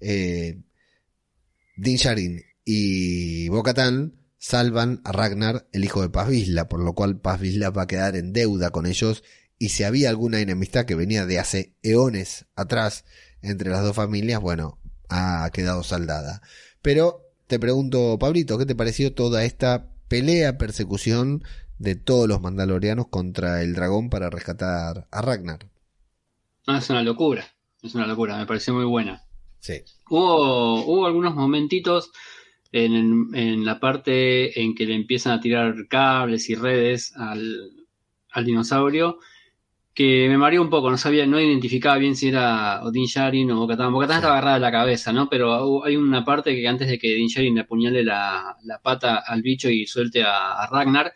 eh, 0.00 0.60
Din 1.76 1.96
Sharin 1.98 2.42
y 2.64 3.48
Bocatán 3.48 4.17
salvan 4.38 5.00
a 5.04 5.12
Ragnar, 5.12 5.68
el 5.72 5.84
hijo 5.84 6.00
de 6.00 6.08
Paz 6.08 6.28
por 6.68 6.82
lo 6.82 6.94
cual 6.94 7.20
Paz 7.20 7.40
va 7.40 7.82
a 7.82 7.86
quedar 7.86 8.16
en 8.16 8.32
deuda 8.32 8.70
con 8.70 8.86
ellos 8.86 9.22
y 9.58 9.70
si 9.70 9.82
había 9.84 10.08
alguna 10.08 10.40
enemistad 10.40 10.86
que 10.86 10.94
venía 10.94 11.26
de 11.26 11.38
hace 11.38 11.74
eones 11.82 12.46
atrás 12.54 13.04
entre 13.42 13.70
las 13.70 13.82
dos 13.82 13.96
familias, 13.96 14.40
bueno, 14.40 14.78
ha 15.08 15.50
quedado 15.52 15.82
saldada. 15.82 16.42
Pero 16.80 17.22
te 17.48 17.58
pregunto, 17.58 18.18
Pablito, 18.18 18.56
¿qué 18.58 18.66
te 18.66 18.76
pareció 18.76 19.12
toda 19.14 19.44
esta 19.44 19.90
pelea, 20.06 20.58
persecución 20.58 21.42
de 21.78 21.96
todos 21.96 22.28
los 22.28 22.40
mandalorianos 22.40 23.08
contra 23.08 23.62
el 23.62 23.74
dragón 23.74 24.10
para 24.10 24.30
rescatar 24.30 25.08
a 25.10 25.22
Ragnar? 25.22 25.68
es 26.66 26.90
una 26.90 27.02
locura, 27.02 27.46
es 27.82 27.94
una 27.94 28.06
locura, 28.06 28.36
me 28.36 28.46
pareció 28.46 28.74
muy 28.74 28.84
buena. 28.84 29.24
Sí. 29.58 29.82
Hubo, 30.08 30.84
hubo 30.84 31.06
algunos 31.06 31.34
momentitos 31.34 32.12
en, 32.72 33.34
en, 33.34 33.64
la 33.64 33.80
parte 33.80 34.60
en 34.60 34.74
que 34.74 34.86
le 34.86 34.94
empiezan 34.94 35.32
a 35.32 35.40
tirar 35.40 35.88
cables 35.88 36.50
y 36.50 36.54
redes 36.54 37.14
al, 37.16 37.72
al 38.30 38.44
dinosaurio, 38.44 39.18
que 39.98 40.28
me 40.28 40.38
mareó 40.38 40.62
un 40.62 40.70
poco, 40.70 40.90
no 40.92 40.96
sabía, 40.96 41.26
no 41.26 41.40
identificaba 41.40 41.96
bien 41.96 42.14
si 42.14 42.28
era 42.28 42.84
Odin 42.84 43.06
Sharin 43.06 43.50
o 43.50 43.58
Bocatán. 43.58 43.92
Bocatán 43.92 44.18
estaba 44.18 44.34
agarrada 44.34 44.54
de 44.54 44.60
la 44.60 44.70
cabeza, 44.70 45.12
¿no? 45.12 45.28
Pero 45.28 45.84
hay 45.84 45.96
una 45.96 46.24
parte 46.24 46.54
que 46.54 46.68
antes 46.68 46.86
de 46.86 47.00
que 47.00 47.14
Odin 47.16 47.26
Sharin 47.26 47.56
le 47.56 47.62
apuñale 47.62 48.04
la, 48.04 48.56
la 48.62 48.78
pata 48.80 49.24
al 49.26 49.42
bicho 49.42 49.68
y 49.68 49.86
suelte 49.86 50.22
a, 50.22 50.68
Ragnar, 50.70 51.12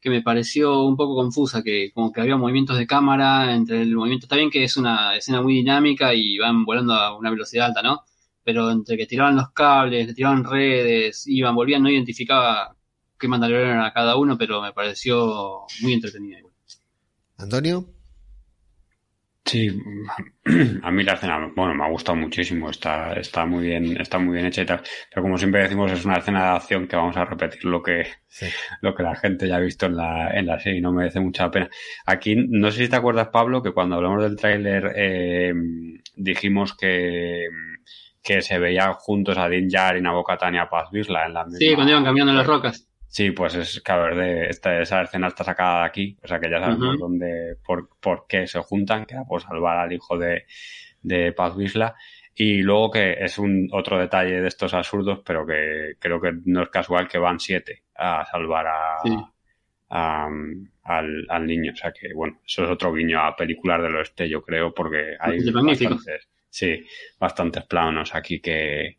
que 0.00 0.10
me 0.10 0.22
pareció 0.22 0.82
un 0.82 0.96
poco 0.96 1.14
confusa, 1.14 1.62
que 1.62 1.92
como 1.94 2.12
que 2.12 2.20
había 2.20 2.36
movimientos 2.36 2.78
de 2.78 2.86
cámara 2.88 3.54
entre 3.54 3.82
el 3.82 3.94
movimiento. 3.94 4.26
Está 4.26 4.34
bien 4.34 4.50
que 4.50 4.64
es 4.64 4.76
una 4.76 5.16
escena 5.16 5.40
muy 5.40 5.54
dinámica 5.54 6.12
y 6.12 6.38
van 6.38 6.64
volando 6.64 6.94
a 6.94 7.16
una 7.16 7.30
velocidad 7.30 7.66
alta, 7.66 7.82
¿no? 7.82 8.00
Pero 8.46 8.70
entre 8.70 8.96
que 8.96 9.06
tiraban 9.06 9.34
los 9.34 9.50
cables, 9.50 10.06
le 10.06 10.14
tiraban 10.14 10.44
redes, 10.44 11.26
iban, 11.26 11.56
volvían, 11.56 11.82
no 11.82 11.90
identificaba 11.90 12.76
qué 13.18 13.26
mandaloriano 13.26 13.80
era 13.80 13.92
cada 13.92 14.16
uno, 14.16 14.38
pero 14.38 14.62
me 14.62 14.72
pareció 14.72 15.64
muy 15.82 15.94
entretenida. 15.94 16.38
¿Antonio? 17.38 17.84
Sí, 19.44 19.68
a 20.82 20.90
mí 20.92 21.02
la 21.02 21.14
escena, 21.14 21.52
bueno, 21.56 21.74
me 21.74 21.84
ha 21.84 21.88
gustado 21.88 22.16
muchísimo, 22.16 22.70
está, 22.70 23.14
está 23.14 23.46
muy 23.46 23.66
bien, 23.66 24.00
está 24.00 24.18
muy 24.20 24.34
bien 24.34 24.46
hecha 24.46 24.62
y 24.62 24.66
tal, 24.66 24.82
pero 25.10 25.22
como 25.22 25.38
siempre 25.38 25.62
decimos, 25.62 25.90
es 25.90 26.04
una 26.04 26.18
escena 26.18 26.42
de 26.42 26.56
acción 26.56 26.86
que 26.86 26.94
vamos 26.94 27.16
a 27.16 27.24
repetir 27.24 27.64
lo 27.64 27.82
que, 27.82 28.06
lo 28.80 28.94
que 28.94 29.02
la 29.02 29.16
gente 29.16 29.48
ya 29.48 29.56
ha 29.56 29.60
visto 29.60 29.86
en 29.86 29.96
la, 29.96 30.30
en 30.30 30.46
la 30.46 30.60
serie 30.60 30.78
y 30.78 30.82
no 30.82 30.92
merece 30.92 31.18
mucha 31.18 31.50
pena. 31.50 31.68
Aquí, 32.06 32.36
no 32.36 32.70
sé 32.70 32.84
si 32.84 32.90
te 32.90 32.96
acuerdas, 32.96 33.28
Pablo, 33.32 33.60
que 33.60 33.72
cuando 33.72 33.96
hablamos 33.96 34.22
del 34.22 34.36
tráiler 34.36 34.92
eh, 34.94 35.52
dijimos 36.16 36.76
que, 36.76 37.48
que 38.26 38.42
se 38.42 38.58
veían 38.58 38.94
juntos 38.94 39.38
a 39.38 39.48
Din 39.48 39.68
Djarin, 39.68 40.04
a 40.04 40.12
Boca 40.12 40.36
Tania, 40.36 40.68
Paz 40.68 40.90
Vizla 40.90 41.26
en 41.26 41.34
la 41.34 41.44
misma... 41.44 41.58
Sí, 41.58 41.74
cuando 41.76 41.92
iban 41.92 42.04
cambiando 42.04 42.32
las 42.32 42.44
rocas. 42.44 42.88
Sí, 43.06 43.30
pues 43.30 43.54
es, 43.54 43.80
claro, 43.82 44.16
de, 44.16 44.48
esta, 44.48 44.80
esa 44.82 45.02
escena 45.02 45.28
está 45.28 45.44
sacada 45.44 45.82
de 45.82 45.86
aquí, 45.86 46.18
o 46.24 46.26
sea 46.26 46.40
que 46.40 46.50
ya 46.50 46.58
sabemos 46.58 46.98
dónde, 46.98 47.56
por, 47.64 47.88
por 48.00 48.26
qué 48.28 48.48
se 48.48 48.58
juntan, 48.58 49.06
que 49.06 49.14
era 49.14 49.24
por 49.24 49.40
salvar 49.40 49.78
al 49.78 49.92
hijo 49.92 50.18
de, 50.18 50.44
de 51.02 51.32
Paz 51.32 51.56
Vizla. 51.56 51.94
Y 52.34 52.62
luego 52.62 52.90
que 52.90 53.12
es 53.12 53.38
un 53.38 53.68
otro 53.70 53.96
detalle 53.96 54.40
de 54.40 54.48
estos 54.48 54.74
absurdos, 54.74 55.20
pero 55.24 55.46
que 55.46 55.92
creo 56.00 56.20
que 56.20 56.32
no 56.46 56.64
es 56.64 56.68
casual 56.68 57.06
que 57.06 57.18
van 57.18 57.38
siete 57.38 57.84
a 57.94 58.26
salvar 58.26 58.66
a, 58.66 58.98
al, 59.88 61.26
al, 61.28 61.46
niño. 61.46 61.72
O 61.72 61.76
sea 61.76 61.92
que, 61.92 62.12
bueno, 62.12 62.40
eso 62.44 62.64
es 62.64 62.70
otro 62.70 62.92
guiño 62.92 63.20
a 63.20 63.36
películas 63.36 63.80
del 63.82 63.94
oeste, 63.94 64.28
yo 64.28 64.42
creo, 64.42 64.74
porque 64.74 65.16
hay 65.20 65.48
bastantes, 65.52 66.28
sí, 66.56 66.82
bastantes 67.20 67.64
planos 67.64 68.14
aquí 68.14 68.40
que, 68.40 68.96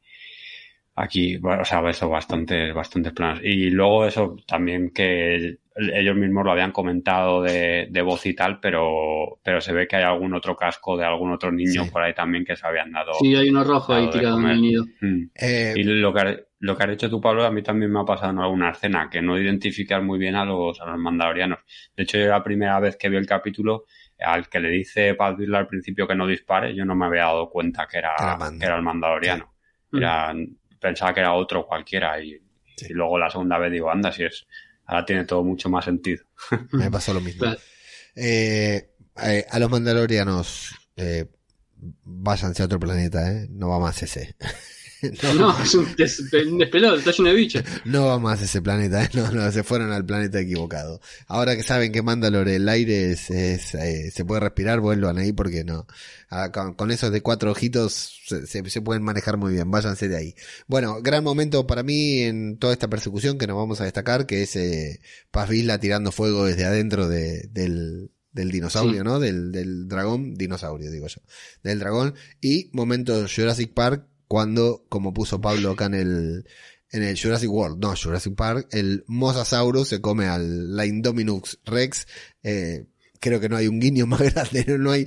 aquí, 0.94 1.40
o 1.42 1.66
sea, 1.66 1.90
eso, 1.90 2.08
bastantes, 2.08 2.72
bastantes 2.72 3.14
planos. 3.14 3.40
Y 3.44 3.72
luego 3.72 4.06
eso 4.06 4.36
también 4.46 4.92
que 4.92 5.58
ellos 5.76 6.16
mismos 6.16 6.46
lo 6.46 6.52
habían 6.52 6.72
comentado 6.72 7.42
de, 7.42 7.88
de, 7.90 8.02
voz 8.04 8.26
y 8.28 8.36
tal, 8.36 8.60
pero, 8.60 9.40
pero 9.44 9.60
se 9.60 9.74
ve 9.74 9.88
que 9.88 9.96
hay 9.96 10.04
algún 10.04 10.36
otro 10.36 10.56
casco 10.56 10.96
de 10.98 11.06
algún 11.06 11.32
otro 11.32 11.52
niño 11.52 11.86
por 11.92 12.04
ahí 12.04 12.14
también 12.14 12.46
que 12.46 12.56
se 12.56 12.68
habían 12.68 12.92
dado. 12.92 13.14
Sí, 13.20 13.36
hay 13.36 13.50
uno 13.50 13.64
rojo 13.64 13.94
ahí 13.94 14.08
tirado 14.12 14.40
en 14.40 14.48
el 14.48 14.62
nido. 14.62 14.86
Mm. 15.02 15.24
Eh, 15.34 15.74
y 15.78 15.84
lo 15.84 16.14
que, 16.14 16.46
lo 16.60 16.78
que 16.78 16.84
has 16.84 16.90
hecho 16.92 17.10
tú, 17.10 17.20
Pablo, 17.20 17.44
a 17.44 17.52
mí 17.52 17.64
también 17.64 17.92
me 17.92 18.00
ha 18.00 18.06
pasado 18.06 18.32
en 18.32 18.40
alguna 18.40 18.70
escena, 18.70 19.10
que 19.12 19.22
no 19.22 19.40
identificar 19.40 20.04
muy 20.04 20.20
bien 20.20 20.36
a 20.36 20.46
los, 20.46 20.80
a 20.80 20.86
los 20.86 21.00
mandalorianos. 21.00 21.60
De 21.96 22.04
hecho, 22.04 22.20
yo 22.20 22.28
la 22.28 22.44
primera 22.44 22.80
vez 22.80 22.98
que 22.98 23.10
vi 23.10 23.18
el 23.18 23.26
capítulo, 23.26 23.86
al 24.20 24.50
que 24.50 24.60
le 24.60 24.70
dice 24.70 25.14
Paz 25.14 25.36
al 25.54 25.68
principio 25.68 26.08
que 26.08 26.16
no 26.16 26.28
dispare, 26.28 26.76
yo 26.76 26.86
no 26.86 26.96
me 26.96 27.06
había 27.06 27.24
dado 27.24 27.50
cuenta 27.50 27.88
que 27.88 28.00
era, 28.00 28.16
que 28.58 28.66
era 28.66 28.76
el 28.76 28.82
mandaloriano. 28.82 29.54
Era, 29.94 30.34
pensaba 30.80 31.14
que 31.14 31.22
era 31.22 31.34
otro 31.34 31.66
cualquiera 31.66 32.22
y, 32.22 32.42
luego 32.90 33.18
la 33.18 33.30
segunda 33.30 33.58
vez 33.58 33.72
digo, 33.72 33.90
anda, 33.90 34.12
si 34.12 34.24
es, 34.24 34.46
ahora 34.86 35.06
tiene 35.06 35.26
todo 35.26 35.44
mucho 35.44 35.70
más 35.70 35.86
sentido. 35.86 36.24
Me 36.72 36.92
pasó 36.92 37.14
lo 37.14 37.22
mismo. 37.22 37.46
Eh, 38.16 38.90
eh, 39.24 39.46
a 39.50 39.60
los 39.60 39.70
mandalorianos, 39.70 40.76
eh, 40.96 41.26
váyanse 42.04 42.64
a 42.64 42.66
otro 42.66 42.80
planeta, 42.80 43.32
¿eh? 43.32 43.48
No 43.50 43.70
va 43.70 43.80
más 43.80 44.02
ese. 44.04 44.36
No, 45.38 45.62
es 45.62 45.74
un, 45.76 45.88
despelado, 46.58 46.96
está 46.96 47.12
lleno 47.12 47.30
de 47.30 47.36
bichos. 47.36 47.64
No 47.86 48.08
va 48.08 48.20
más 48.20 48.42
ese 48.42 48.62
planeta, 48.62 49.10
no, 49.14 49.32
no, 49.32 49.52
se 49.52 49.64
fueron 49.64 49.92
al 49.92 50.06
planeta 50.06 50.40
equivocado. 50.40 51.02
Ahora 51.28 51.56
que 51.56 51.64
saben 51.64 51.92
que 51.92 52.02
Mandalore 52.02 52.56
el 52.56 52.68
aire 52.70 53.12
es, 53.12 53.30
eh, 53.30 54.12
se 54.12 54.26
puede 54.26 54.42
respirar, 54.42 54.80
vuelvan 54.80 55.18
ahí 55.18 55.32
porque 55.34 55.64
no. 55.64 55.86
Ah, 56.30 56.52
con, 56.52 56.92
esos 56.92 57.12
de 57.12 57.22
cuatro 57.22 57.52
ojitos 57.52 58.20
se, 58.26 58.46
se, 58.48 58.82
pueden 58.82 59.02
manejar 59.02 59.38
muy 59.38 59.54
bien, 59.54 59.72
váyanse 59.72 60.10
de 60.10 60.18
ahí. 60.18 60.36
Bueno, 60.68 61.02
gran 61.02 61.24
momento 61.24 61.66
para 61.68 61.84
mí 61.84 62.20
en 62.20 62.58
toda 62.58 62.74
esta 62.74 62.90
persecución 62.90 63.38
que 63.38 63.48
nos 63.48 63.56
vamos 63.56 63.80
a 63.80 63.86
destacar, 63.86 64.26
que 64.26 64.44
es 64.44 64.56
eh, 64.58 65.00
Paz 65.32 65.48
Vizla 65.50 65.80
tirando 65.80 66.12
fuego 66.12 66.46
desde 66.46 66.66
adentro 66.66 67.08
de, 67.08 67.48
del, 67.52 68.12
del 68.34 68.52
dinosaurio, 68.52 69.06
¿no? 69.06 69.20
Del, 69.20 69.54
del 69.54 69.88
dragón, 69.88 70.36
dinosaurio 70.36 70.92
digo 70.92 71.08
yo, 71.08 71.22
del 71.64 71.80
dragón. 71.80 72.16
Y 72.42 72.70
momento 72.74 73.26
Jurassic 73.34 73.74
Park 73.74 74.06
cuando, 74.28 74.86
como 74.90 75.14
puso 75.14 75.40
Pablo 75.42 75.72
acá 75.72 75.86
en 75.86 75.94
el, 75.96 76.46
en 76.92 77.04
el 77.04 77.20
Jurassic 77.20 77.50
World, 77.50 77.80
no, 77.80 77.96
Jurassic 77.96 78.36
Park, 78.36 78.68
el 78.72 79.04
Mosasaurus 79.08 79.90
se 79.90 80.02
come 80.02 80.28
al 80.28 80.76
la 80.76 80.86
Indominus 80.86 81.60
Rex, 81.66 82.08
eh, 82.44 82.86
creo 83.20 83.40
que 83.40 83.50
no 83.50 83.58
hay 83.58 83.68
un 83.68 83.80
guiño 83.80 84.06
más 84.06 84.22
grande, 84.34 84.66
no 84.78 84.92
hay, 84.92 85.06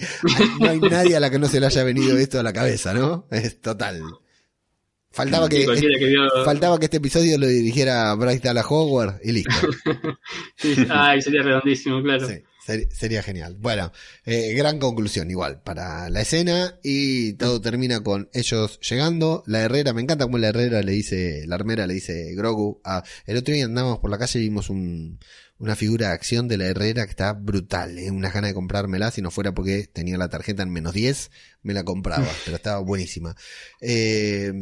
no 0.61 0.69
hay 0.69 0.81
nadie 0.81 1.17
a 1.17 1.21
la 1.21 1.31
que 1.31 1.39
no 1.39 1.49
se 1.49 1.61
le 1.61 1.67
haya 1.67 1.85
venido 1.85 2.17
esto 2.19 2.41
a 2.41 2.43
la 2.43 2.53
cabeza, 2.53 2.95
¿no? 2.95 3.27
Es 3.31 3.61
total. 3.61 4.03
Faltaba 5.13 5.49
que, 5.49 5.67
faltaba 6.45 6.79
que 6.79 6.85
este 6.85 6.99
episodio 6.99 7.37
lo 7.37 7.49
dirigiera 7.49 8.15
Bryce 8.15 8.43
Dallas 8.45 8.67
Howard 8.69 9.21
y 9.25 9.33
listo. 9.33 9.51
ay, 10.89 11.21
sería 11.21 11.43
redondísimo, 11.43 12.01
claro. 12.01 12.29
Sí 12.29 12.45
sería 12.93 13.23
genial. 13.23 13.57
Bueno, 13.59 13.93
eh, 14.25 14.53
gran 14.55 14.79
conclusión 14.79 15.31
igual 15.31 15.63
para 15.63 16.09
la 16.11 16.21
escena 16.21 16.79
y 16.83 17.35
todo 17.35 17.61
termina 17.61 18.03
con 18.03 18.29
ellos 18.33 18.81
llegando. 18.81 19.43
La 19.47 19.61
Herrera, 19.63 19.93
me 19.93 20.03
encanta 20.03 20.25
como 20.25 20.39
la 20.39 20.49
Herrera 20.49 20.83
le 20.83 20.93
dice, 20.93 21.45
la 21.47 21.57
armera 21.57 21.87
le 21.87 21.95
dice 21.95 22.35
Grogu. 22.35 22.81
A, 22.85 23.03
el 23.27 23.37
otro 23.37 23.55
día 23.55 23.65
andábamos 23.65 23.99
por 23.99 24.11
la 24.11 24.19
calle 24.19 24.39
y 24.39 24.43
vimos 24.43 24.71
un, 24.71 25.19
una 25.61 25.77
figura 25.77 26.09
de 26.09 26.15
acción 26.15 26.49
de 26.49 26.57
la 26.57 26.65
Herrera 26.65 27.05
que 27.05 27.11
está 27.11 27.35
brutal, 27.35 27.99
¿eh? 27.99 28.11
una 28.11 28.31
gana 28.31 28.49
de 28.49 28.55
comprármela, 28.55 29.11
si 29.11 29.21
no 29.21 29.31
fuera 29.31 29.53
porque 29.53 29.87
tenía 29.93 30.17
la 30.17 30.31
tarjeta 30.31 30.63
en 30.63 30.71
menos 30.71 30.95
10, 30.95 31.31
me 31.63 31.75
la 31.75 31.85
compraba, 31.85 32.27
pero 32.45 32.57
estaba 32.57 32.81
buenísima. 32.81 33.37
Eh, 33.81 34.53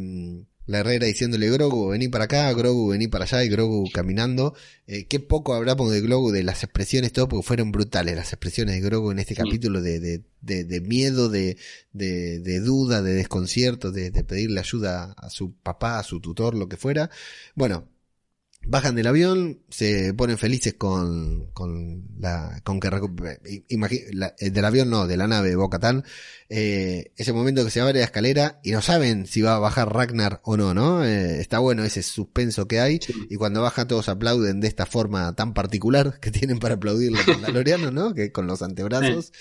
la 0.69 0.81
Herrera 0.81 1.07
diciéndole 1.07 1.49
Grogu, 1.49 1.89
vení 1.89 2.09
para 2.09 2.25
acá, 2.25 2.53
Grogu, 2.53 2.89
vení 2.89 3.07
para 3.07 3.25
allá, 3.25 3.43
y 3.43 3.49
Grogu 3.49 3.89
caminando. 3.91 4.53
Eh, 4.85 5.05
qué 5.07 5.19
poco 5.19 5.55
hablamos 5.55 5.91
de 5.91 5.99
Grogu, 5.99 6.31
de 6.31 6.43
las 6.43 6.63
expresiones, 6.63 7.11
todo, 7.11 7.27
porque 7.27 7.47
fueron 7.47 7.71
brutales 7.71 8.15
las 8.15 8.33
expresiones 8.33 8.75
de 8.75 8.81
Grogu 8.81 9.09
en 9.09 9.17
este 9.17 9.33
capítulo 9.33 9.81
de, 9.81 9.99
de, 9.99 10.21
de, 10.41 10.63
de 10.65 10.81
miedo, 10.81 11.27
de, 11.27 11.57
de, 11.91 12.59
duda, 12.59 13.01
de 13.01 13.13
desconcierto, 13.13 13.91
de, 13.91 14.11
de 14.11 14.23
pedirle 14.23 14.59
ayuda 14.59 15.15
a 15.17 15.31
su 15.31 15.53
papá, 15.55 15.97
a 15.97 16.03
su 16.03 16.21
tutor, 16.21 16.53
lo 16.53 16.69
que 16.69 16.77
fuera. 16.77 17.09
Bueno, 17.55 17.89
Bajan 18.61 18.93
del 18.93 19.07
avión, 19.07 19.63
se 19.69 20.13
ponen 20.13 20.37
felices 20.37 20.75
con, 20.75 21.47
con 21.53 22.05
la, 22.19 22.61
con 22.63 22.79
que, 22.79 22.89
la, 22.89 24.35
eh, 24.37 24.49
del 24.51 24.65
avión 24.65 24.89
no, 24.89 25.07
de 25.07 25.17
la 25.17 25.27
nave 25.27 25.55
Bocatán, 25.55 26.03
eh, 26.49 27.11
ese 27.15 27.33
momento 27.33 27.63
que 27.63 27.71
se 27.71 27.79
abre 27.79 27.99
la 27.99 28.05
escalera 28.05 28.59
y 28.63 28.71
no 28.71 28.81
saben 28.81 29.25
si 29.25 29.41
va 29.41 29.55
a 29.55 29.59
bajar 29.59 29.93
Ragnar 29.93 30.41
o 30.43 30.57
no, 30.57 30.73
¿no? 30.73 31.03
Eh, 31.03 31.39
está 31.39 31.59
bueno 31.59 31.83
ese 31.83 32.03
suspenso 32.03 32.67
que 32.67 32.79
hay 32.79 32.99
y 33.29 33.37
cuando 33.37 33.61
baja 33.61 33.87
todos 33.87 34.09
aplauden 34.09 34.59
de 34.59 34.67
esta 34.67 34.85
forma 34.85 35.33
tan 35.35 35.53
particular 35.53 36.19
que 36.21 36.29
tienen 36.29 36.59
para 36.59 36.75
aplaudir 36.75 37.11
los 37.11 37.25
mandalorianos, 37.27 37.93
¿no? 37.93 38.13
Que 38.13 38.31
con 38.31 38.45
los 38.45 38.61
antebrazos 38.61 39.31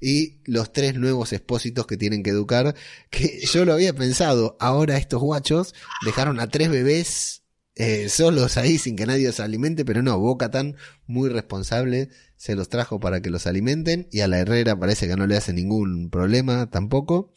y 0.00 0.38
los 0.44 0.72
tres 0.72 0.94
nuevos 0.94 1.32
expósitos 1.32 1.86
que 1.86 1.96
tienen 1.96 2.22
que 2.22 2.30
educar, 2.30 2.74
que 3.10 3.40
yo 3.46 3.64
lo 3.64 3.72
había 3.72 3.94
pensado, 3.94 4.56
ahora 4.60 4.98
estos 4.98 5.22
guachos 5.22 5.74
dejaron 6.04 6.38
a 6.38 6.48
tres 6.48 6.68
bebés 6.68 7.42
eh, 7.76 8.08
solos 8.08 8.56
ahí 8.56 8.78
sin 8.78 8.96
que 8.96 9.04
nadie 9.04 9.26
los 9.26 9.38
alimente, 9.38 9.84
pero 9.84 10.02
no, 10.02 10.18
Boca 10.18 10.50
tan 10.50 10.76
muy 11.06 11.28
responsable 11.28 12.08
se 12.36 12.54
los 12.54 12.70
trajo 12.70 13.00
para 13.00 13.20
que 13.20 13.28
los 13.28 13.46
alimenten 13.46 14.08
y 14.10 14.20
a 14.20 14.28
la 14.28 14.38
Herrera 14.38 14.78
parece 14.78 15.06
que 15.06 15.16
no 15.16 15.26
le 15.26 15.36
hace 15.36 15.52
ningún 15.52 16.08
problema 16.10 16.70
tampoco. 16.70 17.34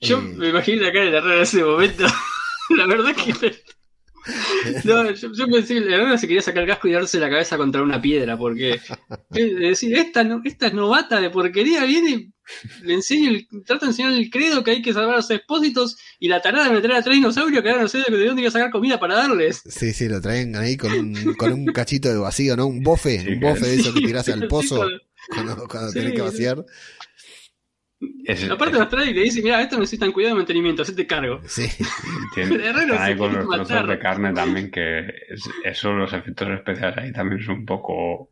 Yo 0.00 0.18
eh, 0.18 0.34
me 0.36 0.48
imagino 0.48 0.82
la 0.82 0.92
cara 0.92 1.04
de 1.04 1.10
la 1.12 1.18
Herrera 1.18 1.36
en 1.36 1.42
ese 1.42 1.62
momento. 1.62 2.04
la 2.76 2.86
verdad 2.86 3.14
que 3.14 3.32
no, 4.84 5.10
yo, 5.10 5.32
yo 5.32 5.46
pensé 5.46 5.74
que 5.74 5.80
la 5.80 6.18
se 6.18 6.26
quería 6.26 6.42
sacar 6.42 6.62
el 6.62 6.68
casco 6.68 6.88
y 6.88 6.92
darse 6.92 7.18
la 7.18 7.30
cabeza 7.30 7.56
contra 7.56 7.82
una 7.82 8.00
piedra, 8.00 8.36
porque 8.36 8.80
es 9.30 9.56
decir, 9.56 9.96
esta, 9.96 10.24
no, 10.24 10.40
esta 10.44 10.70
novata 10.70 11.20
de 11.20 11.30
porquería 11.30 11.84
viene 11.84 12.32
le 12.82 12.94
enseña 12.94 13.30
el, 13.30 13.46
trata 13.64 13.86
de 13.86 13.90
enseñar 13.90 14.12
el 14.12 14.30
credo 14.30 14.64
que 14.64 14.70
hay 14.72 14.82
que 14.82 14.92
salvar 14.92 15.14
a 15.14 15.16
los 15.16 15.30
expósitos 15.30 15.96
y 16.18 16.28
la 16.28 16.40
tarada 16.40 16.68
de 16.68 16.74
meter 16.74 16.92
a 16.92 17.02
tres 17.02 17.16
dinosaurios 17.16 17.62
que 17.62 17.68
ahora 17.68 17.82
no 17.82 17.88
sé 17.88 17.98
de 17.98 18.26
dónde 18.26 18.42
iba 18.42 18.48
a 18.48 18.52
sacar 18.52 18.70
comida 18.70 18.98
para 18.98 19.16
darles. 19.16 19.62
Sí, 19.68 19.92
sí, 19.92 20.08
lo 20.08 20.20
traen 20.20 20.56
ahí 20.56 20.76
con 20.76 20.92
un, 20.92 21.34
con 21.34 21.52
un 21.52 21.66
cachito 21.66 22.08
de 22.08 22.18
vacío, 22.18 22.56
¿no? 22.56 22.66
Un 22.66 22.82
bofe, 22.82 23.24
un 23.28 23.40
bofe 23.40 23.66
de 23.66 23.76
eso 23.76 23.92
que 23.92 24.00
tirás 24.00 24.28
al 24.30 24.48
pozo 24.48 24.86
cuando, 25.28 25.68
cuando 25.68 25.92
tenés 25.92 26.14
que 26.14 26.22
vaciar. 26.22 26.64
Aparte 28.50 28.78
los 28.78 28.88
trae 28.88 29.10
y 29.10 29.14
le 29.14 29.22
dice, 29.22 29.42
mira, 29.42 29.60
esto 29.60 29.76
necesitan 29.76 30.12
cuidado 30.12 30.34
de 30.34 30.40
mantenimiento, 30.40 30.82
hacete 30.82 31.06
cargo. 31.06 31.40
Sí. 31.46 31.66
Hay 32.98 33.16
con 33.16 33.34
los 33.34 33.48
trozos 33.48 33.88
de 33.88 33.98
carne 33.98 34.32
también 34.32 34.70
que 34.70 35.06
eso, 35.64 35.92
los 35.92 36.12
efectos 36.12 36.48
especiales 36.50 36.98
ahí 36.98 37.12
también 37.12 37.42
son 37.42 37.56
un 37.56 37.66
poco 37.66 38.30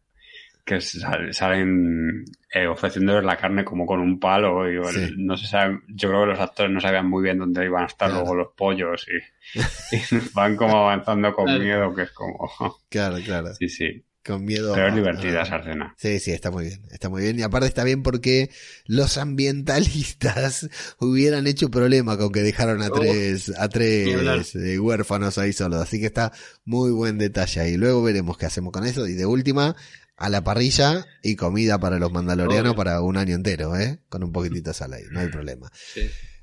que 0.65 0.81
salen 0.81 2.25
eh, 2.53 2.67
ofreciéndoles 2.67 3.25
la 3.25 3.37
carne 3.37 3.65
como 3.65 3.87
con 3.87 4.01
un 4.01 4.19
palo 4.19 4.69
y 4.69 4.81
no 5.17 5.37
se 5.37 5.47
sabe, 5.47 5.79
yo 5.87 6.09
creo 6.09 6.23
que 6.23 6.31
los 6.31 6.41
actores 6.41 6.73
no 6.73 6.81
sabían 6.81 7.09
muy 7.09 7.23
bien 7.23 7.39
dónde 7.39 7.65
iban 7.65 7.85
a 7.85 7.87
estar 7.87 8.11
luego 8.11 8.35
los 8.35 8.49
pollos 8.57 9.07
y, 9.55 9.99
van 10.35 10.57
como 10.57 10.77
avanzando 10.77 11.33
con 11.33 11.57
miedo 11.61 11.95
que 11.95 12.03
es 12.03 12.11
como 12.11 12.51
claro 12.89 13.17
claro. 13.25 13.55
Sí 13.55 13.69
sí 13.69 14.05
con 14.27 14.45
miedo. 14.45 14.75
Pero 14.75 14.89
es 14.89 14.95
divertida 14.95 15.43
esa 15.43 15.57
escena. 15.57 15.95
Sí, 15.97 16.19
sí, 16.19 16.33
está 16.33 16.51
muy 16.51 16.67
bien, 16.67 16.83
está 16.91 17.09
muy 17.09 17.23
bien. 17.23 17.39
Y 17.39 17.43
aparte 17.43 17.69
está 17.69 17.85
bien 17.85 18.03
porque 18.03 18.51
los 18.87 19.17
ambientalistas 19.19 20.69
hubieran 20.99 21.47
hecho 21.47 21.71
problema 21.71 22.19
con 22.19 22.33
que 22.33 22.43
dejaron 22.43 22.83
a 22.83 22.91
tres, 22.91 23.53
a 23.57 23.69
tres 23.69 24.55
eh, 24.57 24.79
huérfanos 24.79 25.39
ahí 25.39 25.53
solos. 25.53 25.81
Así 25.81 26.01
que 26.01 26.07
está 26.07 26.33
muy 26.65 26.91
buen 26.91 27.19
detalle 27.19 27.61
ahí. 27.61 27.77
Luego 27.77 28.03
veremos 28.03 28.37
qué 28.37 28.47
hacemos 28.47 28.73
con 28.73 28.85
eso. 28.85 29.07
Y 29.07 29.15
de 29.15 29.27
última, 29.27 29.77
a 30.17 30.29
la 30.29 30.43
parrilla 30.43 31.07
y 31.23 31.37
comida 31.37 31.79
para 31.79 31.99
los 31.99 32.11
mandalorianos 32.11 32.75
para 32.75 33.01
un 33.03 33.17
año 33.17 33.35
entero, 33.35 33.77
¿eh? 33.77 34.01
Con 34.09 34.25
un 34.25 34.33
poquitito 34.33 34.71
de 34.71 34.75
sal 34.75 34.93
ahí, 34.93 35.05
no 35.11 35.21
hay 35.21 35.29
problema. 35.29 35.71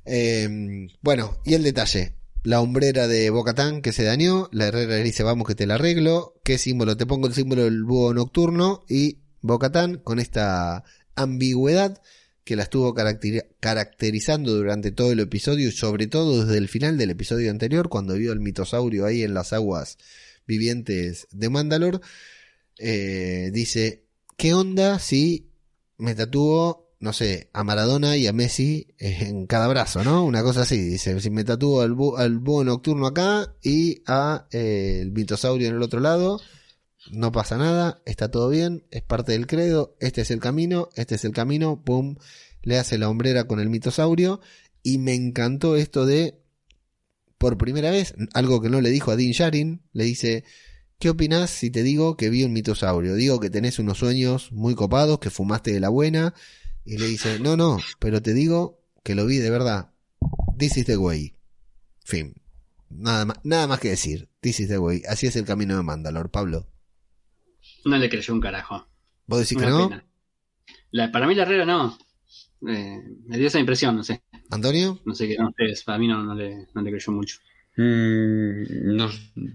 Eh, 0.06 0.88
bueno, 1.02 1.42
y 1.44 1.54
el 1.54 1.64
detalle. 1.64 2.16
La 2.44 2.60
hombrera 2.60 3.08
de 3.08 3.30
Bocatán 3.30 3.82
que 3.82 3.94
se 3.94 4.04
dañó, 4.04 4.50
la 4.52 4.68
herrera 4.68 4.98
le 4.98 5.04
dice 5.04 5.24
vamos 5.24 5.48
que 5.48 5.56
te 5.56 5.66
la 5.66 5.76
arreglo, 5.76 6.36
¿qué 6.44 6.58
símbolo? 6.58 6.98
Te 6.98 7.06
pongo 7.06 7.28
el 7.28 7.34
símbolo 7.34 7.64
del 7.64 7.84
búho 7.84 8.14
nocturno 8.14 8.84
y 8.90 9.20
Bocatán 9.42 9.98
con 9.98 10.20
esta 10.20 10.84
ambigüedad 11.16 12.02
que 12.44 12.58
la 12.58 12.64
estuvo 12.64 12.94
caracterizando 12.94 14.54
durante 14.54 14.92
todo 14.92 15.14
el 15.14 15.22
episodio 15.22 15.70
y 15.70 15.72
sobre 15.72 16.08
todo 16.08 16.46
desde 16.46 16.58
el 16.58 16.68
final 16.68 16.98
del 16.98 17.12
episodio 17.12 17.50
anterior 17.50 17.88
cuando 17.88 18.16
vio 18.16 18.34
el 18.34 18.42
mitosaurio 18.42 19.06
ahí 19.06 19.24
en 19.24 19.34
las 19.34 19.54
aguas 19.54 19.98
vivientes 20.46 21.28
de 21.32 21.50
Mandalor, 21.50 22.02
eh, 22.78 23.52
dice, 23.54 24.04
¿qué 24.36 24.54
onda 24.54 25.00
si 25.00 25.48
me 25.98 26.16
tatúo, 26.16 26.83
no 27.04 27.12
sé, 27.12 27.50
a 27.52 27.66
Maradona 27.66 28.16
y 28.16 28.28
a 28.28 28.34
Messi 28.34 28.88
en 28.98 29.46
cada 29.46 29.68
brazo, 29.68 30.06
¿no? 30.06 30.24
Una 30.24 30.42
cosa 30.42 30.62
así, 30.62 30.78
dice, 30.78 31.20
si 31.20 31.30
me 31.30 31.44
tatúo 31.44 31.82
al, 31.82 31.92
búho 31.92 32.64
nocturno 32.64 33.08
acá 33.08 33.54
y 33.62 34.02
a 34.08 34.48
eh, 34.52 35.00
el 35.02 35.12
mitosaurio 35.12 35.68
en 35.68 35.76
el 35.76 35.82
otro 35.82 36.00
lado, 36.00 36.40
no 37.12 37.34
pasa 37.34 37.58
nada, 37.58 38.02
está 38.06 38.32
todo 38.32 38.48
bien, 38.48 38.86
es 38.90 39.02
parte 39.02 39.34
del 39.34 39.48
credo, 39.48 39.98
este 40.00 40.22
es 40.22 40.32
el 40.32 40.40
camino, 40.40 40.88
este 40.96 41.16
es 41.16 41.26
el 41.26 41.34
camino, 41.34 41.84
pum, 41.84 42.16
le 42.62 42.80
hace 42.80 42.98
la 42.98 43.10
hombrera 43.10 43.48
con 43.48 43.60
el 43.60 43.68
mitosaurio 43.68 44.40
y 44.82 44.98
me 44.98 45.14
encantó 45.14 45.76
esto 45.76 46.06
de, 46.06 46.40
por 47.38 47.58
primera 47.58 47.92
vez, 47.92 48.16
algo 48.34 48.62
que 48.62 48.70
no 48.70 48.80
le 48.80 48.92
dijo 48.92 49.12
a 49.12 49.18
Dean 49.18 49.34
Sharin, 49.34 49.82
le 49.92 50.06
dice, 50.06 50.46
¿qué 51.00 51.10
opinas 51.10 51.50
si 51.50 51.70
te 51.70 51.84
digo 51.84 52.16
que 52.16 52.30
vi 52.30 52.46
un 52.46 52.54
mitosaurio? 52.54 53.16
Digo 53.16 53.42
que 53.42 53.50
tenés 53.50 53.78
unos 53.78 53.98
sueños 53.98 54.54
muy 54.54 54.74
copados, 54.74 55.20
que 55.20 55.30
fumaste 55.30 55.74
de 55.74 55.82
la 55.82 55.90
buena, 55.90 56.34
y 56.86 56.98
le 56.98 57.08
dice, 57.08 57.40
no, 57.40 57.56
no, 57.56 57.78
pero 58.00 58.22
te 58.22 58.34
digo 58.34 58.80
que 59.04 59.16
lo 59.16 59.26
vi 59.26 59.38
de 59.38 59.50
verdad. 59.50 59.92
This 60.58 60.78
is 60.78 60.86
the 60.86 60.98
way. 60.98 61.36
Fin. 62.04 62.36
Nada 62.90 63.26
más, 63.26 63.40
nada 63.44 63.68
más 63.68 63.80
que 63.80 63.90
decir. 63.90 64.30
This 64.42 64.60
is 64.60 64.70
the 64.70 64.78
way. 64.78 65.02
Así 65.08 65.28
es 65.28 65.36
el 65.36 65.46
camino 65.46 65.76
de 65.76 65.84
Mandalor, 65.84 66.30
Pablo. 66.30 66.68
No 67.86 67.98
le 67.98 68.10
creyó 68.10 68.34
un 68.34 68.42
carajo. 68.42 68.88
¿Vos 69.26 69.40
decís 69.40 69.58
que 69.58 69.66
no? 69.66 69.90
para 71.12 71.28
mí 71.28 71.36
la 71.36 71.44
Herrera 71.44 71.66
no. 71.66 71.98
Eh, 72.68 73.02
me 73.26 73.38
dio 73.38 73.48
esa 73.48 73.60
impresión, 73.60 73.96
no 73.96 74.04
sé. 74.04 74.24
¿Antonio? 74.52 75.02
No 75.06 75.16
sé 75.16 75.28
qué 75.28 75.38
ustedes, 75.42 75.84
para 75.84 75.98
mí 75.98 76.08
no, 76.08 76.36
le, 76.36 76.68
creyó 76.74 77.12
mucho. 77.12 77.40
Mm, 77.76 78.64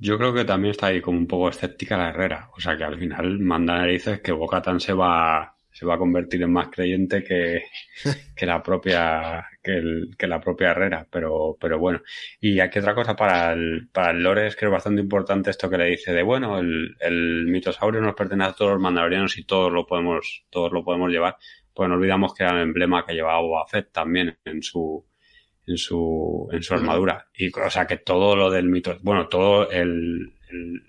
yo 0.01 0.19
creo 0.19 0.35
que 0.35 0.45
también 0.45 0.73
está 0.73 0.89
ahí 0.89 1.01
como 1.01 1.19
un 1.19 1.27
poco 1.27 1.49
escéptica 1.51 1.97
la 1.97 2.09
Herrera. 2.09 2.51
O 2.57 2.61
sea 2.61 2.77
que 2.77 2.85
al 2.85 2.99
final 2.99 3.39
manda 3.39 3.79
narices 3.79 4.21
que 4.21 4.33
Bocatan 4.33 4.81
se 4.81 4.93
va 4.93 5.55
se 5.79 5.87
va 5.87 5.95
a 5.95 5.99
convertir 5.99 6.43
en 6.43 6.53
más 6.53 6.71
creyente 6.71 7.23
que, 7.23 7.63
que 8.37 8.47
la 8.47 8.61
propia 8.61 9.47
que, 9.63 9.77
el, 9.77 10.11
que, 10.19 10.27
la 10.27 10.41
propia 10.41 10.73
Herrera, 10.73 11.07
pero, 11.09 11.57
pero 11.61 11.79
bueno. 11.79 12.03
Y 12.41 12.59
aquí 12.59 12.81
otra 12.81 12.97
cosa 12.97 13.15
para 13.15 13.53
el, 13.53 13.89
para 13.93 14.11
el 14.11 14.21
lore 14.21 14.49
es 14.49 14.57
que 14.57 14.65
es 14.65 14.73
bastante 14.73 15.01
importante 15.01 15.51
esto 15.51 15.71
que 15.71 15.79
le 15.79 15.85
dice 15.85 16.13
de 16.13 16.25
bueno, 16.25 16.59
el, 16.59 16.97
el 16.99 17.47
mitosaurio 17.47 18.01
nos 18.01 18.17
pertenece 18.17 18.51
a 18.51 18.55
todos 18.55 18.73
los 18.73 18.81
mandalorianos 18.81 19.39
y 19.39 19.45
todos 19.45 19.71
lo 19.71 19.87
podemos, 19.87 20.47
todos 20.51 20.73
lo 20.73 20.83
podemos 20.83 21.13
llevar. 21.13 21.37
Pues 21.73 21.89
no 21.89 21.95
olvidamos 21.95 22.35
que 22.35 22.43
era 22.43 22.57
el 22.57 22.63
emblema 22.63 23.07
que 23.07 23.15
llevaba 23.15 23.41
Boba 23.41 23.67
Fett 23.69 23.93
también 23.93 24.37
en 24.45 24.61
su, 24.65 25.07
en 25.65 25.77
su, 25.77 26.49
en 26.51 26.61
su 26.61 26.75
armadura. 26.75 27.29
Y, 27.33 27.57
o 27.57 27.71
sea 27.71 27.87
que 27.87 27.99
todo 27.99 28.35
lo 28.35 28.51
del 28.51 28.69
mito, 28.69 28.99
bueno, 29.03 29.29
todo 29.29 29.71
el, 29.71 30.33
el 30.51 30.83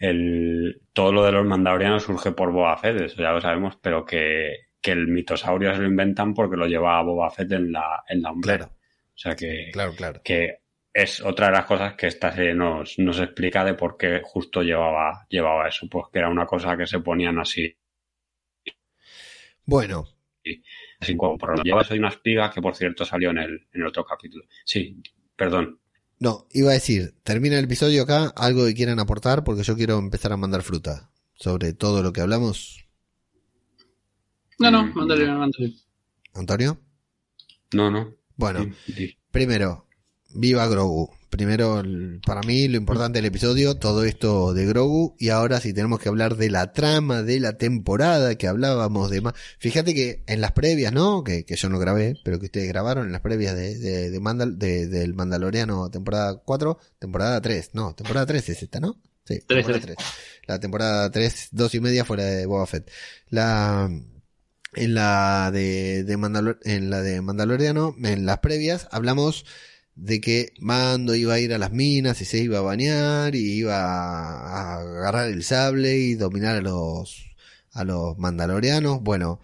el, 0.00 0.80
todo 0.94 1.12
lo 1.12 1.24
de 1.24 1.32
los 1.32 1.46
mandalorianos 1.46 2.04
surge 2.04 2.32
por 2.32 2.50
Boba 2.50 2.76
Fett, 2.78 3.00
eso 3.02 3.22
ya 3.22 3.32
lo 3.32 3.40
sabemos, 3.40 3.76
pero 3.80 4.04
que, 4.04 4.70
que 4.80 4.92
el 4.92 5.06
mitosaurio 5.06 5.74
se 5.74 5.82
lo 5.82 5.86
inventan 5.86 6.32
porque 6.32 6.56
lo 6.56 6.66
lleva 6.66 6.98
a 6.98 7.02
Boba 7.02 7.30
Fett 7.30 7.52
en 7.52 7.70
la, 7.70 8.02
en 8.08 8.22
la 8.22 8.30
hombrera. 8.30 8.64
O 8.64 9.18
sea 9.22 9.36
que, 9.36 9.68
claro, 9.72 9.94
claro. 9.94 10.20
que 10.24 10.60
es 10.92 11.20
otra 11.20 11.46
de 11.46 11.52
las 11.52 11.66
cosas 11.66 11.94
que 11.94 12.06
esta 12.06 12.32
serie 12.32 12.54
nos, 12.54 12.98
nos 12.98 13.20
explica 13.20 13.62
de 13.62 13.74
por 13.74 13.98
qué 13.98 14.22
justo 14.24 14.62
llevaba, 14.62 15.26
llevaba 15.28 15.68
eso, 15.68 15.86
pues 15.88 16.06
que 16.10 16.18
era 16.18 16.30
una 16.30 16.46
cosa 16.46 16.76
que 16.78 16.86
se 16.86 17.00
ponían 17.00 17.38
así. 17.38 17.76
Bueno. 19.66 20.06
Así 20.98 21.14
como 21.14 21.36
por 21.36 21.62
lleva 21.62 21.84
soy 21.84 21.98
una 21.98 22.08
espiga 22.08 22.50
que 22.50 22.62
por 22.62 22.74
cierto 22.74 23.04
salió 23.04 23.30
en 23.30 23.38
el, 23.38 23.68
en 23.72 23.82
el 23.82 23.86
otro 23.86 24.02
capítulo. 24.04 24.46
Sí, 24.64 24.96
perdón. 25.36 25.78
No, 26.20 26.46
iba 26.52 26.70
a 26.70 26.74
decir, 26.74 27.14
termina 27.24 27.58
el 27.58 27.64
episodio 27.64 28.02
acá, 28.02 28.32
algo 28.36 28.64
que 28.66 28.74
quieran 28.74 29.00
aportar, 29.00 29.42
porque 29.42 29.64
yo 29.64 29.74
quiero 29.74 29.98
empezar 29.98 30.32
a 30.32 30.36
mandar 30.36 30.62
fruta 30.62 31.10
sobre 31.40 31.72
todo 31.72 32.02
lo 32.02 32.12
que 32.12 32.20
hablamos. 32.20 32.84
No, 34.58 34.70
no, 34.70 34.86
mándale, 34.94 35.26
mándale. 35.26 35.74
¿Antonio? 36.34 36.78
No, 37.72 37.90
no. 37.90 38.14
Bueno, 38.36 38.70
primero, 39.30 39.86
viva 40.34 40.66
Grogu 40.66 41.10
primero, 41.30 41.82
para 42.26 42.42
mí, 42.42 42.68
lo 42.68 42.76
importante 42.76 43.18
del 43.18 43.26
episodio, 43.26 43.76
todo 43.76 44.04
esto 44.04 44.52
de 44.52 44.66
Grogu, 44.66 45.14
y 45.18 45.28
ahora 45.28 45.60
si 45.60 45.72
tenemos 45.72 46.00
que 46.00 46.08
hablar 46.08 46.36
de 46.36 46.50
la 46.50 46.72
trama 46.72 47.22
de 47.22 47.40
la 47.40 47.56
temporada 47.56 48.34
que 48.34 48.48
hablábamos 48.48 49.10
de 49.10 49.20
más. 49.20 49.34
Fíjate 49.58 49.94
que 49.94 50.22
en 50.26 50.40
las 50.40 50.52
previas, 50.52 50.92
¿no? 50.92 51.24
Que, 51.24 51.44
que 51.44 51.56
yo 51.56 51.68
no 51.68 51.78
grabé, 51.78 52.16
pero 52.24 52.38
que 52.40 52.46
ustedes 52.46 52.68
grabaron 52.68 53.06
en 53.06 53.12
las 53.12 53.20
previas 53.20 53.54
de, 53.54 53.78
de, 53.78 54.10
de, 54.10 54.20
Mandal, 54.20 54.58
de 54.58 54.88
del 54.88 55.14
Mandaloriano 55.14 55.88
temporada 55.90 56.42
4, 56.44 56.78
temporada 56.98 57.40
3, 57.40 57.70
no, 57.74 57.94
temporada 57.94 58.26
3 58.26 58.48
es 58.48 58.62
esta, 58.62 58.80
¿no? 58.80 59.00
Sí, 59.24 59.38
temporada 59.46 59.80
3. 59.80 59.96
La 60.46 60.58
temporada 60.58 61.10
3, 61.10 61.48
dos 61.52 61.74
y 61.74 61.80
media 61.80 62.04
fuera 62.04 62.24
de 62.24 62.46
Boba 62.46 62.66
Fett. 62.66 62.90
La, 63.28 63.88
en 64.74 64.94
la 64.94 65.50
de, 65.52 66.02
de 66.02 66.16
Mandalor, 66.16 66.58
en 66.64 66.90
la 66.90 67.00
de 67.02 67.20
Mandaloriano, 67.20 67.94
en 68.02 68.26
las 68.26 68.38
previas, 68.38 68.88
hablamos 68.90 69.44
de 70.00 70.20
que 70.20 70.54
Mando 70.60 71.14
iba 71.14 71.34
a 71.34 71.40
ir 71.40 71.52
a 71.52 71.58
las 71.58 71.72
minas 71.72 72.20
y 72.22 72.24
se 72.24 72.38
iba 72.38 72.58
a 72.58 72.62
bañar 72.62 73.34
y 73.34 73.58
iba 73.58 73.76
a 73.76 74.78
agarrar 74.78 75.28
el 75.28 75.44
sable 75.44 75.98
y 75.98 76.14
dominar 76.14 76.56
a 76.56 76.62
los 76.62 77.26
a 77.72 77.84
los 77.84 78.18
mandalorianos. 78.18 79.02
Bueno, 79.02 79.40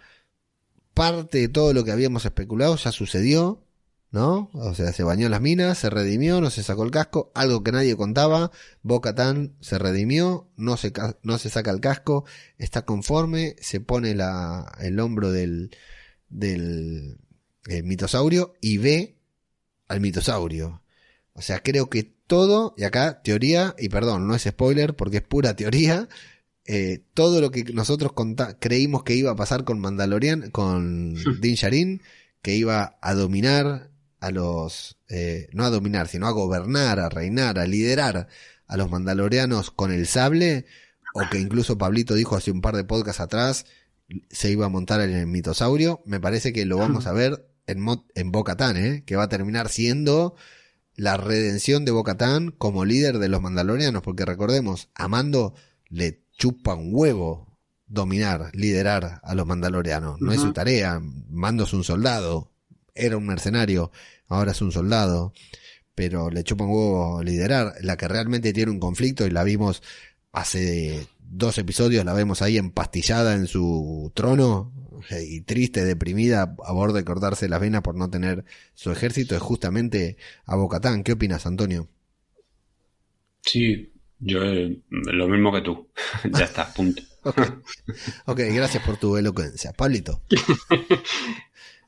parte 0.95 1.39
de 1.39 1.49
todo 1.49 1.75
lo 1.75 1.85
que 1.85 1.93
habíamos 1.93 2.25
especulado 2.25 2.77
ya 2.77 2.93
sucedió, 2.93 3.65
¿no? 4.11 4.51
O 4.55 4.75
sea, 4.75 4.93
se 4.93 5.03
bañó 5.05 5.27
en 5.27 5.33
las 5.33 5.43
minas, 5.43 5.79
se 5.79 5.91
redimió, 5.91 6.41
no 6.41 6.51
se 6.51 6.63
sacó 6.63 6.85
el 6.85 6.91
casco, 6.91 7.31
algo 7.35 7.63
que 7.63 7.73
nadie 7.73 7.97
contaba. 7.97 8.51
Boca 8.83 9.15
se 9.61 9.79
redimió, 9.79 10.49
no 10.57 10.77
se, 10.79 10.93
no 11.23 11.39
se 11.39 11.51
saca 11.51 11.71
el 11.71 11.81
casco, 11.81 12.25
está 12.59 12.85
conforme, 12.87 13.57
se 13.61 13.81
pone 13.81 14.15
la, 14.15 14.73
el 14.81 14.99
hombro 15.01 15.33
del, 15.33 15.71
del 16.31 17.19
eh, 17.69 17.83
mitosaurio 17.83 18.55
y 18.61 18.79
ve 18.79 19.16
al 19.89 20.01
mitosaurio. 20.01 20.83
O 21.33 21.43
sea, 21.43 21.63
creo 21.63 21.91
que 21.91 22.03
todo, 22.27 22.75
y 22.77 22.85
acá 22.85 23.23
teoría, 23.23 23.75
y 23.79 23.89
perdón, 23.89 24.27
no 24.27 24.35
es 24.35 24.43
spoiler 24.43 24.97
porque 24.97 25.19
es 25.19 25.23
pura 25.23 25.55
teoría, 25.55 26.09
eh, 26.65 27.05
todo 27.15 27.41
lo 27.41 27.51
que 27.51 27.65
nosotros 27.73 28.13
creímos 28.59 29.05
que 29.05 29.15
iba 29.15 29.31
a 29.31 29.37
pasar 29.37 29.65
con 29.65 29.79
Mandalorian, 29.79 30.51
con 30.51 31.15
Din 31.41 31.55
Djarin, 31.55 32.03
que 32.43 32.57
iba 32.57 32.99
a 33.01 33.15
dominar 33.15 33.91
a 34.21 34.31
los, 34.31 34.99
eh, 35.09 35.49
no 35.53 35.65
a 35.65 35.71
dominar, 35.71 36.09
sino 36.09 36.27
a 36.27 36.33
gobernar, 36.33 36.99
a 36.99 37.09
reinar, 37.09 37.59
a 37.59 37.67
liderar 37.67 38.29
a 38.67 38.77
los 38.77 38.91
mandalorianos 38.91 39.71
con 39.71 39.93
el 39.93 40.07
sable, 40.07 40.67
o 41.15 41.23
que 41.31 41.39
incluso 41.39 41.79
Pablito 41.79 42.15
dijo 42.15 42.37
hace 42.37 42.51
un 42.51 42.61
par 42.61 42.75
de 42.75 42.85
podcasts 42.85 43.21
atrás, 43.21 43.67
se 44.31 44.51
iba 44.51 44.67
a 44.67 44.71
montar 44.71 45.01
en 45.01 45.13
el 45.13 45.27
mitosaurio, 45.27 46.03
me 46.05 46.21
parece 46.21 46.53
que 46.53 46.65
lo 46.65 46.79
vamos 46.79 47.07
a 47.07 47.13
ver 47.13 47.47
en, 47.67 47.85
en 48.15 48.33
Bocatán, 48.33 48.77
¿eh? 48.77 49.03
que 49.07 49.17
va 49.17 49.25
a 49.25 49.29
terminar 49.29 49.69
siendo 49.69 50.35
la 50.95 51.17
redención 51.17 51.85
de 51.85 51.93
Bocatán 51.93 52.51
como 52.51 52.85
líder 52.85 53.19
de 53.19 53.29
los 53.29 53.43
mandalorianos, 53.43 54.03
porque 54.03 54.25
recordemos, 54.25 54.89
a 54.95 55.09
Mando 55.09 55.55
le 55.89 56.23
chupa 56.37 56.75
un 56.75 56.91
huevo 56.93 57.59
dominar, 57.87 58.51
liderar 58.55 59.21
a 59.23 59.35
los 59.35 59.47
mandalorianos. 59.47 60.21
No 60.21 60.33
es 60.33 60.41
su 60.41 60.53
tarea. 60.53 61.01
Mando 61.29 61.65
es 61.65 61.73
un 61.73 61.85
soldado, 61.85 62.51
era 62.95 63.17
un 63.17 63.27
mercenario, 63.27 63.93
ahora 64.27 64.53
es 64.53 64.61
un 64.61 64.73
soldado, 64.73 65.33
pero 65.95 66.31
le 66.31 66.45
chupa 66.45 66.65
un 66.65 66.71
huevo 66.71 67.23
liderar. 67.23 67.75
La 67.81 67.97
que 67.97 68.09
realmente 68.09 68.53
tiene 68.53 68.73
un 68.73 68.81
conflicto 68.81 69.27
y 69.27 69.31
la 69.31 69.45
vimos 69.45 69.83
hace 70.33 71.07
dos 71.19 71.59
episodios, 71.59 72.05
la 72.05 72.13
vemos 72.13 72.43
ahí 72.43 72.59
empastillada 72.59 73.35
en 73.35 73.47
su 73.47 74.13
trono, 74.15 74.73
y 75.21 75.41
triste, 75.43 75.85
deprimida, 75.85 76.55
a 76.65 76.73
borde 76.73 77.01
de 77.01 77.05
cortarse 77.05 77.49
las 77.49 77.61
venas 77.61 77.83
por 77.83 77.95
no 77.95 78.11
tener 78.11 78.45
su 78.75 78.91
ejército, 78.91 79.35
es 79.35 79.43
justamente 79.43 80.17
a 80.45 80.57
Bocatán. 80.57 81.03
¿Qué 81.03 81.13
opinas, 81.13 81.47
Antonio? 81.47 81.89
Sí, 83.43 83.93
yo 84.19 84.43
eh, 84.43 84.81
lo 84.91 85.29
mismo 85.29 85.53
que 85.53 85.61
tú. 85.63 85.89
ya 86.33 86.45
está, 86.45 86.73
punto. 86.73 87.03
ok, 88.27 88.41
gracias 88.53 88.85
por 88.85 88.97
tu 88.97 89.17
elocuencia. 89.17 89.73
Pablito. 89.73 90.23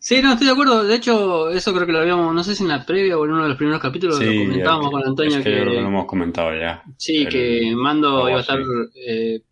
Sí, 0.01 0.22
no, 0.22 0.32
estoy 0.32 0.47
de 0.47 0.52
acuerdo. 0.52 0.85
De 0.85 0.94
hecho, 0.94 1.51
eso 1.51 1.74
creo 1.74 1.85
que 1.85 1.93
lo 1.93 1.98
habíamos, 1.98 2.32
no 2.32 2.44
sé 2.44 2.55
si 2.55 2.62
en 2.62 2.68
la 2.68 2.86
previa 2.86 3.18
o 3.18 3.24
en 3.24 3.32
uno 3.32 3.43
de 3.43 3.48
los 3.48 3.59
primeros 3.59 3.82
capítulos 3.82 4.20
lo 4.20 4.26
comentábamos 4.26 4.90
con 4.93 5.05
Antonio. 5.05 5.43
que, 5.43 5.51
lo 5.51 5.74
hemos 5.74 6.06
comentado 6.06 6.56
ya. 6.59 6.85
Sí, 6.97 7.26
que 7.26 7.72
Mando 7.74 8.28
iba 8.28 8.39
a 8.39 8.40
estar 8.40 8.60
eh, 8.94 9.43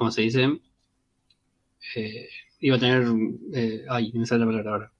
¿cómo 0.00 0.10
se 0.10 0.22
dice? 0.22 0.48
Eh, 1.96 2.28
iba 2.60 2.76
a 2.76 2.78
tener, 2.78 3.06
eh, 3.54 3.84
ay, 3.88 4.12
me 4.14 4.26
sale 4.26 4.40
la 4.40 4.46
palabra 4.46 4.70
ahora. 4.72 4.92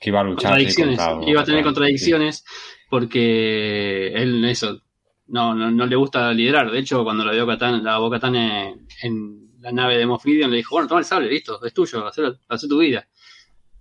Que 0.00 0.10
iba 0.10 0.20
a 0.20 0.24
luchar. 0.24 0.52
Contradicciones. 0.52 1.00
iba 1.26 1.40
a 1.40 1.44
tener 1.44 1.64
contradicciones 1.64 2.44
porque 2.90 4.12
él, 4.14 4.44
eso, 4.44 4.82
no, 5.28 5.54
no, 5.54 5.70
no, 5.70 5.86
le 5.86 5.96
gusta 5.96 6.32
liderar. 6.32 6.70
De 6.70 6.78
hecho, 6.78 7.02
cuando 7.04 7.24
la 7.24 7.32
vio 7.32 7.46
Catán, 7.46 7.82
la 7.82 7.98
Boca 7.98 8.20
en, 8.28 8.86
en, 9.02 9.46
la 9.60 9.72
nave 9.72 9.98
de 9.98 10.06
Moff 10.06 10.24
Gideon, 10.24 10.50
le 10.50 10.58
dijo, 10.58 10.74
bueno, 10.74 10.88
toma 10.88 11.00
el 11.00 11.06
sable, 11.06 11.28
listo, 11.28 11.64
es 11.64 11.72
tuyo, 11.72 12.06
haz 12.06 12.68
tu 12.68 12.78
vida. 12.78 13.08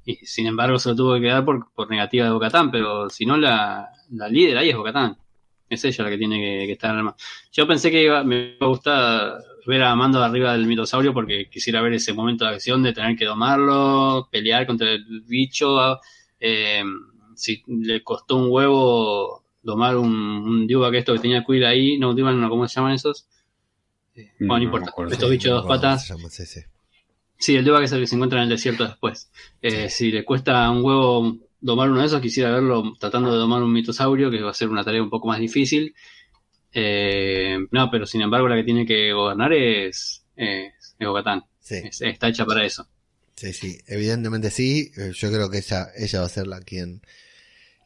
Y 0.05 0.15
sin 0.25 0.47
embargo 0.47 0.79
se 0.79 0.89
lo 0.89 0.95
tuvo 0.95 1.15
que 1.15 1.21
quedar 1.21 1.43
por, 1.43 1.71
por 1.73 1.89
negativa 1.89 2.25
de 2.25 2.31
Bocatán, 2.31 2.71
pero 2.71 3.09
si 3.09 3.25
no, 3.25 3.37
la, 3.37 3.89
la 4.11 4.29
líder 4.29 4.57
ahí 4.57 4.69
es 4.69 4.77
Bocatán. 4.77 5.17
Es 5.67 5.83
ella 5.83 6.03
la 6.03 6.09
que 6.11 6.17
tiene 6.17 6.39
que, 6.39 6.67
que 6.67 6.71
estar 6.73 6.95
armada. 6.95 7.17
Yo 7.51 7.67
pensé 7.67 7.89
que 7.89 8.03
iba, 8.03 8.23
me 8.23 8.55
iba 8.55 8.65
a 8.67 8.69
gustar 8.69 9.39
ver 9.65 9.83
a 9.83 9.95
Mando 9.95 10.23
arriba 10.23 10.53
del 10.53 10.67
mitosaurio 10.67 11.13
porque 11.13 11.49
quisiera 11.49 11.81
ver 11.81 11.93
ese 11.93 12.13
momento 12.13 12.45
de 12.45 12.51
acción 12.51 12.83
de 12.83 12.93
tener 12.93 13.15
que 13.17 13.25
domarlo, 13.25 14.27
pelear 14.31 14.65
contra 14.65 14.91
el 14.91 15.23
bicho. 15.25 15.99
Eh, 16.39 16.83
si 17.35 17.63
le 17.67 18.03
costó 18.03 18.37
un 18.37 18.51
huevo 18.51 19.43
domar 19.61 19.97
un, 19.97 20.13
un 20.13 20.67
que 20.67 20.97
esto 20.97 21.13
que 21.13 21.19
tenía 21.19 21.43
Quill 21.43 21.65
ahí, 21.65 21.97
no, 21.97 22.13
no, 22.13 22.49
¿cómo 22.49 22.67
se 22.67 22.75
llaman 22.75 22.93
esos? 22.93 23.27
Eh, 24.15 24.31
bueno, 24.39 24.57
no, 24.57 24.63
importa. 24.63 24.93
Estos 25.11 25.29
bichos 25.29 25.49
de 25.49 25.51
dos 25.51 25.65
patas. 25.65 26.13
Sí, 27.37 27.55
el 27.55 27.65
Duba 27.65 27.79
que 27.79 27.85
es 27.85 27.91
el 27.91 27.99
que 27.99 28.07
se 28.07 28.15
encuentra 28.15 28.39
en 28.39 28.43
el 28.43 28.49
desierto 28.49 28.85
después. 28.85 29.29
Eh, 29.61 29.89
si 29.89 30.11
le 30.11 30.23
cuesta 30.23 30.69
un 30.71 30.83
huevo 30.83 31.37
domar 31.59 31.89
uno 31.89 31.99
de 31.99 32.05
esos, 32.05 32.21
quisiera 32.21 32.51
verlo 32.51 32.93
tratando 32.99 33.31
de 33.31 33.37
domar 33.37 33.61
un 33.61 33.73
mitosaurio, 33.73 34.31
que 34.31 34.41
va 34.41 34.51
a 34.51 34.53
ser 34.53 34.69
una 34.69 34.83
tarea 34.83 35.03
un 35.03 35.09
poco 35.09 35.27
más 35.27 35.39
difícil. 35.39 35.95
Eh, 36.77 37.57
no, 37.71 37.89
pero 37.89 38.05
sin 38.05 38.21
embargo 38.21 38.49
la 38.49 38.57
que 38.57 38.65
tiene 38.65 38.85
que 38.85 39.13
gobernar 39.13 39.53
es, 39.53 40.25
es, 40.35 40.73
está 42.01 42.27
hecha 42.27 42.45
para 42.45 42.65
eso. 42.65 42.85
Sí, 43.35 43.53
sí, 43.53 43.77
evidentemente 43.87 44.51
sí. 44.51 44.91
Eh, 44.97 45.11
yo 45.15 45.31
creo 45.31 45.49
que 45.49 45.59
ella, 45.59 45.87
ella 45.97 46.19
va 46.19 46.25
a 46.25 46.29
ser 46.29 46.47
la 46.47 46.59
quien, 46.59 47.01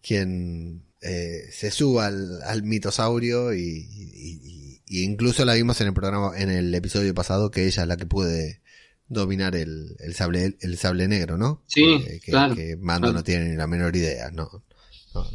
quien 0.01 0.83
se 0.99 1.71
suba 1.71 2.07
al, 2.07 2.63
mitosaurio 2.63 3.53
y, 3.53 4.81
incluso 4.87 5.45
la 5.45 5.53
vimos 5.53 5.79
en 5.81 5.87
el 5.87 5.93
programa, 5.93 6.31
en 6.35 6.49
el 6.49 6.73
episodio 6.73 7.13
pasado, 7.13 7.51
que 7.51 7.67
ella 7.67 7.83
es 7.83 7.87
la 7.87 7.95
que 7.95 8.07
puede 8.07 8.61
dominar 9.07 9.55
el, 9.55 9.95
el, 9.99 10.15
sable, 10.15 10.57
el 10.61 10.77
sable 10.77 11.07
negro, 11.07 11.37
¿no? 11.37 11.63
Sí, 11.67 12.03
que, 12.23 12.31
que 12.55 12.75
Mando 12.79 13.13
no 13.13 13.23
tiene 13.23 13.49
ni 13.49 13.55
la 13.55 13.67
menor 13.67 13.95
idea, 13.95 14.31
no, 14.31 14.63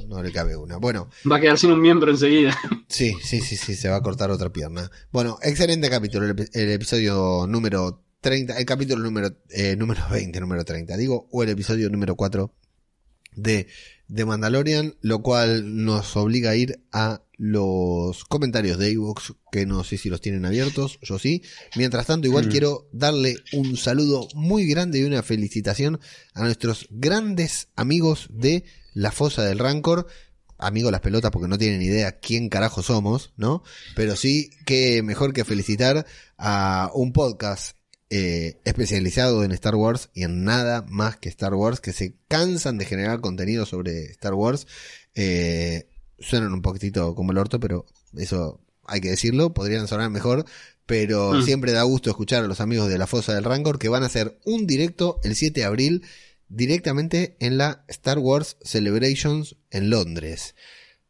no, 0.09 0.23
le 0.23 0.33
cabe 0.33 0.57
una. 0.57 0.77
Bueno. 0.77 1.09
Va 1.31 1.37
a 1.37 1.41
quedar 1.41 1.59
sin 1.59 1.73
un 1.73 1.81
miembro 1.81 2.11
enseguida. 2.11 2.57
Sí, 2.89 3.13
sí, 3.23 3.41
sí, 3.41 3.57
sí, 3.57 3.75
se 3.75 3.89
va 3.89 3.97
a 3.97 4.03
cortar 4.03 4.31
otra 4.31 4.53
pierna. 4.53 4.91
Bueno, 5.11 5.39
excelente 5.43 5.91
capítulo, 5.91 6.27
el, 6.27 6.71
episodio 6.71 7.47
número 7.49 8.05
30, 8.21 8.57
el 8.57 8.65
capítulo 8.65 9.03
número, 9.03 9.37
eh, 9.51 9.75
número 9.75 10.03
20, 10.11 10.39
número 10.41 10.65
30, 10.65 10.97
digo, 10.97 11.29
o 11.33 11.43
el 11.43 11.49
episodio 11.49 11.91
número 11.91 12.15
4 12.15 12.55
de 13.37 13.67
Mandalorian, 14.25 14.97
lo 15.01 15.23
cual 15.23 15.85
nos 15.85 16.17
obliga 16.17 16.51
a 16.51 16.57
ir 16.57 16.85
a 16.93 17.23
los 17.37 18.25
comentarios 18.25 18.79
de 18.79 18.91
Evox, 18.91 19.35
que 19.51 19.67
no 19.67 19.83
sé 19.85 19.99
si 19.99 20.09
los 20.09 20.21
tienen 20.21 20.45
abiertos, 20.45 20.99
yo 21.03 21.19
sí. 21.19 21.43
Mientras 21.77 22.07
tanto, 22.07 22.27
igual 22.27 22.47
mm. 22.47 22.51
quiero 22.51 22.89
darle 22.93 23.37
un 23.53 23.77
saludo 23.77 24.29
muy 24.35 24.67
grande 24.67 25.01
y 25.01 25.05
una 25.05 25.23
felicitación 25.23 26.01
a 26.35 26.43
nuestros 26.43 26.87
grandes 26.91 27.69
amigos 27.77 28.29
de 28.31 28.65
La 28.93 29.11
Fosa 29.11 29.45
del 29.45 29.59
Rancor. 29.59 30.07
Amigos 30.59 30.93
las 30.93 31.01
pelotas 31.01 31.33
porque 31.33 31.49
no 31.49 31.59
tienen 31.59 31.83
idea 31.83 32.21
quién 32.21 32.49
carajo 32.49 32.83
somos, 32.83 33.33
¿no? 33.37 33.65
Pero 33.97 34.15
sí 34.15 34.51
que 34.65 35.03
mejor 35.03 35.33
que 35.33 35.45
felicitar 35.45 36.07
a 36.39 36.91
un 36.95 37.13
podcast 37.13 37.77
eh, 38.17 38.61
especializado 38.65 39.43
en 39.43 39.51
Star 39.51 39.75
Wars 39.75 40.09
y 40.15 40.23
en 40.23 40.45
nada 40.45 40.87
más 40.89 41.17
que 41.17 41.29
Star 41.29 41.53
Wars, 41.53 41.81
que 41.81 41.93
se 41.93 42.15
cansan 42.29 42.79
de 42.79 42.85
generar 42.85 43.21
contenido 43.21 43.67
sobre 43.67 44.05
Star 44.05 44.35
Wars. 44.35 44.69
Eh, 45.17 45.89
suenan 46.21 46.53
un 46.53 46.63
poquitito 46.63 47.17
como 47.17 47.33
el 47.33 47.39
orto, 47.39 47.59
pero 47.59 47.87
eso 48.17 48.61
hay 48.85 49.01
que 49.01 49.11
decirlo, 49.11 49.53
podrían 49.53 49.89
sonar 49.89 50.11
mejor, 50.11 50.45
pero 50.87 51.33
mm. 51.33 51.43
siempre 51.43 51.73
da 51.73 51.83
gusto 51.83 52.09
escuchar 52.09 52.45
a 52.45 52.47
los 52.47 52.61
amigos 52.61 52.89
de 52.89 52.99
la 52.99 53.09
Fosa 53.09 53.35
del 53.35 53.43
Rancor 53.43 53.81
que 53.81 53.89
van 53.89 54.05
a 54.05 54.07
hacer 54.07 54.39
un 54.45 54.69
directo 54.69 55.19
el 55.25 55.35
7 55.35 55.59
de 55.59 55.67
abril 55.67 56.03
directamente 56.49 57.35
en 57.41 57.59
la 57.59 57.85
Star 57.89 58.21
Wars 58.21 58.59
Celebrations 58.63 59.57
en 59.73 59.91
Londres. 59.91 60.55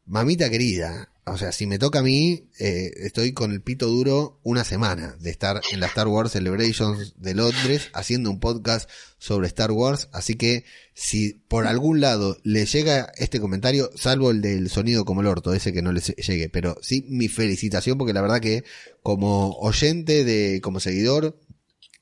Mamita 0.07 0.49
querida, 0.49 1.11
o 1.27 1.39
sea, 1.39 1.53
si 1.53 1.67
me 1.67 1.79
toca 1.79 2.01
a 2.01 2.03
mí, 2.03 2.51
eh, 2.59 2.93
estoy 2.97 3.33
con 3.33 3.53
el 3.53 3.63
pito 3.63 3.87
duro 3.87 4.41
una 4.43 4.63
semana 4.63 5.17
de 5.21 5.31
estar 5.31 5.63
en 5.73 5.81
la 5.81 5.87
Star 5.87 6.07
Wars 6.07 6.33
Celebrations 6.33 7.15
de 7.17 7.35
Londres 7.35 7.89
haciendo 7.95 8.31
un 8.31 8.41
podcast 8.41 8.91
sobre 9.17 9.47
Star 9.47 9.71
Wars. 9.71 10.09
Así 10.13 10.35
que 10.35 10.65
si 10.93 11.33
por 11.49 11.67
algún 11.67 12.03
lado 12.03 12.37
le 12.43 12.67
llega 12.67 13.11
este 13.17 13.41
comentario, 13.41 13.91
salvo 13.95 14.31
el 14.31 14.43
del 14.43 14.69
sonido 14.69 15.07
como 15.07 15.23
el 15.23 15.27
orto, 15.27 15.55
ese 15.55 15.73
que 15.73 15.81
no 15.81 15.93
le 15.93 16.01
llegue, 16.01 16.51
pero 16.51 16.77
sí 16.83 17.07
mi 17.09 17.29
felicitación 17.29 17.97
porque 17.97 18.13
la 18.13 18.21
verdad 18.21 18.41
que 18.41 18.65
como 19.03 19.53
oyente 19.61 20.25
de, 20.25 20.61
como 20.61 20.79
seguidor 20.79 21.41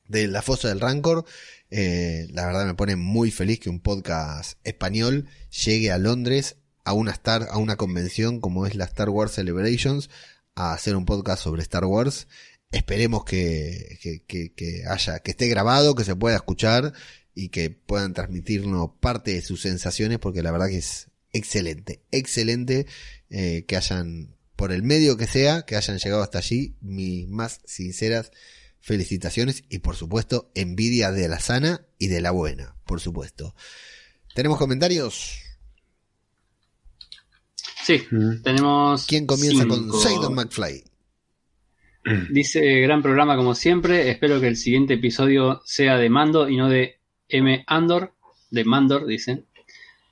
de 0.08 0.26
La 0.26 0.42
Fosa 0.42 0.68
del 0.68 0.80
Rancor, 0.80 1.24
eh, 1.70 2.26
la 2.32 2.44
verdad 2.44 2.66
me 2.66 2.74
pone 2.74 2.96
muy 2.96 3.30
feliz 3.30 3.60
que 3.60 3.70
un 3.70 3.80
podcast 3.80 4.58
español 4.64 5.28
llegue 5.64 5.92
a 5.92 5.98
Londres 5.98 6.56
a 6.84 6.92
una 6.92 7.12
Star, 7.12 7.48
a 7.50 7.58
una 7.58 7.76
convención 7.76 8.40
como 8.40 8.66
es 8.66 8.74
la 8.74 8.84
Star 8.84 9.08
Wars 9.08 9.32
Celebrations, 9.32 10.10
a 10.54 10.72
hacer 10.72 10.96
un 10.96 11.04
podcast 11.04 11.42
sobre 11.42 11.62
Star 11.62 11.84
Wars. 11.84 12.28
Esperemos 12.70 13.24
que, 13.24 13.98
que, 14.26 14.52
que, 14.52 14.84
haya, 14.88 15.20
que 15.20 15.32
esté 15.32 15.48
grabado, 15.48 15.94
que 15.94 16.04
se 16.04 16.16
pueda 16.16 16.36
escuchar 16.36 16.92
y 17.34 17.48
que 17.48 17.70
puedan 17.70 18.14
transmitirnos 18.14 18.90
parte 19.00 19.32
de 19.34 19.42
sus 19.42 19.62
sensaciones, 19.62 20.18
porque 20.18 20.42
la 20.42 20.52
verdad 20.52 20.68
que 20.68 20.78
es 20.78 21.08
excelente, 21.32 22.02
excelente 22.10 22.86
eh, 23.30 23.64
que 23.66 23.76
hayan, 23.76 24.36
por 24.56 24.72
el 24.72 24.82
medio 24.82 25.16
que 25.16 25.26
sea, 25.26 25.62
que 25.62 25.76
hayan 25.76 25.98
llegado 25.98 26.22
hasta 26.22 26.38
allí. 26.38 26.76
Mis 26.80 27.28
más 27.28 27.60
sinceras 27.64 28.30
felicitaciones 28.80 29.64
y 29.68 29.78
por 29.78 29.96
supuesto 29.96 30.50
envidia 30.54 31.12
de 31.12 31.28
la 31.28 31.40
sana 31.40 31.86
y 31.98 32.08
de 32.08 32.20
la 32.20 32.32
buena, 32.32 32.76
por 32.84 33.00
supuesto. 33.00 33.54
¿Tenemos 34.34 34.58
comentarios? 34.58 35.41
Sí, 37.82 38.02
tenemos. 38.42 39.06
¿Quién 39.06 39.26
comienza 39.26 39.66
con 39.66 39.92
Seidon 39.92 40.34
McFly? 40.34 40.84
Dice, 42.30 42.80
gran 42.80 43.02
programa 43.02 43.36
como 43.36 43.54
siempre. 43.54 44.10
Espero 44.10 44.40
que 44.40 44.48
el 44.48 44.56
siguiente 44.56 44.94
episodio 44.94 45.62
sea 45.64 45.96
de 45.96 46.08
Mando 46.08 46.48
y 46.48 46.56
no 46.56 46.68
de 46.68 46.98
M. 47.28 47.64
Andor. 47.66 48.14
De 48.50 48.64
Mandor, 48.64 49.06
dicen. 49.06 49.46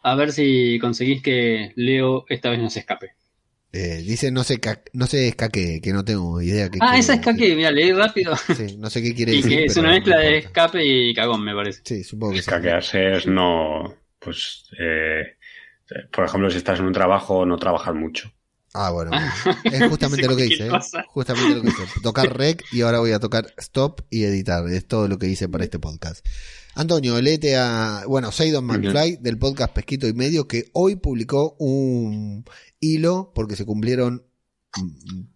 A 0.03 0.15
ver 0.15 0.33
si 0.33 0.79
conseguís 0.81 1.23
que 1.23 1.73
Leo 1.77 2.25
esta 2.29 2.51
vez 2.51 2.59
no 2.59 2.71
se 2.71 2.81
escape. 2.81 3.13
Eh, 3.73 4.03
dice 4.05 4.33
no 4.33 4.43
sé 4.43 4.59
no 4.95 5.07
sé 5.07 5.29
escaque, 5.29 5.81
que 5.81 5.93
no 5.93 6.05
tengo 6.05 6.41
idea. 6.41 6.69
Que 6.71 6.79
ah, 6.81 6.99
esa 6.99 7.15
escaque, 7.15 7.55
mira, 7.55 7.71
leí 7.71 7.93
rápido. 7.93 8.35
Sí, 8.57 8.77
no 8.79 8.91
sé 8.91 9.03
qué 9.03 9.15
quiere 9.15 9.33
decir. 9.33 9.53
Y 9.53 9.57
que 9.57 9.65
es 9.67 9.77
una 9.77 9.91
mezcla 9.91 10.19
de 10.19 10.39
escape 10.39 10.85
y 10.85 11.15
cagón, 11.15 11.45
me 11.45 11.55
parece. 11.55 11.83
Sí, 11.85 12.03
supongo 12.03 12.33
que 12.33 12.41
Escaquearse 12.41 13.17
es 13.17 13.27
no. 13.27 13.95
Pues. 14.19 14.65
Eh, 14.79 15.37
por 16.13 16.25
ejemplo, 16.25 16.51
si 16.51 16.59
estás 16.59 16.79
en 16.79 16.87
un 16.87 16.93
trabajo, 16.93 17.45
no 17.47 17.57
trabajar 17.57 17.95
mucho. 17.95 18.31
Ah, 18.73 18.91
bueno. 18.91 19.11
Es 19.65 19.89
justamente 19.89 20.29
lo 20.29 20.37
que 20.37 20.47
hice. 20.47 20.69
¿eh? 20.69 20.71
Justamente 21.09 21.57
lo 21.57 21.63
que 21.63 21.69
hice. 21.69 22.01
Tocar 22.03 22.37
rec 22.37 22.65
y 22.73 22.83
ahora 22.83 23.01
voy 23.01 23.13
a 23.13 23.19
tocar 23.19 23.53
stop 23.57 24.03
y 24.11 24.25
editar. 24.25 24.69
Es 24.69 24.87
todo 24.87 25.09
lo 25.09 25.19
que 25.19 25.27
hice 25.27 25.49
para 25.49 25.65
este 25.65 25.79
podcast. 25.79 26.25
Antonio, 26.75 27.21
léete 27.21 27.57
a, 27.57 28.05
bueno, 28.07 28.31
Seidon 28.31 28.65
McFly 28.65 29.19
del 29.21 29.39
podcast 29.39 29.75
Pesquito 29.75 30.07
y 30.07 30.13
Medio 30.13 30.47
que 30.47 30.71
hoy 30.73 30.97
publicó 30.97 31.57
un 31.59 32.45
hilo 32.79 33.33
porque 33.35 33.57
se 33.57 33.67
cumplieron 33.67 34.25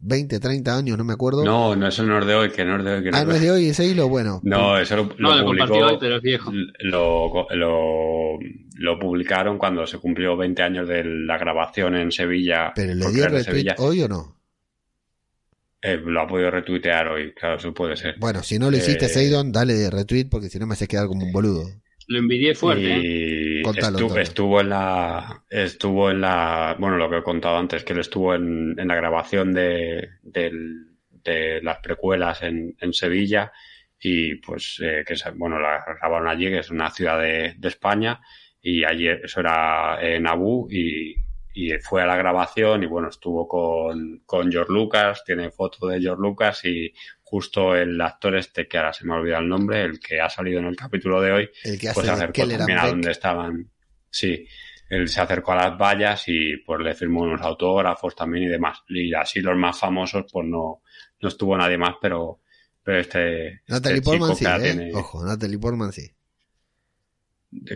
20, 0.01 0.39
30 0.39 0.77
años, 0.77 0.97
no 0.97 1.05
me 1.05 1.13
acuerdo. 1.13 1.45
No, 1.45 1.75
no, 1.75 1.89
eso 1.89 2.05
no 2.05 2.19
es 2.19 2.27
de 2.27 2.35
hoy, 2.35 2.51
que 2.51 2.65
no 2.65 2.79
es 2.79 2.85
de 2.85 2.95
hoy. 2.95 3.03
Que 3.03 3.11
no 3.11 3.17
ah, 3.17 3.25
no 3.25 3.33
es 3.33 3.41
de 3.41 3.51
hoy 3.51 3.69
ese 3.69 3.87
hilo, 3.87 4.09
bueno. 4.09 4.41
No, 4.45 4.79
eso 4.79 4.97
lo, 4.97 5.11
no, 5.19 5.37
lo, 5.37 5.45
publicó, 5.45 5.79
hoy, 5.79 5.97
pero 5.99 6.17
es 6.17 6.23
viejo. 6.23 6.53
Lo, 6.81 7.47
lo, 7.51 8.39
lo, 8.77 8.99
publicaron 8.99 9.59
cuando 9.59 9.87
se 9.87 9.99
cumplió 9.99 10.37
20 10.37 10.63
años 10.63 10.89
de 10.89 11.05
la 11.05 11.37
grabación 11.37 11.97
en 11.97 12.13
Sevilla. 12.13 12.73
¿Pero 12.75 12.95
le 12.95 13.11
dio 13.11 13.29
retweet 13.29 13.75
hoy 13.79 14.03
o 14.03 14.09
no? 14.09 14.41
Eh, 15.83 16.01
lo 16.03 16.23
ha 16.23 16.27
podido 16.27 16.51
retuitear 16.51 17.09
hoy, 17.09 17.35
claro, 17.35 17.57
eso 17.57 17.75
puede 17.75 17.97
ser. 17.97 18.15
Bueno, 18.19 18.43
si 18.43 18.59
no 18.59 18.71
lo 18.71 18.77
hiciste, 18.77 19.07
eh, 19.07 19.09
Seidon, 19.11 19.53
dale 19.53 19.75
de 19.75 19.91
retweet 19.91 20.29
porque 20.31 20.49
si 20.49 20.59
no 20.59 20.67
me 20.67 20.73
hace 20.73 20.89
quedar 20.89 21.09
como 21.09 21.27
un 21.27 21.33
boludo. 21.33 21.65
Lo 22.07 22.19
envidié 22.19 22.55
fuerte. 22.55 22.85
Y 22.85 23.44
¿eh? 23.73 24.23
estuvo, 24.23 24.61
en 24.61 24.69
la. 24.69 25.45
Estuvo 25.49 26.11
en 26.11 26.21
la. 26.21 26.77
Bueno, 26.79 26.97
lo 26.97 27.09
que 27.11 27.19
he 27.19 27.23
contado 27.23 27.57
antes, 27.57 27.85
que 27.85 27.93
él 27.93 28.01
estuvo 28.01 28.35
en, 28.35 28.79
en 28.79 28.89
la 28.89 28.95
grabación 28.95 29.53
de, 29.53 30.09
de, 30.23 31.61
las 31.63 31.79
precuelas 31.79 32.43
en, 32.43 32.77
en 32.81 32.93
Sevilla. 32.93 33.53
Y 33.99 34.37
pues, 34.37 34.81
eh, 34.83 35.05
que 35.07 35.15
bueno, 35.35 35.59
la 35.59 35.85
grabaron 36.01 36.29
allí, 36.29 36.47
que 36.47 36.59
es 36.59 36.71
una 36.71 36.91
ciudad 36.91 37.21
de, 37.21 37.55
de 37.57 37.69
España. 37.69 38.21
Y 38.61 38.85
allí, 38.85 39.09
eso 39.09 39.41
era 39.41 39.99
en 40.01 40.27
Abu. 40.27 40.69
Y, 40.71 41.15
y 41.55 41.71
fue 41.79 42.03
a 42.03 42.07
la 42.07 42.17
grabación. 42.17 42.83
Y 42.83 42.87
bueno, 42.87 43.09
estuvo 43.09 43.49
con, 43.49 44.23
con 44.27 44.51
George 44.51 44.73
Lucas. 44.73 45.25
Tiene 45.25 45.51
foto 45.51 45.87
de 45.87 46.01
George 46.01 46.21
Lucas. 46.21 46.65
Y 46.65 46.93
justo 47.35 47.75
el 47.75 48.01
actor 48.01 48.37
este, 48.37 48.69
que 48.69 48.79
ahora 48.79 48.93
se 48.93 49.05
me 49.05 49.13
ha 49.13 49.17
olvidado 49.17 49.43
el 49.43 49.49
nombre, 49.49 49.83
el 49.83 49.99
que 49.99 50.21
ha 50.21 50.31
salido 50.31 50.61
en 50.61 50.67
el 50.67 50.77
capítulo 50.77 51.21
de 51.21 51.33
hoy, 51.33 51.51
El 51.65 51.81
que 51.81 51.91
pues 51.93 52.07
se 52.07 52.13
acercó 52.13 52.47
también 52.47 52.79
a 52.79 52.87
donde 52.87 53.11
estaban. 53.11 53.71
Sí, 54.09 54.47
él 54.89 55.09
se 55.09 55.21
acercó 55.21 55.51
a 55.51 55.57
las 55.57 55.77
vallas 55.77 56.23
y 56.29 56.59
pues 56.59 56.81
le 56.81 56.95
firmó 56.95 57.23
unos 57.23 57.41
autógrafos 57.43 58.15
también 58.15 58.45
y 58.45 58.49
demás. 58.49 58.79
Y 58.89 59.13
así 59.15 59.41
los 59.41 59.57
más 59.57 59.77
famosos, 59.77 60.27
pues 60.33 60.47
no, 60.47 60.83
no 61.21 61.29
estuvo 61.29 61.57
nadie 61.59 61.77
más, 61.77 61.97
pero, 62.01 62.39
pero 62.85 63.01
este, 63.01 63.63
Natalie 63.67 63.99
este 63.99 64.05
Portman 64.11 64.37
sí, 64.37 64.45
¿eh? 64.47 64.59
tiene- 64.63 64.95
Ojo, 64.95 65.25
Natalie 65.27 65.59
Portman 65.59 65.91
sí. 65.93 66.09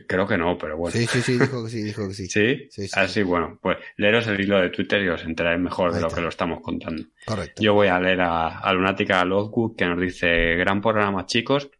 Creo 0.06 0.26
que 0.26 0.36
no, 0.38 0.56
pero 0.58 0.76
bueno. 0.76 0.96
Sí, 0.96 1.06
sí, 1.06 1.22
sí, 1.22 1.38
dijo 1.38 1.64
que 1.64 1.70
sí, 1.70 1.82
dijo 1.82 2.08
que 2.08 2.14
sí. 2.14 2.26
¿Sí? 2.28 2.68
Sí, 2.70 2.88
sí. 2.88 2.90
Así, 2.94 3.22
bueno, 3.22 3.58
pues 3.62 3.78
leeros 3.96 4.26
el 4.26 4.40
hilo 4.40 4.60
de 4.60 4.70
Twitter 4.70 5.02
y 5.02 5.08
os 5.08 5.22
enteráis 5.24 5.60
mejor 5.60 5.92
de 5.92 6.00
lo 6.00 6.06
está. 6.06 6.16
que 6.16 6.22
lo 6.22 6.28
estamos 6.28 6.60
contando. 6.62 7.02
Correcto. 7.26 7.62
Yo 7.62 7.74
voy 7.74 7.88
a 7.88 7.98
leer 8.00 8.20
a, 8.22 8.58
a 8.60 8.72
Lunática 8.72 9.24
Lovegood 9.24 9.76
que 9.76 9.86
nos 9.86 10.00
dice, 10.00 10.54
gran 10.56 10.80
programa 10.80 11.26
chicos, 11.26 11.70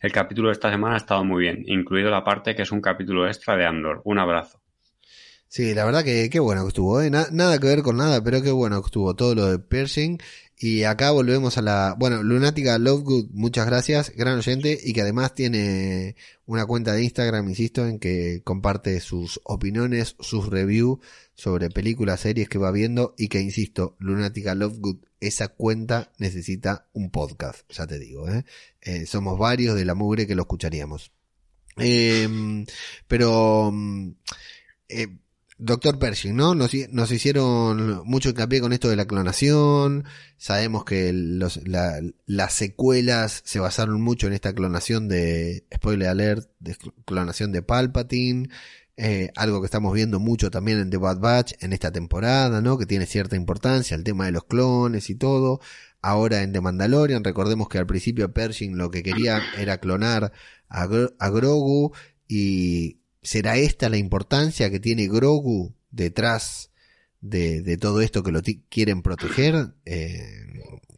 el 0.00 0.10
capítulo 0.12 0.48
de 0.48 0.52
esta 0.54 0.70
semana 0.70 0.94
ha 0.94 0.98
estado 0.98 1.24
muy 1.24 1.42
bien, 1.42 1.62
incluido 1.66 2.10
la 2.10 2.24
parte 2.24 2.54
que 2.54 2.62
es 2.62 2.72
un 2.72 2.80
capítulo 2.80 3.26
extra 3.26 3.56
de 3.56 3.64
Andor. 3.66 4.00
Un 4.04 4.18
abrazo. 4.18 4.60
Sí, 5.48 5.74
la 5.74 5.84
verdad 5.84 6.02
que 6.02 6.30
qué 6.30 6.40
bueno 6.40 6.62
que 6.62 6.68
estuvo, 6.68 7.00
¿eh? 7.02 7.10
Na- 7.10 7.26
nada 7.30 7.58
que 7.58 7.66
ver 7.66 7.82
con 7.82 7.98
nada, 7.98 8.24
pero 8.24 8.42
qué 8.42 8.50
bueno 8.50 8.80
que 8.80 8.86
estuvo 8.86 9.14
todo 9.14 9.34
lo 9.34 9.46
de 9.46 9.58
Pershing. 9.58 10.18
Y 10.62 10.84
acá 10.84 11.10
volvemos 11.10 11.58
a 11.58 11.62
la... 11.62 11.96
Bueno, 11.98 12.22
Lunática 12.22 12.78
Lovegood, 12.78 13.30
muchas 13.32 13.66
gracias, 13.66 14.14
gran 14.14 14.38
oyente, 14.38 14.78
y 14.80 14.92
que 14.92 15.00
además 15.00 15.34
tiene 15.34 16.14
una 16.46 16.66
cuenta 16.66 16.92
de 16.92 17.02
Instagram, 17.02 17.48
insisto, 17.48 17.84
en 17.84 17.98
que 17.98 18.42
comparte 18.44 19.00
sus 19.00 19.40
opiniones, 19.42 20.14
sus 20.20 20.46
reviews 20.46 21.00
sobre 21.34 21.68
películas, 21.68 22.20
series 22.20 22.48
que 22.48 22.58
va 22.58 22.70
viendo, 22.70 23.12
y 23.18 23.26
que, 23.26 23.40
insisto, 23.40 23.96
Lunática 23.98 24.54
Lovegood, 24.54 24.98
esa 25.18 25.48
cuenta 25.48 26.12
necesita 26.18 26.86
un 26.92 27.10
podcast, 27.10 27.68
ya 27.68 27.88
te 27.88 27.98
digo, 27.98 28.28
¿eh? 28.28 28.44
Eh, 28.82 29.06
somos 29.06 29.36
varios 29.40 29.74
de 29.74 29.84
la 29.84 29.96
mugre 29.96 30.28
que 30.28 30.36
lo 30.36 30.42
escucharíamos. 30.42 31.10
Em, 31.76 32.66
pero... 33.08 33.72
mm, 33.72 34.10
eh, 34.90 35.08
Doctor 35.64 35.98
Pershing, 35.98 36.34
¿no? 36.34 36.54
Nos, 36.56 36.74
hi- 36.74 36.88
nos 36.90 37.10
hicieron 37.12 38.02
mucho 38.04 38.30
hincapié 38.30 38.60
con 38.60 38.72
esto 38.72 38.88
de 38.88 38.96
la 38.96 39.06
clonación. 39.06 40.04
Sabemos 40.36 40.84
que 40.84 41.12
las 41.12 42.52
secuelas 42.52 43.42
se 43.44 43.60
basaron 43.60 44.00
mucho 44.00 44.26
en 44.26 44.32
esta 44.32 44.54
clonación 44.54 45.06
de, 45.08 45.64
spoiler 45.74 46.08
alert, 46.08 46.50
clonación 47.04 47.52
de 47.52 47.62
Palpatine. 47.62 48.48
eh, 48.96 49.30
algo 49.36 49.60
que 49.60 49.66
estamos 49.66 49.94
viendo 49.94 50.18
mucho 50.20 50.50
también 50.50 50.78
en 50.78 50.90
The 50.90 50.96
Bad 50.98 51.18
Batch 51.20 51.52
en 51.60 51.72
esta 51.72 51.90
temporada, 51.92 52.60
¿no? 52.60 52.76
Que 52.76 52.86
tiene 52.86 53.06
cierta 53.06 53.36
importancia, 53.36 53.94
el 53.94 54.04
tema 54.04 54.26
de 54.26 54.32
los 54.32 54.44
clones 54.44 55.10
y 55.10 55.14
todo. 55.14 55.60
Ahora 56.02 56.42
en 56.42 56.52
The 56.52 56.60
Mandalorian, 56.60 57.24
recordemos 57.24 57.68
que 57.68 57.78
al 57.78 57.86
principio 57.86 58.32
Pershing 58.32 58.76
lo 58.76 58.90
que 58.90 59.02
quería 59.02 59.40
era 59.56 59.78
clonar 59.78 60.32
a, 60.68 60.86
Gro- 60.86 61.14
a 61.18 61.30
Grogu 61.30 61.92
y 62.28 62.98
¿será 63.22 63.56
esta 63.56 63.88
la 63.88 63.96
importancia 63.96 64.70
que 64.70 64.80
tiene 64.80 65.08
Grogu 65.08 65.74
detrás 65.90 66.70
de, 67.20 67.78
todo 67.78 68.00
esto 68.00 68.22
que 68.22 68.32
lo 68.32 68.42
quieren 68.68 69.02
proteger? 69.02 69.74
Eh, 69.84 70.20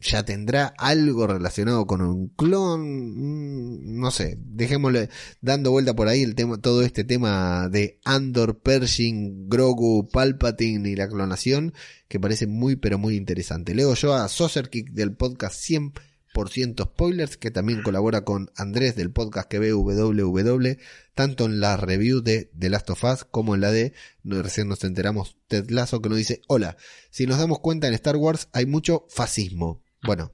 ¿Ya 0.01 0.23
tendrá 0.23 0.73
algo 0.77 1.25
relacionado 1.25 1.87
con 1.87 2.01
un 2.01 2.27
clon? 2.29 2.81
Mm, 2.81 3.99
No 3.99 4.11
sé, 4.11 4.37
dejémosle 4.39 5.09
dando 5.41 5.71
vuelta 5.71 5.95
por 5.95 6.07
ahí 6.07 6.21
el 6.21 6.35
tema, 6.35 6.59
todo 6.59 6.83
este 6.83 7.03
tema 7.03 7.69
de 7.69 7.99
Andor, 8.05 8.59
Pershing, 8.59 9.49
Grogu, 9.49 10.07
Palpatine 10.07 10.89
y 10.89 10.95
la 10.95 11.07
clonación, 11.07 11.73
que 12.07 12.19
parece 12.19 12.47
muy 12.47 12.75
pero 12.75 12.97
muy 12.97 13.15
interesante. 13.15 13.73
Leo 13.73 13.93
yo 13.95 14.13
a 14.13 14.27
Saucerkick 14.27 14.91
del 14.91 15.15
podcast 15.15 15.55
100% 16.35 16.85
spoilers, 16.85 17.37
que 17.37 17.51
también 17.51 17.81
colabora 17.81 18.23
con 18.23 18.51
Andrés 18.55 18.95
del 18.95 19.11
podcast 19.11 19.49
que 19.49 19.59
ve 19.59 19.73
WWW, 19.73 20.77
tanto 21.13 21.45
en 21.45 21.59
la 21.59 21.77
review 21.77 22.21
de 22.21 22.51
The 22.57 22.69
Last 22.69 22.89
of 22.89 23.03
Us 23.03 23.23
como 23.23 23.55
en 23.55 23.61
la 23.61 23.71
de, 23.71 23.93
no, 24.23 24.41
recién 24.41 24.67
nos 24.67 24.83
enteramos, 24.83 25.37
Ted 25.47 25.69
Lasso, 25.69 26.01
que 26.01 26.09
nos 26.09 26.17
dice, 26.17 26.41
hola, 26.47 26.77
si 27.09 27.25
nos 27.25 27.39
damos 27.39 27.59
cuenta 27.59 27.87
en 27.87 27.93
Star 27.93 28.17
Wars 28.17 28.49
hay 28.51 28.65
mucho 28.65 29.05
fascismo. 29.09 29.81
Bueno, 30.03 30.33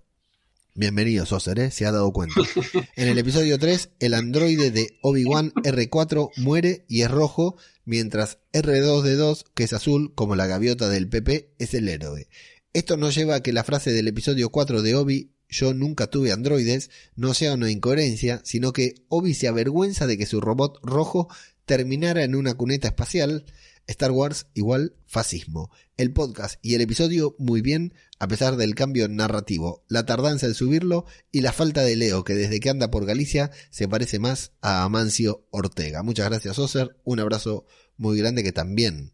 bienvenido 0.73 1.25
Saucer, 1.25 1.59
¿eh? 1.59 1.71
se 1.71 1.85
ha 1.85 1.91
dado 1.91 2.11
cuenta. 2.11 2.41
En 2.95 3.07
el 3.07 3.17
episodio 3.17 3.57
3, 3.59 3.91
el 3.99 4.13
androide 4.13 4.71
de 4.71 4.97
Obi-Wan 5.01 5.53
R4 5.53 6.31
muere 6.37 6.85
y 6.87 7.01
es 7.01 7.11
rojo, 7.11 7.57
mientras 7.85 8.39
R2D2, 8.53 9.45
que 9.53 9.63
es 9.63 9.73
azul, 9.73 10.13
como 10.15 10.35
la 10.35 10.47
gaviota 10.47 10.89
del 10.89 11.07
PP, 11.09 11.53
es 11.59 11.73
el 11.73 11.87
héroe. 11.87 12.27
Esto 12.73 12.95
nos 12.95 13.15
lleva 13.15 13.35
a 13.35 13.43
que 13.43 13.51
la 13.51 13.65
frase 13.65 13.91
del 13.91 14.07
episodio 14.07 14.49
4 14.49 14.81
de 14.81 14.95
Obi, 14.95 15.31
yo 15.51 15.73
nunca 15.73 16.07
tuve 16.07 16.31
androides, 16.31 16.89
no 17.15 17.33
sea 17.35 17.53
una 17.53 17.69
incoherencia, 17.69 18.41
sino 18.43 18.71
que 18.73 18.95
Obi 19.09 19.33
se 19.33 19.49
avergüenza 19.49 20.07
de 20.07 20.17
que 20.17 20.25
su 20.25 20.41
robot 20.41 20.79
rojo 20.81 21.27
terminara 21.65 22.23
en 22.23 22.35
una 22.35 22.55
cuneta 22.55 22.87
espacial. 22.87 23.45
Star 23.87 24.11
Wars 24.11 24.47
igual 24.53 24.95
fascismo. 25.05 25.69
El 25.97 26.13
podcast 26.13 26.57
y 26.61 26.75
el 26.75 26.81
episodio 26.81 27.35
muy 27.37 27.61
bien, 27.61 27.93
a 28.19 28.27
pesar 28.27 28.55
del 28.55 28.73
cambio 28.75 29.09
narrativo, 29.09 29.83
la 29.89 30.05
tardanza 30.05 30.45
en 30.45 30.53
subirlo 30.53 31.05
y 31.31 31.41
la 31.41 31.51
falta 31.51 31.83
de 31.83 31.97
Leo, 31.97 32.23
que 32.23 32.33
desde 32.33 32.61
que 32.61 32.69
anda 32.69 32.89
por 32.89 33.05
Galicia 33.05 33.51
se 33.69 33.89
parece 33.89 34.19
más 34.19 34.53
a 34.61 34.83
Amancio 34.83 35.45
Ortega. 35.51 36.03
Muchas 36.03 36.29
gracias, 36.29 36.57
Oser. 36.57 36.95
Un 37.03 37.19
abrazo 37.19 37.65
muy 37.97 38.17
grande 38.17 38.43
que 38.43 38.53
también 38.53 39.11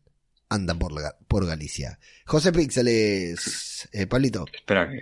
anda 0.49 0.75
por, 0.75 0.93
por 1.27 1.47
Galicia. 1.47 1.99
José 2.25 2.51
Píxeles, 2.51 3.89
eh, 3.91 4.05
Pablito. 4.05 4.45
Espera 4.53 4.87
que 4.89 5.01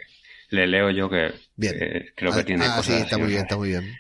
le 0.50 0.68
leo 0.68 0.90
yo 0.92 1.10
que 1.10 1.34
Bien. 1.56 1.74
creo 2.16 2.32
que 2.34 2.40
ah, 2.40 2.46
tiene 2.46 2.66
ah, 2.66 2.70
sí, 2.70 2.76
cosas 2.78 3.02
está 3.02 3.16
así, 3.16 3.22
muy 3.22 3.32
bien, 3.32 3.42
está 3.42 3.58
muy 3.58 3.70
bien. 3.70 3.94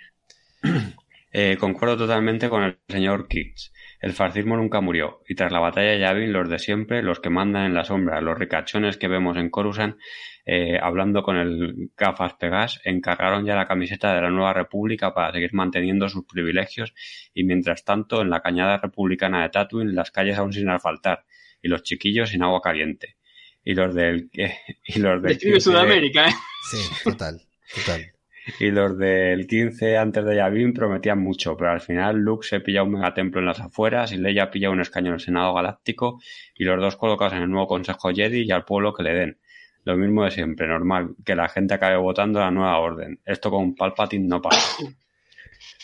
Eh, 1.38 1.57
concuerdo 1.59 1.97
totalmente 1.97 2.47
con 2.47 2.63
el 2.63 2.77
señor 2.88 3.27
Kitts. 3.27 3.73
El 3.99 4.13
fascismo 4.13 4.55
nunca 4.55 4.80
murió, 4.80 5.22
y 5.27 5.35
tras 5.35 5.51
la 5.51 5.59
batalla 5.59 5.91
de 5.91 5.99
Yavin, 5.99 6.31
los 6.31 6.47
de 6.47 6.59
siempre, 6.59 7.03
los 7.03 7.19
que 7.19 7.30
mandan 7.30 7.65
en 7.65 7.73
la 7.73 7.84
sombra, 7.84 8.22
los 8.22 8.39
ricachones 8.39 8.95
que 8.95 9.09
vemos 9.09 9.35
en 9.35 9.49
Coruscant, 9.49 9.97
eh, 10.45 10.80
hablando 10.81 11.23
con 11.23 11.35
el 11.35 11.89
gafas 11.97 12.35
Pegas, 12.35 12.80
encargaron 12.85 13.45
ya 13.45 13.55
la 13.55 13.67
camiseta 13.67 14.15
de 14.15 14.22
la 14.22 14.30
nueva 14.30 14.53
república 14.53 15.13
para 15.13 15.34
seguir 15.34 15.53
manteniendo 15.53 16.07
sus 16.07 16.23
privilegios, 16.26 16.93
y 17.34 17.43
mientras 17.43 17.84
tanto, 17.84 18.22
en 18.22 18.30
la 18.30 18.39
cañada 18.41 18.77
republicana 18.77 19.43
de 19.43 19.49
Tatooine, 19.49 19.93
las 19.93 20.11
calles 20.11 20.38
aún 20.38 20.53
sin 20.53 20.69
asfaltar, 20.69 21.26
y 21.61 21.67
los 21.67 21.84
chiquillos 21.84 22.30
sin 22.30 22.43
agua 22.43 22.61
caliente. 22.61 23.17
Y 23.66 23.74
los 23.74 23.94
del... 23.94 24.30
y 24.86 25.00
los 25.00 25.22
del 25.22 25.34
Describe 25.34 25.56
15 25.56 25.60
Sudamérica, 25.60 26.28
¿eh? 26.30 26.34
Sí, 26.72 26.78
total, 27.04 27.42
total. 27.74 28.14
y 28.60 28.72
los 28.72 28.98
del 28.98 29.48
15 29.48 29.98
antes 29.98 30.24
de 30.24 30.36
Yavin 30.36 30.74
prometían 30.74 31.20
mucho, 31.20 31.58
pero 31.58 31.72
al 31.72 31.82
final 31.82 32.18
Luke 32.18 32.48
se 32.48 32.60
pilla 32.62 32.84
un 32.84 32.92
megatemplo 32.92 33.42
en 33.42 33.48
las 33.48 33.60
afueras 33.60 34.12
y 34.12 34.18
Leia 34.18 34.52
pilla 34.52 34.70
un 34.70 34.80
escaño 34.80 35.08
en 35.08 35.16
el 35.16 35.20
Senado 35.20 35.54
Galáctico 35.54 36.22
y 36.56 36.64
los 36.64 36.80
dos 36.80 36.96
colocados 36.96 37.34
en 37.34 37.42
el 37.42 37.50
nuevo 37.50 37.68
Consejo 37.68 38.12
Jedi 38.14 38.44
y 38.44 38.52
al 38.52 38.64
pueblo 38.64 38.94
que 38.94 39.04
le 39.04 39.14
den. 39.14 39.40
Lo 39.84 39.98
mismo 39.98 40.24
de 40.24 40.32
siempre, 40.32 40.68
normal, 40.68 41.16
que 41.24 41.36
la 41.36 41.48
gente 41.48 41.76
acabe 41.76 41.98
votando 41.98 42.40
la 42.40 42.50
nueva 42.50 42.80
orden. 42.80 43.20
Esto 43.24 43.52
con 43.52 43.76
Palpatine 43.76 44.28
no 44.28 44.42
pasa. 44.42 44.84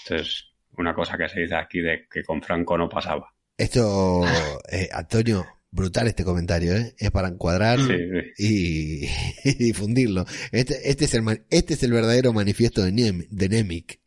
Entonces, 0.04 0.52
una 0.78 0.96
cosa 0.96 1.18
que 1.18 1.30
se 1.30 1.42
dice 1.42 1.56
aquí 1.56 1.82
de 1.82 2.08
que 2.12 2.24
con 2.24 2.42
Franco 2.42 2.78
no 2.78 2.90
pasaba. 2.90 3.32
Esto, 3.56 4.24
eh, 4.72 4.90
Antonio, 4.92 5.46
brutal 5.72 6.08
este 6.08 6.24
comentario, 6.24 6.76
¿eh? 6.76 6.94
Es 6.98 7.12
para 7.12 7.30
encuadrar 7.30 7.80
Sí, 7.80 7.94
sí. 8.38 9.08
y, 9.44 9.50
y 9.50 9.54
difundirlo. 9.56 10.26
Este, 10.52 10.90
este, 10.90 11.06
es 11.06 11.14
el, 11.14 11.44
este 11.50 11.74
es 11.76 11.84
el 11.84 11.92
verdadero 11.94 12.34
manifiesto 12.34 12.84
de, 12.84 12.92
Nem- 12.92 13.28
de 13.30 13.50
Nemic. 13.50 14.00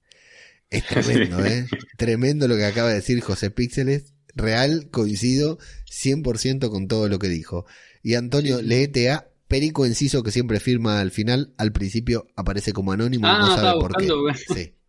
Es 0.70 0.85
tremendo, 0.86 1.45
¿eh? 1.45 1.66
Tremendo 1.97 2.49
lo 2.49 2.57
que 2.57 2.65
acaba 2.65 2.89
de 2.89 2.97
decir 2.97 3.20
José 3.20 3.51
Píxeles. 3.51 4.12
Real, 4.36 4.89
coincido 4.91 5.59
100% 5.91 6.69
con 6.69 6.89
todo 6.89 7.09
lo 7.09 7.19
que 7.20 7.28
dijo. 7.28 7.66
Y 8.03 8.15
Antonio, 8.15 8.61
léete 8.61 9.11
a 9.11 9.28
Perico 9.47 9.86
Enciso, 9.86 10.24
que 10.24 10.32
siempre 10.32 10.59
firma 10.59 11.01
al 11.01 11.12
final. 11.12 11.55
Al 11.57 11.70
principio 11.73 12.27
aparece 12.35 12.73
como 12.73 12.91
anónimo 12.93 13.27
y 13.27 13.31
Ah, 13.31 13.39
no 13.39 13.55
sabe 13.55 13.81
por 13.81 13.97
qué. 13.97 14.09
Sí. 14.55 14.74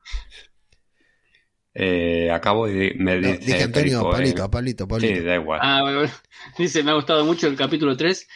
Eh, 1.77 2.31
acabo 2.31 2.69
y 2.69 2.93
me 2.95 3.19
No, 3.19 3.27
dice 3.27 3.45
dije 3.45 3.63
Antonio, 3.63 4.09
Perico, 4.09 4.09
Pablito, 4.09 4.41
eh, 4.41 4.45
a 4.45 4.49
Pablito, 4.49 4.87
Pablito. 4.87 5.15
Sí, 5.15 5.21
da 5.21 5.35
igual. 5.35 5.59
Ah, 5.61 5.81
bueno. 5.81 6.09
Dice, 6.57 6.83
me 6.83 6.91
ha 6.91 6.93
gustado 6.93 7.25
mucho 7.25 7.47
el 7.47 7.57
capítulo 7.57 7.97
3. 7.97 8.27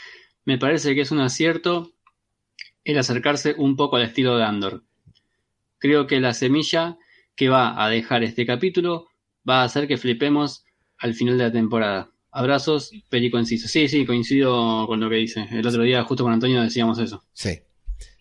Me 0.44 0.58
parece 0.58 0.94
que 0.94 1.02
es 1.02 1.12
un 1.12 1.22
acierto 1.22 1.94
el 2.84 2.98
acercarse 2.98 3.56
un 3.58 3.78
poco 3.78 3.96
al 3.96 4.04
estilo 4.04 4.38
de 4.38 4.44
Andor. 4.44 4.84
Creo 5.78 6.06
que 6.06 6.20
la 6.20 6.34
semilla 6.34 6.98
que 7.36 7.48
va 7.48 7.82
a 7.82 7.90
dejar 7.90 8.24
este 8.24 8.46
capítulo 8.46 9.08
va 9.48 9.62
a 9.62 9.64
hacer 9.64 9.88
que 9.88 9.98
flipemos 9.98 10.66
al 10.98 11.14
final 11.14 11.38
de 11.38 11.46
la 11.46 11.52
temporada. 11.52 12.12
Abrazos, 12.32 12.92
Perico 13.08 13.40
Enciso. 13.40 13.70
Sí, 13.70 13.88
sí, 13.88 14.06
coincido 14.06 14.86
con 14.86 15.00
lo 15.00 15.10
que 15.10 15.16
dice. 15.16 15.48
El 15.50 15.66
otro 15.66 15.84
día, 15.84 16.04
justo 16.04 16.24
con 16.26 16.34
Antonio, 16.34 16.62
decíamos 16.62 17.00
eso. 17.00 17.24
Sí. 17.32 17.60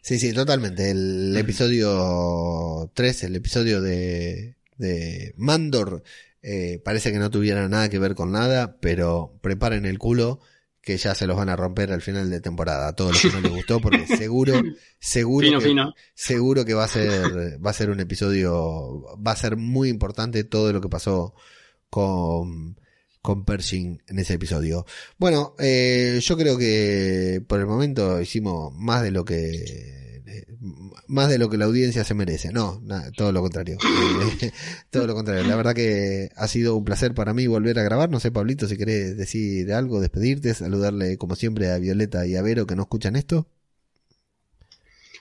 Sí, 0.00 0.18
sí, 0.18 0.32
totalmente. 0.32 0.92
El 0.92 1.36
episodio 1.36 2.90
3, 2.94 3.24
el 3.24 3.36
episodio 3.36 3.80
de, 3.82 4.57
de 4.78 5.34
Mandor, 5.36 6.02
eh, 6.42 6.80
parece 6.84 7.12
que 7.12 7.18
no 7.18 7.30
tuviera 7.30 7.68
nada 7.68 7.88
que 7.88 7.98
ver 7.98 8.14
con 8.14 8.32
nada, 8.32 8.78
pero 8.80 9.38
preparen 9.42 9.84
el 9.84 9.98
culo 9.98 10.40
que 10.80 10.96
ya 10.96 11.14
se 11.14 11.26
los 11.26 11.36
van 11.36 11.50
a 11.50 11.56
romper 11.56 11.92
al 11.92 12.00
final 12.00 12.30
de 12.30 12.40
temporada. 12.40 12.88
A 12.88 12.94
todos 12.94 13.12
los 13.12 13.20
que 13.20 13.40
no 13.40 13.42
les 13.42 13.52
gustó, 13.52 13.80
porque 13.80 14.06
seguro, 14.16 14.54
seguro, 14.98 15.46
Fino, 15.46 15.58
que, 15.58 15.66
fino. 15.66 15.94
seguro 16.14 16.64
que 16.64 16.72
va 16.72 16.84
a 16.84 16.88
ser, 16.88 17.64
va 17.64 17.70
a 17.70 17.74
ser 17.74 17.90
un 17.90 18.00
episodio, 18.00 19.04
va 19.16 19.32
a 19.32 19.36
ser 19.36 19.56
muy 19.56 19.90
importante 19.90 20.44
todo 20.44 20.72
lo 20.72 20.80
que 20.80 20.88
pasó 20.88 21.34
con, 21.90 22.80
con 23.20 23.44
Pershing 23.44 24.02
en 24.06 24.18
ese 24.18 24.34
episodio. 24.34 24.86
Bueno, 25.18 25.54
eh, 25.58 26.20
yo 26.22 26.38
creo 26.38 26.56
que 26.56 27.42
por 27.46 27.60
el 27.60 27.66
momento 27.66 28.20
hicimos 28.20 28.72
más 28.74 29.02
de 29.02 29.10
lo 29.10 29.26
que 29.26 30.07
más 31.06 31.28
de 31.28 31.38
lo 31.38 31.48
que 31.48 31.56
la 31.56 31.66
audiencia 31.66 32.04
se 32.04 32.14
merece. 32.14 32.52
No, 32.52 32.80
nada, 32.82 33.10
todo 33.12 33.32
lo 33.32 33.40
contrario. 33.40 33.78
Eh, 34.40 34.52
todo 34.90 35.06
lo 35.06 35.14
contrario. 35.14 35.44
La 35.44 35.56
verdad 35.56 35.74
que 35.74 36.30
ha 36.36 36.48
sido 36.48 36.76
un 36.76 36.84
placer 36.84 37.14
para 37.14 37.34
mí 37.34 37.46
volver 37.46 37.78
a 37.78 37.82
grabar. 37.82 38.10
No 38.10 38.20
sé, 38.20 38.30
Pablito, 38.30 38.66
si 38.66 38.76
querés 38.76 39.16
decir 39.16 39.72
algo, 39.72 40.00
despedirte, 40.00 40.54
saludarle 40.54 41.18
como 41.18 41.36
siempre 41.36 41.70
a 41.70 41.78
Violeta 41.78 42.26
y 42.26 42.36
a 42.36 42.42
Vero 42.42 42.66
que 42.66 42.76
no 42.76 42.82
escuchan 42.82 43.16
esto. 43.16 43.48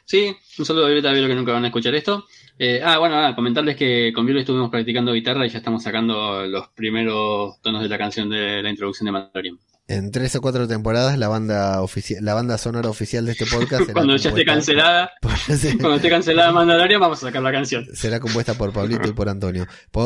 Sí, 0.05 0.33
un 0.57 0.65
saludo 0.65 0.85
a 0.85 0.87
Violeta 0.87 1.11
Vero 1.11 1.27
que 1.27 1.35
nunca 1.35 1.51
van 1.51 1.65
a 1.65 1.67
escuchar 1.67 1.93
esto. 1.93 2.25
Eh, 2.59 2.81
ah, 2.83 2.97
bueno, 2.97 3.15
nada, 3.15 3.35
comentarles 3.35 3.75
que 3.75 4.11
con 4.15 4.25
Viola 4.25 4.39
estuvimos 4.39 4.71
practicando 4.71 5.13
guitarra 5.13 5.45
y 5.45 5.49
ya 5.49 5.59
estamos 5.59 5.83
sacando 5.83 6.45
los 6.47 6.69
primeros 6.69 7.61
tonos 7.61 7.83
de 7.83 7.89
la 7.89 7.97
canción 7.97 8.29
de 8.29 8.63
la 8.63 8.69
introducción 8.69 9.05
de 9.05 9.11
Mandalorian. 9.11 9.59
En 9.89 10.11
tres 10.11 10.35
o 10.35 10.41
cuatro 10.41 10.67
temporadas 10.67 11.17
la 11.17 11.29
banda 11.29 11.81
oficial, 11.81 12.23
la 12.25 12.33
banda 12.33 12.57
sonora 12.57 12.89
oficial 12.89 13.25
de 13.25 13.31
este 13.31 13.45
podcast 13.45 13.81
será 13.85 13.93
Cuando 13.93 14.17
ya 14.17 14.29
esté 14.29 14.43
cancelada, 14.43 15.11
por- 15.21 15.31
cuando 15.79 15.95
esté 15.95 16.09
cancelada 16.09 16.51
Mandalorian, 16.51 16.99
vamos 16.99 17.19
a 17.23 17.27
sacar 17.27 17.41
la 17.41 17.51
canción. 17.53 17.85
será 17.93 18.19
compuesta 18.19 18.53
por 18.55 18.73
Pablito 18.73 19.07
y 19.07 19.13
por 19.13 19.29
Antonio 19.29 19.65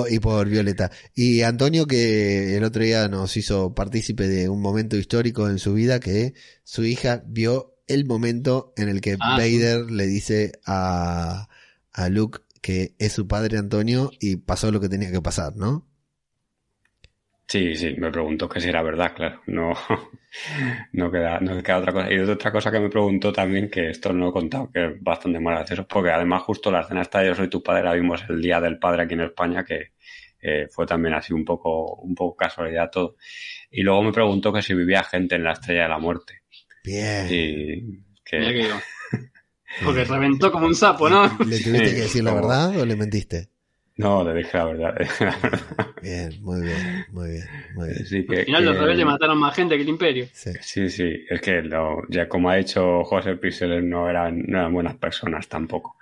y 0.10 0.20
por 0.20 0.48
Violeta. 0.48 0.92
Y 1.16 1.42
Antonio 1.42 1.88
que 1.88 2.56
el 2.58 2.64
otro 2.64 2.84
día 2.84 3.08
nos 3.08 3.36
hizo 3.38 3.74
partícipe 3.74 4.28
de 4.28 4.50
un 4.50 4.62
momento 4.62 4.98
histórico 4.98 5.50
en 5.50 5.58
su 5.58 5.74
vida 5.74 6.00
que 6.00 6.34
su 6.64 6.84
hija 6.86 7.24
vio 7.26 7.76
el 7.88 8.06
momento 8.06 8.74
en 8.78 8.88
el 8.88 9.02
que 9.02 9.18
Ah, 9.20 9.38
sí. 9.40 9.58
Vader 9.60 9.90
le 9.92 10.06
dice 10.06 10.52
a, 10.66 11.48
a 11.92 12.10
Luke 12.10 12.40
que 12.62 12.94
es 13.00 13.14
su 13.14 13.28
padre 13.28 13.58
Antonio 13.58 14.12
y 14.20 14.36
pasó 14.36 14.72
lo 14.72 14.80
que 14.80 14.90
tenía 14.90 15.12
que 15.12 15.22
pasar, 15.22 15.56
¿no? 15.56 15.88
Sí, 17.52 17.76
sí, 17.76 17.96
me 17.98 18.10
preguntó 18.12 18.48
que 18.48 18.62
si 18.62 18.70
era 18.70 18.82
verdad, 18.82 19.14
claro. 19.14 19.42
No, 19.48 19.74
no 20.94 21.12
queda, 21.12 21.40
no 21.42 21.62
queda 21.62 21.80
otra 21.80 21.92
cosa. 21.92 22.14
Y 22.14 22.18
otra 22.20 22.50
cosa 22.52 22.72
que 22.72 22.80
me 22.80 22.90
preguntó 22.90 23.34
también, 23.34 23.70
que 23.70 23.90
esto 23.90 24.14
no 24.14 24.26
lo 24.26 24.30
he 24.30 24.34
contado, 24.34 24.72
que 24.72 24.86
es 24.86 25.04
bastante 25.04 25.38
más 25.42 25.56
gracioso, 25.58 25.86
porque 25.86 26.12
además 26.12 26.44
justo 26.44 26.72
la 26.72 26.80
escena 26.82 27.02
esta 27.02 27.20
de 27.20 27.28
Yo 27.28 27.36
soy 27.36 27.50
tu 27.50 27.62
padre 27.62 27.84
la 27.84 27.94
vimos 27.94 28.24
el 28.30 28.42
día 28.42 28.62
del 28.62 28.80
padre 28.80 29.04
aquí 29.04 29.16
en 29.16 29.22
España, 29.22 29.66
que 29.66 29.92
eh, 30.42 30.68
fue 30.72 30.86
también 30.86 31.14
así 31.14 31.34
un 31.34 31.44
poco, 31.44 31.96
un 31.96 32.16
poco 32.16 32.38
casualidad 32.38 32.90
todo. 32.90 33.18
Y 33.70 33.82
luego 33.84 34.02
me 34.02 34.14
preguntó 34.14 34.54
que 34.54 34.62
si 34.62 34.74
vivía 34.74 35.04
gente 35.04 35.36
en 35.36 35.44
la 35.44 35.52
estrella 35.52 35.84
de 35.84 35.90
la 35.90 36.00
muerte. 36.00 36.44
Bien. 36.86 37.26
Y 37.30 37.82
que 38.24 38.40
que 38.40 38.50
digo. 38.54 38.76
Porque 39.84 40.04
reventó 40.06 40.52
como 40.52 40.68
un 40.68 40.76
sapo, 40.76 41.10
¿no? 41.10 41.24
¿Le 41.46 41.60
tuviste 41.60 41.96
que 41.96 42.02
decir 42.02 42.24
la 42.24 42.32
Como- 42.32 42.48
verdad 42.48 42.78
o 42.78 42.86
le 42.86 42.96
mentiste? 42.96 43.50
No, 44.02 44.24
le 44.24 44.34
dije 44.36 44.58
la 44.58 44.66
verdad. 44.66 44.96
dije 45.00 45.26
la 45.26 45.38
verdad. 45.42 45.60
Bien, 46.02 46.30
muy 46.42 46.62
bien, 46.62 47.06
muy 47.12 47.30
bien, 47.32 47.46
muy 47.76 47.88
bien. 47.90 48.02
Así 48.04 48.26
que- 48.26 48.40
Al 48.40 48.46
final 48.46 48.66
los 48.66 48.78
rebeldes 48.78 49.06
mataron 49.06 49.38
más 49.38 49.56
gente 49.56 49.76
que 49.76 49.84
el 49.84 49.90
imperio. 49.90 50.26
Sí. 50.34 50.52
Sí, 50.62 50.90
sí, 50.90 51.14
es 51.30 51.42
que 51.42 51.62
lo- 51.62 52.02
ya 52.10 52.28
como 52.28 52.50
ha 52.50 52.56
dicho 52.56 53.04
José 53.04 53.36
Pixel, 53.38 53.88
no 53.90 54.10
eran, 54.10 54.44
no 54.48 54.58
eran 54.60 54.74
buenas 54.74 54.96
personas 54.96 55.48
tampoco. 55.48 55.98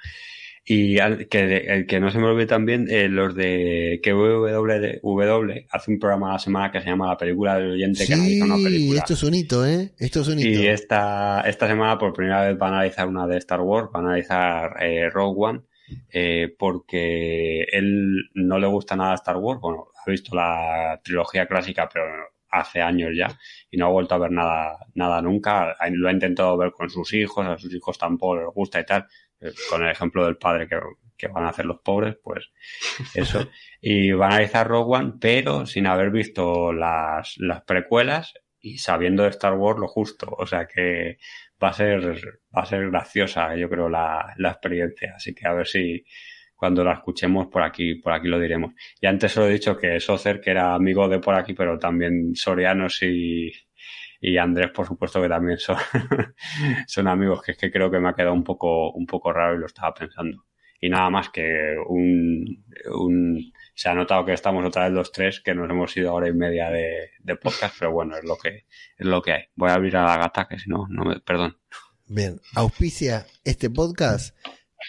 Y 0.72 1.00
al- 1.00 1.28
que, 1.28 1.58
el 1.68 1.88
que 1.88 2.00
no 2.00 2.12
se 2.12 2.20
me 2.20 2.26
olvide 2.28 2.46
también, 2.46 2.86
eh, 2.92 3.10
los 3.10 3.34
de 3.34 4.00
que 4.04 4.14
WW 4.14 5.66
hace 5.72 5.92
un 5.92 5.98
programa 6.00 6.30
a 6.30 6.34
la 6.34 6.40
semana 6.40 6.72
que 6.72 6.80
se 6.82 6.86
llama 6.88 7.08
La 7.08 7.18
película 7.18 7.58
del 7.58 7.72
oyente 7.72 8.06
que 8.06 8.14
analiza 8.14 8.46
una 8.46 8.58
Sí, 8.58 8.64
película. 8.64 9.00
esto 9.00 9.14
es 9.14 9.24
un 9.24 9.34
hito, 9.34 9.66
¿eh? 9.66 9.92
Esto 9.98 10.22
es 10.22 10.28
un 10.28 10.40
hito. 10.40 10.48
Y 10.62 10.68
esta, 10.68 11.42
esta 11.48 11.68
semana 11.68 11.98
por 11.98 12.14
primera 12.14 12.48
vez 12.48 12.58
va 12.62 12.68
a 12.68 12.70
analizar 12.70 13.08
una 13.08 13.26
de 13.26 13.38
Star 13.38 13.62
Wars, 13.62 13.90
va 13.94 14.00
a 14.00 14.04
analizar 14.04 14.76
eh, 14.82 15.10
Rogue 15.10 15.36
One, 15.40 15.62
eh, 16.11 16.53
porque 16.57 17.64
él 17.72 18.30
no 18.34 18.60
le 18.60 18.68
gusta 18.68 18.95
nada 18.95 19.16
Star 19.16 19.38
Wars, 19.38 19.60
bueno, 19.61 19.88
ha 20.06 20.10
visto 20.10 20.36
la 20.36 20.99
trilogía 21.03 21.48
clásica, 21.48 21.90
pero 21.91 22.06
hace 22.49 22.82
años 22.82 23.11
ya, 23.16 23.38
y 23.70 23.78
no 23.78 23.86
ha 23.86 23.90
vuelto 23.90 24.16
a 24.16 24.20
ver 24.20 24.32
nada, 24.32 24.78
nada 24.95 25.22
nunca, 25.22 25.76
lo 25.91 26.07
ha 26.07 26.11
intentado 26.11 26.57
ver 26.57 26.72
con 26.72 26.90
sus 26.90 27.14
hijos, 27.14 27.45
a 27.45 27.57
sus 27.57 27.74
hijos 27.74 27.98
tampoco 27.98 28.38
les 28.38 28.53
gusta 28.53 28.80
y 28.80 28.86
tal, 28.86 29.07
eh, 29.41 29.52
con 29.70 29.84
el 29.84 29.91
ejemplo 29.91 30.26
del 30.26 30.38
padre 30.38 30.68
que, 30.68 30.80
que 31.20 31.28
van 31.28 31.44
a 31.44 31.49
hacer 31.49 31.66
los 31.66 31.82
pobres, 31.82 32.18
pues 32.24 32.49
eso. 33.14 33.48
Y 33.82 34.11
va 34.11 34.26
a 34.26 34.30
analizar 34.32 34.68
Rogue 34.68 34.98
One, 34.98 35.14
pero 35.22 35.66
sin 35.66 35.88
haber 35.88 36.11
visto 36.11 36.74
las, 36.74 37.36
las 37.38 37.61
precuelas 37.64 38.34
y 38.60 38.80
sabiendo 38.80 39.24
de 39.24 39.30
Star 39.30 39.53
Wars 39.53 39.80
lo 39.80 39.88
justo. 39.88 40.28
O 40.38 40.45
sea 40.45 40.68
que 40.68 41.18
va 41.61 41.69
a 41.69 41.73
ser, 41.73 42.02
va 42.56 42.61
a 42.61 42.65
ser 42.65 42.90
graciosa, 42.90 43.56
yo 43.56 43.69
creo, 43.69 43.90
la, 43.90 44.34
la 44.38 44.49
experiencia. 44.49 45.14
Así 45.15 45.34
que 45.34 45.48
a 45.48 45.53
ver 45.53 45.68
si 45.68 46.03
cuando 46.56 46.84
la 46.84 46.94
escuchemos 46.94 47.48
por 47.48 47.64
aquí, 47.64 47.95
por 47.95 48.11
aquí 48.14 48.27
lo 48.27 48.40
diremos. 48.40 48.73
Y 48.99 49.07
antes 49.07 49.38
os 49.38 49.48
he 49.48 49.53
dicho 49.53 49.77
que 49.77 49.99
Socer, 49.99 50.41
que 50.41 50.52
era 50.52 50.73
amigo 50.73 51.07
de 51.07 51.19
por 51.19 51.36
aquí, 51.36 51.53
pero 51.53 51.80
también 51.80 52.36
Sorianos 52.36 53.02
y, 53.03 53.49
y 54.19 54.38
Andrés, 54.38 54.72
por 54.72 54.86
supuesto, 54.86 55.22
que 55.22 55.30
también 55.30 55.57
son, 55.57 55.77
son 56.88 57.07
amigos, 57.07 57.41
que 57.41 57.53
es 57.53 57.57
que 57.57 57.72
creo 57.72 57.90
que 57.90 57.99
me 57.99 58.10
ha 58.10 58.14
quedado 58.14 58.34
un 58.34 58.44
poco, 58.44 58.91
un 58.91 59.06
poco 59.06 59.31
raro 59.31 59.56
y 59.56 59.60
lo 59.60 59.68
estaba 59.68 59.94
pensando. 59.94 60.45
Y 60.81 60.90
nada 60.90 61.10
más 61.10 61.30
que 61.30 61.76
un, 61.88 62.65
un, 62.91 63.53
se 63.80 63.88
ha 63.88 63.93
notado 63.93 64.26
que 64.26 64.34
estamos 64.34 64.65
otra 64.65 64.84
vez 64.84 64.91
los 64.91 65.10
tres, 65.14 65.39
que 65.39 65.56
nos 65.56 65.69
hemos 65.69 65.95
ido 65.95 66.14
hora 66.14 66.27
y 66.27 66.34
media 66.34 66.69
de, 66.69 67.35
podcast, 67.38 67.77
pero 67.80 67.93
bueno, 67.93 68.18
es 68.18 68.26
lo 68.26 68.35
que, 68.35 68.65
es 68.97 69.07
lo 69.07 69.22
que 69.22 69.31
hay. 69.31 69.43
Voy 69.56 69.69
a 69.69 69.76
abrir 69.76 69.95
a 69.95 70.03
la 70.03 70.18
gata, 70.18 70.49
que 70.49 70.60
si 70.60 70.69
no, 70.69 70.85
no 70.89 71.06
me, 71.06 71.22
perdón. 71.22 71.57
Bien, 72.06 72.41
auspicia 72.56 73.26
este 73.45 73.69
podcast, 73.69 74.35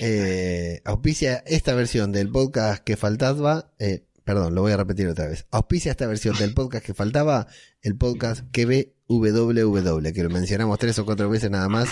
eh, 0.01 0.83
auspicia 0.85 1.45
esta 1.47 1.73
versión 1.77 2.11
del 2.11 2.33
podcast 2.33 2.83
que 2.83 2.97
faltaba, 2.97 3.73
eh, 3.79 4.09
perdón, 4.31 4.55
lo 4.55 4.63
voy 4.63 4.71
a 4.71 4.77
repetir 4.77 5.09
otra 5.09 5.27
vez, 5.27 5.47
auspicia 5.51 5.91
esta 5.91 6.07
versión 6.07 6.37
del 6.37 6.55
podcast 6.55 6.87
que 6.87 6.95
faltaba, 6.95 7.49
el 7.83 7.97
podcast 7.97 8.45
que 8.53 8.65
ve 8.65 8.95
www, 9.09 10.13
que 10.13 10.23
lo 10.23 10.31
mencionamos 10.31 10.79
tres 10.79 10.97
o 11.01 11.05
cuatro 11.05 11.29
veces 11.29 11.51
nada 11.51 11.69
más 11.69 11.89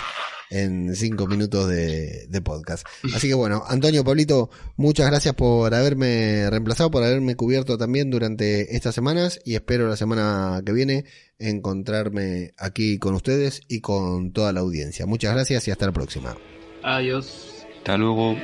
en 0.49 0.95
cinco 0.95 1.27
minutos 1.27 1.69
de, 1.69 2.29
de 2.29 2.41
podcast. 2.41 2.87
Así 3.13 3.27
que 3.27 3.35
bueno, 3.35 3.65
Antonio, 3.67 4.05
Pablito, 4.05 4.51
muchas 4.77 5.11
gracias 5.11 5.35
por 5.35 5.75
haberme 5.75 6.49
reemplazado, 6.49 6.93
por 6.93 7.03
haberme 7.03 7.35
cubierto 7.35 7.77
también 7.77 8.09
durante 8.09 8.77
estas 8.77 8.95
semanas 8.95 9.41
y 9.45 9.57
espero 9.57 9.89
la 9.89 9.97
semana 9.97 10.63
que 10.65 10.71
viene 10.71 11.07
encontrarme 11.41 12.53
aquí 12.57 12.99
con 12.99 13.15
ustedes 13.15 13.63
y 13.67 13.81
con 13.81 14.33
toda 14.33 14.53
la 14.53 14.61
audiencia. 14.61 15.07
Muchas 15.07 15.35
gracias 15.35 15.67
y 15.67 15.73
hasta 15.73 15.87
la 15.87 15.93
próxima. 15.93 16.37
Adiós. 16.85 17.67
Hasta 17.79 17.97
luego. 17.97 18.37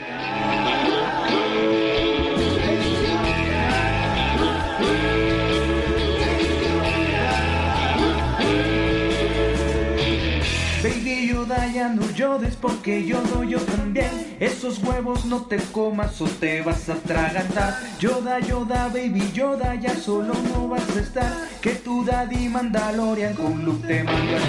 Porque 12.61 13.05
yo 13.07 13.21
doy 13.23 13.51
yo 13.51 13.61
también. 13.61 14.37
Esos 14.41 14.83
huevos 14.83 15.25
no 15.25 15.43
te 15.43 15.59
comas 15.73 16.21
o 16.21 16.27
te 16.27 16.63
vas 16.63 16.89
a 16.89 16.95
atragantar 16.95 17.79
Yoda, 18.01 18.41
Yoda, 18.41 18.89
Baby 18.89 19.31
Yoda 19.33 19.75
ya 19.77 19.95
solo 19.95 20.35
no 20.53 20.69
vas 20.69 20.97
a 20.97 21.01
estar. 21.01 21.33
Que 21.61 21.75
tu 21.75 22.05
daddy 22.05 22.49
Mandalorian 22.49 23.35
con 23.35 23.65
Luke 23.65 23.87
te 23.87 24.03
mando 24.03 24.37
a 24.37 24.41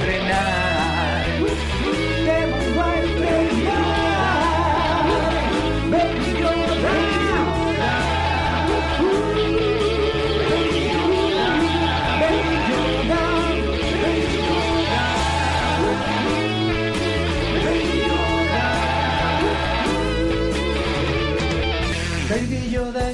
Baby 5.91 6.24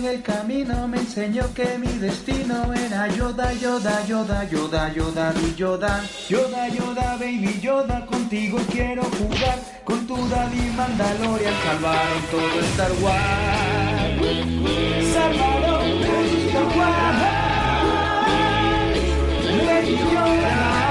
el 0.06 0.22
camino 0.22 0.88
me 0.88 0.98
enseñó 0.98 1.54
que 1.54 1.78
mi 1.78 1.88
destino 2.00 2.74
era 2.74 3.08
Yoda, 3.08 3.54
Yoda, 3.54 4.06
Yoda, 4.06 4.44
Yoda, 4.50 4.94
Yoda, 4.94 5.34
mi 5.34 5.54
Yoda. 5.56 6.04
Yoda, 6.30 6.68
Yoda, 6.70 7.18
Baby 7.18 7.60
Yoda, 7.62 8.06
contigo 8.06 8.58
quiero 8.72 9.04
jugar. 9.04 9.60
Con 9.84 10.08
tu 10.08 10.16
daddy 10.30 10.72
Mandalorian 10.76 11.54
salvaron 11.66 12.24
todo 12.32 12.60
Star 12.72 12.92
Wars. 13.02 13.24
Salvaron 15.14 16.02
todo 16.02 16.38
Star 16.48 16.78
Wars. 16.78 17.18
Baby 19.68 19.98
Yoda. 20.14 20.91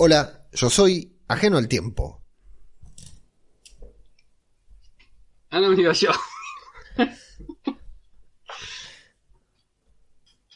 Hola, 0.00 0.46
yo 0.52 0.70
soy 0.70 1.18
ajeno 1.26 1.58
al 1.58 1.66
tiempo. 1.66 2.22
Ah, 5.50 5.58
no 5.58 5.70
me 5.70 5.76
digo 5.76 5.90
yo. 5.90 6.10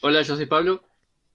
Hola, 0.01 0.21
yo 0.21 0.37
soy 0.37 0.45
Pablo. 0.45 0.81